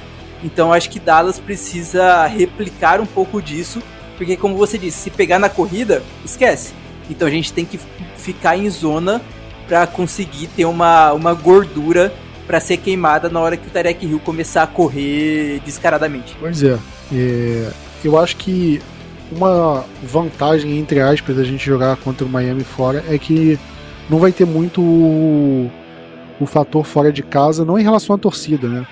Então, 0.44 0.72
acho 0.72 0.90
que 0.90 1.00
Dallas 1.00 1.40
precisa 1.40 2.26
replicar 2.28 3.02
um 3.02 3.06
pouco 3.06 3.42
disso, 3.42 3.82
porque, 4.18 4.38
como 4.38 4.56
você 4.56 4.78
disse, 4.78 4.98
se 4.98 5.10
pegar 5.10 5.40
na 5.40 5.50
corrida, 5.50 6.04
esquece. 6.24 6.74
Então, 7.10 7.28
a 7.28 7.32
gente 7.32 7.52
tem 7.54 7.66
que 7.66 7.80
ficar 8.16 8.58
em 8.58 8.70
zona 8.70 9.22
para 9.68 9.86
conseguir 9.88 10.48
ter 10.48 10.66
uma, 10.66 11.12
uma 11.14 11.34
gordura 11.34 12.14
para 12.46 12.60
ser 12.60 12.78
queimada 12.78 13.30
na 13.30 13.40
hora 13.40 13.58
que 13.58 13.68
o 13.68 13.70
Tarek 13.70 14.06
Hill 14.06 14.20
começar 14.20 14.64
a 14.64 14.68
correr 14.68 15.60
descaradamente. 15.66 16.36
Pois 16.40 16.64
é, 16.64 16.78
é, 17.14 17.70
eu 18.04 18.18
acho 18.18 18.38
que 18.38 18.82
uma 19.30 19.84
vantagem, 20.02 20.80
entre 20.80 21.02
aspas, 21.02 21.36
da 21.36 21.44
gente 21.44 21.66
jogar 21.66 21.98
contra 21.98 22.26
o 22.26 22.30
Miami 22.30 22.64
fora 22.64 23.04
é 23.10 23.18
que 23.18 23.60
não 24.10 24.20
vai 24.20 24.32
ter 24.32 24.46
muito 24.46 24.82
o, 24.82 25.70
o 26.40 26.46
fator 26.46 26.86
fora 26.86 27.12
de 27.12 27.22
casa, 27.22 27.66
não 27.66 27.78
em 27.78 27.84
relação 27.84 28.16
à 28.16 28.20
torcida, 28.20 28.70
né? 28.70 28.88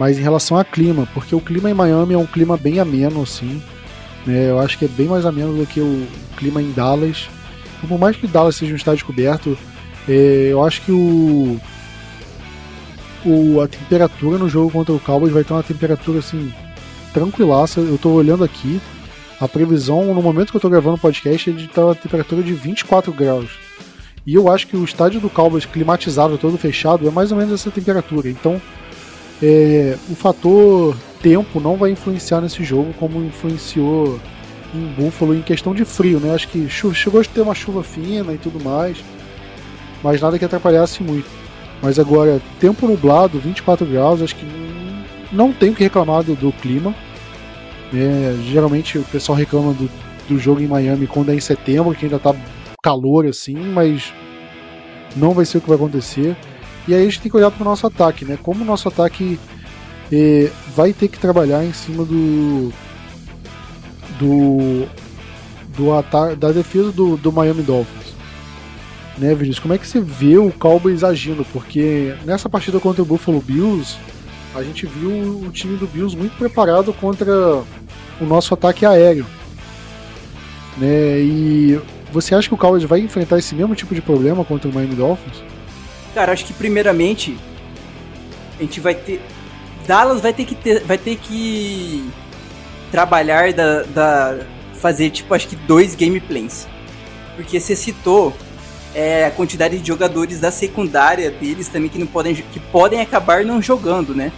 Mas 0.00 0.18
em 0.18 0.22
relação 0.22 0.56
ao 0.56 0.64
clima, 0.64 1.06
porque 1.12 1.34
o 1.34 1.42
clima 1.42 1.70
em 1.70 1.74
Miami 1.74 2.14
é 2.14 2.16
um 2.16 2.24
clima 2.24 2.56
bem 2.56 2.80
ameno, 2.80 3.20
assim. 3.20 3.62
Né? 4.24 4.48
Eu 4.48 4.58
acho 4.58 4.78
que 4.78 4.86
é 4.86 4.88
bem 4.88 5.06
mais 5.06 5.26
ameno 5.26 5.54
do 5.54 5.66
que 5.66 5.78
o 5.78 6.06
clima 6.38 6.62
em 6.62 6.72
Dallas. 6.72 7.28
Por 7.86 7.98
mais 7.98 8.16
que 8.16 8.26
Dallas 8.26 8.56
seja 8.56 8.72
um 8.72 8.76
estádio 8.76 9.04
coberto, 9.04 9.58
é, 10.08 10.48
eu 10.52 10.64
acho 10.64 10.80
que 10.80 10.90
o, 10.90 11.60
o, 13.26 13.60
a 13.60 13.68
temperatura 13.68 14.38
no 14.38 14.48
jogo 14.48 14.70
contra 14.70 14.94
o 14.94 14.98
Cowboys 14.98 15.34
vai 15.34 15.44
ter 15.44 15.52
uma 15.52 15.62
temperatura 15.62 16.20
assim 16.20 16.50
tranquilaça. 17.12 17.80
Eu 17.80 17.98
tô 17.98 18.08
olhando 18.12 18.42
aqui, 18.42 18.80
a 19.38 19.46
previsão 19.46 20.14
no 20.14 20.22
momento 20.22 20.50
que 20.50 20.56
eu 20.56 20.62
tô 20.62 20.70
gravando 20.70 20.96
o 20.96 21.00
podcast 21.00 21.50
é 21.50 21.52
de 21.52 21.66
estar 21.66 21.84
tá 21.84 21.90
a 21.90 21.94
temperatura 21.94 22.42
de 22.42 22.54
24 22.54 23.12
graus. 23.12 23.50
E 24.26 24.34
eu 24.34 24.50
acho 24.50 24.66
que 24.66 24.78
o 24.78 24.84
estádio 24.84 25.20
do 25.20 25.28
Cowboys 25.28 25.66
climatizado, 25.66 26.38
todo 26.38 26.56
fechado, 26.56 27.06
é 27.06 27.10
mais 27.10 27.32
ou 27.32 27.36
menos 27.36 27.52
essa 27.52 27.70
temperatura. 27.70 28.30
Então, 28.30 28.58
é, 29.42 29.96
o 30.08 30.14
fator 30.14 30.96
tempo 31.22 31.60
não 31.60 31.76
vai 31.76 31.90
influenciar 31.90 32.40
nesse 32.40 32.62
jogo 32.64 32.94
como 32.98 33.22
influenciou 33.22 34.20
em 34.74 34.86
Buffalo 34.92 35.34
em 35.34 35.42
questão 35.42 35.74
de 35.74 35.84
frio, 35.84 36.20
né? 36.20 36.34
Acho 36.34 36.48
que 36.48 36.68
chegou 36.68 37.20
a 37.20 37.24
ter 37.24 37.40
uma 37.40 37.54
chuva 37.54 37.82
fina 37.82 38.32
e 38.32 38.38
tudo 38.38 38.62
mais, 38.62 38.98
mas 40.02 40.20
nada 40.20 40.38
que 40.38 40.44
atrapalhasse 40.44 41.02
muito. 41.02 41.28
Mas 41.82 41.98
agora, 41.98 42.40
tempo 42.58 42.86
nublado, 42.86 43.38
24 43.38 43.86
graus, 43.86 44.22
acho 44.22 44.36
que 44.36 44.46
não 45.32 45.52
tem 45.52 45.70
o 45.70 45.74
que 45.74 45.82
reclamar 45.82 46.22
do, 46.22 46.34
do 46.34 46.52
clima. 46.52 46.94
É, 47.92 48.36
geralmente 48.44 48.98
o 48.98 49.02
pessoal 49.04 49.36
reclama 49.36 49.72
do, 49.72 49.90
do 50.28 50.38
jogo 50.38 50.60
em 50.60 50.66
Miami 50.66 51.06
quando 51.06 51.30
é 51.30 51.34
em 51.34 51.40
setembro, 51.40 51.94
que 51.94 52.04
ainda 52.04 52.18
tá 52.18 52.34
calor 52.82 53.26
assim, 53.26 53.56
mas 53.56 54.12
não 55.16 55.32
vai 55.32 55.44
ser 55.44 55.58
o 55.58 55.60
que 55.60 55.68
vai 55.68 55.76
acontecer. 55.76 56.36
E 56.90 56.94
aí 56.94 57.02
a 57.02 57.04
gente 57.04 57.20
tem 57.20 57.30
que 57.30 57.36
olhar 57.36 57.52
para 57.52 57.62
o 57.62 57.64
nosso 57.64 57.86
ataque, 57.86 58.24
né? 58.24 58.36
Como 58.42 58.62
o 58.62 58.66
nosso 58.66 58.88
ataque 58.88 59.38
é, 60.10 60.50
vai 60.74 60.92
ter 60.92 61.06
que 61.06 61.20
trabalhar 61.20 61.64
em 61.64 61.72
cima 61.72 62.04
do 62.04 62.72
do, 64.18 64.88
do 65.76 65.92
ataque 65.92 66.34
da 66.34 66.50
defesa 66.50 66.90
do, 66.90 67.16
do 67.16 67.30
Miami 67.30 67.62
Dolphins 67.62 68.12
né, 69.16 69.34
Vinícius? 69.36 69.60
Como 69.60 69.72
é 69.72 69.78
que 69.78 69.86
você 69.86 70.00
vê 70.00 70.36
o 70.36 70.50
Cowboys 70.50 71.04
agindo? 71.04 71.44
Porque 71.52 72.12
nessa 72.24 72.48
partida 72.48 72.80
contra 72.80 73.02
o 73.02 73.04
Buffalo 73.04 73.40
Bills, 73.40 73.96
a 74.52 74.62
gente 74.64 74.84
viu 74.84 75.42
o 75.46 75.50
time 75.52 75.76
do 75.76 75.86
Bills 75.86 76.16
muito 76.16 76.36
preparado 76.36 76.92
contra 76.94 77.32
o 78.20 78.24
nosso 78.26 78.52
ataque 78.52 78.84
aéreo. 78.84 79.26
Né? 80.76 81.20
E 81.20 81.80
você 82.12 82.34
acha 82.34 82.48
que 82.48 82.54
o 82.54 82.58
Cowboys 82.58 82.82
vai 82.82 82.98
enfrentar 82.98 83.38
esse 83.38 83.54
mesmo 83.54 83.76
tipo 83.76 83.94
de 83.94 84.02
problema 84.02 84.44
contra 84.44 84.68
o 84.68 84.74
Miami 84.74 84.96
Dolphins? 84.96 85.40
Cara, 86.14 86.32
acho 86.32 86.44
que 86.44 86.52
primeiramente 86.52 87.36
a 88.58 88.62
gente 88.62 88.80
vai 88.80 88.94
ter 88.94 89.20
Dallas 89.86 90.20
vai 90.20 90.32
ter 90.32 90.44
que 90.44 90.54
ter, 90.54 90.84
vai 90.84 90.98
ter 90.98 91.16
que 91.16 92.08
trabalhar 92.90 93.52
da, 93.52 93.82
da 93.82 94.38
fazer 94.74 95.10
tipo 95.10 95.34
acho 95.34 95.48
que 95.48 95.56
dois 95.56 95.94
gameplays. 95.94 96.68
Porque 97.36 97.58
você 97.58 97.74
citou 97.74 98.34
é, 98.94 99.26
a 99.26 99.30
quantidade 99.30 99.78
de 99.78 99.86
jogadores 99.86 100.40
da 100.40 100.50
secundária 100.50 101.30
deles 101.30 101.68
também 101.68 101.88
que 101.88 101.98
não 101.98 102.06
podem 102.06 102.34
que 102.34 102.60
podem 102.60 103.00
acabar 103.00 103.44
não 103.44 103.62
jogando, 103.62 104.14
né? 104.14 104.32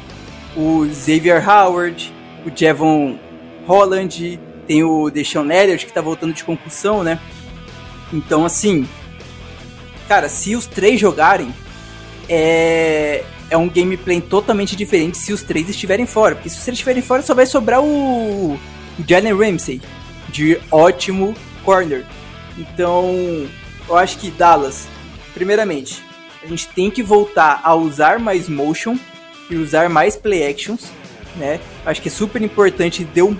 O 0.56 0.86
Xavier 0.86 1.46
Howard, 1.48 2.12
o 2.46 2.50
Jevon 2.54 3.18
Holland, 3.66 4.38
tem 4.66 4.84
o 4.84 5.10
Deshaun 5.10 5.50
Elliott 5.50 5.86
que 5.86 5.92
tá 5.92 6.00
voltando 6.00 6.34
de 6.34 6.44
concussão, 6.44 7.02
né? 7.02 7.18
Então 8.12 8.44
assim, 8.44 8.86
cara, 10.06 10.28
se 10.28 10.54
os 10.54 10.66
três 10.66 11.00
jogarem, 11.00 11.52
é 12.32 13.24
é 13.52 13.56
um 13.56 13.68
gameplay 13.68 14.18
totalmente 14.18 14.74
diferente 14.74 15.18
se 15.18 15.30
os 15.30 15.42
três 15.42 15.68
estiverem 15.68 16.06
fora, 16.06 16.34
porque 16.34 16.48
se 16.48 16.56
os 16.56 16.64
três 16.64 16.78
estiverem 16.78 17.02
fora 17.02 17.20
só 17.20 17.34
vai 17.34 17.44
sobrar 17.44 17.82
o, 17.82 18.54
o 18.54 18.58
Jalen 19.06 19.34
Ramsey 19.34 19.82
de 20.30 20.58
ótimo 20.70 21.34
corner. 21.62 22.06
Então, 22.56 23.46
eu 23.86 23.96
acho 23.98 24.16
que 24.18 24.30
Dallas, 24.30 24.88
primeiramente, 25.34 26.02
a 26.42 26.46
gente 26.46 26.66
tem 26.68 26.90
que 26.90 27.02
voltar 27.02 27.60
a 27.62 27.74
usar 27.74 28.18
mais 28.18 28.48
motion 28.48 28.96
e 29.50 29.56
usar 29.56 29.90
mais 29.90 30.16
play 30.16 30.48
actions, 30.48 30.90
né? 31.36 31.60
Acho 31.84 32.00
que 32.00 32.08
é 32.08 32.12
super 32.12 32.40
importante, 32.40 33.04
deu 33.04 33.36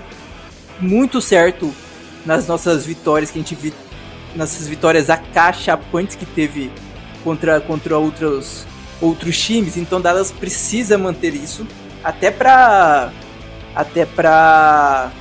muito 0.79 1.19
certo 1.19 1.73
nas 2.23 2.47
nossas 2.47 2.85
vitórias 2.85 3.31
que 3.31 3.39
a 3.39 3.41
gente 3.41 3.55
viu, 3.55 3.73
nessas 4.35 4.67
vitórias 4.67 5.09
acachapantes 5.09 6.15
que 6.15 6.25
teve 6.25 6.71
contra 7.23 7.59
contra 7.59 7.97
outros 7.97 8.67
outros 9.03 9.37
times, 9.37 9.75
então 9.75 9.99
Dallas 9.99 10.31
precisa 10.31 10.97
manter 10.97 11.35
isso 11.35 11.67
até 12.03 12.31
para 12.31 13.11
até 13.75 14.05
para 14.05 15.11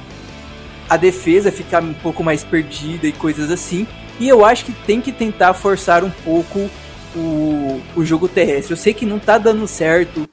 a 0.89 0.97
defesa 0.97 1.51
ficar 1.51 1.83
um 1.83 1.95
pouco 1.95 2.23
mais 2.23 2.45
perdida 2.45 3.07
e 3.07 3.13
coisas 3.13 3.51
assim. 3.51 3.87
E 4.21 4.29
eu 4.29 4.45
acho 4.45 4.67
que 4.67 4.73
tem 4.73 5.01
que 5.01 5.11
tentar 5.11 5.55
forçar 5.55 6.05
um 6.05 6.11
pouco 6.11 6.71
o, 7.17 7.81
o 7.97 8.05
jogo 8.05 8.29
terrestre. 8.29 8.73
Eu 8.73 8.77
sei 8.77 8.93
que 8.93 9.07
não 9.07 9.19
tá 9.19 9.39
dando 9.39 9.67
certo 9.67 10.29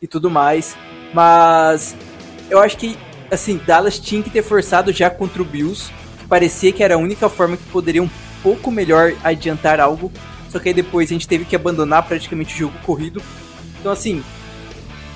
e 0.00 0.06
tudo 0.06 0.30
mais, 0.30 0.76
mas 1.14 1.96
eu 2.50 2.60
acho 2.60 2.76
que 2.76 2.96
assim, 3.30 3.58
Dallas 3.66 3.98
tinha 3.98 4.22
que 4.22 4.28
ter 4.28 4.42
forçado 4.42 4.92
já 4.92 5.08
contra 5.08 5.40
o 5.40 5.44
Bills, 5.44 5.90
que 6.18 6.26
parecia 6.26 6.70
que 6.72 6.82
era 6.84 6.94
a 6.94 6.98
única 6.98 7.30
forma 7.30 7.56
que 7.56 7.64
poderia 7.64 8.02
um 8.02 8.10
pouco 8.42 8.70
melhor 8.70 9.14
adiantar 9.24 9.80
algo. 9.80 10.12
Só 10.52 10.58
que 10.58 10.68
aí 10.68 10.74
depois 10.74 11.10
a 11.10 11.14
gente 11.14 11.26
teve 11.26 11.44
que 11.44 11.56
abandonar 11.56 12.04
praticamente 12.04 12.54
o 12.54 12.58
jogo 12.58 12.78
corrido. 12.84 13.20
Então 13.80 13.90
assim, 13.90 14.22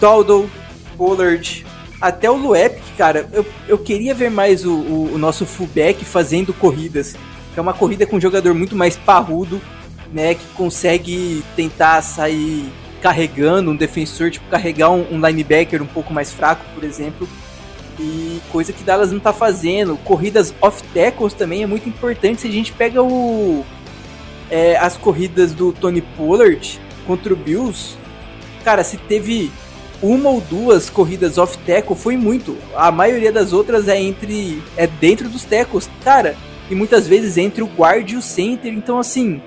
Toldo, 0.00 0.50
Pollard, 0.96 1.64
até 2.00 2.28
o 2.28 2.36
Luep, 2.36 2.80
cara, 2.96 3.28
eu, 3.32 3.46
eu 3.68 3.78
queria 3.78 4.14
ver 4.14 4.30
mais 4.30 4.64
o, 4.64 4.72
o, 4.72 5.14
o 5.14 5.18
nosso 5.18 5.46
fullback 5.46 6.04
fazendo 6.04 6.52
corridas 6.52 7.14
é 7.58 7.60
uma 7.60 7.72
corrida 7.72 8.06
com 8.06 8.16
um 8.16 8.20
jogador 8.20 8.54
muito 8.54 8.76
mais 8.76 8.96
parrudo, 8.96 9.60
né, 10.12 10.34
que 10.34 10.44
consegue 10.54 11.42
tentar 11.54 12.02
sair 12.02 12.70
carregando 13.00 13.70
um 13.70 13.76
defensor, 13.76 14.30
tipo 14.30 14.48
carregar 14.48 14.90
um, 14.90 15.14
um 15.14 15.26
linebacker 15.26 15.82
um 15.82 15.86
pouco 15.86 16.12
mais 16.12 16.32
fraco, 16.32 16.64
por 16.74 16.84
exemplo. 16.84 17.28
E 17.98 18.40
coisa 18.52 18.72
que 18.72 18.84
Dallas 18.84 19.10
não 19.10 19.18
tá 19.18 19.32
fazendo. 19.32 19.96
Corridas 19.98 20.54
off 20.60 20.82
tackles 20.92 21.32
também 21.32 21.62
é 21.62 21.66
muito 21.66 21.88
importante. 21.88 22.42
Se 22.42 22.48
a 22.48 22.50
gente 22.50 22.72
pega 22.72 23.02
o 23.02 23.64
é, 24.50 24.76
as 24.76 24.96
corridas 24.96 25.52
do 25.52 25.72
Tony 25.72 26.00
Pollard 26.00 26.80
contra 27.06 27.32
o 27.32 27.36
Bills, 27.36 27.96
cara, 28.64 28.82
se 28.82 28.96
teve 28.96 29.50
uma 30.02 30.28
ou 30.28 30.40
duas 30.40 30.90
corridas 30.90 31.38
off 31.38 31.56
tackle 31.58 31.96
foi 31.96 32.16
muito. 32.16 32.56
A 32.74 32.90
maioria 32.90 33.32
das 33.32 33.52
outras 33.52 33.88
é 33.88 34.00
entre 34.00 34.62
é 34.76 34.86
dentro 34.86 35.28
dos 35.28 35.44
tackles. 35.44 35.88
Cara, 36.02 36.36
e 36.70 36.74
muitas 36.74 37.06
vezes 37.06 37.36
entre 37.36 37.62
o 37.62 37.66
guard 37.66 38.10
e 38.10 38.16
o 38.16 38.22
center. 38.22 38.72
Então, 38.72 38.98
assim, 38.98 39.40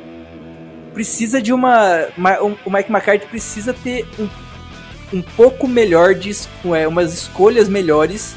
precisa 0.94 1.42
de 1.42 1.54
uma. 1.54 2.08
O 2.66 2.70
Mike 2.72 2.92
McCarthy 2.92 3.28
precisa 3.28 3.74
ter 3.74 4.08
um, 4.18 4.28
um 5.18 5.22
pouco 5.22 5.68
melhor 5.68 6.16
de 6.16 6.32
é, 6.76 6.88
umas 6.88 7.14
escolhas 7.14 7.70
melhores 7.70 8.36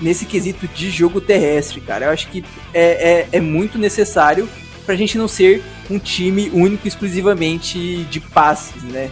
nesse 0.00 0.24
quesito 0.24 0.68
de 0.68 0.90
jogo 0.90 1.20
terrestre, 1.20 1.80
cara. 1.80 2.06
Eu 2.06 2.10
acho 2.10 2.28
que 2.28 2.44
é, 2.72 2.82
é, 2.82 3.28
é 3.32 3.40
muito 3.40 3.78
necessário 3.78 4.48
pra 4.86 4.94
gente 4.94 5.18
não 5.18 5.26
ser 5.26 5.62
um 5.90 5.98
time 5.98 6.50
único 6.52 6.86
exclusivamente 6.86 8.04
de 8.04 8.20
passes, 8.20 8.82
né? 8.82 9.10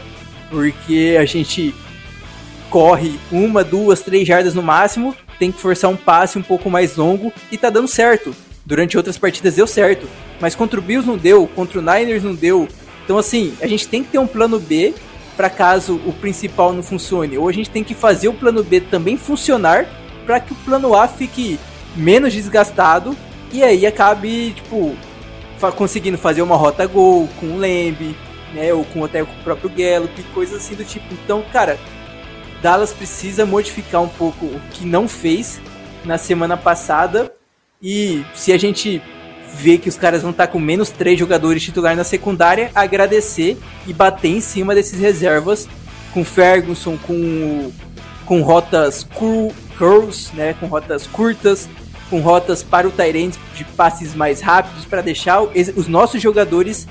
Porque 0.51 1.16
a 1.19 1.24
gente 1.24 1.74
corre 2.70 3.19
uma, 3.31 3.65
duas, 3.65 4.01
três 4.01 4.27
jardas 4.27 4.55
no 4.55 4.62
máximo, 4.62 5.15
tem 5.39 5.53
que 5.53 5.61
forçar 5.61 5.90
um 5.90 5.97
passe 5.97 6.39
um 6.39 6.43
pouco 6.43 6.69
mais 6.69 6.97
longo 6.97 7.32
e 7.51 7.57
tá 7.57 7.70
dando 7.70 7.89
certo. 7.89 8.35
durante 8.66 8.97
outras 8.97 9.16
partidas 9.16 9.55
deu 9.55 9.66
certo, 9.66 10.09
mas 10.40 10.57
contra 10.57 10.78
o 10.78 10.82
Bills 10.82 11.07
não 11.07 11.16
deu, 11.16 11.47
contra 11.47 11.78
o 11.78 11.82
Niners 11.82 12.24
não 12.24 12.35
deu. 12.35 12.69
Então 13.05 13.16
assim, 13.16 13.55
a 13.61 13.66
gente 13.66 13.86
tem 13.86 14.03
que 14.03 14.11
ter 14.11 14.19
um 14.19 14.27
plano 14.27 14.59
B 14.59 14.93
para 15.36 15.48
caso 15.48 16.01
o 16.05 16.12
principal 16.12 16.73
não 16.73 16.82
funcione, 16.82 17.39
ou 17.39 17.48
a 17.48 17.53
gente 17.53 17.70
tem 17.70 17.85
que 17.85 17.94
fazer 17.94 18.28
o 18.28 18.35
plano 18.35 18.65
B 18.65 18.81
também 18.81 19.16
funcionar 19.16 19.86
para 20.24 20.40
que 20.40 20.53
o 20.53 20.57
plano 20.57 20.94
A 20.94 21.07
fique 21.07 21.61
menos 21.94 22.32
desgastado 22.32 23.16
e 23.53 23.62
aí 23.62 23.86
acabe, 23.86 24.53
tipo, 24.53 24.97
conseguindo 25.77 26.19
fazer 26.19 26.43
uma 26.43 26.57
rota 26.57 26.87
gol 26.87 27.28
com 27.41 27.47
o 27.47 27.59
Lembe, 27.59 28.16
né, 28.53 28.73
ou 28.73 28.85
com 28.85 29.05
até 29.05 29.24
com 29.24 29.33
o 29.33 29.45
próprio 29.45 29.70
Gallup, 29.70 30.23
coisas 30.35 30.62
assim 30.62 30.74
do 30.74 30.85
tipo. 30.85 31.07
Então, 31.12 31.43
cara, 31.53 31.78
Dallas 32.62 32.93
precisa 32.93 33.45
modificar 33.45 34.03
um 34.03 34.09
pouco 34.09 34.47
o 34.47 34.61
que 34.70 34.87
não 34.87 35.09
fez 35.09 35.61
na 36.05 36.19
semana 36.19 36.57
passada 36.57 37.33
e 37.83 38.24
se 38.35 38.53
a 38.53 38.59
gente 38.59 39.03
vê 39.55 39.78
que 39.78 39.89
os 39.89 39.97
caras 39.97 40.23
vão 40.23 40.31
estar 40.31 40.49
com 40.49 40.59
menos 40.59 40.91
três 40.91 41.19
jogadores 41.19 41.62
titulares 41.62 41.97
na 41.97 42.05
secundária, 42.05 42.70
agradecer 42.74 43.57
e 43.87 43.93
bater 43.93 44.28
em 44.28 44.41
cima 44.41 44.74
desses 44.74 44.99
reservas 44.99 45.69
com 46.12 46.24
Ferguson, 46.24 46.97
com, 46.97 47.70
com 48.24 48.43
rotas 48.43 49.05
cur, 49.05 49.53
curls, 49.78 50.35
né, 50.35 50.55
com 50.59 50.66
rotas 50.66 51.07
curtas, 51.07 51.69
com 52.09 52.20
rotas 52.20 52.62
para 52.62 52.87
o 52.87 52.91
Tyrant 52.91 53.35
de 53.55 53.65
passes 53.65 54.15
mais 54.15 54.41
rápidos 54.41 54.85
para 54.85 55.03
deixar 55.03 55.43
os 55.43 55.89
nossos 55.89 56.23
jogadores 56.23 56.87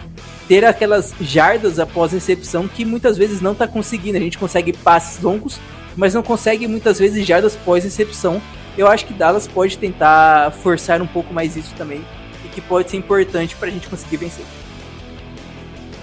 ter 0.48 0.64
aquelas 0.64 1.14
jardas 1.20 1.80
após 1.80 2.12
recepção 2.12 2.68
que 2.68 2.86
muitas 2.86 3.18
vezes 3.18 3.42
não 3.42 3.54
está 3.54 3.68
conseguindo. 3.68 4.18
A 4.18 4.22
gente 4.22 4.38
consegue 4.38 4.74
passes 4.74 5.22
longos, 5.22 5.60
mas 5.96 6.14
não 6.14 6.22
consegue 6.22 6.68
muitas 6.68 7.00
vezes 7.00 7.26
jardas 7.26 7.56
pós 7.56 7.84
recepção. 7.84 8.42
Eu 8.78 8.88
acho 8.88 9.06
que 9.06 9.14
Dallas 9.14 9.48
pode 9.48 9.78
tentar 9.78 10.52
forçar 10.52 11.02
um 11.02 11.08
pouco 11.08 11.34
mais 11.34 11.56
isso 11.56 11.74
também 11.76 12.04
e 12.44 12.48
que 12.50 12.62
pode 12.62 12.92
ser 12.92 12.98
importante 12.98 13.56
para 13.56 13.70
a 13.70 13.72
gente 13.72 13.88
conseguir 13.88 14.18
vencer. 14.18 14.46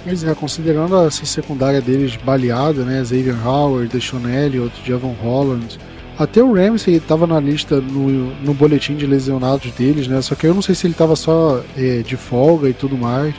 Mas 0.04 0.24
é, 0.24 0.34
considerando 0.34 0.96
essa 1.06 1.24
secundária 1.24 1.80
deles 1.80 2.16
baleada, 2.16 2.84
né? 2.84 3.04
Xavier 3.04 3.46
Howard, 3.46 3.88
Deshaun 3.88 4.28
Elliott, 4.28 4.74
Javon 4.84 5.14
Holland, 5.22 5.78
até 6.18 6.42
o 6.42 6.52
Ramsey 6.52 6.96
estava 6.96 7.26
na 7.26 7.40
lista 7.40 7.80
no, 7.80 8.34
no 8.42 8.54
boletim 8.54 8.94
de 8.96 9.06
lesionados 9.06 9.70
deles, 9.72 10.06
né? 10.06 10.20
Só 10.20 10.34
que 10.34 10.46
eu 10.46 10.54
não 10.54 10.62
sei 10.62 10.74
se 10.74 10.86
ele 10.86 10.94
estava 10.94 11.16
só 11.16 11.62
é, 11.76 12.02
de 12.02 12.16
folga 12.16 12.68
e 12.68 12.74
tudo 12.74 12.96
mais. 12.96 13.34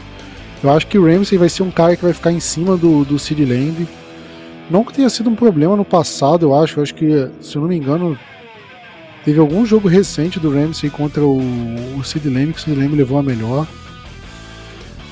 Eu 0.63 0.71
acho 0.71 0.87
que 0.87 0.97
o 0.97 1.05
Ramsey 1.05 1.37
vai 1.37 1.49
ser 1.49 1.63
um 1.63 1.71
cara 1.71 1.95
que 1.95 2.03
vai 2.03 2.13
ficar 2.13 2.31
em 2.31 2.39
cima 2.39 2.75
do, 2.77 3.03
do 3.03 3.19
Sid 3.19 3.43
Lamb. 3.45 3.87
Não 4.69 4.83
que 4.83 4.93
tenha 4.93 5.09
sido 5.09 5.29
um 5.29 5.35
problema 5.35 5.75
no 5.75 5.85
passado, 5.85 6.45
eu 6.45 6.55
acho. 6.55 6.79
Eu 6.79 6.83
acho 6.83 6.95
que, 6.95 7.27
se 7.41 7.55
eu 7.55 7.61
não 7.61 7.69
me 7.69 7.75
engano, 7.75 8.17
teve 9.23 9.39
algum 9.39 9.65
jogo 9.65 9.87
recente 9.87 10.39
do 10.39 10.49
Ramsey 10.49 10.89
contra 10.89 11.21
o, 11.21 11.39
o 11.97 12.03
Sid 12.03 12.27
Lamb 12.27 12.53
que 12.53 12.59
o 12.59 12.61
Sid 12.61 12.79
Lamb 12.79 12.95
levou 12.95 13.19
a 13.19 13.23
melhor. 13.23 13.67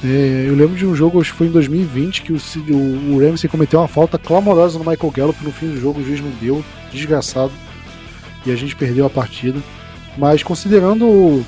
É, 0.03 0.45
eu 0.47 0.55
lembro 0.55 0.75
de 0.75 0.85
um 0.85 0.95
jogo, 0.95 1.21
acho 1.21 1.31
que 1.31 1.37
foi 1.37 1.47
em 1.47 1.51
2020, 1.51 2.23
que 2.23 2.33
o, 2.33 2.37
o, 2.37 3.13
o 3.13 3.19
Ramsey 3.19 3.49
cometeu 3.49 3.79
uma 3.79 3.87
falta 3.87 4.17
clamorosa 4.17 4.79
no 4.79 4.85
Michael 4.89 5.11
Gallup 5.11 5.43
no 5.43 5.51
fim 5.51 5.67
do 5.67 5.79
jogo, 5.79 5.99
o 5.99 6.03
juiz 6.03 6.19
não 6.19 6.31
deu, 6.41 6.63
desgraçado. 6.91 7.51
E 8.45 8.51
a 8.51 8.55
gente 8.55 8.75
perdeu 8.75 9.05
a 9.05 9.09
partida. 9.09 9.59
Mas 10.17 10.41
considerando 10.41 11.45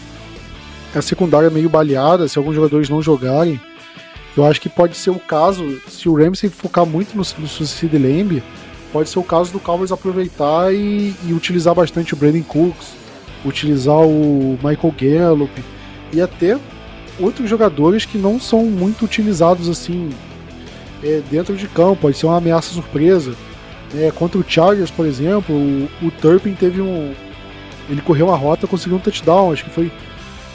a 0.94 1.02
secundária 1.02 1.50
meio 1.50 1.70
baleada, 1.70 2.28
se 2.28 2.38
alguns 2.38 2.56
jogadores 2.56 2.90
não 2.90 3.02
jogarem, 3.02 3.60
eu 4.38 4.46
acho 4.46 4.62
que 4.62 4.70
pode 4.70 4.96
ser 4.96 5.10
o 5.10 5.20
caso, 5.20 5.80
se 5.88 6.08
o 6.08 6.16
Ramsey 6.16 6.50
focar 6.50 6.86
muito 6.86 7.16
no, 7.16 7.24
no 7.40 7.48
Suicide 7.48 7.98
Lamb, 7.98 8.44
pode 8.92 9.10
ser 9.10 9.18
o 9.18 9.24
caso 9.24 9.52
do 9.52 9.60
Cowboys 9.60 9.92
aproveitar 9.92 10.72
e, 10.72 11.16
e, 11.26 11.34
utilizar 11.34 11.74
bastante 11.74 12.14
o 12.14 12.18
Brandon 12.18 12.44
Cooks, 12.44 12.94
utilizar 13.44 14.02
o 14.02 14.58
Michael 14.64 14.94
Gallup 15.00 15.52
e 16.12 16.22
até 16.22 16.60
outros 17.20 17.50
jogadores 17.50 18.06
que 18.06 18.18
não 18.18 18.40
são 18.40 18.66
muito 18.66 19.06
utilizados 19.06 19.70
assim 19.70 20.10
é, 21.04 21.22
dentro 21.30 21.56
de 21.56 21.68
campo, 21.68 22.02
pode 22.02 22.18
ser 22.18 22.26
uma 22.26 22.38
ameaça 22.38 22.74
surpresa. 22.74 23.36
É, 23.96 24.12
contra 24.12 24.40
o 24.40 24.46
Chargers, 24.48 24.90
por 24.90 25.06
exemplo, 25.06 25.56
o, 25.56 25.90
o 26.02 26.12
Turpin 26.12 26.54
teve 26.54 26.82
um. 26.82 27.14
Ele 27.90 28.02
correu 28.02 28.28
uma 28.28 28.38
rota 28.38 28.66
conseguiu 28.66 28.98
um 28.98 29.02
touchdown, 29.02 29.52
acho 29.52 29.66
que 29.66 29.70
foi. 29.70 29.92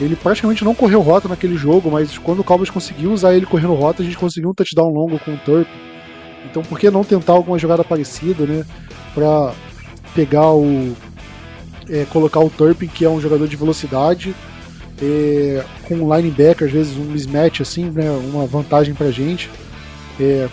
Ele 0.01 0.15
praticamente 0.15 0.63
não 0.63 0.73
correu 0.73 1.01
rota 1.01 1.27
naquele 1.27 1.55
jogo, 1.55 1.91
mas 1.91 2.17
quando 2.17 2.39
o 2.39 2.43
Cowboys 2.43 2.69
conseguiu 2.69 3.11
usar 3.11 3.33
ele 3.33 3.45
correndo 3.45 3.73
rota, 3.73 4.01
a 4.01 4.05
gente 4.05 4.17
conseguiu 4.17 4.49
um 4.49 4.53
touchdown 4.53 4.89
longo 4.89 5.19
com 5.19 5.33
o 5.33 5.37
Turpin. 5.37 5.71
Então 6.49 6.63
por 6.63 6.79
que 6.79 6.89
não 6.89 7.03
tentar 7.03 7.33
alguma 7.33 7.59
jogada 7.59 7.83
parecida, 7.83 8.45
né? 8.45 8.65
Pra 9.13 9.53
pegar 10.15 10.51
o. 10.51 10.95
É, 11.89 12.05
colocar 12.11 12.39
o 12.39 12.49
Turpin, 12.49 12.87
que 12.87 13.05
é 13.05 13.09
um 13.09 13.21
jogador 13.21 13.47
de 13.47 13.55
velocidade, 13.55 14.35
é, 15.01 15.63
com 15.87 15.95
um 15.95 16.15
linebacker, 16.15 16.67
às 16.67 16.73
vezes 16.73 16.97
um 16.97 17.05
mismatch 17.05 17.61
assim, 17.61 17.85
né, 17.85 18.09
uma 18.09 18.45
vantagem 18.45 18.93
pra 18.93 19.11
gente. 19.11 19.49
É, 20.19 20.47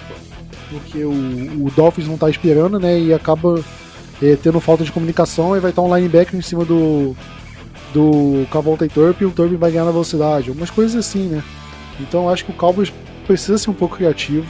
porque 0.70 1.04
o, 1.04 1.10
o 1.10 1.70
Dolphins 1.74 2.08
não 2.08 2.18
tá 2.18 2.28
esperando, 2.28 2.78
né? 2.78 2.98
E 2.98 3.12
acaba 3.12 3.62
é, 4.22 4.36
tendo 4.36 4.60
falta 4.60 4.84
de 4.84 4.92
comunicação 4.92 5.56
e 5.56 5.60
vai 5.60 5.70
estar 5.70 5.82
um 5.82 5.94
linebacker 5.94 6.36
em 6.38 6.42
cima 6.42 6.64
do 6.64 7.16
do 7.94 8.46
Cavalta 8.50 8.84
e 8.84 8.88
Turp 8.88 9.22
e 9.22 9.24
o 9.24 9.30
Turp 9.30 9.52
vai 9.52 9.70
ganhar 9.70 9.84
na 9.84 9.90
velocidade. 9.90 10.48
Algumas 10.48 10.70
coisas 10.70 10.96
assim, 10.96 11.28
né? 11.28 11.42
Então 12.00 12.28
acho 12.28 12.44
que 12.44 12.50
o 12.50 12.54
Cowboys 12.54 12.92
precisa 13.26 13.56
ser 13.56 13.70
um 13.70 13.74
pouco 13.74 13.96
criativo. 13.96 14.46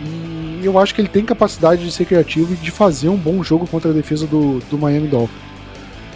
E 0.00 0.60
eu 0.62 0.78
acho 0.78 0.94
que 0.94 1.00
ele 1.00 1.08
tem 1.08 1.24
capacidade 1.24 1.84
de 1.84 1.90
ser 1.90 2.04
criativo 2.04 2.52
e 2.52 2.56
de 2.56 2.70
fazer 2.70 3.08
um 3.08 3.16
bom 3.16 3.42
jogo 3.42 3.66
contra 3.66 3.90
a 3.90 3.94
defesa 3.94 4.26
do, 4.26 4.60
do 4.70 4.78
Miami 4.78 5.08
Dolphins. 5.08 5.40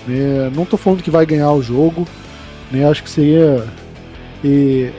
É, 0.09 0.51
não 0.55 0.65
tô 0.65 0.77
falando 0.77 1.03
que 1.03 1.11
vai 1.11 1.27
ganhar 1.27 1.51
o 1.53 1.63
jogo, 1.63 2.07
né? 2.71 2.89
Acho 2.89 3.03
que 3.03 3.11
seria. 3.11 3.67
E, 4.45 4.91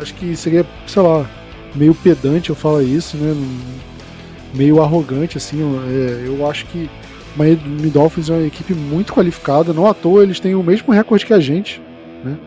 acho 0.00 0.14
que 0.14 0.36
seria, 0.36 0.66
sei 0.86 1.02
lá, 1.02 1.28
meio 1.74 1.94
pedante 1.94 2.50
eu 2.50 2.56
falar 2.56 2.82
isso, 2.82 3.16
né? 3.16 3.34
Meio 4.54 4.82
arrogante, 4.82 5.36
assim. 5.36 5.58
É, 5.88 6.26
eu 6.26 6.48
acho 6.48 6.66
que 6.66 6.88
o 7.34 7.38
Miami 7.38 7.90
Dolphins 7.90 8.30
é 8.30 8.34
uma 8.34 8.46
equipe 8.46 8.74
muito 8.74 9.12
qualificada, 9.12 9.72
não 9.72 9.86
à 9.86 9.94
toa 9.94 10.22
eles 10.22 10.40
têm 10.40 10.54
o 10.54 10.62
mesmo 10.62 10.92
recorde 10.92 11.26
que 11.26 11.32
a 11.32 11.40
gente, 11.40 11.82
né? 12.24 12.38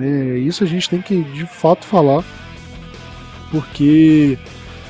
É, 0.00 0.38
isso 0.38 0.64
a 0.64 0.66
gente 0.66 0.88
tem 0.88 1.00
que 1.00 1.22
de 1.22 1.46
fato 1.46 1.84
falar, 1.84 2.24
porque 3.50 4.38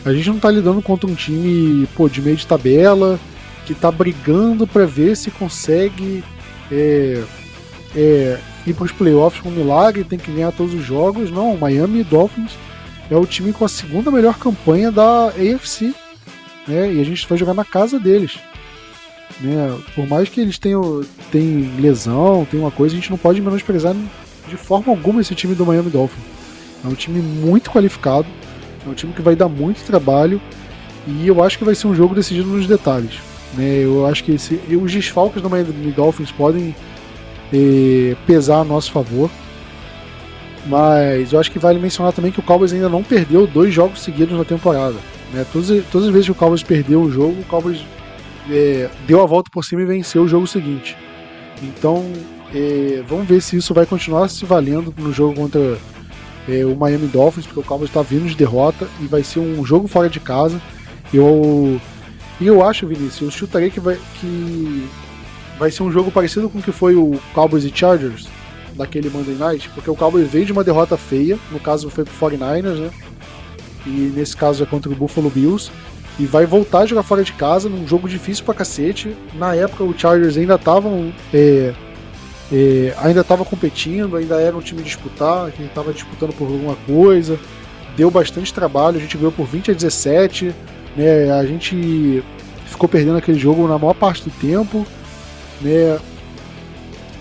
a 0.04 0.12
gente 0.12 0.28
não 0.28 0.38
tá 0.38 0.50
lidando 0.50 0.82
contra 0.82 1.08
um 1.08 1.14
time 1.14 1.86
pô, 1.94 2.08
de 2.08 2.20
meio 2.20 2.36
de 2.36 2.46
tabela 2.46 3.18
que 3.64 3.74
tá 3.74 3.90
brigando 3.90 4.66
para 4.66 4.84
ver 4.84 5.16
se 5.16 5.30
consegue 5.30 6.22
é, 6.70 7.22
é, 7.96 8.38
ir 8.66 8.74
para 8.74 8.84
os 8.84 8.92
playoffs 8.92 9.42
com 9.42 9.48
um 9.48 9.52
milagre, 9.52 10.04
tem 10.04 10.18
que 10.18 10.32
ganhar 10.32 10.52
todos 10.52 10.74
os 10.74 10.84
jogos. 10.84 11.30
Não, 11.30 11.54
o 11.54 11.58
Miami 11.58 12.02
Dolphins 12.02 12.52
é 13.10 13.16
o 13.16 13.26
time 13.26 13.52
com 13.52 13.64
a 13.64 13.68
segunda 13.68 14.10
melhor 14.10 14.38
campanha 14.38 14.90
da 14.90 15.28
AFC. 15.28 15.94
Né? 16.66 16.94
E 16.94 17.00
a 17.00 17.04
gente 17.04 17.26
vai 17.28 17.36
jogar 17.36 17.54
na 17.54 17.64
casa 17.64 17.98
deles. 17.98 18.38
Né? 19.40 19.76
Por 19.94 20.06
mais 20.06 20.28
que 20.28 20.40
eles 20.40 20.58
tenham, 20.58 21.02
tenham 21.30 21.76
lesão, 21.78 22.46
tem 22.50 22.58
uma 22.58 22.70
coisa, 22.70 22.94
a 22.94 22.98
gente 22.98 23.10
não 23.10 23.18
pode 23.18 23.40
menosprezar 23.40 23.94
de 24.48 24.56
forma 24.56 24.92
alguma 24.92 25.20
esse 25.20 25.34
time 25.34 25.54
do 25.54 25.66
Miami 25.66 25.90
Dolphins. 25.90 26.24
É 26.84 26.88
um 26.88 26.94
time 26.94 27.20
muito 27.20 27.70
qualificado, 27.70 28.26
é 28.86 28.88
um 28.88 28.94
time 28.94 29.12
que 29.12 29.22
vai 29.22 29.34
dar 29.34 29.48
muito 29.48 29.84
trabalho 29.84 30.40
e 31.06 31.26
eu 31.26 31.42
acho 31.42 31.58
que 31.58 31.64
vai 31.64 31.74
ser 31.74 31.86
um 31.86 31.94
jogo 31.94 32.14
decidido 32.14 32.48
nos 32.48 32.66
detalhes. 32.66 33.18
Né? 33.54 33.84
Eu 33.84 34.06
acho 34.06 34.24
que 34.24 34.32
esse, 34.32 34.54
os 34.54 34.92
desfalques 34.92 35.42
do 35.42 35.50
Miami 35.50 35.92
Dolphins 35.92 36.30
podem 36.30 36.74
eh, 37.54 38.16
pesar 38.26 38.60
a 38.60 38.64
nosso 38.64 38.90
favor. 38.90 39.30
Mas 40.66 41.32
eu 41.32 41.38
acho 41.38 41.50
que 41.50 41.58
vale 41.58 41.78
mencionar 41.78 42.12
também 42.12 42.32
que 42.32 42.40
o 42.40 42.42
Cowboys 42.42 42.72
ainda 42.72 42.88
não 42.88 43.02
perdeu 43.02 43.46
dois 43.46 43.72
jogos 43.72 44.02
seguidos 44.02 44.36
na 44.36 44.44
temporada. 44.44 44.96
Né? 45.32 45.46
Todas, 45.52 45.84
todas 45.92 46.08
as 46.08 46.12
vezes 46.12 46.26
que 46.26 46.32
o 46.32 46.34
Cowboys 46.34 46.62
perdeu 46.62 47.00
um 47.00 47.10
jogo, 47.10 47.40
o 47.40 47.44
Cowboys 47.44 47.84
é, 48.50 48.88
deu 49.06 49.22
a 49.22 49.26
volta 49.26 49.50
por 49.52 49.64
cima 49.64 49.82
e 49.82 49.84
venceu 49.84 50.22
o 50.22 50.28
jogo 50.28 50.46
seguinte. 50.46 50.96
Então, 51.62 52.10
é, 52.54 53.02
vamos 53.06 53.26
ver 53.26 53.40
se 53.40 53.56
isso 53.56 53.72
vai 53.72 53.86
continuar 53.86 54.28
se 54.28 54.44
valendo 54.44 54.92
no 54.96 55.12
jogo 55.12 55.34
contra 55.34 55.78
é, 56.48 56.64
o 56.64 56.74
Miami 56.74 57.06
Dolphins, 57.08 57.46
porque 57.46 57.60
o 57.60 57.62
Cowboys 57.62 57.90
está 57.90 58.02
vindo 58.02 58.26
de 58.26 58.34
derrota 58.34 58.88
e 59.00 59.06
vai 59.06 59.22
ser 59.22 59.40
um 59.40 59.64
jogo 59.64 59.86
fora 59.86 60.08
de 60.08 60.18
casa. 60.18 60.60
Eu, 61.12 61.80
e 62.40 62.46
eu 62.46 62.66
acho, 62.66 62.86
Vinícius, 62.86 63.20
eu 63.20 63.30
chutaria 63.30 63.70
que 63.70 63.80
vai, 63.80 63.98
que 64.20 64.88
vai 65.58 65.70
ser 65.70 65.82
um 65.82 65.90
jogo 65.90 66.10
parecido 66.10 66.48
com 66.48 66.58
o 66.58 66.62
que 66.62 66.72
foi 66.72 66.94
o 66.94 67.18
Cowboys 67.32 67.64
e 67.64 67.72
Chargers 67.74 68.28
daquele 68.74 69.08
Monday 69.08 69.36
Night, 69.36 69.70
porque 69.70 69.90
o 69.90 69.94
Cowboys 69.94 70.28
veio 70.28 70.46
de 70.46 70.52
uma 70.52 70.64
derrota 70.64 70.96
feia, 70.96 71.38
no 71.50 71.60
caso 71.60 71.88
foi 71.90 72.04
pro 72.04 72.28
49ers, 72.28 72.78
né? 72.78 72.90
E 73.86 74.12
nesse 74.14 74.36
caso 74.36 74.62
é 74.62 74.66
contra 74.66 74.90
o 74.90 74.94
Buffalo 74.94 75.30
Bills. 75.30 75.70
E 76.18 76.26
vai 76.26 76.46
voltar 76.46 76.80
a 76.80 76.86
jogar 76.86 77.02
fora 77.02 77.24
de 77.24 77.32
casa 77.32 77.68
num 77.68 77.86
jogo 77.86 78.08
difícil 78.08 78.44
pra 78.44 78.54
cacete. 78.54 79.16
Na 79.34 79.54
época 79.54 79.82
o 79.82 79.98
Chargers 79.98 80.36
ainda 80.36 80.54
estavam. 80.54 81.12
É, 81.32 81.74
é, 82.52 82.94
ainda 82.98 83.22
estava 83.22 83.44
competindo, 83.44 84.16
ainda 84.16 84.40
era 84.40 84.56
um 84.56 84.60
time 84.60 84.82
disputar, 84.82 85.50
que 85.50 85.62
estava 85.62 85.92
disputando 85.92 86.32
por 86.32 86.44
alguma 86.44 86.76
coisa. 86.86 87.38
Deu 87.96 88.10
bastante 88.10 88.54
trabalho, 88.54 88.96
a 88.96 89.00
gente 89.00 89.16
ganhou 89.16 89.32
por 89.32 89.46
20 89.46 89.72
a 89.72 89.74
17. 89.74 90.54
Né, 90.96 91.32
a 91.32 91.44
gente 91.44 92.22
ficou 92.66 92.88
perdendo 92.88 93.18
aquele 93.18 93.38
jogo 93.38 93.66
na 93.66 93.78
maior 93.78 93.94
parte 93.94 94.22
do 94.22 94.30
tempo. 94.30 94.86
Né, 95.60 95.98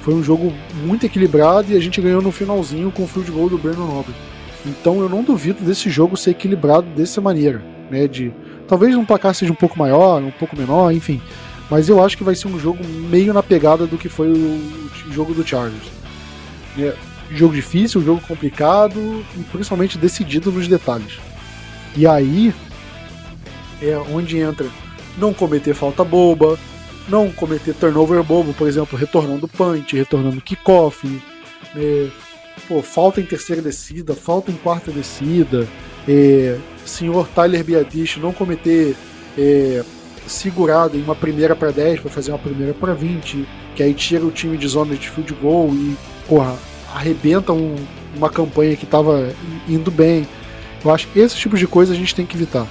Foi 0.01 0.13
um 0.13 0.23
jogo 0.23 0.53
muito 0.83 1.05
equilibrado 1.05 1.71
e 1.71 1.77
a 1.77 1.79
gente 1.79 2.01
ganhou 2.01 2.21
no 2.21 2.31
finalzinho 2.31 2.91
com 2.91 3.03
o 3.03 3.07
field 3.07 3.31
goal 3.31 3.49
do 3.49 3.57
Brandon 3.57 3.85
Roberts. 3.85 4.21
Então 4.65 4.99
eu 4.99 5.09
não 5.09 5.23
duvido 5.23 5.63
desse 5.63 5.89
jogo 5.89 6.15
ser 6.15 6.31
equilibrado 6.31 6.87
dessa 6.95 7.19
maneira, 7.19 7.61
né? 7.89 8.07
De 8.07 8.33
talvez 8.67 8.95
um 8.95 9.05
placar 9.05 9.33
seja 9.33 9.51
um 9.51 9.55
pouco 9.55 9.77
maior, 9.77 10.21
um 10.21 10.31
pouco 10.31 10.57
menor, 10.57 10.91
enfim. 10.91 11.21
Mas 11.69 11.89
eu 11.89 12.03
acho 12.03 12.17
que 12.17 12.23
vai 12.23 12.35
ser 12.35 12.47
um 12.47 12.59
jogo 12.59 12.85
meio 12.85 13.33
na 13.33 13.43
pegada 13.43 13.85
do 13.85 13.97
que 13.97 14.09
foi 14.09 14.31
o 14.31 14.89
jogo 15.11 15.33
do 15.33 15.45
Chargers. 15.45 15.91
É, 16.77 16.93
jogo 17.31 17.53
difícil, 17.53 18.01
jogo 18.01 18.21
complicado 18.27 19.23
e 19.37 19.43
principalmente 19.43 19.97
decidido 19.97 20.51
nos 20.51 20.67
detalhes. 20.67 21.19
E 21.95 22.07
aí 22.07 22.53
é 23.81 23.97
onde 23.97 24.37
entra 24.37 24.67
não 25.17 25.33
cometer 25.33 25.73
falta 25.73 26.03
boba, 26.03 26.57
não 27.07 27.31
cometer 27.31 27.73
turnover 27.73 28.23
bobo, 28.23 28.53
por 28.53 28.67
exemplo, 28.67 28.97
retornando 28.97 29.47
punch, 29.47 29.95
retornando 29.95 30.41
kickoff, 30.41 31.21
é, 31.75 32.07
pô, 32.67 32.81
falta 32.81 33.19
em 33.19 33.25
terceira 33.25 33.61
descida, 33.61 34.13
falta 34.13 34.51
em 34.51 34.55
quarta 34.55 34.91
descida, 34.91 35.67
é, 36.07 36.57
senhor 36.85 37.27
Tyler 37.29 37.63
Biadish 37.63 38.17
não 38.17 38.33
cometer 38.33 38.95
é, 39.37 39.83
segurado 40.27 40.97
em 40.97 41.01
uma 41.01 41.15
primeira 41.15 41.55
para 41.55 41.71
10 41.71 42.01
para 42.01 42.11
fazer 42.11 42.31
uma 42.31 42.39
primeira 42.39 42.73
para 42.73 42.93
20, 42.93 43.47
que 43.75 43.83
aí 43.83 43.93
tira 43.93 44.25
o 44.25 44.31
time 44.31 44.57
de 44.57 44.67
zona 44.67 44.95
de 44.95 45.09
field 45.09 45.33
goal 45.35 45.69
e, 45.73 45.95
porra, 46.27 46.55
arrebenta 46.93 47.51
um, 47.51 47.75
uma 48.15 48.29
campanha 48.29 48.75
que 48.75 48.85
estava 48.85 49.33
indo 49.67 49.91
bem. 49.91 50.27
Eu 50.83 50.91
acho 50.91 51.07
que 51.07 51.19
esses 51.19 51.37
tipos 51.37 51.59
de 51.59 51.67
coisas 51.67 51.95
a 51.95 51.99
gente 51.99 52.13
tem 52.13 52.25
que 52.25 52.35
evitar. 52.35 52.67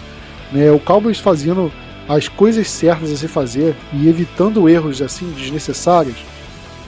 Né? 0.52 0.70
O 0.70 0.78
Cowboys 0.78 1.18
fazendo 1.18 1.72
as 2.14 2.28
coisas 2.28 2.68
certas 2.68 3.10
a 3.10 3.16
se 3.16 3.26
fazer 3.26 3.74
e 3.90 4.06
evitando 4.06 4.68
erros 4.68 5.00
assim 5.00 5.30
desnecessários, 5.30 6.16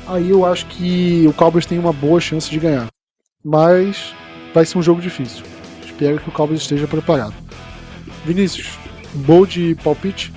aí 0.07 0.29
eu 0.29 0.45
acho 0.45 0.67
que 0.67 1.25
o 1.27 1.33
Cowboys 1.33 1.65
tem 1.65 1.79
uma 1.79 1.95
boa 1.95 2.21
chance 2.21 2.51
de 2.51 2.59
ganhar. 2.59 2.89
Mas 3.43 4.15
vai 4.53 4.67
ser 4.67 4.77
um 4.77 4.83
jogo 4.83 5.01
difícil. 5.01 5.43
Espero 5.83 6.21
que 6.21 6.29
o 6.29 6.33
Cowboys 6.33 6.61
esteja 6.61 6.87
preparado. 6.87 7.35
Vinícius, 8.27 8.79
bold 9.15 9.77
palpite? 9.83 10.31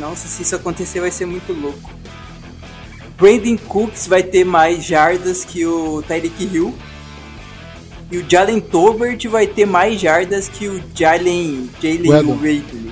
Nossa, 0.00 0.26
se 0.26 0.42
isso 0.42 0.56
acontecer 0.56 1.00
vai 1.00 1.12
ser 1.12 1.26
muito 1.26 1.52
louco. 1.52 1.92
Brandon 3.16 3.56
Cooks 3.56 4.08
vai 4.08 4.24
ter 4.24 4.44
mais 4.44 4.82
jardas 4.82 5.44
que 5.44 5.64
o 5.64 6.02
Tyreek 6.02 6.42
Hill. 6.42 6.74
E 8.10 8.18
o 8.18 8.28
Jalen 8.28 8.58
Tolbert 8.58 9.28
vai 9.28 9.46
ter 9.46 9.64
mais 9.64 10.00
jardas 10.00 10.48
que 10.48 10.66
o 10.66 10.82
Jalen 10.92 11.70
Jalen 11.80 12.34
Ridley. 12.34 12.90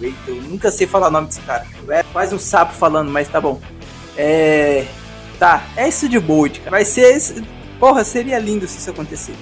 Eu 0.00 0.36
nunca 0.42 0.70
sei 0.70 0.86
falar 0.86 1.08
o 1.08 1.10
nome 1.10 1.28
desse 1.28 1.40
cara. 1.40 1.66
É 1.88 2.02
quase 2.04 2.34
um 2.34 2.38
sapo 2.38 2.74
falando, 2.74 3.10
mas 3.10 3.28
tá 3.28 3.40
bom. 3.40 3.60
É. 4.16 4.86
Tá, 5.38 5.64
é 5.76 5.88
isso 5.88 6.08
de 6.08 6.18
bold, 6.18 6.60
cara. 6.60 6.70
Vai 6.70 6.84
ser. 6.84 7.44
Porra, 7.78 8.02
seria 8.04 8.38
lindo 8.38 8.66
se 8.66 8.78
isso 8.78 8.90
acontecer. 8.90 9.34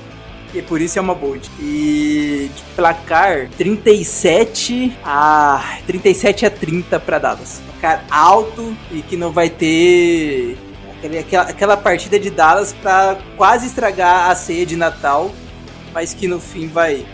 E 0.54 0.62
por 0.62 0.80
isso 0.80 0.98
é 0.98 1.02
uma 1.02 1.14
bold. 1.14 1.50
E 1.58 2.50
de 2.54 2.62
placar 2.74 3.48
37 3.56 4.96
a 5.04 5.78
37 5.86 6.46
a 6.46 6.50
30 6.50 7.00
para 7.00 7.18
Dallas. 7.18 7.60
Placar 7.72 8.04
alto 8.10 8.76
e 8.90 9.02
que 9.02 9.16
não 9.16 9.32
vai 9.32 9.50
ter 9.50 10.58
aquela, 11.20 11.42
aquela 11.44 11.76
partida 11.76 12.18
de 12.18 12.30
Dallas 12.30 12.72
para 12.72 13.18
quase 13.36 13.66
estragar 13.66 14.30
a 14.30 14.34
ceia 14.34 14.66
de 14.66 14.76
Natal, 14.76 15.30
mas 15.92 16.14
que 16.14 16.26
no 16.26 16.40
fim 16.40 16.68
vai 16.68 17.06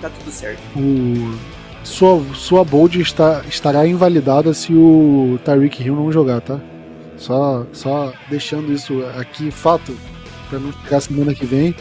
tá 0.00 0.10
tudo 0.10 0.30
certo. 0.30 0.60
O 0.76 1.34
sua, 1.90 2.22
sua 2.34 2.64
bold 2.64 3.00
está, 3.00 3.42
estará 3.48 3.86
invalidada 3.86 4.54
se 4.54 4.72
o 4.72 5.38
Tyreek 5.44 5.82
Hill 5.82 5.96
não 5.96 6.10
jogar, 6.10 6.40
tá? 6.40 6.58
Só, 7.16 7.66
só 7.72 8.12
deixando 8.30 8.72
isso 8.72 9.04
aqui, 9.18 9.50
fato, 9.50 9.94
para 10.48 10.58
não 10.58 10.72
ficar 10.72 11.00
semana 11.00 11.34
que 11.34 11.44
vem. 11.44 11.74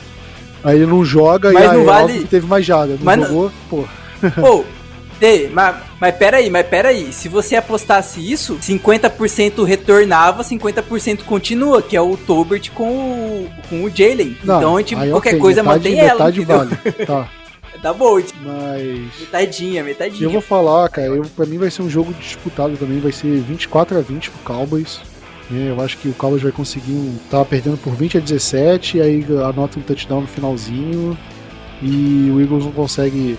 Aí 0.64 0.78
ele 0.78 0.88
não 0.88 1.06
joga 1.06 1.52
mas 1.54 1.64
e 1.64 1.68
não 1.68 1.80
aí 1.80 1.86
vale... 1.86 2.26
teve 2.26 2.46
mais 2.46 2.66
jada. 2.66 2.94
Não 2.94 3.04
mas 3.04 3.28
jogou, 3.28 3.52
não... 3.72 4.32
pô. 4.32 4.66
Ei, 5.22 5.50
mas, 5.50 5.76
mas 6.00 6.16
peraí, 6.16 6.50
mas 6.50 6.66
peraí. 6.68 7.12
Se 7.12 7.28
você 7.28 7.56
apostasse 7.58 8.20
isso, 8.20 8.58
50% 8.58 9.64
retornava, 9.66 10.44
50% 10.44 11.24
continua, 11.24 11.82
que 11.82 11.96
é 11.96 12.02
o 12.02 12.16
Tobert 12.16 12.72
com 12.72 12.90
o, 12.90 13.50
com 13.70 13.84
o 13.84 13.90
Jalen. 13.90 14.38
Então, 14.42 14.78
a 14.78 14.80
gente, 14.80 14.96
qualquer 14.96 15.30
okay, 15.30 15.40
coisa 15.40 15.62
mantém 15.62 15.96
metade 15.96 16.42
ela. 16.42 16.66
Metade 16.66 16.80
vale, 16.82 17.06
tá. 17.06 17.28
Da 17.82 17.94
Bolt. 17.94 18.32
Mas. 18.42 19.20
Metadinha, 19.20 19.84
metadinha. 19.84 20.24
Eu 20.24 20.32
vou 20.32 20.42
falar, 20.42 20.90
cara, 20.90 21.08
eu, 21.08 21.24
pra 21.36 21.46
mim 21.46 21.58
vai 21.58 21.72
ser 21.72 21.82
um 21.82 21.90
jogo 21.90 22.14
disputado 22.14 22.76
também, 22.78 23.00
vai 23.00 23.12
ser 23.12 23.40
24 23.40 23.98
a 23.98 24.02
20 24.02 24.32
pro 24.32 24.40
Cowboys. 24.54 25.02
É, 25.52 25.70
eu 25.70 25.82
acho 25.82 25.98
que 25.98 26.08
o 26.08 26.14
Cowboys 26.14 26.44
vai 26.44 26.52
conseguir 26.52 26.92
um. 26.92 27.18
Tava 27.30 27.46
perdendo 27.46 27.78
por 27.78 27.94
20 27.94 28.18
a 28.18 28.22
17, 28.22 29.02
aí 29.02 29.26
anota 29.44 29.80
um 29.80 29.82
touchdown 29.82 30.22
no 30.22 30.28
finalzinho. 30.28 31.18
E 31.82 32.30
o 32.34 32.42
Eagles 32.42 32.66
não 32.66 32.72
consegue. 32.72 33.38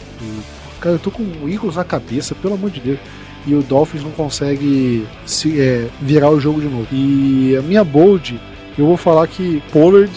Cara, 0.81 0.95
eu 0.95 0.99
tô 0.99 1.11
com 1.11 1.23
o 1.23 1.49
Eagles 1.49 1.77
na 1.77 1.85
cabeça, 1.85 2.35
pelo 2.35 2.55
amor 2.55 2.71
de 2.71 2.81
Deus. 2.81 2.99
E 3.47 3.55
o 3.55 3.63
Dolphins 3.63 4.03
não 4.03 4.11
consegue 4.11 5.07
se, 5.25 5.61
é, 5.61 5.89
virar 6.01 6.31
o 6.31 6.41
jogo 6.41 6.61
de 6.61 6.69
novo. 6.69 6.87
E 6.93 7.57
a 7.57 7.63
minha 7.63 7.85
bold, 7.85 8.41
eu 8.77 8.87
vou 8.87 8.97
falar 8.97 9.27
que 9.27 9.63
Pollard 9.73 10.11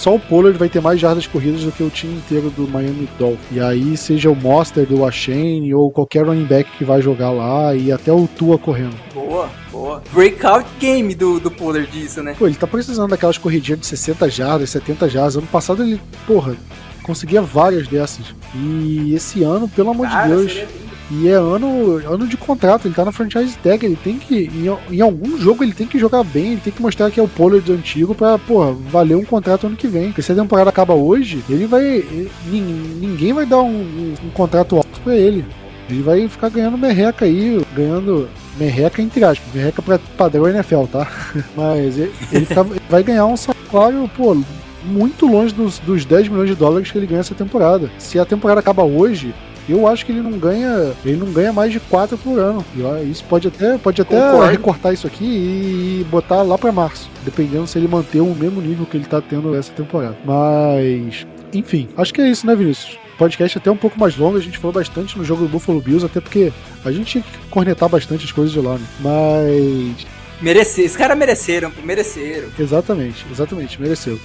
só 0.00 0.14
o 0.14 0.18
Pollard 0.18 0.58
vai 0.58 0.70
ter 0.70 0.80
mais 0.80 0.98
jardas 0.98 1.26
corridas 1.26 1.62
do 1.62 1.70
que 1.70 1.82
o 1.82 1.90
time 1.90 2.14
inteiro 2.14 2.48
do 2.48 2.66
Miami 2.66 3.06
Dolphins. 3.18 3.38
E 3.52 3.60
aí, 3.60 3.96
seja 3.98 4.30
o 4.30 4.34
Monster 4.34 4.86
do 4.86 5.04
Ashane 5.04 5.74
ou 5.74 5.90
qualquer 5.90 6.24
running 6.24 6.46
back 6.46 6.70
que 6.78 6.84
vai 6.86 7.02
jogar 7.02 7.30
lá 7.30 7.74
e 7.74 7.92
até 7.92 8.10
o 8.10 8.26
Tua 8.26 8.58
correndo. 8.58 8.96
Boa, 9.12 9.50
boa. 9.70 10.02
Breakout 10.10 10.66
game 10.80 11.14
do, 11.14 11.38
do 11.38 11.50
Pollard 11.50 11.86
disso, 11.90 12.22
né? 12.22 12.34
Pô, 12.38 12.46
ele 12.46 12.56
tá 12.56 12.66
precisando 12.66 13.10
daquelas 13.10 13.36
corridinhas 13.36 13.80
de 13.80 13.86
60 13.88 14.30
jardas, 14.30 14.70
70 14.70 15.06
jardas. 15.06 15.36
Ano 15.36 15.46
passado 15.48 15.82
ele, 15.82 16.00
porra, 16.26 16.56
conseguia 17.02 17.42
várias 17.42 17.86
dessas. 17.86 18.34
E 18.54 19.12
esse 19.14 19.42
ano, 19.42 19.68
pelo 19.68 19.90
amor 19.90 20.08
Cara, 20.08 20.28
de 20.28 20.34
Deus. 20.34 20.89
E 21.10 21.28
é 21.28 21.32
ano, 21.32 21.96
ano 22.06 22.26
de 22.26 22.36
contrato, 22.36 22.86
ele 22.86 22.94
tá 22.94 23.04
na 23.04 23.10
franchise 23.10 23.58
tag, 23.58 23.84
ele 23.84 23.96
tem 23.96 24.16
que. 24.16 24.44
Em, 24.44 24.94
em, 24.94 25.00
algum 25.00 25.36
jogo 25.38 25.64
ele 25.64 25.72
tem 25.72 25.86
que 25.86 25.98
jogar 25.98 26.22
bem, 26.22 26.52
ele 26.52 26.60
tem 26.60 26.72
que 26.72 26.80
mostrar 26.80 27.10
que 27.10 27.18
é 27.18 27.22
o 27.22 27.28
Pollard 27.28 27.70
antigo 27.72 28.14
pra, 28.14 28.38
porra, 28.38 28.72
valer 28.72 29.16
um 29.16 29.24
contrato 29.24 29.66
ano 29.66 29.76
que 29.76 29.88
vem. 29.88 30.06
Porque 30.06 30.22
se 30.22 30.30
a 30.30 30.36
temporada 30.36 30.70
acaba 30.70 30.94
hoje, 30.94 31.42
ele 31.48 31.66
vai. 31.66 31.84
Ele, 31.84 32.30
ninguém 32.46 33.32
vai 33.32 33.44
dar 33.44 33.60
um, 33.60 33.80
um, 33.80 34.14
um 34.24 34.30
contrato 34.30 34.76
alto 34.76 35.00
pra 35.02 35.16
ele. 35.16 35.44
Ele 35.88 36.02
vai 36.02 36.28
ficar 36.28 36.48
ganhando 36.48 36.78
merreca 36.78 37.24
aí, 37.24 37.60
ganhando 37.74 38.28
merreca 38.56 39.02
entre 39.02 39.24
aspas, 39.24 39.52
merreca 39.52 39.82
pra 39.82 39.98
padrão 40.16 40.46
NFL, 40.46 40.84
tá? 40.84 41.10
Mas 41.56 41.98
ele, 41.98 42.12
ele, 42.30 42.46
tá, 42.46 42.64
vai 42.88 43.02
ganhar 43.02 43.26
um 43.26 43.36
salário, 43.36 44.08
pô, 44.16 44.36
muito 44.84 45.26
longe 45.26 45.52
dos, 45.52 45.78
dos 45.80 46.04
10 46.04 46.28
milhões 46.28 46.48
de 46.48 46.54
dólares 46.54 46.90
que 46.90 46.98
ele 46.98 47.06
ganha 47.06 47.20
essa 47.20 47.34
temporada. 47.34 47.90
Se 47.98 48.18
a 48.18 48.24
temporada 48.24 48.60
acaba 48.60 48.84
hoje, 48.84 49.34
eu 49.72 49.86
acho 49.86 50.04
que 50.04 50.12
ele 50.12 50.20
não 50.20 50.38
ganha, 50.38 50.92
ele 51.04 51.16
não 51.16 51.32
ganha 51.32 51.52
mais 51.52 51.72
de 51.72 51.80
4 51.80 52.16
por 52.18 52.38
ano. 52.38 52.64
E 52.74 53.10
isso 53.10 53.24
pode 53.24 53.48
até, 53.48 53.78
pode 53.78 54.00
até 54.00 54.16
recortar 54.50 54.92
isso 54.92 55.06
aqui 55.06 55.24
e 55.24 56.06
botar 56.10 56.42
lá 56.42 56.56
para 56.56 56.72
março, 56.72 57.10
dependendo 57.24 57.66
se 57.66 57.78
ele 57.78 57.88
manter 57.88 58.20
o 58.20 58.34
mesmo 58.34 58.60
nível 58.60 58.86
que 58.86 58.96
ele 58.96 59.06
tá 59.06 59.20
tendo 59.20 59.54
essa 59.54 59.72
temporada. 59.72 60.16
Mas, 60.24 61.26
enfim, 61.52 61.88
acho 61.96 62.12
que 62.12 62.20
é 62.20 62.28
isso, 62.28 62.46
né, 62.46 62.54
Vinícius? 62.54 62.98
podcast 63.20 63.58
até 63.58 63.70
um 63.70 63.76
pouco 63.76 64.00
mais 64.00 64.16
longo, 64.16 64.38
a 64.38 64.40
gente 64.40 64.56
falou 64.56 64.72
bastante 64.72 65.18
no 65.18 65.22
jogo 65.22 65.42
do 65.42 65.48
Buffalo 65.48 65.78
Bills, 65.78 66.06
até 66.06 66.22
porque 66.22 66.50
a 66.82 66.90
gente 66.90 67.04
tinha 67.04 67.22
que 67.22 67.30
cornetar 67.50 67.86
bastante 67.86 68.24
as 68.24 68.32
coisas 68.32 68.50
de 68.50 68.58
lá, 68.58 68.78
né? 68.78 68.86
Mas. 68.98 70.06
Merecer, 70.40 70.86
os 70.86 70.96
caras 70.96 71.18
mereceram, 71.18 71.70
mereceram. 71.84 72.48
Exatamente, 72.58 73.26
exatamente, 73.30 73.78
mereceu. 73.78 74.18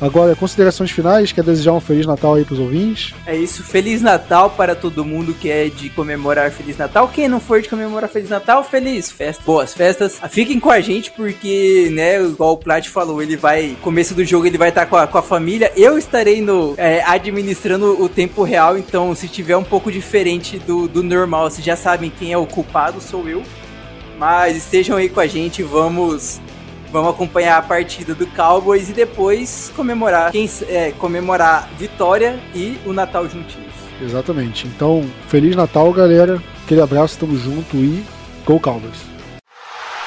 Agora, 0.00 0.36
considerações 0.36 0.92
finais, 0.92 1.32
quer 1.32 1.42
desejar 1.42 1.72
um 1.72 1.80
Feliz 1.80 2.06
Natal 2.06 2.34
aí 2.34 2.44
pros 2.44 2.60
ouvintes? 2.60 3.14
É 3.26 3.36
isso, 3.36 3.64
Feliz 3.64 4.00
Natal 4.00 4.50
para 4.50 4.76
todo 4.76 5.04
mundo 5.04 5.34
que 5.34 5.50
é 5.50 5.68
de 5.68 5.90
comemorar 5.90 6.52
Feliz 6.52 6.76
Natal. 6.76 7.08
Quem 7.08 7.28
não 7.28 7.40
for 7.40 7.60
de 7.60 7.68
comemorar 7.68 8.08
Feliz 8.08 8.30
Natal, 8.30 8.62
feliz 8.62 9.10
festa. 9.10 9.42
Boas 9.44 9.74
festas. 9.74 10.20
Fiquem 10.30 10.60
com 10.60 10.70
a 10.70 10.80
gente 10.80 11.10
porque, 11.10 11.90
né, 11.92 12.22
igual 12.22 12.52
o 12.52 12.56
Plat 12.56 12.86
falou, 12.88 13.20
ele 13.20 13.36
vai, 13.36 13.76
começo 13.82 14.14
do 14.14 14.24
jogo 14.24 14.46
ele 14.46 14.58
vai 14.58 14.68
estar 14.68 14.86
com 14.86 14.96
a, 14.96 15.06
com 15.06 15.18
a 15.18 15.22
família. 15.22 15.72
Eu 15.76 15.98
estarei 15.98 16.40
no 16.40 16.74
é, 16.76 17.02
administrando 17.04 18.00
o 18.00 18.08
tempo 18.08 18.44
real, 18.44 18.78
então 18.78 19.14
se 19.16 19.26
tiver 19.26 19.56
um 19.56 19.64
pouco 19.64 19.90
diferente 19.90 20.58
do, 20.60 20.86
do 20.86 21.02
normal, 21.02 21.50
vocês 21.50 21.64
já 21.64 21.74
sabem 21.74 22.12
quem 22.16 22.32
é 22.32 22.38
o 22.38 22.46
culpado, 22.46 23.00
sou 23.00 23.28
eu. 23.28 23.42
Mas 24.16 24.56
estejam 24.56 24.96
aí 24.96 25.08
com 25.08 25.20
a 25.20 25.26
gente, 25.26 25.62
vamos 25.62 26.40
Vamos 26.90 27.10
acompanhar 27.10 27.58
a 27.58 27.62
partida 27.62 28.14
do 28.14 28.26
Cowboys 28.28 28.88
e 28.88 28.92
depois 28.92 29.70
comemorar 29.76 30.32
quem 30.32 30.48
é, 30.68 30.92
comemorar 30.92 31.68
vitória 31.78 32.40
e 32.54 32.78
o 32.86 32.92
Natal 32.92 33.28
juntinhos. 33.28 33.74
Exatamente. 34.00 34.66
Então, 34.66 35.04
feliz 35.28 35.54
Natal, 35.54 35.92
galera. 35.92 36.42
Aquele 36.64 36.80
abraço, 36.80 37.18
tamo 37.18 37.36
junto 37.36 37.76
e 37.76 38.04
Go 38.44 38.58
Cowboys. 38.60 38.98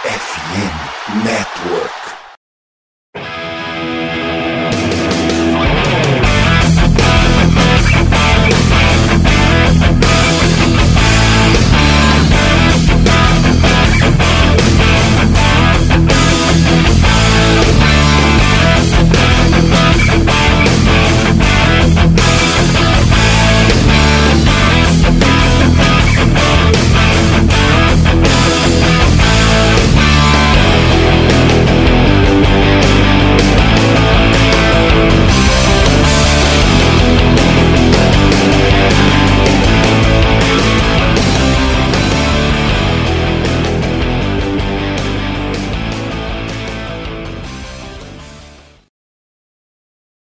FM 0.04 1.24
Network. 1.24 2.01